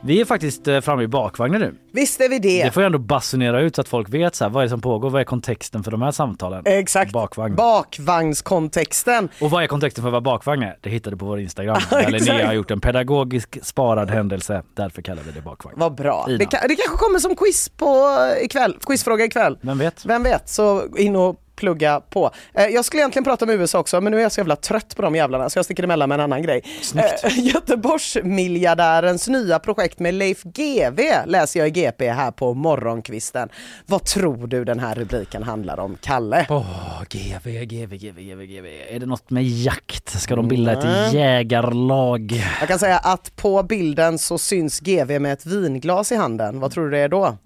Vi 0.00 0.20
är 0.20 0.24
faktiskt 0.24 0.68
eh, 0.68 0.80
framme 0.80 1.02
i 1.02 1.08
bakvagnen 1.08 1.60
nu. 1.60 1.74
Visst 1.92 2.20
är 2.20 2.28
vi 2.28 2.38
det. 2.38 2.64
Det 2.64 2.70
får 2.70 2.82
jag 2.82 2.86
ändå 2.86 2.98
basunera 2.98 3.60
ut 3.60 3.74
så 3.76 3.80
att 3.80 3.88
folk 3.88 4.08
vet 4.08 4.34
så 4.34 4.44
här, 4.44 4.50
vad 4.50 4.60
är 4.60 4.64
det 4.66 4.70
som 4.70 4.80
pågår, 4.80 5.10
vad 5.10 5.20
är 5.20 5.24
kontexten 5.24 5.84
för 5.84 5.90
de 5.90 6.02
här 6.02 6.10
samtalen? 6.10 6.62
Exakt. 6.66 7.12
Bakvagn. 7.12 7.54
Bakvagnskontexten. 7.54 9.28
Och 9.40 9.50
vad 9.50 9.62
är 9.62 9.66
kontexten 9.66 10.04
för 10.04 10.10
vad 10.10 10.22
bakvagn 10.22 10.62
är? 10.62 10.78
Det 10.80 10.90
hittade 10.90 11.16
du 11.16 11.18
på 11.18 11.26
vår 11.26 11.40
Instagram. 11.40 11.76
Där 11.90 12.10
Linnea 12.10 12.46
har 12.46 12.54
gjort 12.54 12.70
en 12.70 12.80
pedagogisk 12.80 13.58
sparad 13.62 14.10
händelse. 14.10 14.62
Därför 14.74 15.02
kallar 15.02 15.22
vi 15.22 15.32
det 15.32 15.40
bakvagn. 15.40 15.76
Vad 15.78 15.94
bra. 15.94 16.26
Det, 16.28 16.46
kan, 16.46 16.60
det 16.68 16.76
kanske 16.76 16.96
kommer 16.96 17.18
som 17.18 17.36
quiz 17.36 17.68
på 17.68 18.18
ikväll. 18.42 18.76
Quizfråga 18.86 19.24
ikväll. 19.24 19.58
Vem 19.60 19.78
vet? 19.78 20.06
Vem 20.06 20.22
vet, 20.22 20.48
så 20.48 20.82
in 20.96 21.16
och 21.16 21.36
plugga 21.56 22.00
på. 22.00 22.30
Eh, 22.54 22.66
jag 22.66 22.84
skulle 22.84 23.00
egentligen 23.02 23.24
prata 23.24 23.44
om 23.44 23.50
USA 23.50 23.78
också 23.78 24.00
men 24.00 24.10
nu 24.10 24.18
är 24.18 24.22
jag 24.22 24.32
så 24.32 24.40
jävla 24.40 24.56
trött 24.56 24.96
på 24.96 25.02
de 25.02 25.14
jävlarna 25.14 25.50
så 25.50 25.58
jag 25.58 25.64
sticker 25.64 25.82
emellan 25.82 26.08
med 26.08 26.16
en 26.16 26.20
annan 26.20 26.42
grej. 26.42 26.62
Eh, 26.96 27.38
Göteborgsmiljardärens 27.54 29.28
nya 29.28 29.58
projekt 29.58 29.98
med 29.98 30.14
Leif 30.14 30.42
GW 30.42 31.02
läser 31.26 31.60
jag 31.60 31.68
i 31.68 31.70
GP 31.70 32.10
här 32.10 32.30
på 32.30 32.54
morgonkvisten. 32.54 33.48
Vad 33.86 34.04
tror 34.04 34.46
du 34.46 34.64
den 34.64 34.78
här 34.78 34.94
rubriken 34.94 35.42
handlar 35.42 35.80
om, 35.80 35.96
Kalle? 36.00 36.46
Åh, 36.48 37.02
GV, 37.08 37.64
GV, 37.64 37.94
GV, 37.96 38.20
GV, 38.20 38.42
GV. 38.42 38.66
Är 38.90 39.00
det 39.00 39.06
något 39.06 39.30
med 39.30 39.44
jakt? 39.44 40.20
Ska 40.20 40.36
de 40.36 40.48
bilda 40.48 40.72
ett 40.72 41.12
jägarlag? 41.12 42.44
Jag 42.60 42.68
kan 42.68 42.78
säga 42.78 42.98
att 42.98 43.36
på 43.36 43.62
bilden 43.62 44.18
så 44.18 44.38
syns 44.38 44.80
GV 44.80 45.20
med 45.20 45.32
ett 45.32 45.46
vinglas 45.46 46.12
i 46.12 46.16
handen. 46.16 46.60
Vad 46.60 46.70
tror 46.72 46.84
du 46.84 46.90
det 46.90 46.98
är 46.98 47.08
då? 47.08 47.36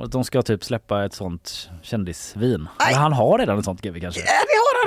Ja, 0.00 0.06
De 0.06 0.24
ska 0.24 0.42
typ 0.42 0.64
släppa 0.64 1.04
ett 1.04 1.12
sånt 1.14 1.70
kändisvin. 1.82 2.68
Eller 2.88 2.98
han 2.98 3.12
har 3.12 3.38
redan 3.38 3.58
ett 3.58 3.64
sånt 3.64 3.80
GV 3.82 4.00
kanske? 4.00 4.20
Eh, 4.20 4.24
Det 4.26 4.30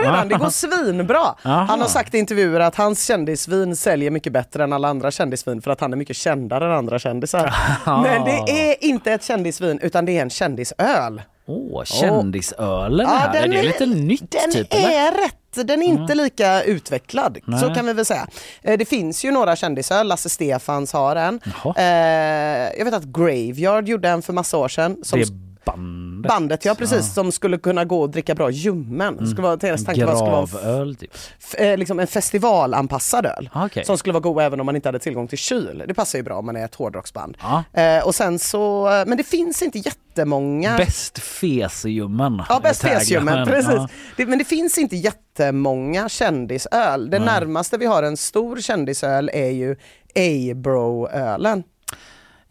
har 0.03 0.05
han 0.05 0.13
redan, 0.13 0.29
det 0.29 0.35
går 0.35 0.49
svinbra. 0.85 1.35
Aha. 1.45 1.63
Han 1.63 1.81
har 1.81 1.87
sagt 1.87 2.13
i 2.15 2.17
intervjuer 2.17 2.59
att 2.59 2.75
hans 2.75 3.05
kändisvin 3.07 3.75
säljer 3.75 4.11
mycket 4.11 4.33
bättre 4.33 4.63
än 4.63 4.73
alla 4.73 4.87
andra 4.87 5.11
kändisvin 5.11 5.61
för 5.61 5.71
att 5.71 5.81
han 5.81 5.93
är 5.93 5.97
mycket 5.97 6.15
kändare 6.15 6.65
än 6.65 6.71
andra 6.71 6.99
kändisar. 6.99 7.53
Men 8.03 8.23
det 8.25 8.51
är 8.71 8.83
inte 8.83 9.11
ett 9.11 9.23
kändisvin 9.23 9.79
utan 9.79 10.05
det 10.05 10.17
är 10.17 10.21
en 10.21 10.29
kändisöl. 10.29 11.21
Åh, 11.45 11.83
kändisölen 11.83 13.07
Ja, 13.09 13.15
här. 13.15 13.37
Är 13.37 13.41
den 13.41 13.51
det 13.51 13.59
är- 13.59 13.63
lite 13.63 13.85
nytt 13.85 14.31
Den 14.31 14.51
typ 14.51 14.73
eller? 14.73 14.89
är 14.89 15.11
rätt, 15.11 15.67
den 15.67 15.81
är 15.81 15.85
inte 15.85 16.15
lika 16.15 16.63
utvecklad. 16.63 17.37
Nej. 17.45 17.59
Så 17.59 17.73
kan 17.73 17.85
vi 17.85 17.93
väl 17.93 18.05
säga. 18.05 18.27
Eh, 18.61 18.77
Det 18.77 18.85
finns 18.85 19.25
ju 19.25 19.31
några 19.31 19.55
kändisöl, 19.55 20.07
Lasse 20.07 20.29
Stefans 20.29 20.93
har 20.93 21.15
en. 21.15 21.39
Jaha. 21.63 21.73
Eh, 21.77 22.77
Jag 22.77 22.85
vet 22.85 22.93
att 22.93 23.03
Graveyard 23.03 23.87
gjorde 23.89 24.09
en 24.09 24.21
för 24.21 24.33
massa 24.33 24.57
år 24.57 24.67
sedan. 24.67 24.97
Som 25.03 25.19
Det 25.19 25.25
är 25.25 25.27
bandet 25.65 26.29
bandet. 26.31 26.65
Ja 26.65 26.75
precis, 26.75 27.13
som 27.13 27.31
skulle 27.31 27.57
kunna 27.57 27.85
gå 27.85 28.01
och 28.01 28.09
dricka 28.09 28.35
bra 28.35 28.49
ljummen. 28.49 29.13
Mm. 29.13 29.27
Skulle 29.27 29.41
vara, 29.43 29.55
deras 29.55 29.85
tanke 29.85 30.05
var 30.05 30.13
att 30.13 30.19
det 30.19 30.47
skulle 30.47 30.61
vara 30.61 30.73
Gravöl 30.75 30.95
typ. 30.95 31.11
f- 31.39 31.55
eh, 31.55 31.77
liksom 31.77 31.99
en 31.99 32.07
festivalanpassad 32.07 33.25
öl. 33.25 33.49
Ah, 33.53 33.65
okej. 33.65 33.85
Som 33.85 33.97
skulle 33.97 34.13
vara 34.13 34.21
god 34.21 34.41
även 34.43 34.59
om 34.59 34.65
man 34.65 34.75
inte 34.75 34.87
hade 34.87 34.99
tillgång 34.99 35.27
till 35.27 35.37
kyl. 35.37 35.83
Det 35.87 35.93
passar 35.93 36.19
ju 36.19 36.23
bra 36.23 36.35
om 36.37 36.45
man 36.45 36.55
är 36.55 36.65
ett 36.65 36.75
hårdrocksband. 36.75 37.37
Ja. 37.41 37.63
Eh, 37.81 38.05
och 38.07 38.15
sen 38.15 38.39
så, 38.39 38.87
eh, 38.87 39.05
men 39.07 39.17
det 39.17 39.23
finns 39.23 39.61
inte 39.61 39.77
jättemånga 39.79 40.77
Bäst 40.77 41.19
fesljummen. 41.19 42.41
Ja, 42.49 42.59
bäst 42.63 42.81
fesljummen, 42.81 43.47
precis. 43.47 43.71
Ja. 43.73 43.87
Det, 44.17 44.25
men 44.25 44.37
det 44.39 44.45
finns 44.45 44.77
inte 44.77 44.95
jättemånga 44.95 46.09
kändisöl. 46.09 47.09
Det 47.09 47.19
närmaste 47.19 47.77
vi 47.77 47.85
har 47.85 48.03
en 48.03 48.17
stor 48.17 48.57
kändisöl 48.61 49.29
är 49.33 49.49
ju 49.49 49.75
A-Bro-ölen. 50.15 51.63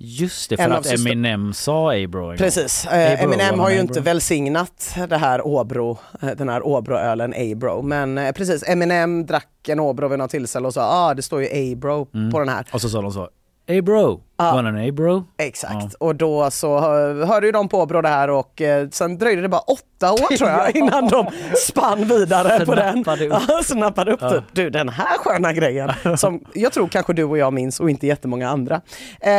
Just 0.05 0.51
det, 0.51 0.57
för 0.57 0.65
En 0.65 0.73
att 0.73 0.87
Eminem 0.93 1.53
sa 1.53 1.93
A-bro. 1.93 2.37
Precis. 2.37 2.87
A-bro, 2.87 2.99
Eh, 2.99 3.23
Eminem 3.23 3.59
var 3.59 3.65
har 3.65 3.71
ju 3.71 3.77
A-bro? 3.77 3.89
inte 3.89 4.01
välsignat 4.01 4.95
det 5.09 5.17
här 5.17 5.47
Åbro, 5.47 5.99
eh, 6.23 6.29
den 6.29 6.49
här 6.49 6.67
Åbro-ölen 6.67 7.33
A-Bro. 7.37 7.83
Men 7.83 8.19
eh, 8.19 8.33
precis, 8.33 8.65
Eminem 8.69 9.27
drack 9.27 9.69
en 9.69 9.81
Åbro 9.81 10.09
vid 10.09 10.19
något 10.19 10.31
tillfälle 10.31 10.67
och 10.67 10.75
sa 10.75 10.83
ah 11.11 11.15
det 11.15 11.23
står 11.23 11.43
ju 11.43 11.47
A-Bro 11.73 12.09
Mm. 12.15 12.31
på 12.33 12.39
den 12.39 12.49
här. 12.49 12.67
Och 12.73 12.81
så 12.81 12.89
sa 12.89 13.03
de 13.03 13.13
så. 13.13 13.29
A-bro, 13.69 14.21
Ja. 14.45 14.55
want 14.55 14.69
an 14.69 14.89
A-bro? 14.89 15.25
Exakt, 15.39 15.95
och 15.95 16.15
då 16.17 16.51
så 16.51 16.81
hör- 16.81 17.25
hörde 17.27 17.47
ju 17.47 17.53
de 17.53 17.69
på 17.69 17.79
Åbro 17.81 18.01
det 18.01 18.09
här 18.09 18.31
och 18.31 18.61
eh, 18.63 18.89
sen 18.89 19.19
dröjde 19.19 19.43
det 19.43 19.49
bara 19.49 19.61
åtta 19.61 20.13
år 20.13 20.37
tror 20.37 20.51
jag 20.51 20.77
innan 20.77 21.09
de 21.09 21.27
spann 21.69 22.05
vidare 22.05 22.67
på 22.67 22.75
den. 22.75 22.99
Upp. 22.99 23.07
Ja, 23.49 23.61
snappade 23.65 24.13
upp 24.13 24.21
typ, 24.21 24.45
du 24.53 24.71
den 24.71 24.89
här 24.89 25.19
sköna 25.19 25.53
grejen 25.53 25.91
som 26.17 26.41
jag 26.55 26.73
tror 26.73 26.89
kanske 26.89 27.13
du 27.13 27.25
och 27.25 27.39
jag 27.39 27.53
minns 27.53 27.81
och 27.81 27.91
inte 27.91 28.07
jättemånga 28.07 28.49
andra. 28.49 28.75
Eh, 29.21 29.31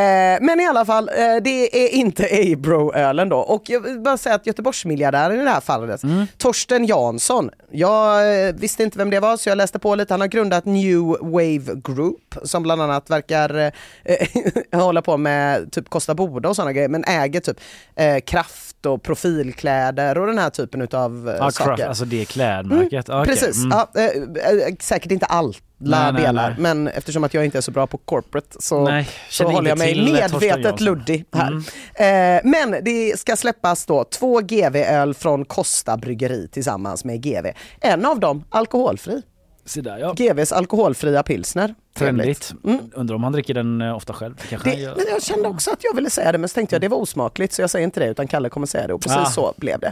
men 0.42 0.60
i 0.60 0.68
alla 0.70 0.86
fall, 0.86 1.10
eh, 1.10 1.36
det 1.44 1.86
är 1.86 1.90
inte 1.94 2.24
A-Bro-ölen 2.24 3.30
då 3.30 3.38
och 3.38 3.64
jag 3.66 3.80
vill 3.80 4.00
bara 4.00 4.18
säga 4.18 4.36
att 4.36 4.48
Göteborgsmiljardären 4.48 5.42
i 5.42 5.44
det 5.44 5.50
här 5.50 5.62
fallet, 5.62 6.04
Mm. 6.04 6.28
Torsten 6.38 6.86
Jansson, 6.86 7.50
jag 7.72 8.48
eh, 8.48 8.54
visste 8.56 8.84
inte 8.84 8.98
vem 8.98 9.10
det 9.10 9.20
var 9.20 9.38
så 9.38 9.50
jag 9.50 9.56
läste 9.58 9.80
på 9.80 9.96
lite, 9.96 10.14
han 10.14 10.22
har 10.22 10.28
grundat 10.28 10.66
New 10.66 11.02
Wave 11.22 11.82
Group 11.84 12.36
som 12.44 12.64
bland 12.64 12.82
annat 12.82 13.10
verkar 13.10 13.56
eh, 14.04 14.28
hålla 14.94 15.02
på 15.02 15.18
med 15.18 15.72
typ 15.72 15.90
Kosta 15.90 16.16
Boda 16.16 16.50
och 16.50 16.56
sådana 16.56 16.74
grejer 16.74 16.90
men 16.90 17.04
äger 17.04 17.40
typ 17.40 17.58
eh, 17.96 18.20
kraft 18.20 18.86
och 18.86 19.04
profilkläder 19.04 20.18
och 20.18 20.28
den 20.28 20.38
här 20.38 20.50
typen 20.50 20.82
utav 20.82 21.30
eh, 21.30 21.36
Ja, 21.40 21.52
saker. 21.52 21.76
Craft, 21.76 21.90
alltså 21.90 22.06
det 22.06 22.26
klädmärket. 22.26 23.10
Okej, 23.10 23.26
Precis, 23.26 23.64
mm. 23.64 23.78
ja, 23.78 24.02
eh, 24.02 24.06
eh, 24.06 24.76
säkert 24.80 25.12
inte 25.12 25.26
alla 25.26 25.54
Nej, 25.78 26.14
nej, 26.14 26.22
delar 26.22 26.50
nej. 26.50 26.60
men 26.60 26.88
eftersom 26.88 27.24
att 27.24 27.34
jag 27.34 27.46
inte 27.46 27.58
är 27.58 27.62
så 27.62 27.72
bra 27.72 27.88
på 27.88 27.98
corporate 27.98 28.58
så, 28.60 28.84
Nej, 28.84 29.10
så 29.30 29.44
håller 29.44 29.70
jag 29.70 29.78
mig 29.78 30.12
medvetet 30.12 30.82
luddig 30.82 31.26
här. 31.34 31.52
Eh, 31.96 32.42
men 32.44 32.76
det 32.84 33.20
ska 33.20 33.36
släppas 33.36 33.86
då 33.86 34.04
två 34.04 34.40
GV-öl 34.40 35.14
från 35.14 35.46
Costa 35.46 35.98
Bryggeri 35.98 36.48
tillsammans 36.48 37.06
med 37.06 37.22
GV. 37.24 37.48
En 37.82 38.06
av 38.06 38.20
dem 38.20 38.44
alkoholfri. 38.50 39.22
Så 39.66 39.82
där, 39.82 39.98
ja. 39.98 40.14
GVs 40.14 40.52
alkoholfria 40.52 41.24
pilsner. 41.24 41.76
Trendigt. 41.96 42.54
Mm. 42.64 42.80
Undrar 42.94 43.16
om 43.16 43.24
han 43.24 43.34
dricker 43.34 43.54
den 43.54 43.82
eh, 43.82 43.96
ofta 43.96 44.14
själv. 44.14 44.36
Kanske 44.50 44.70
Det, 44.70 44.76
gör. 44.76 44.96
men 44.96 45.06
jag 45.10 45.24
kände 45.24 45.48
också 45.50 45.72
att 45.72 45.84
jag 45.84 45.96
ville 45.96 46.10
säga 46.10 46.32
det 46.32 46.38
men 46.38 46.50
så 46.50 46.54
tänkte 46.54 46.76
jag 46.76 46.82
det 46.82 46.88
var 46.88 46.98
osmakligt 46.98 47.54
så 47.54 47.62
jag 47.62 47.70
säger 47.70 47.84
inte 47.84 48.00
det 48.00 48.06
utan 48.08 48.28
Kalle 48.28 48.50
kommer 48.50 48.68
säga 48.68 48.88
det 48.88 48.94
och 48.94 49.02
precis 49.02 49.18
Ah. 49.18 49.26
så 49.26 49.54
blev 49.58 49.80
det. 49.80 49.92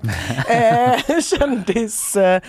eh, 1.10 1.20
kändis, 1.22 2.16
eh, 2.16 2.42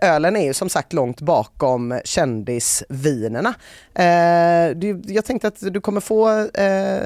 ölen 0.00 0.36
är 0.36 0.44
ju 0.44 0.54
som 0.54 0.68
sagt 0.68 0.92
långt 0.92 1.20
bakom 1.20 2.00
kändisvinerna. 2.04 3.54
Eh, 3.94 4.76
du, 4.76 5.02
jag 5.06 5.24
tänkte 5.24 5.48
att 5.48 5.56
du 5.60 5.80
kommer 5.80 6.00
få 6.00 6.28
eh, 6.38 7.00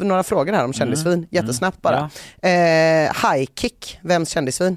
några 0.00 0.22
frågor 0.22 0.52
här 0.52 0.64
om 0.64 0.72
kändisvin 0.72 1.26
jättesnabbt 1.30 1.82
bara. 1.82 2.10
Eh, 2.42 2.50
high 3.32 3.50
kick, 3.56 3.98
vems 4.02 4.28
kändisvin? 4.30 4.76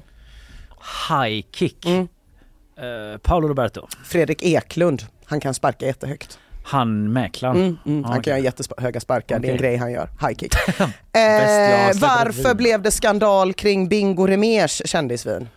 High 1.10 1.44
kick. 1.52 1.86
Mm. 1.86 2.08
Eh, 2.78 3.18
Paolo 3.18 3.48
Roberto. 3.48 3.88
Fredrik 4.04 4.42
Eklund, 4.42 5.02
han 5.24 5.40
kan 5.40 5.54
sparka 5.54 5.86
jättehögt. 5.86 6.38
Han 6.64 7.12
mäklaren. 7.12 7.56
Mm, 7.56 7.76
mm, 7.86 8.04
Ah, 8.04 8.08
han 8.08 8.12
kan 8.14 8.20
okej. 8.20 8.30
göra 8.30 8.40
jättehöga 8.40 9.00
sparkar, 9.00 9.38
det 9.38 9.48
är 9.48 9.52
en 9.52 9.58
grej 9.58 9.76
han 9.76 9.92
gör. 9.92 10.08
High 10.20 10.38
kick. 10.38 10.54
jag 11.12 11.20
har 11.20 11.90
eh, 11.90 11.96
varför 12.00 12.54
blev 12.54 12.82
det 12.82 12.90
skandal 12.90 13.52
kring 13.52 13.88
Bingo 13.88 14.26
Rimérs 14.26 14.82
kändisvin? 14.84 15.48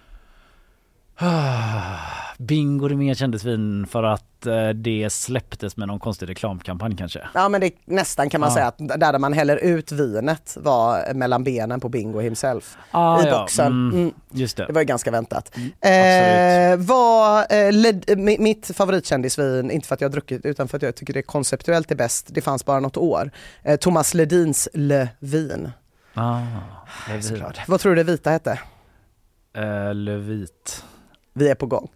Bingo 2.42 2.88
det 2.88 2.96
mer 2.96 3.14
kändisvin 3.14 3.86
för 3.88 4.04
att 4.04 4.46
eh, 4.46 4.70
det 4.70 5.10
släpptes 5.10 5.78
med 5.78 5.88
någon 5.88 6.00
konstig 6.00 6.30
reklamkampanj 6.30 6.98
kanske. 6.98 7.28
Ja 7.34 7.50
men 7.50 7.62
det 7.62 7.72
nästan 7.86 8.30
kan 8.30 8.42
man 8.42 8.50
Ja. 8.50 8.54
säga 8.54 8.68
att 8.68 8.78
där 9.00 9.20
man 9.20 9.34
häller 9.34 9.58
ut 9.58 9.92
vinet 9.92 10.58
var 10.62 11.14
mellan 11.14 11.44
benen 11.44 11.80
på 11.80 11.90
Bingo 11.90 12.20
himself. 12.20 12.78
Ah, 12.92 13.22
I 13.24 13.28
ja, 13.28 13.40
boxen. 13.40 13.68
mm, 13.68 13.94
Mm. 14.00 14.14
Just 14.32 14.58
det. 14.58 14.66
Det 14.66 14.74
var 14.74 14.82
ju 14.82 14.86
ganska 14.86 15.12
väntat. 15.12 15.56
Mm, 15.82 16.80
eh, 16.80 16.86
var, 16.86 17.40
eh, 17.54 17.72
led, 17.72 18.06
mi- 18.06 18.40
mitt 18.42 18.72
favoritkändisvin, 18.76 19.72
inte 19.72 19.88
för 19.88 19.96
att 19.96 20.02
jag 20.02 20.10
har 20.10 20.12
druckit 20.14 20.46
utan 20.46 20.68
för 20.68 20.78
att 20.78 20.84
jag 20.84 20.96
tycker 20.96 21.14
det 21.14 21.22
konceptuellt 21.22 21.92
är 21.92 21.96
bäst, 21.96 22.28
det 22.32 22.42
fanns 22.42 22.66
bara 22.66 22.80
något 22.80 22.98
år. 22.98 23.32
Eh, 23.64 23.76
Thomas 23.78 24.14
Ledins 24.14 24.70
Le 24.74 25.08
Vin. 25.20 25.72
Ah. 26.14 26.42
Vad 27.68 27.80
tror 27.80 27.96
du 27.96 28.04
det 28.04 28.12
vita 28.12 28.30
hette? 28.32 28.60
Eh, 29.58 29.94
Levit. 29.94 30.84
Vi 31.34 31.50
är 31.50 31.56
på 31.56 31.66
gång. 31.66 31.88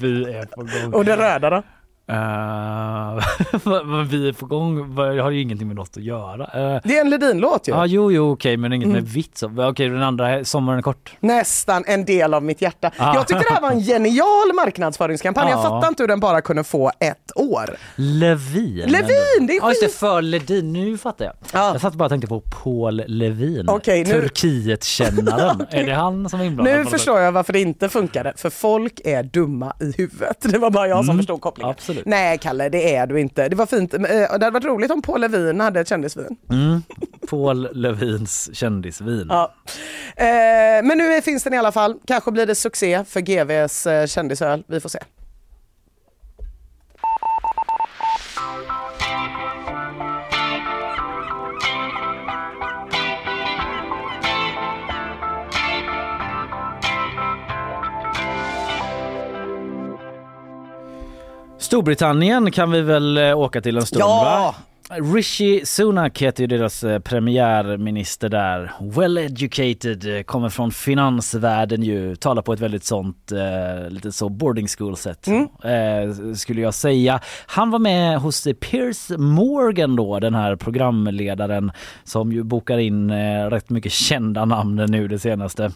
Vi 0.00 0.24
är 0.34 0.46
på 0.46 0.60
gång. 0.60 0.94
Och 0.94 1.04
det 1.04 1.16
röda 1.16 1.50
då? 1.50 1.62
Vad 3.64 4.06
vi 4.06 4.28
är 4.28 4.32
på 4.32 4.46
gång, 4.46 4.94
jag 4.98 5.22
har 5.24 5.30
ju 5.30 5.40
ingenting 5.40 5.66
med 5.66 5.76
något 5.76 5.96
att 5.96 6.02
göra. 6.02 6.42
Uh, 6.74 6.80
Det 6.84 6.96
är 6.96 7.00
en 7.00 7.10
Ledin-låt 7.10 7.68
ju. 7.68 7.74
ah, 7.76 7.86
jo, 7.86 8.12
jo, 8.12 8.32
okej, 8.32 8.56
men 8.56 8.72
inget 8.72 8.86
Mm. 8.86 8.94
med 9.02 9.08
vitt. 9.12 9.38
så. 9.38 9.50
Okej, 9.68 9.88
den 9.88 10.02
andra, 10.02 10.44
sommaren 10.44 10.78
är 10.78 10.82
kort. 10.82 11.12
Nästan 11.20 11.84
en 11.86 12.04
del 12.04 12.34
av 12.34 12.42
mitt 12.42 12.62
hjärta. 12.62 12.90
Ah. 12.96 13.14
Jag 13.14 13.28
tyckte 13.28 13.44
det 13.48 13.54
här 13.54 13.60
var 13.60 13.70
en 13.70 13.80
genial 13.80 14.52
marknadsföringskampanj. 14.54 15.50
Jag 15.50 15.58
Ja. 15.58 15.62
fattar 15.62 15.88
inte 15.88 16.02
hur 16.02 16.08
den 16.08 16.20
bara 16.20 16.40
kunde 16.40 16.64
få 16.64 16.92
ett 17.00 17.32
år. 17.36 17.76
Levin. 17.96 18.76
Levin, 18.76 19.46
det 19.46 19.52
är 19.52 19.60
Ja, 19.60 19.68
just 19.68 19.82
det, 19.82 19.88
för 19.88 20.22
Ledin. 20.22 20.72
Nu 20.72 20.98
fattar 20.98 21.24
jag. 21.24 21.34
Ja. 21.52 21.72
Jag 21.72 21.80
satt 21.80 21.94
bara 21.94 22.04
och 22.04 22.10
tänkte 22.10 22.28
på 22.28 22.40
Paul 22.40 23.02
Levin. 23.06 23.68
Okej, 23.68 24.04
nu- 24.04 24.10
Turkiet-kännaren. 24.20 25.66
Är 25.70 25.84
det 25.86 25.94
han 25.94 26.28
som 26.28 26.40
är 26.40 26.44
inblandad? 26.44 26.76
Nu 26.78 26.84
förstår 26.84 27.20
jag 27.20 27.32
varför 27.32 27.52
det 27.52 27.60
inte 27.60 27.88
funkade, 27.88 28.32
för 28.36 28.50
folk 28.50 29.00
är 29.04 29.22
dumma 29.22 29.72
i 29.80 29.92
huvudet. 29.98 30.36
Det 30.52 30.58
var 30.58 30.70
bara 30.70 30.88
jag 30.88 30.98
som 30.98 31.04
Mm, 31.10 31.16
förstod 31.18 31.40
kopplingen. 31.40 31.70
absolut. 31.70 31.95
Nej 32.06 32.38
Kalle, 32.38 32.68
det 32.68 32.94
är 32.96 33.06
du 33.06 33.20
inte. 33.20 33.48
Det 33.48 33.56
var 33.56 33.66
fint. 33.66 33.94
Eh, 33.94 34.00
Det 34.00 34.28
hade 34.30 34.50
varit 34.50 34.64
roligt 34.64 34.90
om 34.90 35.02
Paul 35.02 35.20
Levin 35.20 35.60
hade 35.60 35.80
ett 35.80 35.88
kändisvin. 35.88 36.36
Mm. 36.50 36.82
Paul 37.30 37.68
Levins 37.72 38.50
kändisvin. 38.52 39.26
Ja. 39.28 39.54
Eh, 40.16 40.26
men 40.84 40.98
nu 40.98 41.22
finns 41.22 41.44
den 41.44 41.54
i 41.54 41.58
alla 41.58 41.72
fall. 41.72 41.94
Kanske 42.06 42.30
blir 42.32 42.46
det 42.46 42.54
succé 42.54 43.04
för 43.08 43.20
GVs 43.20 43.86
eh, 43.86 44.06
kändisöl. 44.06 44.64
Vi 44.68 44.80
får 44.80 44.88
se. 44.88 44.98
Storbritannien 61.66 62.50
kan 62.50 62.70
vi 62.70 62.80
väl 62.80 63.18
eh, 63.18 63.38
åka 63.38 63.60
till 63.60 63.76
en 63.76 63.86
stund 63.86 64.00
Ja! 64.00 64.06
va? 64.24 64.54
Rishi 64.90 65.66
Sunak 65.66 66.22
heter 66.22 66.42
ju 66.42 66.46
deras 66.46 66.84
eh, 66.84 66.98
premiärminister 66.98 68.28
där. 68.28 68.72
Well 68.80 69.18
educated, 69.18 70.16
eh, 70.16 70.22
kommer 70.22 70.48
från 70.48 70.70
finansvärlden 70.70 71.82
ju, 71.82 72.16
talar 72.16 72.42
på 72.42 72.52
ett 72.52 72.60
väldigt 72.60 72.84
sånt, 72.84 73.32
eh, 73.32 73.90
lite 73.90 74.12
så 74.12 74.28
boarding 74.28 74.66
school 74.78 74.96
sätt 74.96 75.26
Mm. 75.26 75.48
eh, 75.64 76.34
skulle 76.34 76.60
jag 76.60 76.74
säga. 76.74 77.20
Han 77.46 77.70
var 77.70 77.78
med 77.78 78.18
hos 78.18 78.46
eh, 78.46 78.52
Piers 78.54 79.10
Morgan 79.18 79.96
då, 79.96 80.20
den 80.20 80.34
här 80.34 80.56
programledaren 80.56 81.72
som 82.04 82.32
ju 82.32 82.42
bokar 82.42 82.78
in 82.78 83.10
eh, 83.10 83.50
rätt 83.50 83.70
mycket 83.70 83.92
kända 83.92 84.44
namn 84.44 84.86
nu 84.88 85.08
det 85.08 85.18
senaste. 85.18 85.70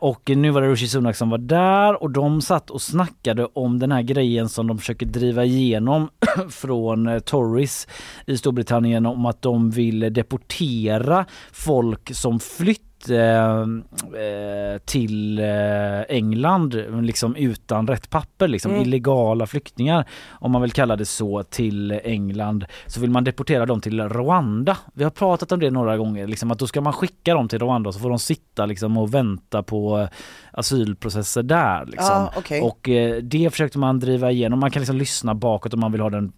Och 0.00 0.30
nu 0.36 0.50
var 0.50 0.62
det 0.62 0.68
Rishi 0.72 0.88
Sunak 0.88 1.16
som 1.16 1.30
var 1.30 1.38
där 1.38 2.02
och 2.02 2.10
de 2.10 2.40
satt 2.42 2.70
och 2.70 2.82
snackade 2.82 3.48
om 3.52 3.78
den 3.78 3.92
här 3.92 4.02
grejen 4.02 4.48
som 4.48 4.66
de 4.66 4.78
försöker 4.78 5.06
driva 5.06 5.44
igenom 5.44 6.08
från 6.50 7.20
Tories 7.20 7.86
i 8.26 8.36
Storbritannien 8.36 9.06
om 9.06 9.26
att 9.26 9.42
de 9.42 9.70
vill 9.70 10.12
deportera 10.12 11.24
folk 11.52 12.14
som 12.14 12.40
flytt 12.40 12.82
eh, 13.10 13.60
eh, 13.60 14.78
till 14.84 15.38
eh, 15.38 16.00
England 16.08 16.84
liksom 17.02 17.36
utan 17.36 17.86
rätt 17.86 18.10
papper, 18.10 18.48
liksom 18.48 18.70
Mm. 18.70 18.82
illegala 18.82 19.46
flyktingar 19.46 20.04
om 20.32 20.52
man 20.52 20.62
vill 20.62 20.72
kalla 20.72 20.96
det 20.96 21.04
så 21.04 21.42
till 21.42 21.90
England 22.04 22.64
så 22.86 23.00
vill 23.00 23.10
man 23.10 23.24
deportera 23.24 23.66
dem 23.66 23.80
till 23.80 24.00
Rwanda. 24.00 24.76
Vi 24.94 25.04
har 25.04 25.10
pratat 25.10 25.52
om 25.52 25.60
det 25.60 25.70
några 25.70 25.96
gånger, 25.96 26.26
liksom 26.26 26.50
att 26.50 26.58
då 26.58 26.66
ska 26.66 26.80
man 26.80 26.92
skicka 26.92 27.34
dem 27.34 27.48
till 27.48 27.58
Rwanda 27.58 27.92
så 27.92 27.98
får 27.98 28.08
de 28.08 28.18
sitta 28.18 28.66
liksom 28.66 28.96
och 28.96 29.14
vänta 29.14 29.62
på 29.62 30.08
asylprocesser 30.56 31.42
där. 31.42 31.84
Liksom. 31.86 32.06
Ja, 32.10 32.32
okej. 32.36 32.60
Och 32.62 32.88
eh, 32.88 33.16
det 33.22 33.50
försökte 33.50 33.78
man 33.78 34.00
driva 34.00 34.30
igenom. 34.30 34.60
Man 34.60 34.70
kan 34.70 34.80
liksom 34.80 34.96
lyssna 34.96 35.34
bakåt 35.34 35.74
om 35.74 35.80
man 35.80 35.92
vill 35.92 36.00
ha 36.00 36.10
den 36.10 36.32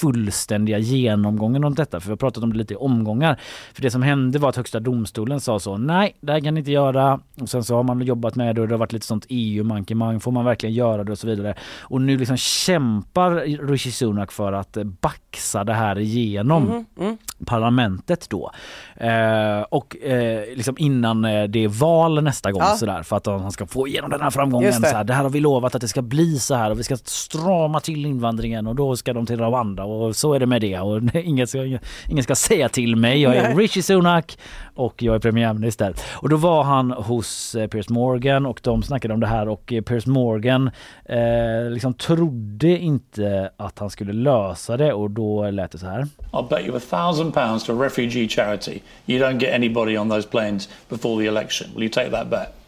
fullständiga 0.00 0.78
genomgången 0.78 1.64
om 1.64 1.74
detta. 1.74 2.00
För 2.00 2.06
vi 2.08 2.12
har 2.12 2.16
pratat 2.16 2.42
om 2.44 2.52
det 2.52 2.58
lite 2.58 2.74
i 2.74 2.76
omgångar. 2.76 3.40
För 3.74 3.82
det 3.82 3.90
som 3.90 4.02
hände 4.02 4.38
var 4.38 4.48
att 4.48 4.56
Högsta 4.56 4.80
domstolen 4.80 5.40
sa 5.40 5.58
så, 5.58 5.76
nej 5.76 6.16
det 6.20 6.32
här 6.32 6.40
kan 6.40 6.54
ni 6.54 6.60
inte 6.60 6.70
göra. 6.72 7.20
Och 7.40 7.48
sen 7.48 7.64
så 7.64 7.76
har 7.76 7.82
man 7.82 8.02
jobbat 8.02 8.34
med 8.34 8.54
det 8.54 8.60
och 8.60 8.68
det 8.68 8.74
har 8.74 8.78
varit 8.78 8.92
lite 8.92 9.06
sånt 9.06 9.26
EU-mankemang. 9.28 10.20
Får 10.20 10.32
man 10.32 10.44
verkligen 10.44 10.74
göra 10.74 11.04
det 11.04 11.12
och 11.12 11.18
så 11.18 11.26
vidare. 11.26 11.54
Och 11.80 12.00
nu 12.00 12.18
liksom 12.18 12.36
kämpar 12.36 13.30
Rishi 13.66 13.90
Sunak 13.92 14.32
för 14.32 14.52
att 14.52 14.78
baxa 15.00 15.64
det 15.64 15.74
här 15.74 15.98
igenom 15.98 16.62
Mhm, 16.64 16.84
mm. 17.00 17.16
parlamentet 17.46 18.26
då. 18.30 18.50
Eh, 18.96 19.60
och 19.70 19.96
eh, 19.96 20.44
liksom 20.56 20.74
innan 20.78 21.24
eh, 21.24 21.44
det 21.44 21.64
är 21.64 21.68
val 21.68 22.22
nästa 22.22 22.52
gång 22.52 22.62
Ja. 22.62 22.74
sådär 22.76 23.02
för 23.02 23.16
att 23.16 23.26
han 23.26 23.52
ska 23.52 23.59
få 23.66 23.88
igenom 23.88 24.10
den 24.10 24.20
här 24.20 24.30
framgången. 24.30 24.80
Det. 24.80 24.88
Så 24.88 24.96
här, 24.96 25.04
det 25.04 25.14
här 25.14 25.22
har 25.22 25.30
vi 25.30 25.40
lovat 25.40 25.74
att 25.74 25.80
det 25.80 25.88
ska 25.88 26.02
bli 26.02 26.38
så 26.38 26.54
här 26.54 26.70
och 26.70 26.78
vi 26.78 26.84
ska 26.84 26.96
strama 26.96 27.80
till 27.80 28.06
invandringen 28.06 28.66
och 28.66 28.74
då 28.74 28.96
ska 28.96 29.12
de 29.12 29.26
till 29.26 29.40
Rwanda 29.40 29.84
och 29.84 30.16
så 30.16 30.34
är 30.34 30.38
det 30.38 30.46
med 30.46 30.60
det 30.60 30.78
och 30.78 31.00
ingen 31.14 31.46
ska, 31.46 31.78
ingen 32.08 32.24
ska 32.24 32.34
säga 32.34 32.68
till 32.68 32.96
mig. 32.96 33.22
Jag 33.22 33.36
är 33.36 33.42
Nej. 33.42 33.54
Rishi 33.54 33.82
Sunak 33.82 34.38
och 34.74 35.02
jag 35.02 35.14
är 35.14 35.18
premiärminister. 35.18 35.94
Och 36.12 36.28
då 36.28 36.36
var 36.36 36.62
han 36.62 36.90
hos 36.90 37.54
eh, 37.54 37.66
Piers 37.66 37.88
Morgan 37.88 38.46
och 38.46 38.60
de 38.62 38.82
snackade 38.82 39.14
om 39.14 39.20
det 39.20 39.26
här 39.26 39.48
och 39.48 39.72
eh, 39.72 39.82
Piers 39.82 40.06
Morgan 40.06 40.70
eh, 41.04 41.70
liksom 41.70 41.94
trodde 41.94 42.78
inte 42.78 43.50
att 43.56 43.78
han 43.78 43.90
skulle 43.90 44.12
lösa 44.12 44.76
det 44.76 44.92
och 44.92 45.10
då 45.10 45.50
lät 45.50 45.72
det 45.72 45.78
så 45.78 45.86
här. 45.86 46.06
I'll 46.32 46.48
bet 46.48 46.66
you 46.66 46.76
a 46.76 46.80
thousand 46.90 47.34
pounds 47.34 47.64
to 47.64 47.72
a 47.72 47.84
refugee 47.84 48.28
charity 48.28 48.80
you 49.06 49.18
don't 49.18 49.38
get 49.38 49.54
anybody 49.54 49.98
on 49.98 50.08
those 50.08 50.28
planes 50.28 50.68
before 50.88 51.22
the 51.22 51.28
election. 51.28 51.70
Will 51.74 51.82
you 51.82 51.92
take 51.92 52.10
that 52.10 52.30
bet? 52.30 52.59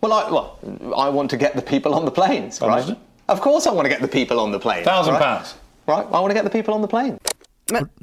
Well, 0.00 0.12
I, 0.12 0.30
well, 0.30 0.46
I 1.08 1.10
want 1.10 1.30
to 1.30 1.36
get 1.36 1.52
the 1.54 1.60
people 1.60 1.92
on 1.94 2.04
the 2.04 2.10
planes, 2.10 2.60
right? 2.62 2.94
Of 3.26 3.40
course 3.40 3.66
I 3.70 3.72
want 3.74 3.82
to 3.88 3.88
get 3.98 4.00
the 4.10 4.24
people 4.24 4.38
on 4.40 4.52
the 4.52 4.58
plane. 4.58 4.84
Thousand 4.84 5.14
right? 5.14 5.24
pounds. 5.24 5.56
Right, 5.86 6.06
I 6.10 6.12
want 6.20 6.28
to 6.30 6.34
get 6.34 6.44
the 6.52 6.62
people 6.62 6.74
on 6.74 6.82
the 6.82 6.88
plane. 6.88 7.12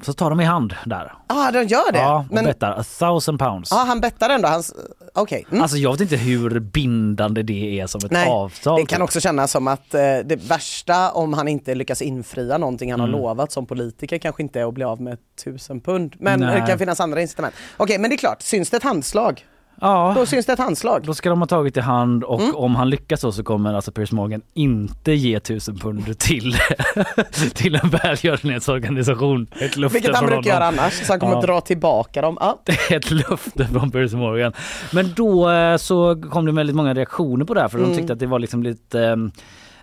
Så 0.05 0.13
tar 0.13 0.29
de 0.29 0.39
i 0.41 0.43
hand 0.43 0.75
där. 0.85 1.13
Ah, 1.27 1.51
de 1.51 1.63
gör 1.63 1.91
det? 1.91 1.99
Ja, 1.99 2.25
och 2.29 2.33
Men 2.35 2.45
bettar 2.45 2.71
a 2.71 2.83
thousand 2.99 3.39
pounds. 3.39 3.71
ah, 3.71 3.75
han 3.85 3.99
bettar 4.01 4.29
ändå. 4.29 4.47
Hans... 4.47 4.73
Okej. 5.13 5.45
Mm. 5.51 5.61
Alltså 5.61 5.77
jag 5.77 5.91
vet 5.91 6.01
inte 6.01 6.15
hur 6.15 6.59
bindande 6.59 7.43
det 7.43 7.79
är 7.79 7.87
som 7.87 8.01
ett 8.05 8.11
Nej, 8.11 8.29
avtal. 8.29 8.79
det 8.79 8.85
kan 8.85 8.97
typ. 8.97 9.03
också 9.03 9.19
kännas 9.19 9.51
som 9.51 9.67
att 9.67 9.93
eh, 9.93 9.99
det 10.25 10.35
värsta 10.49 11.11
om 11.11 11.33
han 11.33 11.47
inte 11.47 11.75
lyckas 11.75 12.01
infria 12.01 12.57
någonting 12.57 12.91
han 12.91 12.99
Mm. 12.99 13.13
har 13.13 13.19
lovat 13.19 13.51
som 13.51 13.65
politiker 13.65 14.17
kanske 14.17 14.43
inte 14.43 14.59
är 14.59 14.67
att 14.67 14.73
bli 14.73 14.83
av 14.83 15.01
med 15.01 15.17
tusen 15.43 15.81
pund. 15.81 16.15
Men 16.19 16.39
Nej. 16.39 16.61
det 16.61 16.67
kan 16.67 16.77
finnas 16.79 16.99
andra 16.99 17.21
incitament. 17.21 17.55
Okej, 17.77 17.97
men 17.97 18.09
det 18.09 18.15
är 18.15 18.17
klart, 18.17 18.41
syns 18.41 18.69
det 18.69 18.77
ett 18.77 18.83
handslag? 18.83 19.45
Ja. 19.81 20.13
Då 20.15 20.25
syns 20.25 20.45
det 20.45 20.53
ett 20.53 20.59
handslag. 20.59 21.03
Då 21.05 21.13
ska 21.13 21.29
de 21.29 21.39
ha 21.39 21.47
tagit 21.47 21.77
i 21.77 21.79
hand 21.79 22.23
och 22.23 22.41
Mm. 22.41 22.55
om 22.55 22.75
han 22.75 22.89
lyckas 22.89 23.21
så, 23.21 23.31
så 23.31 23.43
kommer 23.43 23.73
alltså 23.73 23.91
Piers 23.91 24.11
Morgan 24.11 24.41
inte 24.53 25.11
ge 25.13 25.39
tusen 25.39 25.75
pund 25.79 26.19
till, 26.19 26.55
till 27.53 27.75
en 27.75 27.89
välgörenhetsorganisation. 27.89 29.47
Ett 29.59 29.77
löfte 29.77 29.93
Vilket 29.93 30.15
han 30.15 30.25
brukar 30.25 30.49
göra 30.49 30.65
honom. 30.65 30.79
annars, 30.79 30.93
så 31.05 31.13
han 31.13 31.19
kommer 31.19 31.33
Ja. 31.35 31.41
dra 31.41 31.61
tillbaka 31.61 32.21
dem. 32.21 32.37
Ja. 32.39 32.59
ett 32.89 33.11
löfte 33.11 33.65
från 33.65 33.91
Piers 33.91 34.13
Morgan. 34.13 34.53
Men 34.93 35.13
då 35.15 35.49
eh, 35.49 35.77
så 35.77 36.21
kom 36.31 36.45
det 36.45 36.51
väldigt 36.51 36.75
många 36.75 36.93
reaktioner 36.93 37.45
på 37.45 37.53
det 37.53 37.61
här 37.61 37.67
för 37.67 37.77
Mm. 37.77 37.89
de 37.91 37.97
tyckte 37.97 38.13
att 38.13 38.19
det 38.19 38.27
var 38.27 38.39
liksom 38.39 38.63
lite 38.63 39.01
eh, 39.03 39.15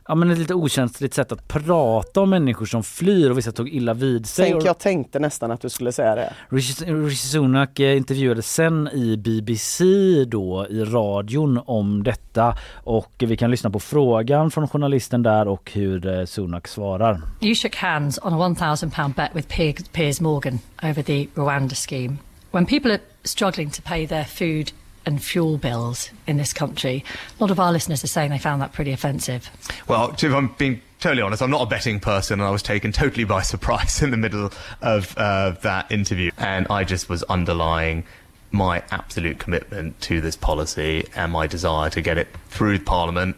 Ja 0.09 0.15
men 0.15 0.31
ett 0.31 0.39
lite 0.39 0.55
okänsligt 0.55 1.15
sätt 1.15 1.33
att 1.33 1.49
prata 1.49 2.21
om 2.21 2.31
människor 2.31 2.67
som 2.67 2.83
flyr 2.83 3.31
och 3.31 3.39
vissa 3.39 3.53
tog 3.53 3.69
illa 3.69 3.95
vid 3.95 4.27
sig. 4.27 4.45
Tänk, 4.45 4.57
Och- 4.57 4.67
jag 4.69 4.79
tänkte 4.79 5.19
nästan 5.19 5.51
att 5.51 5.61
du 5.61 5.69
skulle 5.69 5.93
säga 5.93 6.15
det. 6.15 6.33
Rishi 6.49 7.17
Sunak 7.17 7.81
eh, 7.81 7.97
intervjuades 7.97 8.55
sen 8.55 8.89
i 8.93 9.17
BBC 9.17 9.85
då 10.25 10.67
i 10.71 10.85
radion 10.85 11.61
om 11.67 12.03
detta 12.03 12.57
och 12.85 13.13
vi 13.19 13.37
kan 13.37 13.51
lyssna 13.51 13.71
på 13.71 13.81
frågan 13.81 14.51
från 14.51 14.69
journalisten 14.69 15.23
där 15.23 15.49
och 15.49 15.71
hur 15.75 16.07
eh, 16.19 16.25
Sunak 16.25 16.69
svarar. 16.69 17.21
You 17.41 17.55
shook 17.55 17.77
hands 17.77 18.19
on 18.23 18.33
a 18.33 18.49
£1,000 18.49 19.15
bet 19.15 19.31
with 19.35 19.49
Piers 19.93 20.21
Morgan 20.21 20.59
over 20.83 21.03
the 21.03 21.27
Rwanda 21.35 21.75
scheme. 21.75 22.17
When 22.51 22.67
people 22.67 22.93
are 22.93 23.01
struggling 23.25 23.71
to 23.71 23.83
pay 23.85 24.07
their 24.09 24.25
food 24.25 24.73
and 25.07 25.23
fuel 25.23 25.59
bills 25.59 26.11
in 26.27 26.37
this 26.37 26.53
country, 26.53 27.05
a 27.39 27.43
lot 27.43 27.51
of 27.51 27.59
our 27.59 27.73
listeners 27.73 28.05
are 28.05 28.09
saying 28.09 28.31
they 28.31 28.39
found 28.39 28.63
that 28.63 28.73
pretty 28.73 28.93
offensive. 28.93 29.51
Well, 29.89 30.13
if 30.13 30.25
I'm 30.25 30.55
being 30.59 30.81
totally 31.01 31.23
honest, 31.23 31.43
I'm 31.43 31.51
not 31.51 31.63
a 31.63 31.67
betting 31.67 32.01
person, 32.01 32.41
and 32.41 32.49
I 32.49 32.51
was 32.51 32.63
taken 32.63 32.93
totally 32.93 33.25
by 33.25 33.43
surprise 33.55 34.03
in 34.03 34.11
the 34.11 34.17
middle 34.17 34.51
of 34.81 35.15
uh, 35.17 35.51
that 35.63 35.91
interview, 35.91 36.31
and 36.39 36.67
I 36.69 36.85
just 36.85 37.09
was 37.09 37.23
underlying 37.25 38.05
my 38.51 38.83
absolute 38.91 39.39
commitment 39.39 40.01
to 40.03 40.21
this 40.21 40.37
policy 40.37 41.05
and 41.17 41.33
my 41.33 41.47
desire 41.47 41.91
to 41.91 42.01
get 42.01 42.19
it 42.19 42.29
through 42.51 42.79
Parliament. 42.79 43.37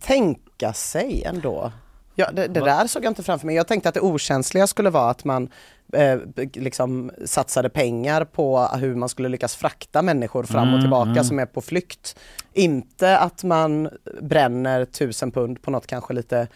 Tänka 0.00 0.72
sig 0.72 1.22
ändå. 1.24 1.72
Ja, 2.14 2.30
det, 2.32 2.48
det 2.48 2.60
där 2.60 2.86
såg 2.86 3.04
jag 3.04 3.10
inte 3.10 3.22
framför 3.22 3.46
mig. 3.46 3.56
Jag 3.56 3.66
tänkte 3.66 3.88
att 3.88 3.94
det 3.94 4.00
okänsliga 4.00 4.66
skulle 4.66 4.90
vara 4.90 5.10
att 5.10 5.24
man 5.24 5.48
eh, 5.92 6.18
liksom 6.54 7.10
satsade 7.24 7.68
pengar 7.68 8.24
på 8.24 8.60
hur 8.60 8.94
man 8.94 9.08
skulle 9.08 9.28
lyckas 9.28 9.56
frakta 9.56 10.02
människor 10.02 10.44
fram 10.44 10.68
och 10.68 10.68
Mm, 10.68 10.80
tillbaka 10.80 11.10
mm. 11.10 11.24
som 11.24 11.38
är 11.38 11.46
på 11.46 11.60
flykt. 11.60 12.16
Inte 12.58 13.18
att 13.18 13.44
man 13.44 13.88
bränner 14.20 14.84
tusen 14.84 15.30
pund 15.30 15.62
på 15.62 15.70
något 15.70 15.86
kanske 15.86 16.14
lite 16.14 16.48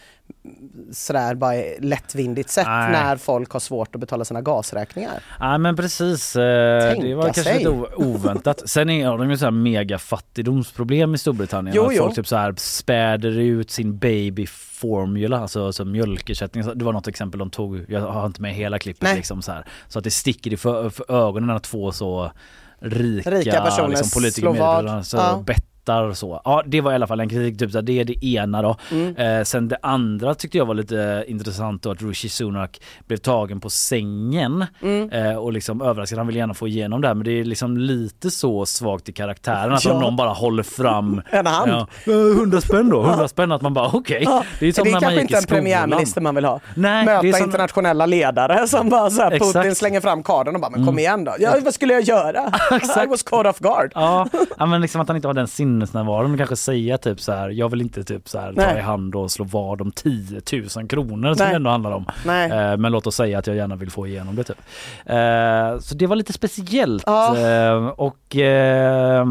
sådär 0.93 1.35
bara 1.35 1.55
lättvindigt 1.79 2.51
sätt 2.51 2.67
Nej. 2.67 2.93
när 2.93 3.17
folk 3.17 3.51
har 3.51 3.61
svårt 3.61 3.95
att 3.95 4.01
betala 4.01 4.25
sina 4.25 4.41
gasräkningar. 4.41 5.23
Ja 5.41 5.59
men 5.59 5.77
precis, 5.77 6.37
eh, 6.37 6.43
det 6.43 6.95
Tänka 6.95 7.17
var 7.17 7.25
kanske 7.25 7.43
sig. 7.43 7.59
lite 7.59 7.71
oväntat. 7.97 8.69
Sen 8.69 8.91
är 8.91 9.07
har 9.07 9.19
de 9.19 9.31
ju 9.31 9.37
så 9.37 9.45
här 9.45 9.51
mega 9.51 9.99
fattigdomsproblem 9.99 11.15
i 11.15 11.19
Storbritannien. 11.19 11.77
Jo, 11.77 11.87
att 11.87 11.95
jo. 11.95 12.03
folk 12.03 12.15
typ 12.15 12.27
så 12.27 12.37
här 12.37 12.55
späder 12.57 13.39
ut 13.39 13.71
sin 13.71 13.99
baby 13.99 14.47
formula, 14.47 15.39
alltså 15.39 15.73
som 15.73 15.93
mjölkersättning. 15.93 16.65
Det 16.75 16.85
var 16.85 16.93
något 16.93 17.09
exempel 17.09 17.39
de 17.39 17.51
tog, 17.51 17.85
jag 17.89 18.01
har 18.01 18.27
inte 18.27 18.43
med 18.43 18.55
hela 18.55 18.79
klippet 18.79 19.03
Nej. 19.03 19.17
liksom 19.17 19.43
så 19.43 19.53
här. 19.53 19.67
Så 19.89 19.99
att 19.99 20.05
det 20.05 20.11
sticker 20.11 20.53
i 20.53 20.57
för, 20.57 20.91
för 20.91 21.27
ögonen 21.29 21.47
när 21.47 21.59
två 21.59 21.93
så 21.93 22.33
rika, 22.81 23.31
Rika 23.31 23.61
personer 23.61 23.89
liksom, 23.89 24.21
politiker 24.21 24.41
slår 24.41 24.55
vad. 24.55 25.05
Ja. 25.13 25.45
Och 25.89 26.17
så. 26.17 26.41
Ja 26.45 26.63
det 26.67 26.81
var 26.81 26.93
i 26.93 26.95
alla 26.95 27.07
fall 27.07 27.21
en 27.21 27.29
kritik, 27.29 27.59
typ 27.59 27.71
så 27.73 27.81
det 27.81 28.01
är 28.01 28.05
det 28.05 28.25
ena 28.27 28.63
då. 28.63 28.77
Mm. 28.91 29.17
Eh, 29.17 29.45
sen 29.45 29.69
det 29.69 29.77
andra 29.83 30.35
tyckte 30.35 30.59
jag 30.59 30.67
var 30.67 30.75
lite 30.75 31.25
intressant 31.29 31.83
då 31.83 31.91
att 31.91 32.03
Rishi 32.03 32.29
Sunak 32.29 32.81
blev 33.07 33.17
tagen 33.17 33.61
på 33.61 33.71
sängen 33.71 34.65
Mm. 34.83 35.11
eh, 35.11 35.37
och 35.37 35.53
liksom 35.53 35.83
överraskad. 35.83 36.19
Han 36.19 36.27
vill 36.27 36.37
gärna 36.37 36.55
få 36.55 36.69
igenom 36.69 37.01
det 37.01 37.09
här 37.09 37.15
men 37.15 37.25
det 37.25 37.41
är 37.41 37.45
liksom 37.45 37.77
lite 37.77 38.31
så 38.31 38.67
svagt 38.67 39.09
i 39.09 39.13
karaktären 39.13 39.73
att 39.73 39.85
Ja. 39.85 39.93
om 39.93 40.01
någon 40.01 40.17
bara 40.17 40.31
håller 40.31 40.63
fram 40.63 41.23
En 41.31 41.47
hand. 41.47 41.71
Ja, 41.71 41.87
"Eh, 42.07 42.37
100 42.39 42.61
spänn 42.61 42.89
då, 42.89 43.03
100 43.03 43.29
spänn 43.29 43.53
att 43.53 43.63
man 43.63 43.75
bara 43.75 43.91
okej. 43.93 44.23
Ja, 44.25 44.45
Det 44.61 44.67
är 44.69 44.73
som 44.73 44.85
det 44.85 44.91
är 44.91 44.93
när 44.95 45.01
man 45.01 45.13
gick 45.13 45.23
inte 45.23 45.37
en 45.39 45.45
premiärminister 45.45 46.21
man 46.21 46.35
vill 46.35 46.45
ha. 46.45 46.61
Nej, 46.75 47.05
Möta 47.05 47.33
som- 47.39 47.45
internationella 47.45 48.07
ledare 48.07 48.67
som 48.69 48.89
bara 48.89 49.11
så 49.11 49.23
här, 49.23 49.39
Putin 49.39 49.75
slänger 49.75 50.01
fram 50.01 50.23
kardan 50.23 50.55
och 50.55 50.61
bara, 50.61 50.71
men 50.71 50.81
kom 50.81 50.89
Mm. 50.89 50.99
igen 50.99 51.25
då. 51.25 51.35
Ja, 51.39 51.55
vad 51.65 51.75
skulle 51.75 51.93
jag 51.93 52.03
göra? 52.03 52.53
I 53.05 53.07
was 53.07 53.23
caught 53.23 53.47
off 53.47 53.59
guard. 53.59 53.93
Ja, 53.95 54.29
men 54.67 54.81
liksom 54.81 55.01
att 55.01 55.09
han 55.09 55.17
inte 55.17 55.29
har 55.29 55.35
den 55.35 55.49
sinnesnärvaron 55.73 56.33
och 56.33 56.39
kanske 56.39 56.57
säga 56.57 56.99
typ 56.99 57.21
så 57.21 57.33
här. 57.33 57.49
jag 57.51 57.69
vill 57.69 57.81
inte 57.81 58.05
typ 58.05 58.29
så 58.29 58.39
här 58.39 58.53
ta 58.53 58.79
i 58.79 58.81
hand 58.81 59.15
och 59.15 59.31
slå 59.31 59.45
vad 59.45 59.81
om 59.81 59.93
10 59.93 60.41
000 60.77 60.89
kronor 60.89 61.35
som 61.35 61.45
Nej. 61.45 61.51
det 61.51 61.57
ändå 61.57 61.71
handlar 61.71 61.91
om. 61.91 62.07
Eh, 62.27 62.77
men 62.77 62.93
låt 62.93 63.07
oss 63.07 63.17
säga 63.17 63.39
att 63.39 63.47
jag 63.47 63.57
gärna 63.57 63.77
vill 63.77 63.91
få 63.91 64.07
igenom 64.07 64.37
det 64.37 64.45
typ. 64.45 64.59
Eh, 65.07 65.79
så 65.81 65.95
det 65.95 66.07
var 66.07 66.17
lite 66.17 66.33
speciellt 66.33 67.03
Ja. 67.07 67.39
eh, 67.39 67.87
och 67.87 68.37
eh, 68.37 69.27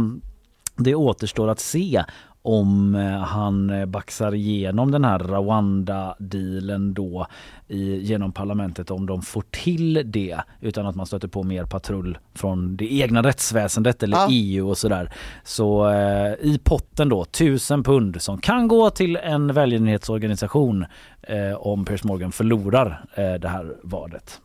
det 0.77 0.95
återstår 0.95 1.47
att 1.49 1.59
se 1.59 2.03
om 2.41 2.95
eh, 2.95 3.19
han 3.19 3.69
eh, 3.69 3.85
baxar 3.85 4.35
igenom 4.35 4.91
den 4.91 5.05
här 5.05 5.19
Rwanda-dealen 5.19 6.93
då 6.93 7.27
i, 7.67 7.95
genom 7.95 8.31
parlamentet 8.31 8.91
om 8.91 9.05
de 9.05 9.21
får 9.21 9.43
till 9.51 10.11
det 10.11 10.37
utan 10.59 10.85
att 10.85 10.95
man 10.95 11.05
stöter 11.05 11.27
på 11.27 11.43
mer 11.43 11.65
patrull 11.65 12.17
från 12.33 12.77
det 12.77 12.93
egna 12.93 13.23
rättsväsendet 13.23 14.03
eller 14.03 14.17
Ja. 14.17 14.27
EU 14.29 14.69
och 14.69 14.77
sådär. 14.77 15.13
Så 15.43 15.89
eh, 15.89 16.33
i 16.41 16.59
potten 16.63 17.09
då 17.09 17.21
1000 17.21 17.83
pund 17.83 18.21
som 18.21 18.37
kan 18.37 18.67
gå 18.67 18.89
till 18.89 19.15
en 19.15 19.53
välgörenhetsorganisation 19.53 20.85
eh, 21.21 21.53
om 21.53 21.85
Piers 21.85 22.03
Morgan 22.03 22.31
förlorar 22.31 23.05
eh, 23.15 23.33
det 23.33 23.47
här 23.47 23.75
valet. 23.83 24.41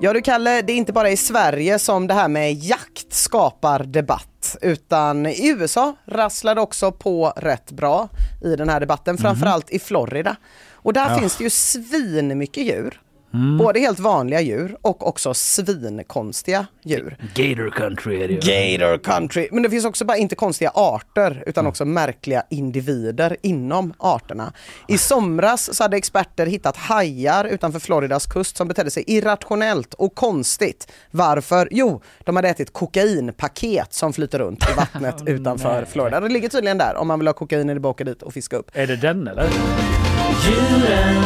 Ja 0.00 0.12
du 0.12 0.20
Kalle, 0.22 0.62
det 0.62 0.72
är 0.72 0.76
inte 0.76 0.92
bara 0.92 1.10
i 1.10 1.16
Sverige 1.16 1.78
som 1.78 2.06
det 2.06 2.14
här 2.14 2.28
med 2.28 2.52
jakt 2.54 3.12
skapar 3.12 3.78
debatt 3.84 4.56
utan 4.62 5.26
i 5.26 5.48
USA 5.48 5.96
rasslar 6.06 6.54
det 6.54 6.60
också 6.60 6.92
på 6.92 7.32
rätt 7.36 7.70
bra 7.70 8.08
i 8.44 8.56
den 8.56 8.68
här 8.68 8.80
debatten, 8.80 9.18
framförallt 9.18 9.70
i 9.70 9.78
Florida. 9.78 10.36
Och 10.72 10.92
där 10.92 11.10
Ja. 11.10 11.18
finns 11.18 11.36
det 11.36 11.44
ju 11.44 11.50
svin 11.50 12.38
mycket 12.38 12.66
djur. 12.66 13.00
Mm. 13.34 13.58
Både 13.58 13.80
helt 13.80 13.98
vanliga 13.98 14.40
djur 14.40 14.76
och 14.82 15.06
också 15.08 15.34
svinkonstiga 15.34 16.66
djur. 16.84 17.16
Gator 17.34 17.70
country 17.70 18.22
är 18.22 18.28
det 18.28 18.34
ju. 18.34 18.40
Gator 18.78 18.98
country. 18.98 19.48
Men 19.52 19.62
det 19.62 19.70
finns 19.70 19.84
också 19.84 20.04
bara 20.04 20.16
inte 20.16 20.34
konstiga 20.34 20.70
arter 20.74 21.30
Mm. 21.30 21.42
utan 21.46 21.66
också 21.66 21.84
märkliga 21.84 22.42
individer 22.50 23.36
inom 23.42 23.94
arterna. 23.98 24.52
I 24.88 24.98
somras 24.98 25.74
så 25.76 25.84
hade 25.84 25.96
experter 25.96 26.46
hittat 26.46 26.76
hajar 26.76 27.44
utanför 27.44 27.78
Floridas 27.80 28.26
kust 28.26 28.56
som 28.56 28.68
betedde 28.68 28.90
sig 28.90 29.04
irrationellt 29.06 29.94
och 29.94 30.14
konstigt. 30.14 30.92
Varför? 31.10 31.68
Jo, 31.70 32.02
de 32.24 32.36
hade 32.36 32.48
ätit 32.48 32.72
kokainpaket 32.72 33.94
som 33.94 34.12
flyter 34.12 34.38
runt 34.38 34.64
i 34.70 34.74
vattnet 34.76 35.14
utanför 35.26 35.84
Florida. 35.84 36.20
Det 36.20 36.28
ligger 36.28 36.48
tydligen 36.48 36.78
där 36.78 36.94
om 36.96 37.08
man 37.08 37.18
vill 37.18 37.28
ha 37.28 37.32
kokain 37.34 37.70
är 37.70 37.74
det 37.74 37.80
bara 37.80 37.88
att 37.90 37.94
åka 37.94 38.04
dit 38.04 38.22
och 38.22 38.32
fiska 38.32 38.56
upp. 38.56 38.70
Är 38.74 38.86
det 38.86 38.96
den 38.96 39.28
eller? 39.28 39.48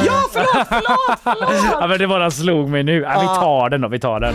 Ja, 0.07 0.13
förlåt, 0.33 0.67
förlåt, 0.69 1.19
förlåt! 1.25 1.77
Ja 1.81 1.87
men 1.87 1.99
det 1.99 2.07
bara 2.09 2.31
slog 2.31 2.69
mig 2.69 2.83
nu. 2.83 3.01
Ja, 3.01 3.21
vi 3.21 3.27
tar 3.27 3.71
den 3.71 3.81
då, 3.81 3.89
vi 3.89 3.99
tar 3.99 4.21
den. 4.21 4.35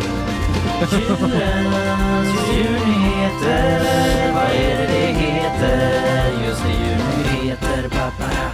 Vad 4.34 4.44
är 4.44 4.78
det 4.78 4.88
det 4.88 5.14
heter? 5.22 5.93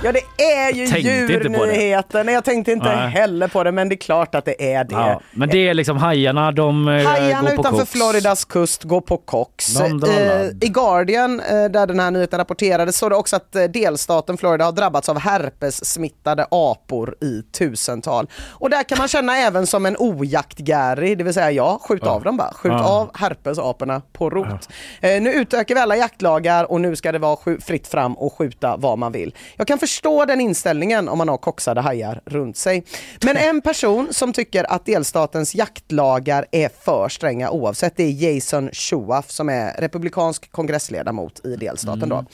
Ja 0.03 0.11
det 0.11 0.43
är 0.43 0.73
ju 0.73 0.87
Tänkte 0.87 1.11
inte 1.33 1.49
på 1.49 1.65
det. 1.65 1.71
djurnyheter. 1.73 2.23
Nej, 2.23 2.33
jag 2.33 2.43
tänkte 2.43 2.71
inte 2.71 2.95
Nej. 2.95 3.09
heller 3.09 3.47
på 3.47 3.63
det 3.63 3.71
men 3.71 3.89
det 3.89 3.95
är 3.95 3.97
klart 3.97 4.35
att 4.35 4.45
det 4.45 4.73
är 4.73 4.83
det. 4.83 4.93
Ja, 4.95 5.21
men 5.31 5.49
det 5.49 5.67
är 5.69 5.73
liksom 5.73 5.97
hajarna, 5.97 6.51
de 6.51 6.87
eh, 6.87 7.05
Hajarna 7.07 7.41
går 7.41 7.47
på 7.55 7.61
utanför 7.61 7.79
koks. 7.79 7.91
Floridas 7.91 8.45
kust 8.45 8.83
går 8.83 9.01
på 9.01 9.17
koks. 9.17 9.73
De 9.73 10.03
Eh. 10.03 10.45
I 10.61 10.67
Guardian, 10.69 11.39
eh, 11.39 11.45
där 11.65 11.87
den 11.87 11.99
här 11.99 12.11
nyheten 12.11 12.39
rapporterades, 12.39 12.97
står 12.97 13.09
det 13.09 13.15
också 13.15 13.35
att 13.35 13.51
delstaten 13.69 14.37
Florida 14.37 14.65
har 14.65 14.71
drabbats 14.71 15.09
av 15.09 15.19
herpes-smittade 15.19 16.45
apor 16.51 17.15
i 17.21 17.41
tusental. 17.57 18.27
Och 18.49 18.69
där 18.69 18.83
kan 18.83 18.97
man 18.97 19.07
känna 19.07 19.37
även 19.37 19.67
som 19.67 19.85
en 19.85 19.95
ojakt-Gary, 19.99 21.15
det 21.15 21.23
vill 21.23 21.33
säga 21.33 21.51
jag, 21.51 21.81
skjut 21.81 22.03
av 22.03 22.23
dem 22.23 22.37
bara. 22.37 22.51
Skjut 22.53 22.71
Ja. 22.73 22.89
av 22.89 23.11
herpesaporna 23.17 24.01
på 24.13 24.29
rot. 24.29 24.69
Eh, 25.01 25.21
Nu 25.21 25.33
utökar 25.33 25.75
vi 25.75 25.81
alla 25.81 25.95
jaktlagar 25.97 26.71
och 26.71 26.81
nu 26.81 26.95
ska 26.95 27.11
det 27.11 27.19
vara 27.19 27.37
fritt 27.61 27.87
fram 27.87 28.13
och 28.13 28.33
skjuta 28.37 28.77
vad 28.77 28.97
man 28.97 29.11
vill. 29.11 29.35
Jag 29.55 29.67
kan 29.67 29.79
förstå 29.89 30.25
den 30.25 30.41
inställningen 30.41 31.09
om 31.09 31.17
man 31.17 31.29
har 31.29 31.37
koksade 31.37 31.81
hajar 31.81 32.21
runt 32.25 32.57
sig. 32.57 32.83
Men 33.25 33.37
en 33.37 33.61
person 33.61 34.07
som 34.11 34.33
tycker 34.33 34.71
att 34.71 34.85
delstatens 34.85 35.55
jaktlagar 35.55 36.45
är 36.51 36.69
för 36.69 37.09
stränga 37.09 37.49
oavsett, 37.49 37.97
det 37.97 38.03
är 38.03 38.33
Jason 38.33 38.69
Schuaf 38.73 39.31
som 39.31 39.49
är 39.49 39.73
republikansk 39.81 40.51
kongressledamot 40.51 41.45
i 41.45 41.55
delstaten. 41.55 42.09
Då. 42.09 42.25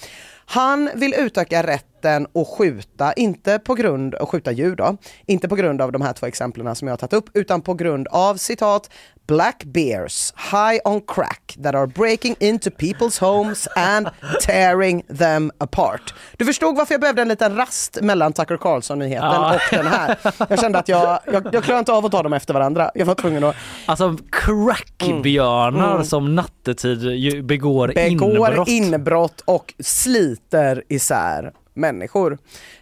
Han 0.46 0.90
vill 0.96 1.14
utöka 1.14 1.64
rätten 2.06 2.28
att 2.42 2.48
skjuta, 2.48 3.14
inte 3.14 3.60
på 3.60 3.74
grund 3.76 4.16
att 4.16 4.30
skjuta 4.30 4.52
djur 4.52 4.76
då, 4.76 4.98
inte 5.26 5.48
på 5.48 5.56
grund 5.56 5.82
av 5.82 5.92
de 5.92 6.02
här 6.02 6.14
två 6.14 6.26
exemplen 6.26 6.76
som 6.76 6.88
jag 6.88 6.92
har 6.94 6.98
tagit 6.98 7.14
upp, 7.14 7.30
utan 7.34 7.62
på 7.62 7.74
grund 7.74 8.08
av 8.08 8.36
citat 8.36 8.90
Black 9.28 9.64
bears 9.64 10.34
high 10.52 10.80
on 10.86 11.02
crack 11.08 11.58
that 11.64 11.76
are 11.76 11.88
breaking 11.88 12.36
into 12.40 12.70
people's 12.70 13.20
homes 13.22 13.68
and 13.76 14.10
tearing 14.42 15.04
them 15.20 15.52
apart. 15.58 16.14
Du 16.38 16.46
förstod 16.46 16.76
varför 16.78 16.94
jag 16.94 17.02
behövde 17.02 17.22
en 17.22 17.28
liten 17.28 17.56
rast 17.56 17.98
mellan 18.02 18.34
Tucker 18.34 18.58
Carlson-nyheten 18.58 19.26
Ja. 19.32 19.56
och 19.56 19.62
den 19.72 19.88
här. 19.88 20.18
Jag 20.50 20.60
kände 20.60 20.80
att 20.80 20.88
jag, 20.90 21.20
jag, 21.34 21.48
jag 21.52 21.64
klarar 21.64 21.80
inte 21.80 21.94
av 21.94 22.06
att 22.06 22.12
ta 22.12 22.24
dem 22.24 22.34
efter 22.34 22.54
varandra. 22.54 22.92
Jag 22.96 23.06
var 23.06 23.16
tvungen 23.16 23.44
att 23.44 23.56
Alltså 23.86 24.18
crackbjörnar 24.32 25.92
Mm. 25.96 26.06
som 26.06 26.36
nattetid 26.36 27.46
begår, 27.46 27.88
begår 27.88 28.50
inbrott. 28.52 28.68
inbrott 28.68 29.42
och 29.46 29.74
sliter 29.80 30.84
isär 30.90 31.52
människor. 31.76 32.38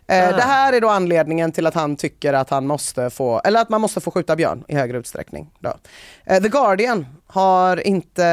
Eh, 0.08 0.30
Ah. 0.30 0.32
Det 0.32 0.42
här 0.42 0.74
är 0.74 0.82
då 0.82 0.90
anledningen 0.90 1.52
till 1.52 1.68
att 1.68 1.74
han 1.74 1.96
tycker 1.96 2.34
att 2.34 2.50
han 2.50 2.68
måste 2.68 3.10
få, 3.10 3.42
eller 3.44 3.62
att 3.62 3.70
man 3.70 3.82
måste 3.82 4.02
få 4.02 4.12
skjuta 4.12 4.36
björn 4.36 4.64
i 4.68 4.76
högre 4.76 4.98
utsträckning. 4.98 5.50
Då. 5.60 5.74
Eh, 6.26 6.42
The 6.42 6.50
Guardian 6.50 7.06
har 7.28 7.88
inte 7.88 8.24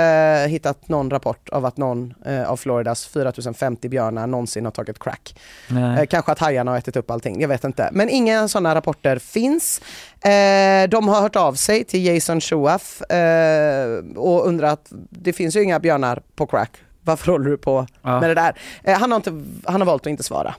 hittat 0.49 0.89
någon 0.89 1.11
rapport 1.11 1.49
av 1.49 1.67
att 1.67 1.77
någon 1.77 2.15
eh, 2.27 2.51
av 2.51 2.57
Floridas 2.57 3.07
4050 3.07 3.89
björnar 3.89 4.27
någonsin 4.27 4.65
har 4.65 4.73
tagit 4.73 4.99
crack. 4.99 5.39
Eh, 5.71 6.05
kanske 6.07 6.33
att 6.33 6.39
hajarna 6.39 6.71
har 6.71 6.79
ätit 6.79 6.97
upp 6.97 7.11
allting, 7.11 7.41
jag 7.41 7.49
vet 7.49 7.65
inte. 7.65 7.89
Men 7.93 8.09
inga 8.09 8.49
sådana 8.49 8.75
rapporter 8.75 9.19
finns. 9.19 9.81
Eh, 10.21 10.89
de 10.89 11.09
har 11.09 11.21
hört 11.21 11.37
av 11.37 11.55
sig 11.55 11.85
till 11.85 12.07
Jason 12.07 12.41
Schuaf 12.41 13.03
eh, 13.03 13.89
och 14.17 14.47
undrat, 14.47 14.87
det 15.11 15.33
finns 15.33 15.57
ju 15.57 15.63
inga 15.63 15.81
björnar 15.81 16.23
på 16.37 16.47
crack. 16.47 16.71
Varför 17.11 17.33
håller 17.33 17.51
du 17.51 17.57
på 17.57 17.87
Ja. 18.03 18.21
med 18.21 18.31
det 18.31 18.35
där? 18.35 18.55
Eh, 18.85 18.99
han, 18.99 19.11
har 19.13 19.17
inte, 19.17 19.31
han 19.65 19.81
har 19.81 19.87
valt 19.87 20.03
att 20.03 20.11
inte 20.11 20.23
svara. 20.23 20.55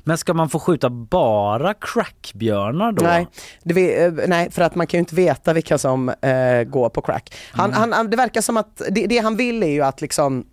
Men 0.00 0.18
ska 0.18 0.34
man 0.34 0.48
få 0.48 0.58
skjuta 0.58 0.90
bara 0.90 1.74
crackbjörnar 1.74 2.92
då? 2.92 3.04
Nej, 3.04 3.26
det, 3.62 4.04
eh, 4.04 4.12
nej, 4.26 4.50
för 4.50 4.62
att 4.62 4.74
man 4.74 4.86
kan 4.86 4.98
ju 4.98 5.00
inte 5.00 5.14
veta 5.14 5.52
vilka 5.52 5.78
som 5.78 6.08
eh, 6.08 6.62
går 6.66 6.88
på 6.88 7.00
crack. 7.00 7.34
Han, 7.52 7.72
han, 7.72 7.92
han, 7.92 8.10
det 8.10 8.16
verkar 8.16 8.40
som 8.40 8.56
att 8.56 8.82
det, 8.90 9.06
det 9.06 9.18
han 9.18 9.36
vill 9.36 9.62
är 9.62 9.70
ju 9.70 9.82
att 9.82 10.00
liksom 10.00 10.44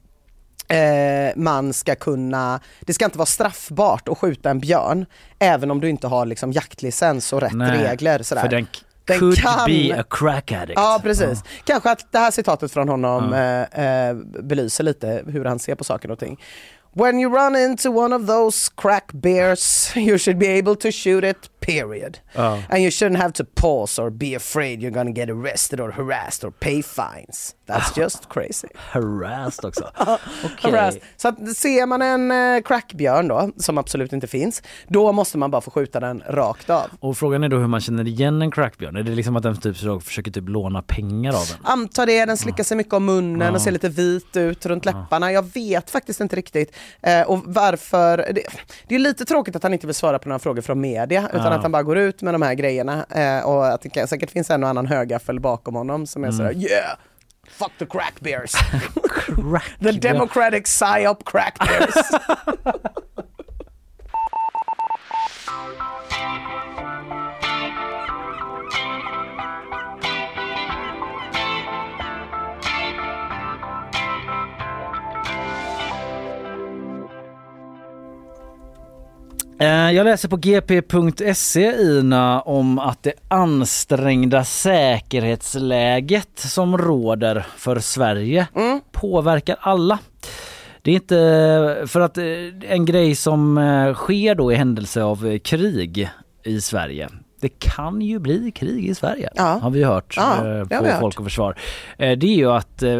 eh, 0.67 1.35
man 1.35 1.73
ska 1.73 1.95
kunna, 1.95 2.59
det 2.81 2.93
ska 2.93 3.05
inte 3.05 3.17
vara 3.17 3.25
straffbart 3.25 4.07
att 4.07 4.17
skjuta 4.17 4.49
en 4.49 4.59
björn 4.59 5.05
även 5.39 5.71
om 5.71 5.81
du 5.81 5.89
inte 5.89 6.07
har 6.07 6.25
liksom 6.25 6.51
jaktlicens 6.51 7.33
och 7.33 7.41
rätt 7.41 7.53
Nej, 7.53 7.83
regler. 7.83 8.23
Sådär. 8.23 8.41
För 8.41 8.49
den, 8.49 8.67
Den 9.05 9.19
could 9.19 9.37
kan- 9.37 9.65
be 9.65 9.99
a 9.99 10.03
crack 10.09 10.51
addict. 10.51 10.79
Ja 10.79 10.99
precis. 11.03 11.43
Kanske 11.63 11.91
att 11.91 12.11
det 12.11 12.17
här 12.19 12.31
citatet 12.31 12.71
från 12.71 12.89
honom 12.89 13.33
eh, 13.33 13.61
eh, 14.09 14.15
belyser 14.43 14.83
lite 14.83 15.23
hur 15.27 15.45
han 15.45 15.59
ser 15.59 15.75
på 15.75 15.83
saker 15.83 16.11
och 16.11 16.19
ting. 16.19 16.39
When 16.95 17.19
you 17.19 17.35
run 17.35 17.55
into 17.55 17.89
one 17.89 18.15
of 18.15 18.27
those 18.27 18.71
crack 18.77 19.11
bears 19.13 19.91
you 19.97 20.17
should 20.17 20.37
be 20.37 20.59
able 20.59 20.75
to 20.75 20.91
shoot 20.91 21.23
it 21.23 21.52
period. 21.65 22.17
Ja. 22.33 22.59
And 22.69 22.79
you 22.79 22.89
shouldn't 22.89 23.17
have 23.17 23.31
to 23.33 23.43
pause 23.55 24.01
or 24.01 24.09
be 24.09 24.35
afraid 24.35 24.79
you're 24.79 24.93
gonna 24.93 25.11
get 25.11 25.29
arrested 25.29 25.79
or 25.79 25.91
harassed 25.91 26.43
or 26.43 26.51
pay 26.51 26.83
fines. 26.83 27.55
That's 27.67 27.97
just 28.01 28.29
crazy. 28.29 28.67
Harassed 28.75 29.65
också. 29.65 29.89
Okej. 30.45 30.71
Harassed. 30.71 31.01
Så 31.17 31.27
att 31.27 31.57
ser 31.57 31.85
man 31.85 32.01
en 32.01 32.31
eh, 32.31 32.61
crackbjörn 32.61 33.27
då, 33.27 33.49
som 33.57 33.77
absolut 33.77 34.13
inte 34.13 34.27
finns, 34.27 34.63
då 34.87 35.11
måste 35.11 35.37
man 35.37 35.51
bara 35.51 35.61
få 35.61 35.71
skjuta 35.71 35.99
den 35.99 36.23
rakt 36.29 36.69
av. 36.69 36.89
Och 36.99 37.17
frågan 37.17 37.43
är 37.43 37.49
då 37.49 37.57
hur 37.57 37.67
man 37.67 37.81
känner 37.81 38.07
igen 38.07 38.41
en 38.41 38.51
crackbjörn. 38.51 38.95
Är 38.95 39.03
det 39.03 39.11
liksom 39.11 39.35
att 39.35 39.43
den 39.43 39.57
typ 39.57 39.77
försöker 39.77 40.31
typ 40.31 40.49
låna 40.49 40.81
pengar 40.81 41.33
av 41.33 41.43
en? 41.51 41.65
Anta 41.65 42.05
det, 42.05 42.25
den 42.25 42.37
slickar 42.37 42.63
sig 42.63 42.77
mycket 42.77 42.93
om 42.93 43.05
munnen 43.05 43.55
och 43.55 43.61
ser 43.61 43.71
lite 43.71 43.89
vit 43.89 44.37
ut 44.37 44.65
runt 44.65 44.85
läpparna. 44.85 45.31
Jag 45.31 45.53
vet 45.53 45.89
faktiskt 45.89 46.21
inte 46.21 46.35
riktigt. 46.35 46.75
Eh, 47.01 47.21
och 47.21 47.41
varför. 47.45 48.17
Det, 48.17 48.43
det 48.87 48.95
är 48.95 48.99
lite 48.99 49.25
tråkigt 49.25 49.55
att 49.55 49.63
han 49.63 49.73
inte 49.73 49.87
vill 49.87 49.95
svara 49.95 50.19
på 50.19 50.29
några 50.29 50.39
frågor 50.39 50.61
från 50.61 50.81
media 50.81 51.29
utan. 51.33 51.52
Att 51.55 51.61
han 51.61 51.71
bara 51.71 51.83
går 51.83 51.97
ut 51.97 52.21
med 52.21 52.33
de 52.33 52.41
här 52.41 52.53
grejerna. 52.53 53.05
Eh, 53.09 53.45
och 53.45 53.67
att 53.67 53.81
det 53.81 53.89
kan, 53.89 54.07
säkert 54.07 54.31
finns 54.31 54.49
en 54.49 54.63
och 54.63 54.69
annan 54.69 54.85
högaffel 54.87 55.39
bakom 55.39 55.75
honom 55.75 56.07
som 56.07 56.23
är 56.23 56.27
Mm. 56.27 56.37
sådär 56.37 56.53
yeah! 56.71 56.97
Fuck 57.47 57.71
the 57.79 57.85
crack 57.85 58.13
bears. 58.19 58.51
Crack 59.51 59.75
the 59.79 59.91
democratic 59.91 60.63
psyop 60.63 61.25
crack 61.25 61.57
bears. 61.59 62.05
Jag 79.57 80.03
läser 80.03 80.29
på 80.29 80.37
gp.se 80.37 81.81
Ina 81.81 82.41
om 82.41 82.79
att 82.79 83.03
det 83.03 83.13
ansträngda 83.27 84.43
säkerhetsläget 84.43 86.39
som 86.39 86.77
råder 86.77 87.45
för 87.57 87.79
Sverige 87.79 88.47
påverkar 88.91 89.57
alla. 89.59 89.99
Det 90.81 90.91
är 90.91 90.95
inte 90.95 91.83
för 91.87 91.99
att 91.99 92.17
eh, 92.17 92.25
en 92.69 92.85
grej 92.85 93.15
som 93.15 93.57
eh, 93.57 93.93
sker 93.93 94.35
då 94.35 94.51
i 94.51 94.55
händelse 94.55 95.03
av 95.03 95.27
eh, 95.27 95.39
krig 95.39 96.09
i 96.43 96.61
Sverige. 96.61 97.09
Det 97.43 97.59
kan 97.59 98.01
ju 98.01 98.19
bli 98.19 98.51
krig 98.51 98.85
i 98.85 98.95
Sverige 98.95 99.29
Ja. 99.35 99.43
har 99.61 99.69
vi 99.69 99.83
hört 99.83 100.13
Ja, 100.17 100.35
eh, 100.37 100.61
på 100.67 100.83
vi 100.83 100.89
hört. 100.91 100.99
Folk 100.99 101.19
och 101.19 101.25
Försvar. 101.25 101.57
Eh, 101.97 102.11
Det 102.17 102.25
är 102.27 102.35
ju 102.35 102.51
att 102.51 102.83
eh, 102.83 102.91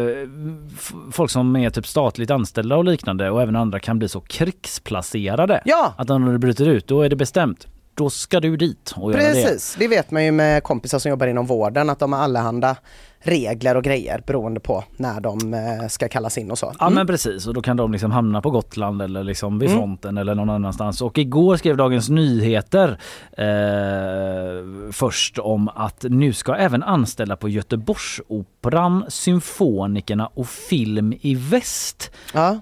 folk 1.12 1.30
som 1.30 1.56
är 1.56 1.70
typ 1.70 1.86
statligt 1.86 2.30
anställda 2.30 2.76
och 2.76 2.84
liknande 2.84 3.30
och 3.30 3.42
även 3.42 3.56
andra 3.56 3.80
kan 3.80 3.98
bli 3.98 4.08
så 4.08 4.20
krigsplacerade. 4.20 5.62
Ja. 5.64 5.94
Att 5.98 6.08
när 6.08 6.32
det 6.32 6.38
bryter 6.38 6.68
ut, 6.68 6.86
då 6.86 7.02
är 7.02 7.08
det 7.08 7.16
bestämt. 7.16 7.66
Då 7.94 8.10
ska 8.10 8.40
du 8.40 8.56
dit 8.56 8.94
och 8.96 9.12
göra 9.12 9.22
det. 9.22 9.28
Precis, 9.32 9.76
det 9.78 9.88
vet 9.88 10.10
man 10.10 10.24
ju 10.24 10.32
med 10.32 10.62
kompisar 10.62 10.98
som 10.98 11.10
jobbar 11.10 11.26
inom 11.26 11.46
vården 11.46 11.90
att 11.90 11.98
de 11.98 12.12
har 12.12 12.20
allehanda 12.20 12.76
regler 13.24 13.76
och 13.76 13.84
grejer 13.84 14.22
beroende 14.26 14.60
på 14.60 14.84
när 14.96 15.20
de 15.20 15.54
eh, 15.54 15.88
ska 15.88 16.08
kallas 16.08 16.38
in 16.38 16.50
och 16.50 16.58
så. 16.58 16.72
Ja 16.80 16.90
men 16.90 17.06
precis 17.06 17.46
och 17.46 17.54
då 17.54 17.62
kan 17.62 17.76
de 17.76 17.92
liksom 17.92 18.10
hamna 18.10 18.40
på 18.42 18.50
Gotland 18.50 19.02
eller 19.02 19.24
liksom 19.24 19.58
vid 19.58 19.68
Mm. 19.68 19.80
fronten 19.80 20.18
eller 20.18 20.34
någon 20.34 20.50
annanstans. 20.50 21.02
Och 21.02 21.18
igår 21.18 21.56
skrev 21.56 21.76
Dagens 21.76 22.08
Nyheter 22.08 22.98
eh, 23.32 24.92
först 24.92 25.38
om 25.38 25.68
att 25.74 26.04
nu 26.08 26.32
ska 26.32 26.54
även 26.54 26.82
anställda 26.82 27.36
på 27.36 27.48
Göteborgsoperan, 27.48 29.04
Symfonikerna 29.08 30.26
och 30.34 30.48
Film 30.48 31.12
i 31.20 31.34
Väst 31.34 32.10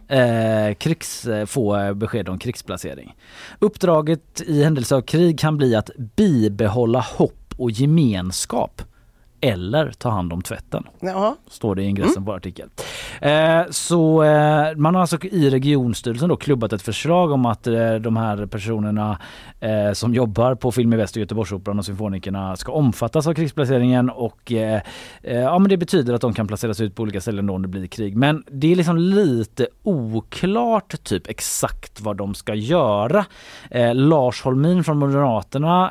eh, 0.08 0.74
krigs, 0.78 1.26
få 1.46 1.94
besked 1.94 2.28
om 2.28 2.38
krigsplacering. 2.38 3.14
Uppdraget 3.58 4.40
i 4.46 4.62
händelse 4.64 4.96
av 4.96 5.00
krig 5.00 5.38
kan 5.38 5.56
bli 5.56 5.74
att 5.74 5.90
bibehålla 6.16 7.00
hopp 7.00 7.54
och 7.56 7.70
gemenskap 7.70 8.82
eller 9.42 9.90
ta 9.90 10.10
hand 10.10 10.32
om 10.32 10.42
tvätten. 10.42 10.84
Jaha. 11.00 11.34
Står 11.48 11.74
det 11.74 11.82
i 11.82 11.86
ingressen 11.86 12.24
på 12.24 12.32
artikeln. 12.32 12.70
Eh, 13.20 13.62
så 13.70 14.22
eh, 14.22 14.76
man 14.76 14.94
har 14.94 15.00
alltså 15.00 15.18
i 15.22 15.50
regionstyrelsen 15.50 16.28
då 16.28 16.36
klubbat 16.36 16.72
ett 16.72 16.82
förslag 16.82 17.30
om 17.30 17.46
att 17.46 17.66
eh, 17.66 17.94
de 17.94 18.16
här 18.16 18.46
personerna 18.46 19.18
eh, 19.60 19.92
som 19.92 20.14
jobbar 20.14 20.54
på 20.54 20.72
Film 20.72 20.92
i 20.92 20.96
Väst 20.96 21.16
och 21.16 21.20
Göteborgsoperan 21.20 21.78
och 21.78 21.84
Symfonikerna 21.84 22.56
ska 22.56 22.72
omfattas 22.72 23.26
av 23.26 23.34
krigsplaceringen 23.34 24.10
och 24.10 24.52
eh, 24.52 24.82
eh, 25.22 25.40
ja 25.40 25.58
men 25.58 25.68
det 25.68 25.76
betyder 25.76 26.14
att 26.14 26.20
de 26.20 26.34
kan 26.34 26.46
placeras 26.46 26.80
ut 26.80 26.94
på 26.94 27.02
olika 27.02 27.20
ställen 27.20 27.46
då 27.46 27.54
om 27.54 27.62
det 27.62 27.68
blir 27.68 27.86
krig. 27.86 28.16
Men 28.16 28.44
det 28.50 28.72
är 28.72 28.76
liksom 28.76 28.96
lite 28.96 29.66
oklart 29.82 31.04
typ 31.04 31.28
exakt 31.28 32.00
vad 32.00 32.16
de 32.16 32.34
ska 32.34 32.54
göra. 32.54 33.24
Lars 33.94 34.42
Holmin 34.42 34.84
från 34.84 34.98
Moderaterna 34.98 35.90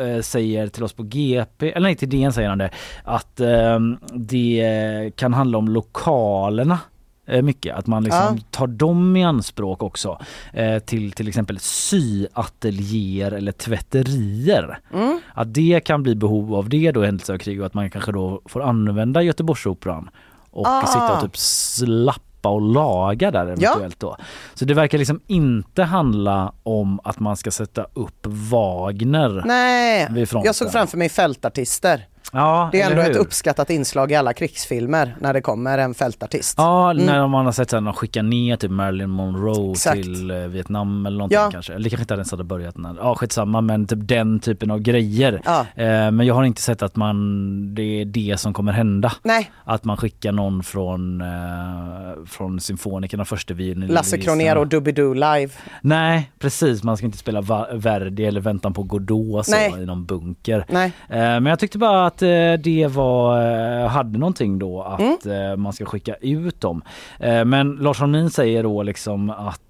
eh, 0.00 0.20
säger 0.20 0.68
till 0.68 0.82
oss 0.84 0.92
på 0.92 1.02
GP, 1.02 1.72
eller 1.72 1.80
nej 1.88 1.96
till 1.96 2.08
DN 2.10 2.32
säger 2.32 2.48
han 2.48 2.58
det, 2.58 2.70
att 3.04 3.40
eh, 3.40 3.78
det 4.14 5.12
kan 5.16 5.34
handla 5.34 5.58
om 5.58 5.68
lokalerna 5.68 6.78
eh, 7.26 7.42
mycket, 7.42 7.76
att 7.76 7.86
man 7.86 8.04
liksom 8.04 8.36
Ja. 8.36 8.42
tar 8.50 8.66
dem 8.66 9.16
i 9.16 9.24
anspråk 9.24 9.82
också 9.82 10.18
eh, 10.52 10.78
till 10.78 11.12
till 11.12 11.28
exempel 11.28 11.58
syateljéer 11.58 13.32
eller 13.32 13.52
tvätterier. 13.52 14.78
Mm. 14.94 15.20
Att 15.34 15.54
det 15.54 15.80
kan 15.84 16.02
bli 16.02 16.14
behov 16.14 16.54
av 16.54 16.68
det 16.68 16.92
då 16.92 17.02
i 17.02 17.06
händelse 17.06 17.32
av 17.34 17.38
krig 17.38 17.60
och 17.60 17.66
att 17.66 17.74
man 17.74 17.90
kanske 17.90 18.12
då 18.12 18.40
får 18.46 18.62
använda 18.62 19.22
Göteborgsoperan 19.22 20.10
och 20.50 20.66
Ah. 20.68 20.86
sitta 20.86 21.12
och 21.16 21.20
typ 21.22 21.36
slappa 22.40 22.48
och 22.48 22.60
laga 22.60 23.30
där 23.30 23.46
eventuellt 23.46 24.00
då. 24.00 24.16
Så 24.54 24.64
det 24.64 24.74
verkar 24.74 24.98
liksom 24.98 25.20
inte 25.26 25.82
handla 25.82 26.52
om 26.62 27.00
att 27.04 27.20
man 27.20 27.36
ska 27.36 27.50
sätta 27.50 27.86
upp 27.94 28.26
Wagner 28.26 29.42
Nej, 29.46 30.08
vid 30.10 30.28
fronten. 30.28 30.46
jag 30.46 30.54
såg 30.54 30.72
framför 30.72 30.98
mig 30.98 31.08
fältartister. 31.08 32.06
Ja, 32.32 32.68
Det 32.72 32.80
är 32.80 32.90
ändå 32.90 33.02
ett 33.02 33.08
hur? 33.08 33.16
uppskattat 33.18 33.70
inslag 33.70 34.12
i 34.12 34.14
alla 34.14 34.32
krigsfilmer 34.32 35.16
när 35.20 35.32
det 35.32 35.40
kommer 35.40 35.78
en 35.78 35.94
fältartist. 35.94 36.54
Ja, 36.58 36.90
Mm. 36.90 37.06
när 37.06 37.26
man 37.28 37.44
har 37.44 37.52
sett 37.52 37.72
att 37.72 37.84
de 37.84 37.92
skickar 37.92 38.22
ner 38.22 38.56
typ 38.56 38.70
Marilyn 38.70 39.10
Monroe 39.10 39.72
Exakt. 39.72 40.02
till 40.02 40.30
eh, 40.30 40.36
Vietnam 40.36 41.06
eller 41.06 41.18
någonting 41.18 41.38
Ja. 41.38 41.50
kanske. 41.52 41.74
Eller 41.74 41.90
kanske 41.90 42.02
inte 42.02 42.14
ens 42.14 42.30
hade 42.30 42.44
börjat 42.44 42.76
när, 42.78 42.96
ja 42.98 43.14
skitsamma 43.14 43.60
men 43.60 43.86
typ 43.86 43.98
den 44.02 44.40
typen 44.40 44.70
av 44.70 44.78
grejer. 44.80 45.40
Ja. 45.44 45.60
Eh, 45.74 45.86
men 46.10 46.20
jag 46.20 46.34
har 46.34 46.44
inte 46.44 46.62
sett 46.62 46.82
att 46.82 46.96
man, 46.96 47.74
det 47.74 47.82
är 48.00 48.04
det 48.04 48.40
som 48.40 48.52
kommer 48.52 48.72
hända. 48.72 49.12
Nej. 49.22 49.50
Att 49.64 49.84
man 49.84 49.96
skickar 49.96 50.32
någon 50.32 50.62
från, 50.62 51.20
eh, 51.20 52.24
från 52.26 52.60
symfonikerna 52.60 53.24
första 53.24 53.54
violin. 53.54 53.88
Lasse 53.88 54.18
Kronér 54.18 54.56
och 54.56 54.66
Doobidoo 54.66 55.12
live. 55.14 55.48
Nej 55.82 56.30
precis, 56.38 56.82
man 56.82 56.96
ska 56.96 57.06
inte 57.06 57.18
spela 57.18 57.40
Verdi 57.72 58.24
eller 58.24 58.40
Väntan 58.40 58.72
på 58.74 58.82
Godot 58.82 59.46
så, 59.46 59.52
Nej. 59.52 59.74
i 59.82 59.86
någon 59.86 60.04
bunker. 60.06 60.64
Nej. 60.68 60.92
Eh, 61.08 61.18
Men 61.18 61.46
jag 61.46 61.58
tyckte 61.58 61.78
bara 61.78 62.06
att 62.06 62.19
eh, 62.22 62.52
det 62.52 62.86
var, 62.86 63.42
eh, 63.82 63.88
hade 63.88 64.18
någonting 64.18 64.58
då 64.58 64.82
att 64.82 65.00
Mm. 65.26 65.50
eh, 65.50 65.56
man 65.56 65.72
ska 65.72 65.84
skicka 65.84 66.14
ut 66.14 66.60
dem. 66.60 66.82
Eh, 67.18 67.44
Men 67.44 67.70
Lars 67.76 68.00
Holmin 68.00 68.30
säger 68.30 68.62
då 68.62 68.82
liksom 68.82 69.30
att 69.30 69.60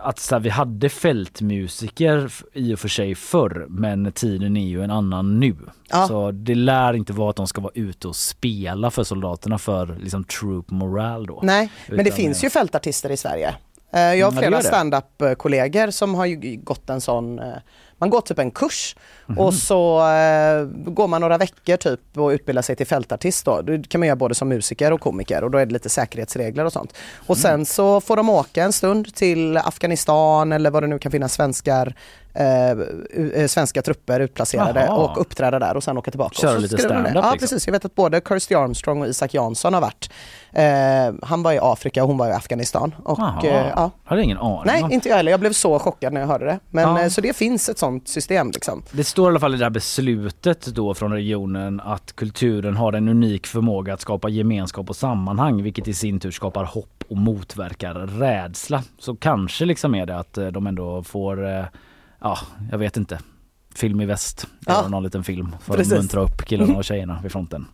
att 0.00 0.18
så 0.18 0.34
här, 0.34 0.40
vi 0.40 0.48
hade 0.48 0.88
fältmusiker 0.88 2.30
i 2.52 2.74
och 2.74 2.78
för 2.78 2.88
sig 2.88 3.14
förr 3.14 3.66
men 3.68 4.12
tiden 4.12 4.56
är 4.56 4.66
ju 4.66 4.82
en 4.82 4.90
annan 4.90 5.40
nu. 5.40 5.54
Ja. 5.90 6.06
Så 6.08 6.30
det 6.30 6.54
lär 6.54 6.92
inte 6.92 7.12
vara 7.12 7.30
att 7.30 7.36
de 7.36 7.46
ska 7.46 7.60
vara 7.60 7.72
ute 7.74 8.08
och 8.08 8.16
spela 8.16 8.90
för 8.90 9.04
soldaterna 9.04 9.58
för 9.58 9.96
liksom 10.00 10.24
troop 10.24 10.70
morale 10.70 11.26
då. 11.26 11.40
Nej, 11.42 11.70
men 11.88 12.04
det 12.04 12.12
finns 12.12 12.44
ju 12.44 12.50
fältartister 12.50 13.10
i 13.10 13.16
Sverige. 13.16 13.54
Jag 13.92 14.00
har 14.08 14.14
Ja, 14.14 14.30
flera 14.30 14.50
det. 14.56 14.62
stand-up-kollegor 14.62 15.90
som 15.90 16.14
har 16.14 16.26
ju 16.26 16.56
gått 16.56 16.90
en 16.90 17.00
sån, 17.00 17.40
man 17.98 18.10
går 18.10 18.20
typ 18.20 18.38
en 18.38 18.50
kurs 18.50 18.96
Mhm. 19.28 19.38
och 19.38 19.54
så 19.54 19.98
eh, 20.10 20.64
går 20.92 21.08
man 21.08 21.20
några 21.20 21.38
veckor 21.38 21.76
typ 21.76 22.00
och 22.16 22.28
utbildar 22.28 22.62
sig 22.62 22.76
till 22.76 22.86
fältartist 22.86 23.44
då. 23.44 23.60
Det 23.62 23.88
kan 23.88 23.98
man 23.98 24.06
göra 24.08 24.16
både 24.16 24.34
som 24.34 24.48
musiker 24.48 24.92
och 24.92 25.00
komiker 25.00 25.44
och 25.44 25.50
då 25.50 25.58
är 25.58 25.66
det 25.66 25.72
lite 25.72 25.88
säkerhetsregler 25.88 26.64
och 26.64 26.72
sånt. 26.72 26.92
Och 27.26 27.36
sen 27.38 27.50
Mm. 27.54 27.64
så 27.64 28.00
får 28.00 28.16
de 28.16 28.28
åka 28.28 28.62
en 28.64 28.72
stund 28.72 29.14
till 29.14 29.56
Afghanistan 29.56 30.52
eller 30.52 30.70
vad 30.70 30.82
det 30.82 30.86
nu 30.86 30.98
kan 30.98 31.12
finnas 31.12 31.32
svenskar 31.34 31.94
eh, 32.36 32.70
eh, 33.42 33.46
svenska 33.46 33.82
trupper 33.82 34.20
utplacerade 34.20 34.84
Jaha. 34.86 34.96
och 34.96 35.20
uppträda 35.20 35.58
där 35.58 35.76
och 35.76 35.84
sen 35.84 35.98
åka 35.98 36.10
tillbaka. 36.10 36.34
Köra 36.34 36.58
lite 36.58 36.78
stand-up, 36.78 37.12
Ja 37.14 37.20
liksom. 37.20 37.38
precis, 37.38 37.66
jag 37.66 37.72
vet 37.72 37.84
att 37.84 37.94
både 37.94 38.20
Kirsty 38.28 38.54
Armstrong 38.54 39.00
och 39.02 39.08
Isak 39.08 39.34
Jansson 39.34 39.74
har 39.74 39.80
varit. 39.80 40.10
Eh, 40.52 41.14
han 41.28 41.42
var 41.42 41.52
i 41.52 41.58
Afrika 41.62 42.02
och 42.02 42.08
hon 42.08 42.18
var 42.18 42.28
i 42.28 42.32
Afghanistan. 42.32 42.94
Och, 43.04 43.44
eh, 43.44 43.66
ja. 43.76 43.90
Hade 44.04 44.22
ingen 44.22 44.38
aning 44.38 44.62
Nej, 44.66 44.84
inte 44.94 45.08
jag 45.08 45.16
heller. 45.16 45.30
Jag 45.30 45.40
blev 45.40 45.52
så 45.52 45.78
chockad 45.78 46.12
när 46.12 46.20
jag 46.20 46.28
hörde 46.28 46.44
det. 46.44 46.58
Men, 46.70 46.82
Ja. 46.96 47.02
eh, 47.02 47.08
Så 47.08 47.20
det 47.20 47.36
finns 47.36 47.68
ett 47.68 47.78
sånt 47.78 48.08
system 48.08 48.50
liksom. 48.50 48.82
Det 48.92 49.04
står 49.04 49.26
i 49.26 49.28
alla 49.30 49.40
fall 49.40 49.54
i 49.54 49.58
det 49.58 49.64
här 49.64 49.70
beslutet 49.70 50.66
då 50.66 50.94
från 50.94 51.12
regionen 51.12 51.80
att 51.80 52.16
kulturen 52.16 52.76
har 52.76 52.92
en 52.92 53.08
unik 53.08 53.46
förmåga 53.46 53.94
att 53.94 54.00
skapa 54.00 54.28
gemenskap 54.28 54.88
och 54.90 54.96
sammanhang 54.96 55.62
vilket 55.62 55.88
i 55.88 55.94
sin 55.94 56.20
tur 56.20 56.30
skapar 56.30 56.64
hopp 56.64 57.04
och 57.08 57.16
motverkar 57.16 57.94
rädsla. 57.94 58.82
Så 58.98 59.16
kanske 59.16 59.64
liksom 59.64 59.94
är 59.94 60.06
det 60.06 60.18
att 60.18 60.38
eh, 60.38 60.46
de 60.46 60.66
ändå 60.66 61.02
får, 61.02 61.66
ja 62.26 62.38
jag 62.70 62.78
vet 62.78 62.96
inte, 62.96 63.18
film 63.74 64.00
i 64.00 64.06
väst, 64.06 64.46
Ja. 64.66 64.72
göra 64.72 64.88
någon 64.88 65.02
liten 65.02 65.24
film 65.24 65.56
för 65.60 65.74
Precis. 65.74 65.92
att 65.92 65.98
muntra 65.98 66.20
upp 66.20 66.44
killarna 66.46 66.76
och 66.76 66.84
tjejerna 66.90 67.20
vid 67.22 67.32
fronten. 67.32 67.66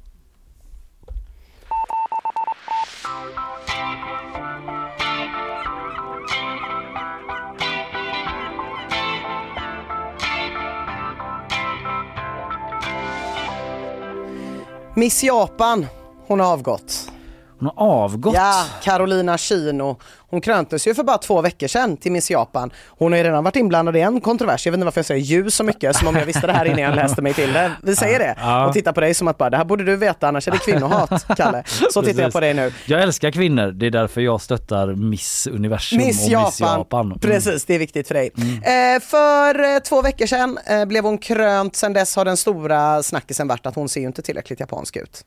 Miss 14.94 15.22
Japan, 15.24 15.86
hon 16.26 16.40
har 16.40 16.52
avgått. 16.52 17.10
Hon 17.58 17.70
har 17.76 17.86
avgått? 17.86 18.34
Ja, 18.34 18.64
Carolina 18.82 19.38
Kino. 19.38 19.96
Hon 20.32 20.40
kröntes 20.40 20.86
ju 20.86 20.94
för 20.94 21.02
bara 21.02 21.18
två 21.18 21.40
veckor 21.40 21.66
sedan 21.66 21.96
till 21.96 22.12
Miss 22.12 22.30
Japan. 22.30 22.70
Hon 22.86 23.12
har 23.12 23.18
ju 23.18 23.24
redan 23.24 23.44
varit 23.44 23.56
inblandad 23.56 23.96
i 23.96 24.00
en 24.00 24.20
kontrovers. 24.20 24.66
Jag 24.66 24.72
vet 24.72 24.76
inte 24.76 24.84
varför 24.84 24.98
jag 24.98 25.06
säger 25.06 25.24
ju 25.24 25.50
så 25.50 25.64
mycket 25.64 25.96
som 25.96 26.08
om 26.08 26.16
jag 26.16 26.26
visste 26.26 26.46
det 26.46 26.52
här 26.52 26.64
innan 26.64 26.78
jag 26.78 26.94
läste 26.96 27.22
mig 27.22 27.34
till 27.34 27.52
det. 27.52 27.72
Vi 27.82 27.96
säger 27.96 28.18
det 28.18 28.66
och 28.66 28.72
tittar 28.72 28.92
på 28.92 29.00
dig 29.00 29.14
som 29.14 29.28
att 29.28 29.38
bara 29.38 29.50
det 29.50 29.56
här 29.56 29.64
borde 29.64 29.84
du 29.84 29.96
veta 29.96 30.28
annars 30.28 30.48
är 30.48 30.52
det 30.52 30.58
kvinnohat, 30.58 31.26
Kalle. 31.36 31.62
Så 31.90 32.02
tittar 32.02 32.22
jag 32.22 32.32
på 32.32 32.40
dig 32.40 32.54
nu. 32.54 32.72
Jag 32.86 33.02
älskar 33.02 33.30
kvinnor, 33.30 33.70
det 33.70 33.86
är 33.86 33.90
därför 33.90 34.20
jag 34.20 34.40
stöttar 34.40 34.94
Miss 34.94 35.46
Universum 35.46 35.98
Miss 35.98 36.26
och 36.26 36.32
Japan. 36.32 36.46
Miss 36.46 36.60
Japan. 36.60 37.06
Mm. 37.06 37.18
Precis, 37.18 37.64
det 37.64 37.74
är 37.74 37.78
viktigt 37.78 38.08
för 38.08 38.14
dig. 38.14 38.30
Eh, 38.36 39.00
för 39.00 39.74
eh, 39.74 39.78
två 39.78 40.02
veckor 40.02 40.26
sedan 40.26 40.58
eh, 40.66 40.84
blev 40.84 41.04
hon 41.04 41.18
krönt. 41.18 41.76
Sen 41.76 41.92
dess 41.92 42.16
har 42.16 42.24
den 42.24 42.36
stora 42.36 43.02
snackisen 43.02 43.48
varit 43.48 43.66
att 43.66 43.74
hon 43.74 43.88
ser 43.88 44.00
ju 44.00 44.06
inte 44.06 44.22
tillräckligt 44.22 44.60
japansk 44.60 44.96
ut. 44.96 45.24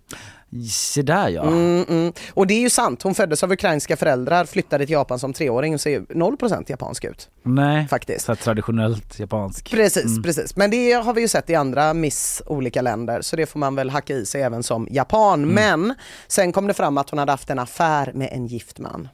Se 0.71 1.01
där 1.01 1.29
ja. 1.29 1.41
Mm, 1.41 1.85
mm. 1.89 2.13
Och 2.33 2.47
det 2.47 2.53
är 2.53 2.59
ju 2.59 2.69
sant. 2.69 3.03
Hon 3.03 3.15
föddes 3.15 3.43
av 3.43 3.51
ukrainska 3.51 3.97
föräldrar, 3.97 4.45
flyttade 4.45 4.85
till 4.85 4.94
Japan 4.95 5.19
som 5.19 5.33
treåring 5.33 5.79
ser 5.79 5.99
0% 5.99 6.63
japansk 6.69 7.03
ut. 7.03 7.29
Nej, 7.43 7.87
Faktiskt. 7.87 8.25
Så 8.25 8.35
traditionellt 8.35 9.19
japansk. 9.19 9.71
Precis, 9.71 10.05
Mm. 10.05 10.23
precis. 10.23 10.55
Men 10.55 10.71
det 10.71 10.91
har 10.93 11.13
vi 11.13 11.21
ju 11.21 11.27
sett 11.27 11.49
i 11.49 11.55
andra 11.55 11.93
Miss 11.93 12.41
olika 12.45 12.81
länder 12.81 13.21
så 13.21 13.35
det 13.35 13.45
får 13.45 13.59
man 13.59 13.75
väl 13.75 13.89
hacka 13.89 14.13
i 14.13 14.25
sig 14.25 14.41
även 14.41 14.63
som 14.63 14.87
japan. 14.91 15.43
Mm. 15.43 15.55
Men 15.55 15.93
sen 16.27 16.51
kom 16.51 16.67
det 16.67 16.73
fram 16.73 16.97
att 16.97 17.09
hon 17.09 17.19
hade 17.19 17.31
haft 17.31 17.49
en 17.49 17.59
affär 17.59 18.11
med 18.13 18.29
en 18.31 18.47
gift 18.47 18.79
man. 18.79 19.07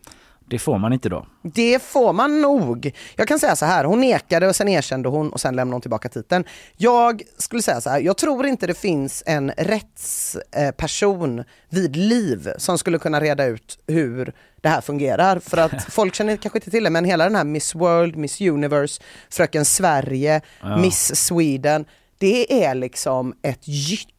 Det 0.52 0.60
får 0.60 0.78
man 0.78 0.94
inte 0.94 1.10
då. 1.10 1.26
Det 1.42 1.82
får 1.84 2.14
man 2.14 2.42
nog. 2.42 2.92
Jag 3.16 3.28
kan 3.28 3.40
säga 3.40 3.56
så 3.56 3.66
här, 3.66 3.84
hon 3.84 4.02
nekade 4.02 4.48
och 4.48 4.56
sen 4.56 4.68
erkände 4.68 5.10
hon 5.10 5.30
och 5.30 5.42
sen 5.42 5.56
lämnade 5.56 5.76
hon 5.76 5.82
tillbaka 5.82 6.10
titeln. 6.10 6.44
Jag 6.78 7.22
skulle 7.38 7.62
säga 7.62 7.82
så 7.82 7.90
här, 7.90 8.00
jag 8.00 8.18
tror 8.18 8.46
inte 8.46 8.68
det 8.68 8.74
finns 8.78 9.24
en 9.26 9.52
rättsperson 9.58 11.44
vid 11.70 11.96
liv 11.96 12.50
som 12.58 12.78
skulle 12.78 12.98
kunna 13.00 13.20
reda 13.22 13.46
ut 13.46 13.80
hur 13.88 14.34
det 14.62 14.70
här 14.70 14.82
fungerar. 14.82 15.40
För 15.40 15.58
att 15.58 15.84
folk 15.94 16.16
känner 16.16 16.38
kanske 16.38 16.58
inte 16.58 16.72
till 16.72 16.84
det, 16.84 16.90
men 16.90 17.06
hela 17.06 17.24
den 17.24 17.36
här 17.36 17.44
Miss 17.44 17.76
World, 17.76 18.16
Miss 18.16 18.42
Universe, 18.42 19.02
Fröken 19.30 19.66
Sverige, 19.66 20.42
Ja. 20.62 20.78
Miss 20.78 21.16
Sweden, 21.16 21.86
det 22.18 22.64
är 22.66 22.76
liksom 22.76 23.34
ett 23.42 23.68
gytter 23.68 24.12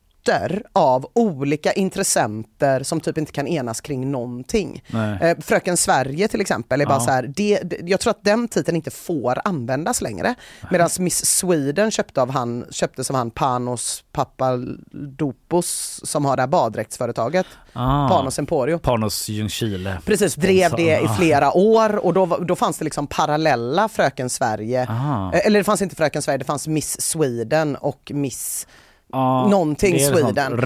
av 0.72 1.06
olika 1.14 1.72
intressenter 1.72 2.82
som 2.82 3.00
typ 3.00 3.18
inte 3.18 3.32
kan 3.32 3.46
enas 3.46 3.80
kring 3.80 4.10
någonting. 4.10 4.82
Eh, 5.20 5.38
Fröken 5.40 5.76
Sverige 5.76 6.28
till 6.28 6.40
exempel 6.40 6.80
är 6.80 6.86
bara 6.86 6.94
Ja. 6.94 7.00
så 7.00 7.10
här, 7.10 7.32
det, 7.36 7.60
det, 7.62 7.76
jag 7.84 8.00
tror 8.00 8.10
att 8.10 8.24
den 8.24 8.48
titeln 8.48 8.76
inte 8.76 8.90
får 8.90 9.38
användas 9.44 10.00
längre. 10.00 10.34
Medan 10.70 10.88
Miss 10.98 11.26
Sweden 11.26 11.90
köpte 11.90 12.22
av 12.22 12.30
han, 12.30 12.64
köptes 12.70 13.10
av 13.10 13.16
han 13.16 13.30
Panos 13.30 14.04
Papadopoulos 14.12 16.00
som 16.04 16.24
har 16.24 16.36
det 16.36 16.42
här 16.42 16.46
baddräktsföretaget. 16.46 17.46
Ah. 17.72 18.08
Panos 18.08 18.38
Emporio. 18.38 18.78
Panos 18.78 19.28
Ljungskile. 19.28 19.98
Precis, 20.04 20.34
drev 20.34 20.70
det 20.76 21.00
i 21.00 21.06
Ah. 21.06 21.14
flera 21.14 21.52
år 21.56 21.96
och 22.06 22.14
då, 22.14 22.26
då 22.26 22.56
fanns 22.56 22.78
det 22.78 22.84
liksom 22.84 23.06
parallella 23.06 23.88
Fröken 23.88 24.30
Sverige. 24.30 24.86
Ah. 24.90 25.32
Eh, 25.32 25.46
Eller 25.46 25.60
det 25.60 25.64
fanns 25.64 25.82
inte 25.82 25.96
Fröken 25.96 26.22
Sverige, 26.22 26.38
det 26.38 26.44
fanns 26.44 26.66
Miss 26.68 27.00
Sweden 27.00 27.76
och 27.76 28.10
Miss 28.14 28.66
Ja, 29.12 29.48
någonting 29.48 29.98
Sweden. 29.98 30.56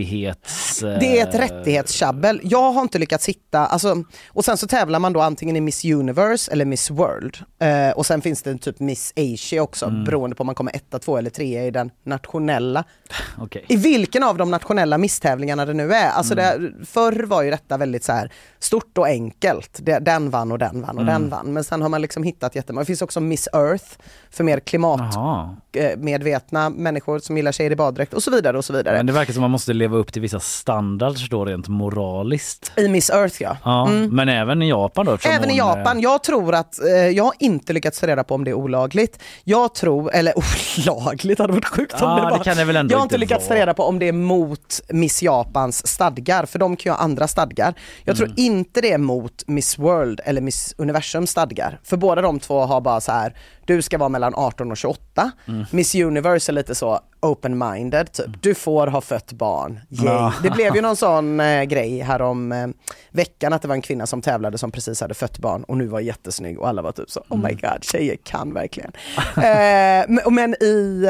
Rättighets... 0.00 0.82
eh, 0.82 0.98
Det 0.98 1.20
är 1.20 1.28
ett 1.28 1.34
rättighetstjabbel. 1.34 2.40
Jag 2.44 2.72
har 2.72 2.82
inte 2.82 2.98
lyckats 2.98 3.28
hitta, 3.28 3.66
alltså, 3.66 4.04
och 4.28 4.44
sen 4.44 4.56
så 4.56 4.66
tävlar 4.66 4.98
man 4.98 5.12
då 5.12 5.20
antingen 5.20 5.56
i 5.56 5.60
Miss 5.60 5.84
Universe 5.84 6.52
eller 6.52 6.64
Miss 6.64 6.90
World. 6.90 7.36
Eh, 7.58 7.90
och 7.90 8.06
sen 8.06 8.22
finns 8.22 8.42
det 8.42 8.50
en 8.50 8.58
typ 8.58 8.80
Miss 8.80 9.12
Asia 9.16 9.62
också 9.62 9.86
Mm. 9.86 10.04
beroende 10.04 10.36
på 10.36 10.40
om 10.40 10.46
man 10.46 10.54
kommer 10.54 10.76
etta, 10.76 10.98
två 10.98 11.16
eller 11.16 11.30
trea 11.30 11.64
i 11.66 11.70
den 11.70 11.90
nationella. 12.04 12.84
Okej. 13.38 13.64
I 13.68 13.76
vilken 13.76 14.22
av 14.22 14.36
de 14.36 14.50
nationella 14.50 14.98
misstävlingarna 14.98 15.64
det 15.64 15.72
nu 15.74 15.92
är. 15.94 16.10
Alltså 16.10 16.38
Mm. 16.38 16.62
det, 16.62 16.72
förr 16.86 17.24
var 17.24 17.42
ju 17.42 17.50
detta 17.50 17.76
väldigt 17.76 18.04
så 18.04 18.12
här 18.12 18.32
stort 18.58 18.98
och 18.98 19.06
enkelt. 19.06 19.78
Det, 19.82 19.98
den 19.98 20.30
vann 20.30 20.52
och 20.52 20.58
den 20.58 20.82
vann 20.82 20.96
och 20.96 21.02
Mm. 21.02 21.14
den 21.20 21.30
vann. 21.30 21.52
Men 21.52 21.64
sen 21.64 21.82
har 21.82 21.88
man 21.88 22.02
liksom 22.02 22.22
hittat 22.22 22.54
jättemånga. 22.56 22.82
Det 22.82 22.86
finns 22.86 23.02
också 23.02 23.20
Miss 23.20 23.48
Earth 23.52 23.84
för 24.30 24.44
mer 24.44 24.60
klimatmedvetna 24.60 26.70
människor 26.70 27.18
som 27.18 27.36
gillar 27.36 27.52
tjejer 27.52 27.70
i 27.70 27.76
baddräkt 27.76 28.14
och 28.14 28.22
så 28.22 28.30
vidare 28.30 28.58
och 28.58 28.64
så 28.64 28.72
vidare. 28.72 28.96
Men 28.96 29.06
det 29.06 29.12
verkar 29.12 29.32
som 29.32 29.40
man 29.42 29.50
måste 29.50 29.72
leva 29.86 29.96
upp 29.96 30.12
till 30.12 30.22
vissa 30.22 30.40
standards 30.40 31.28
då 31.30 31.44
rent 31.44 31.68
moraliskt. 31.68 32.72
I 32.76 32.88
Miss 32.88 33.10
Earth 33.10 33.42
ja. 33.42 33.56
Ja, 33.64 33.86
Mm. 33.88 34.16
men 34.16 34.28
även 34.28 34.62
i 34.62 34.68
Japan 34.68 35.06
då? 35.06 35.18
Även 35.24 35.50
i 35.50 35.52
eh, 35.52 35.58
Japan. 35.58 36.00
Jag 36.00 36.22
tror 36.24 36.54
att, 36.54 36.82
eh, 36.84 36.88
jag 36.90 37.24
har 37.24 37.32
inte 37.38 37.72
lyckats 37.72 38.00
ta 38.00 38.06
reda 38.06 38.24
på 38.24 38.34
om 38.34 38.44
det 38.44 38.50
är 38.50 38.54
olagligt. 38.54 39.22
Jag 39.44 39.74
tror, 39.74 40.14
eller 40.14 40.34
olagligt 40.78 41.38
hade 41.38 41.52
varit 41.52 41.64
sjukt 41.64 41.92
om 41.94 41.98
Ja, 42.10 42.16
det 42.16 42.22
var. 42.22 42.38
det 42.38 42.44
kan 42.44 42.56
det 42.56 42.64
väl 42.64 42.76
ändå 42.76 42.92
jag 42.94 42.98
har 42.98 43.02
inte 43.02 43.18
lyckats 43.18 43.48
ta 43.48 43.54
reda 43.54 43.74
på 43.74 43.82
om 43.82 43.98
det 43.98 44.08
är 44.08 44.12
mot 44.12 44.80
Miss 44.88 45.22
Japans 45.22 45.86
stadgar, 45.86 46.46
för 46.46 46.58
de 46.58 46.76
kan 46.76 46.90
ju 46.90 46.94
ha 46.94 47.02
andra 47.04 47.28
stadgar. 47.28 47.74
Jag 48.04 48.16
Mm. 48.18 48.26
tror 48.28 48.40
inte 48.46 48.80
det 48.80 48.92
är 48.92 48.98
mot 48.98 49.42
Miss 49.46 49.78
World 49.78 50.20
eller 50.24 50.40
Miss 50.40 50.74
Universums 50.78 51.30
stadgar. 51.30 51.80
För 51.84 51.96
båda 51.96 52.22
de 52.22 52.40
två 52.40 52.60
har 52.60 52.80
bara 52.80 53.00
så 53.00 53.12
här, 53.12 53.34
du 53.66 53.82
ska 53.82 53.98
vara 53.98 54.08
mellan 54.08 54.34
18 54.34 54.70
och 54.70 54.76
28. 54.76 55.00
Mm. 55.48 55.64
Miss 55.70 55.94
Universe 55.94 56.52
är 56.52 56.54
lite 56.54 56.74
så 56.74 57.00
open-minded, 57.20 58.12
typ. 58.12 58.42
Du 58.42 58.54
får 58.54 58.86
ha 58.86 59.00
fött 59.00 59.32
barn. 59.32 59.80
Ja. 59.88 60.32
Det 60.42 60.50
blev 60.50 60.74
ju 60.76 60.80
någon 60.82 60.96
sån 60.96 61.40
eh, 61.40 61.62
grej 61.64 62.00
här 62.00 62.22
om 62.22 62.52
eh, 62.52 62.66
veckan 63.10 63.52
att 63.52 63.62
det 63.62 63.68
var 63.68 63.74
en 63.74 63.82
kvinna 63.82 64.06
som 64.06 64.22
tävlade 64.22 64.58
som 64.58 64.70
precis 64.70 65.00
hade 65.00 65.14
fött 65.14 65.38
barn 65.38 65.64
och 65.64 65.76
nu 65.76 65.86
var 65.86 66.00
jättesnygg 66.00 66.58
och 66.58 66.68
alla 66.68 66.82
var 66.82 66.92
typ 66.92 67.10
så 67.10 67.24
oh 67.28 67.38
my 67.38 67.52
god, 67.52 67.84
tjejer 67.84 68.16
kan 68.16 68.54
verkligen. 68.54 68.92
eh, 69.36 70.04
men, 70.08 70.34
men 70.34 70.54
i 70.62 71.04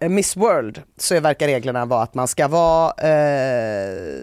eh, 0.00 0.08
Miss 0.08 0.36
World 0.36 0.82
så 0.98 1.20
verkar 1.20 1.46
reglerna 1.46 1.84
vara 1.84 2.02
att 2.02 2.14
man 2.14 2.28
ska 2.28 2.48
vara, 2.48 2.90
eh, 2.90 4.22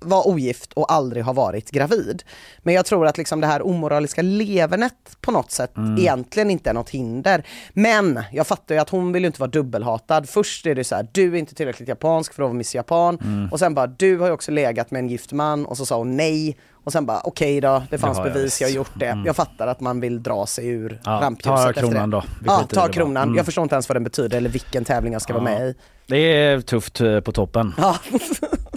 vara 0.00 0.22
ogift 0.28 0.72
och 0.72 0.92
aldrig 0.92 1.24
ha 1.24 1.32
varit 1.32 1.70
gravid. 1.70 2.22
Men 2.62 2.74
jag 2.74 2.86
tror 2.86 3.06
att 3.06 3.18
liksom 3.18 3.40
det 3.40 3.46
här 3.46 3.66
omoraliska 3.66 4.22
levernet 4.22 4.94
på 5.20 5.30
något 5.30 5.50
sätt 5.50 5.76
Mm. 5.76 5.98
egentligen 5.98 6.50
inte 6.50 6.70
är 6.70 6.74
något 6.74 6.90
hinder. 6.90 7.42
Men 7.72 8.22
jag 8.32 8.46
fattar 8.46 8.59
ju 8.68 8.78
att 8.78 8.90
hon 8.90 9.12
vill 9.12 9.22
ju 9.22 9.26
inte 9.26 9.40
vara 9.40 9.50
dubbelhatad. 9.50 10.28
Först 10.28 10.66
är 10.66 10.74
det 10.74 10.84
så 10.84 10.94
här, 10.94 11.06
du 11.12 11.32
är 11.34 11.36
inte 11.38 11.54
tillräckligt 11.54 11.88
japansk 11.88 12.34
för 12.34 12.42
att 12.42 12.46
vara 12.48 12.56
Miss 12.56 12.74
Japan. 12.74 13.18
Mm. 13.22 13.48
Och 13.52 13.58
sen 13.58 13.74
bara, 13.74 13.86
du 13.86 14.18
har 14.18 14.26
ju 14.26 14.32
också 14.32 14.50
legat 14.52 14.90
med 14.90 14.98
en 14.98 15.08
gift 15.08 15.32
man. 15.32 15.66
Och 15.66 15.76
så 15.76 15.86
sa 15.86 15.98
hon 15.98 16.16
nej. 16.16 16.56
Och 16.84 16.92
sen 16.92 17.06
bara, 17.06 17.20
okej 17.24 17.60
då, 17.60 17.82
det 17.90 17.98
fanns 17.98 18.18
jag 18.18 18.32
bevis, 18.32 18.60
jag 18.60 18.68
har 18.68 18.72
gjort 18.74 18.90
det. 18.94 19.06
Mm. 19.06 19.26
Jag 19.26 19.36
fattar 19.36 19.66
att 19.66 19.80
man 19.80 20.00
vill 20.00 20.22
dra 20.22 20.46
sig 20.46 20.68
ur 20.68 21.00
Ja, 21.04 21.10
rampljuset. 21.22 21.74
ta 21.74 21.80
kronan 21.80 22.10
då. 22.10 22.22
Ja, 22.46 22.66
ta 22.72 22.88
kronan. 22.88 23.22
Mm. 23.22 23.36
Jag 23.36 23.44
förstår 23.46 23.62
inte 23.62 23.74
ens 23.74 23.88
vad 23.88 23.96
den 23.96 24.04
betyder 24.04 24.36
eller 24.36 24.50
vilken 24.50 24.84
tävling 24.84 25.12
jag 25.12 25.22
ska 25.22 25.32
vara 25.38 25.52
Ja. 25.52 25.58
med 25.58 25.68
i. 25.68 25.74
Det 26.06 26.16
är 26.42 26.60
tufft 26.60 27.00
eh, 27.00 27.20
på 27.20 27.32
toppen. 27.32 27.74
Ja. 27.78 27.96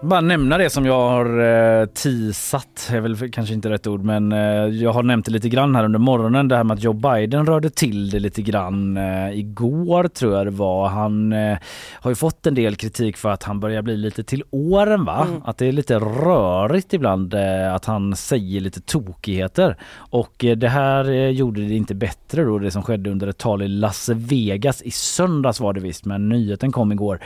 Bara 0.00 0.20
nämna 0.20 0.58
det 0.58 0.70
som 0.70 0.86
jag 0.86 1.08
har 1.08 1.40
eh, 1.80 1.86
teasat, 1.86 2.90
är 2.92 3.00
väl 3.00 3.30
kanske 3.30 3.54
inte 3.54 3.70
rätt 3.70 3.86
ord, 3.86 4.04
men 4.04 4.32
eh, 4.32 4.38
jag 4.66 4.92
har 4.92 5.02
nämnt 5.02 5.26
det 5.26 5.32
lite 5.32 5.48
grann 5.48 5.76
här 5.76 5.84
under 5.84 5.98
morgonen, 5.98 6.48
det 6.48 6.56
här 6.56 6.64
med 6.64 6.74
att 6.74 6.82
Joe 6.82 6.92
Biden 6.92 7.46
rörde 7.46 7.70
till 7.70 8.10
det 8.10 8.18
lite 8.18 8.42
grann 8.42 8.96
eh, 8.96 9.38
igår 9.38 10.08
tror 10.08 10.36
jag 10.36 10.46
det 10.46 10.50
var. 10.50 10.88
Han 10.88 11.32
eh, 11.32 11.58
har 11.92 12.10
ju 12.10 12.14
fått 12.14 12.46
en 12.46 12.54
del 12.54 12.76
kritik 12.76 13.16
för 13.16 13.28
att 13.28 13.42
han 13.42 13.60
börjar 13.60 13.82
bli 13.82 13.96
lite 13.96 14.24
till 14.24 14.44
åren 14.50 15.04
va? 15.04 15.26
Mm. 15.28 15.42
Att 15.44 15.58
det 15.58 15.66
är 15.66 15.72
lite 15.72 15.98
rörigt 15.98 16.94
ibland 16.94 17.34
att 17.74 17.84
han 17.84 18.16
säger 18.16 18.60
lite 18.60 18.80
tokigheter. 18.80 19.76
Och 19.96 20.44
det 20.56 20.68
här 20.68 21.04
gjorde 21.28 21.60
det 21.60 21.74
inte 21.74 21.94
bättre 21.94 22.44
då, 22.44 22.58
det 22.58 22.70
som 22.70 22.82
skedde 22.82 23.10
under 23.10 23.26
ett 23.26 23.38
tal 23.38 23.62
i 23.62 23.68
Las 23.68 24.08
Vegas 24.08 24.82
i 24.82 24.90
söndags 24.90 25.60
var 25.60 25.72
det 25.72 25.80
visst, 25.80 26.04
men 26.04 26.28
nyheten 26.28 26.72
kom 26.72 26.92
igår. 26.92 27.20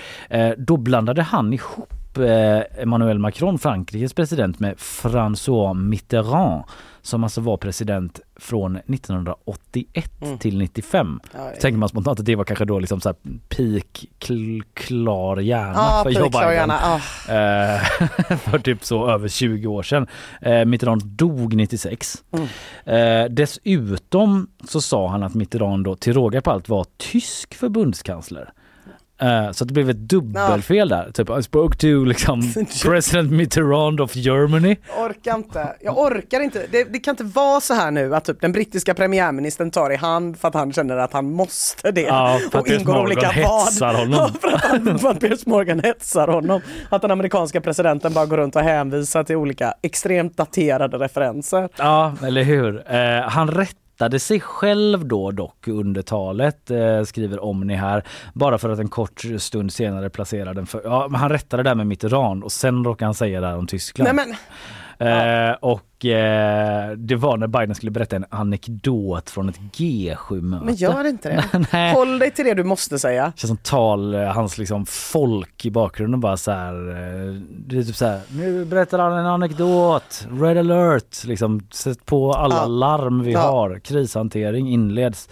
Då 0.56 0.76
blandade 0.76 1.22
han 1.22 1.52
ihop 1.52 1.99
eh, 2.18 2.82
Emmanuel 2.82 3.18
Macron, 3.18 3.58
Frankrikes 3.58 4.14
president, 4.14 4.60
med 4.60 4.76
François 4.76 5.74
Mitterrand 5.74 6.62
som 7.02 7.24
alltså 7.24 7.40
var 7.40 7.56
president 7.56 8.20
från 8.36 8.76
1981 8.76 10.10
Mm. 10.22 10.38
till 10.38 10.58
95. 10.58 11.20
Ja, 11.32 11.38
ja. 11.54 11.60
Tänker 11.60 11.78
man 11.78 11.88
spontant 11.88 12.20
att 12.20 12.26
det 12.26 12.36
var 12.36 12.44
kanske 12.44 12.64
då 12.64 12.78
liksom 12.78 13.00
så 13.00 13.08
här 13.08 13.16
peak 13.48 14.04
kl- 14.20 14.62
klar 14.74 15.36
hjärna 15.36 15.72
Ja, 15.74 16.00
för 16.04 16.10
Joe 16.10 16.28
Biden. 16.28 16.70
ah. 16.70 16.98
För 18.36 18.58
typ 18.58 18.84
så 18.84 19.10
över 19.10 19.28
20 19.28 19.66
år 19.66 19.82
sedan. 19.82 20.06
Eh, 20.42 20.64
Mitterrand 20.64 21.04
dog 21.06 21.54
96. 21.54 22.24
Mm. 22.32 22.46
Eh, 23.24 23.30
dessutom 23.30 24.46
så 24.68 24.80
sa 24.80 25.08
han 25.08 25.22
att 25.22 25.34
Mitterrand 25.34 25.84
då 25.84 25.94
till 25.96 26.12
råga 26.12 26.40
på 26.42 26.50
allt 26.50 26.68
var 26.68 26.86
tysk 26.96 27.54
förbundskansler. 27.54 28.52
Eh, 29.20 29.50
så 29.52 29.64
det 29.64 29.74
blev 29.74 29.90
ett 29.90 30.08
dubbelfel 30.08 30.88
där. 30.88 31.10
Typ 31.10 31.30
I 31.38 31.42
spoke 31.42 31.76
to 31.76 32.04
liksom 32.04 32.42
president 32.84 33.30
Mitterrand 33.32 34.00
of 34.00 34.16
Germany. 34.16 34.76
Jag 34.96 35.04
orkar 35.04 35.34
inte. 35.34 35.76
Jag 35.80 35.98
orkar 35.98 36.40
inte. 36.40 36.66
Det, 36.72 36.84
det 36.84 36.98
kan 36.98 37.12
inte 37.12 37.24
vara 37.24 37.60
så 37.60 37.74
här 37.74 37.90
nu 37.90 38.14
att 38.14 38.24
typ 38.24 38.40
den 38.40 38.52
brittiska 38.52 38.94
premiärministern 38.94 39.70
tar 39.70 39.92
i 39.92 39.96
hand 39.96 40.38
för 40.38 40.48
att 40.48 40.54
han 40.54 40.72
känner 40.72 40.96
att 40.96 41.12
han 41.12 41.32
måste 41.32 41.90
det. 41.90 42.00
Ja, 42.00 42.38
för 42.38 42.46
att 42.46 42.54
och 42.54 42.66
Piers 42.66 42.80
ingår 42.80 42.92
Morgan 42.92 43.06
olika 43.06 43.28
hetsar 43.28 43.86
vad. 43.86 43.96
honom. 43.96 44.32
För 44.40 44.48
att, 44.48 44.64
han, 44.64 44.98
för 44.98 45.10
att 45.10 45.20
Piers 45.20 45.46
Morgan 45.46 45.80
hetsar 45.80 46.28
honom. 46.28 46.60
Att 46.88 47.02
den 47.02 47.10
amerikanska 47.10 47.60
presidenten 47.60 48.12
bara 48.12 48.26
går 48.26 48.36
runt 48.36 48.56
och 48.56 48.62
hänvisar 48.62 49.24
till 49.24 49.36
olika 49.36 49.74
extremt 49.82 50.36
daterade 50.36 50.98
referenser. 50.98 51.68
Ja, 51.76 52.14
eller 52.26 52.42
hur. 52.42 52.94
Eh, 52.94 53.28
han 53.28 53.48
rättade 54.00 54.18
sig 54.18 54.40
själv 54.40 55.06
då 55.06 55.30
dock 55.30 55.68
under 55.68 56.02
talet, 56.02 56.70
eh, 56.70 57.02
skriver 57.02 57.44
Omni 57.44 57.74
här, 57.74 58.04
bara 58.34 58.58
för 58.58 58.70
att 58.70 58.78
en 58.78 58.88
kort 58.88 59.24
stund 59.38 59.72
senare 59.72 60.10
placera 60.10 60.54
den 60.54 60.66
för... 60.66 60.82
Ja, 60.84 61.08
men 61.10 61.20
han 61.20 61.28
rättade 61.28 61.62
det 61.62 61.70
där 61.70 61.74
med 61.74 61.86
Mitterrand 61.86 62.44
och 62.44 62.52
sen 62.52 62.84
råkade 62.84 63.06
han 63.06 63.14
säga 63.14 63.40
det 63.40 63.46
här 63.46 63.58
om 63.58 63.66
Tyskland. 63.66 64.14
Nej 64.14 64.26
men, 64.26 64.36
Eh, 65.00 65.52
och 65.60 66.04
eh, 66.04 66.90
det 66.90 67.16
var 67.16 67.36
när 67.36 67.46
Biden 67.46 67.74
skulle 67.74 67.90
berätta 67.90 68.16
en 68.16 68.24
anekdot 68.30 69.30
från 69.30 69.48
ett 69.48 69.58
G7-möte. 69.76 70.64
men 70.64 70.74
gör 70.74 71.06
inte 71.06 71.28
det. 71.28 71.66
Nej. 71.72 71.94
Håll 71.94 72.18
dig 72.18 72.30
till 72.30 72.44
det 72.44 72.54
du 72.54 72.64
måste 72.64 72.98
säga. 72.98 73.24
Det 73.34 73.40
känns 73.40 73.48
som 73.48 73.56
tal, 73.56 74.14
eh, 74.14 74.24
hans 74.24 74.58
liksom 74.58 74.86
folk 74.86 75.64
i 75.64 75.70
bakgrunden 75.70 76.20
bara 76.20 76.36
så 76.36 76.50
här. 76.50 76.74
eh, 76.90 77.34
Det 77.66 77.78
är 77.78 77.82
typ 77.82 77.96
så 77.96 78.06
här, 78.06 78.20
nu 78.32 78.64
berättar 78.64 78.98
han 78.98 79.12
en 79.18 79.26
anekdot, 79.26 80.28
red 80.40 80.58
alert, 80.58 81.24
liksom 81.24 81.60
sätt 81.72 82.06
på 82.06 82.32
alla 82.32 82.54
Ja. 82.56 82.66
larm 82.66 83.22
vi 83.22 83.32
Ja. 83.32 83.40
har, 83.40 83.78
krishantering 83.78 84.68
inleds. 84.68 85.28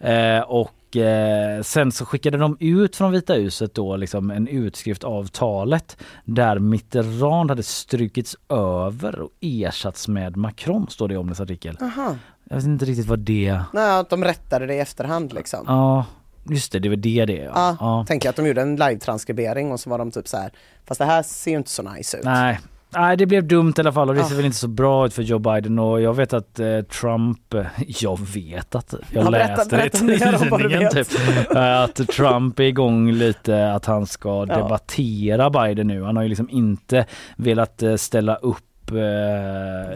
Eh, 0.00 0.40
och 0.40 0.70
eh, 0.96 1.62
sen 1.62 1.92
så 1.92 2.04
skickade 2.04 2.38
de 2.38 2.56
ut 2.60 2.96
från 2.96 3.12
Vita 3.12 3.34
huset 3.34 3.74
då 3.74 3.96
liksom 3.96 4.30
en 4.30 4.48
utskrift 4.48 5.04
av 5.04 5.26
talet 5.26 5.96
där 6.24 6.58
Mitterrand 6.58 7.50
hade 7.50 7.62
strukits 7.62 8.36
över 8.48 9.20
och 9.20 9.30
ersatts 9.40 10.08
med 10.08 10.36
Macron 10.36 10.86
står 10.90 11.08
det 11.08 11.14
i 11.14 11.16
Omnis 11.16 11.40
artikel. 11.40 11.78
Aha. 11.80 12.16
Jag 12.48 12.56
vet 12.56 12.64
inte 12.64 12.84
riktigt 12.84 13.06
vad 13.06 13.18
det... 13.18 13.60
Nej, 13.72 13.90
att 14.00 14.10
de 14.10 14.24
rättade 14.24 14.66
det 14.66 14.74
i 14.74 14.78
efterhand 14.78 15.32
liksom. 15.32 15.64
Ja, 15.66 16.04
just 16.50 16.72
det, 16.72 16.78
det 16.78 16.88
var 16.88 16.96
det 16.96 17.24
det 17.24 17.40
är, 17.40 17.44
Ja, 17.44 17.76
ja. 17.80 18.04
tänker 18.08 18.28
att 18.30 18.36
de 18.36 18.46
gjorde 18.46 18.62
en 18.62 18.76
live-transkribering 18.76 19.72
och 19.72 19.80
så 19.80 19.90
var 19.90 19.98
de 19.98 20.10
typ 20.10 20.28
så 20.28 20.36
här. 20.36 20.52
fast 20.86 20.98
det 20.98 21.04
här 21.04 21.22
ser 21.22 21.50
ju 21.50 21.56
inte 21.56 21.70
så 21.70 21.82
nice 21.82 22.16
ut. 22.16 22.24
Nej. 22.24 22.60
Nej 22.94 23.16
det 23.16 23.26
blev 23.26 23.46
dumt 23.46 23.72
i 23.76 23.80
alla 23.80 23.92
fall 23.92 24.08
och 24.08 24.14
det 24.14 24.24
ser 24.24 24.34
Ah. 24.34 24.36
väl 24.36 24.44
inte 24.46 24.56
så 24.58 24.68
bra 24.68 25.06
ut 25.06 25.14
för 25.14 25.22
Joe 25.22 25.38
Biden 25.38 25.78
och 25.78 26.00
jag 26.00 26.14
vet 26.16 26.32
att 26.32 26.58
eh, 26.60 26.80
Trump, 26.80 27.54
eh, 27.54 27.64
jag 27.86 28.20
vet 28.34 28.74
att, 28.74 28.94
jag 29.12 29.24
Ja, 29.26 29.30
berätta- 29.30 29.56
läste 29.56 29.76
det 29.76 29.86
i 29.86 29.90
tidningen 29.90 30.90
typ, 30.92 31.08
eh, 31.56 31.80
att 31.82 31.94
Trump 32.08 32.58
är 32.58 32.64
igång 32.64 33.12
lite 33.12 33.72
att 33.72 33.86
han 33.86 34.06
ska 34.06 34.46
Ja. 34.48 34.56
debattera 34.56 35.50
Biden 35.50 35.86
nu. 35.86 36.02
Han 36.02 36.16
har 36.16 36.22
ju 36.22 36.28
liksom 36.28 36.50
inte 36.50 37.06
velat 37.36 37.82
eh, 37.82 37.94
ställa 37.96 38.34
upp 38.36 38.58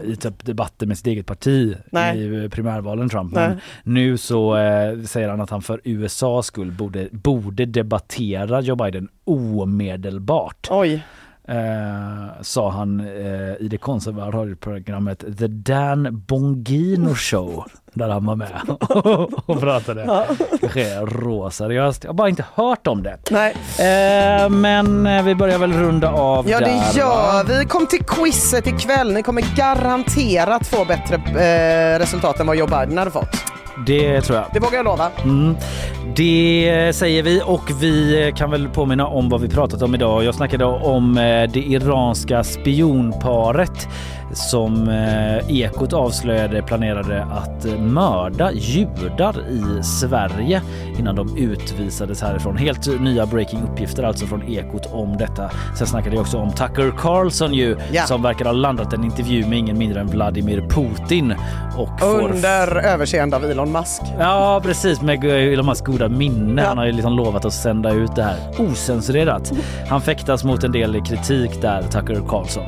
i 0.03 0.15
typ 0.15 0.45
debatter 0.45 0.85
med 0.87 0.97
sitt 0.97 1.07
eget 1.07 1.25
parti 1.25 1.75
Nej. 1.91 2.45
i 2.45 2.49
primärvalen 2.49 3.09
Trump. 3.09 3.33
Nej. 3.35 3.47
Men 3.49 3.59
nu 3.93 4.17
så 4.17 4.55
eh, 4.57 4.99
säger 5.01 5.29
han 5.29 5.41
att 5.41 5.49
han 5.49 5.61
för 5.61 5.81
USAs 5.83 6.45
skull 6.45 6.71
borde, 6.71 7.07
borde 7.11 7.65
debattera 7.65 8.61
Joe 8.61 8.75
Biden 8.75 9.07
omedelbart. 9.25 10.67
Oj. 10.69 11.03
Eh, 11.49 12.41
sa 12.41 12.69
han 12.71 12.99
eh, 12.99 13.65
i 13.65 13.67
det 13.71 13.77
konservativa 13.77 14.39
radioprogrammet 14.41 15.37
The 15.37 15.47
Dan 15.47 16.23
Bongino 16.27 17.15
Show 17.15 17.65
där 17.93 18.09
han 18.09 18.25
var 18.25 18.35
med 18.35 18.61
och 19.45 19.59
pratade. 19.59 20.03
Ja. 20.07 20.25
Kanske 20.59 20.99
råseriöst. 20.99 22.03
Jag 22.03 22.09
har 22.09 22.13
bara 22.15 22.29
inte 22.29 22.45
hört 22.55 22.87
om 22.87 23.03
det. 23.03 23.17
Nej. 23.31 23.51
Eh, 23.79 24.49
men 24.49 25.07
eh, 25.07 25.23
vi 25.23 25.35
börjar 25.35 25.57
väl 25.59 25.73
runda 25.73 26.11
av 26.11 26.49
Ja 26.49 26.59
där. 26.59 26.65
det 26.65 26.99
gör 26.99 27.43
vi. 27.43 27.65
Kom 27.65 27.87
till 27.87 28.03
quizet 28.03 28.67
ikväll. 28.67 29.13
Ni 29.13 29.23
kommer 29.23 29.55
garanterat 29.55 30.67
få 30.67 30.85
bättre 30.85 31.15
eh, 31.15 31.99
resultat 31.99 32.39
än 32.39 32.47
vad 32.47 32.55
Joe 32.55 32.67
Biden 32.67 32.97
hade 32.97 33.11
fått. 33.11 33.35
Det 33.85 34.21
tror 34.21 34.37
jag. 34.37 34.45
Det 34.53 34.59
vågar 34.59 34.75
jag 34.75 34.85
lova. 34.85 35.11
Mm. 35.23 35.55
Det 36.15 36.91
säger 36.95 37.23
vi 37.23 37.41
och 37.45 37.71
vi 37.81 38.33
kan 38.35 38.51
väl 38.51 38.67
påminna 38.69 39.07
om 39.07 39.29
vad 39.29 39.41
vi 39.41 39.49
pratat 39.49 39.81
om 39.81 39.95
idag. 39.95 40.23
Jag 40.23 40.35
snackade 40.35 40.65
om 40.65 41.17
eh, 41.17 41.51
det 41.51 41.59
iranska 41.59 42.43
spionparet 42.43 43.87
som 44.33 44.89
eh, 44.89 45.51
Ekot 45.61 45.93
avslöjade 45.93 46.61
planerade 46.61 47.23
att 47.23 47.65
eh, 47.65 47.79
mörda 47.79 48.51
judar 48.51 49.35
i 49.49 49.83
Sverige 49.83 50.61
innan 50.99 51.15
de 51.15 51.37
utvisades 51.37 52.21
härifrån. 52.21 52.57
Helt 52.57 53.01
nya 53.01 53.25
breaking 53.25 53.59
uppgifter 53.71 54.03
alltså 54.03 54.25
från 54.25 54.43
Ekot 54.43 54.85
om 54.91 55.17
detta. 55.17 55.49
Sen 55.77 55.87
snackade 55.87 56.15
jag 56.15 56.21
också 56.21 56.37
om 56.37 56.51
Tucker 56.51 56.91
Carlson 56.97 57.53
ju 57.53 57.77
Ja. 57.91 58.05
som 58.05 58.21
verkar 58.21 58.45
ha 58.45 58.51
landat 58.51 58.93
en 58.93 59.03
intervju 59.03 59.45
med 59.47 59.57
ingen 59.59 59.77
mindre 59.77 60.01
än 60.01 60.07
Vladimir 60.07 60.61
Putin 60.69 61.33
och 61.77 61.99
får 61.99 62.23
Under 62.23 62.75
överseende 62.77 63.35
av 63.35 63.45
Elon 63.45 63.71
Musk. 63.71 64.01
Ja 64.19 64.61
precis 64.63 65.01
med 65.01 65.23
Elon 65.25 65.65
Musks 65.65 65.81
goda 65.85 66.09
minne. 66.09 66.61
Han 66.61 66.77
har 66.77 66.85
ju 66.85 66.91
liksom 66.91 67.13
lovat 67.13 67.45
att 67.45 67.53
sända 67.53 67.91
ut 67.91 68.15
det 68.15 68.23
här 68.23 68.37
osensurerat. 68.59 69.51
Han 69.89 70.01
fäktas 70.01 70.43
mot 70.43 70.63
en 70.63 70.71
del 70.71 71.05
kritik 71.05 71.61
där, 71.61 71.81
Tucker 71.81 72.21
Carlson. 72.27 72.63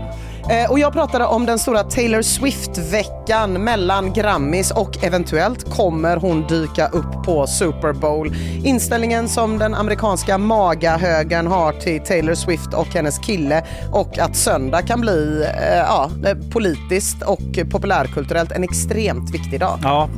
Eh, 0.49 0.71
och 0.71 0.79
jag 0.79 0.93
pratade 0.93 1.25
om 1.25 1.45
den 1.45 1.59
stora 1.59 1.83
Taylor 1.83 2.21
Swift-veckan 2.21 3.63
mellan 3.63 4.13
Grammis 4.13 4.71
och 4.71 5.03
eventuellt 5.03 5.75
kommer 5.75 6.17
hon 6.17 6.47
dyka 6.47 6.87
upp 6.87 7.23
på 7.25 7.47
Super 7.47 7.93
Bowl. 7.93 8.35
Inställningen 8.63 9.29
som 9.29 9.57
den 9.57 9.73
amerikanska 9.73 10.37
magahögern 10.37 11.47
har 11.47 11.73
till 11.73 12.01
Taylor 12.01 12.33
Swift 12.33 12.73
och 12.73 12.87
hennes 12.87 13.19
kille 13.19 13.63
och 13.91 14.19
att 14.19 14.35
söndag 14.35 14.81
kan 14.81 15.01
bli 15.01 15.43
eh, 15.43 15.77
ja, 15.77 16.09
politiskt 16.51 17.23
och 17.23 17.71
populärkulturellt 17.71 18.51
en 18.51 18.63
extremt 18.63 19.33
viktig 19.33 19.59
dag. 19.59 19.79
Ja, 19.83 20.09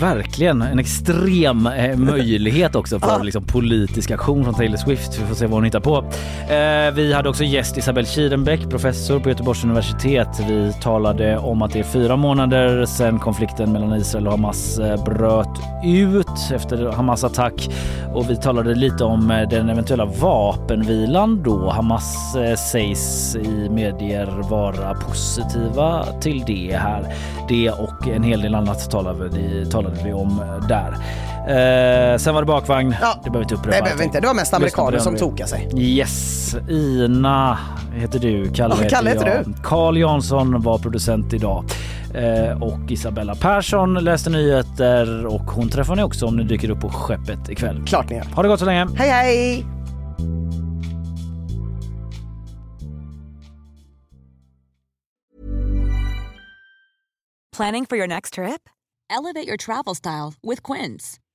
verkligen. 0.00 0.62
En 0.62 0.78
extrem 0.78 1.66
eh, 1.66 1.96
möjlighet 1.96 2.74
också 2.74 3.00
för 3.00 3.22
liksom, 3.24 3.44
politisk 3.44 4.10
aktion 4.10 4.44
från 4.44 4.54
Taylor 4.54 4.76
Swift. 4.76 5.18
Vi 5.18 5.26
får 5.26 5.34
se 5.34 5.46
vad 5.46 5.54
hon 5.54 5.64
hittar 5.64 5.80
på. 5.80 5.96
Eh, 6.54 6.94
vi 6.94 7.12
hade 7.12 7.28
också 7.28 7.44
gäst 7.44 7.76
Isabelle 7.76 8.08
Kirenbäck, 8.08 8.70
professor 8.70 9.20
på 9.20 9.28
Göteborgs 9.28 9.69
universitet. 9.70 10.40
Vi 10.48 10.72
talade 10.72 11.38
om 11.38 11.62
att 11.62 11.72
det 11.72 11.78
är 11.78 11.84
fyra 11.84 12.16
månader 12.16 12.86
sedan 12.86 13.18
konflikten 13.18 13.72
mellan 13.72 13.94
Israel 13.94 14.26
och 14.26 14.32
Hamas 14.32 14.78
eh, 14.78 15.04
bröt 15.04 15.48
ut 15.84 16.52
efter 16.54 16.92
Hamas 16.92 17.24
attack 17.24 17.70
och 18.14 18.30
vi 18.30 18.36
talade 18.36 18.74
lite 18.74 19.04
om 19.04 19.30
eh, 19.30 19.48
den 19.48 19.68
eventuella 19.68 20.04
vapenvilan 20.04 21.42
då. 21.42 21.70
Hamas 21.70 22.36
eh, 22.36 22.54
sägs 22.54 23.36
i 23.36 23.68
medier 23.70 24.26
vara 24.50 24.94
positiva 24.94 26.04
till 26.20 26.44
det 26.46 26.76
här. 26.76 27.14
Det 27.48 27.70
och 27.70 28.08
en 28.08 28.22
hel 28.22 28.40
del 28.40 28.54
annat 28.54 28.90
talade 28.90 29.28
vi, 29.28 29.66
talade 29.70 29.96
vi 30.04 30.12
om 30.12 30.42
där. 30.68 30.94
Eh, 31.48 32.16
sen 32.18 32.34
var 32.34 32.42
det 32.42 32.46
bakvagn. 32.46 32.90
det 32.90 32.96
behöver 33.30 33.38
vi 33.38 33.42
inte 33.42 33.54
upprepa. 33.54 33.76
det 33.76 33.82
behöver 33.82 33.98
vi 33.98 34.04
inte. 34.04 34.20
Det 34.20 34.26
var 34.26 34.34
mest 34.34 34.54
amerikaner 34.54 34.98
som 34.98 35.08
om 35.08 35.14
du- 35.14 35.20
tokade 35.20 35.48
sig. 35.50 35.68
Yes, 35.76 36.56
Ina 36.70 37.58
heter 37.94 38.18
du, 38.18 38.50
Kalle, 38.52 38.74
Ja, 38.82 38.88
Kalle 38.90 39.10
heter 39.10 39.26
jag. 39.26 39.54
Carl 39.64 39.96
Jansson 39.98 40.62
var 40.62 40.78
producent 40.78 41.32
idag. 41.32 41.64
Eh, 42.14 42.62
och 42.62 42.90
Isabella 42.90 43.34
Persson 43.34 43.94
läste 43.94 44.30
nyheter 44.30 45.26
och 45.26 45.40
hon 45.42 45.68
träffar 45.68 45.96
ni 45.96 46.02
också 46.02 46.26
om 46.26 46.36
ni 46.36 46.44
dyker 46.44 46.70
upp 46.70 46.80
på 46.80 46.88
skeppet 46.88 47.48
ikväll. 47.48 47.82
Klart 47.86 48.10
ni 48.10 48.16
gör. 48.16 48.24
Ha 48.34 48.42
det 48.42 48.48
gott 48.48 48.58
så 48.60 48.66
länge. 48.66 48.88
Hej 48.96 49.08
hej! 49.10 49.66
Planning 57.52 57.86
for 57.86 57.96
your 57.96 58.06
next 58.06 58.34
trip? 58.34 58.68
Elevate 59.10 59.46
your 59.46 59.56
travel 59.56 59.94
style 59.94 60.34
with 60.42 60.62
Quince. 60.62 61.18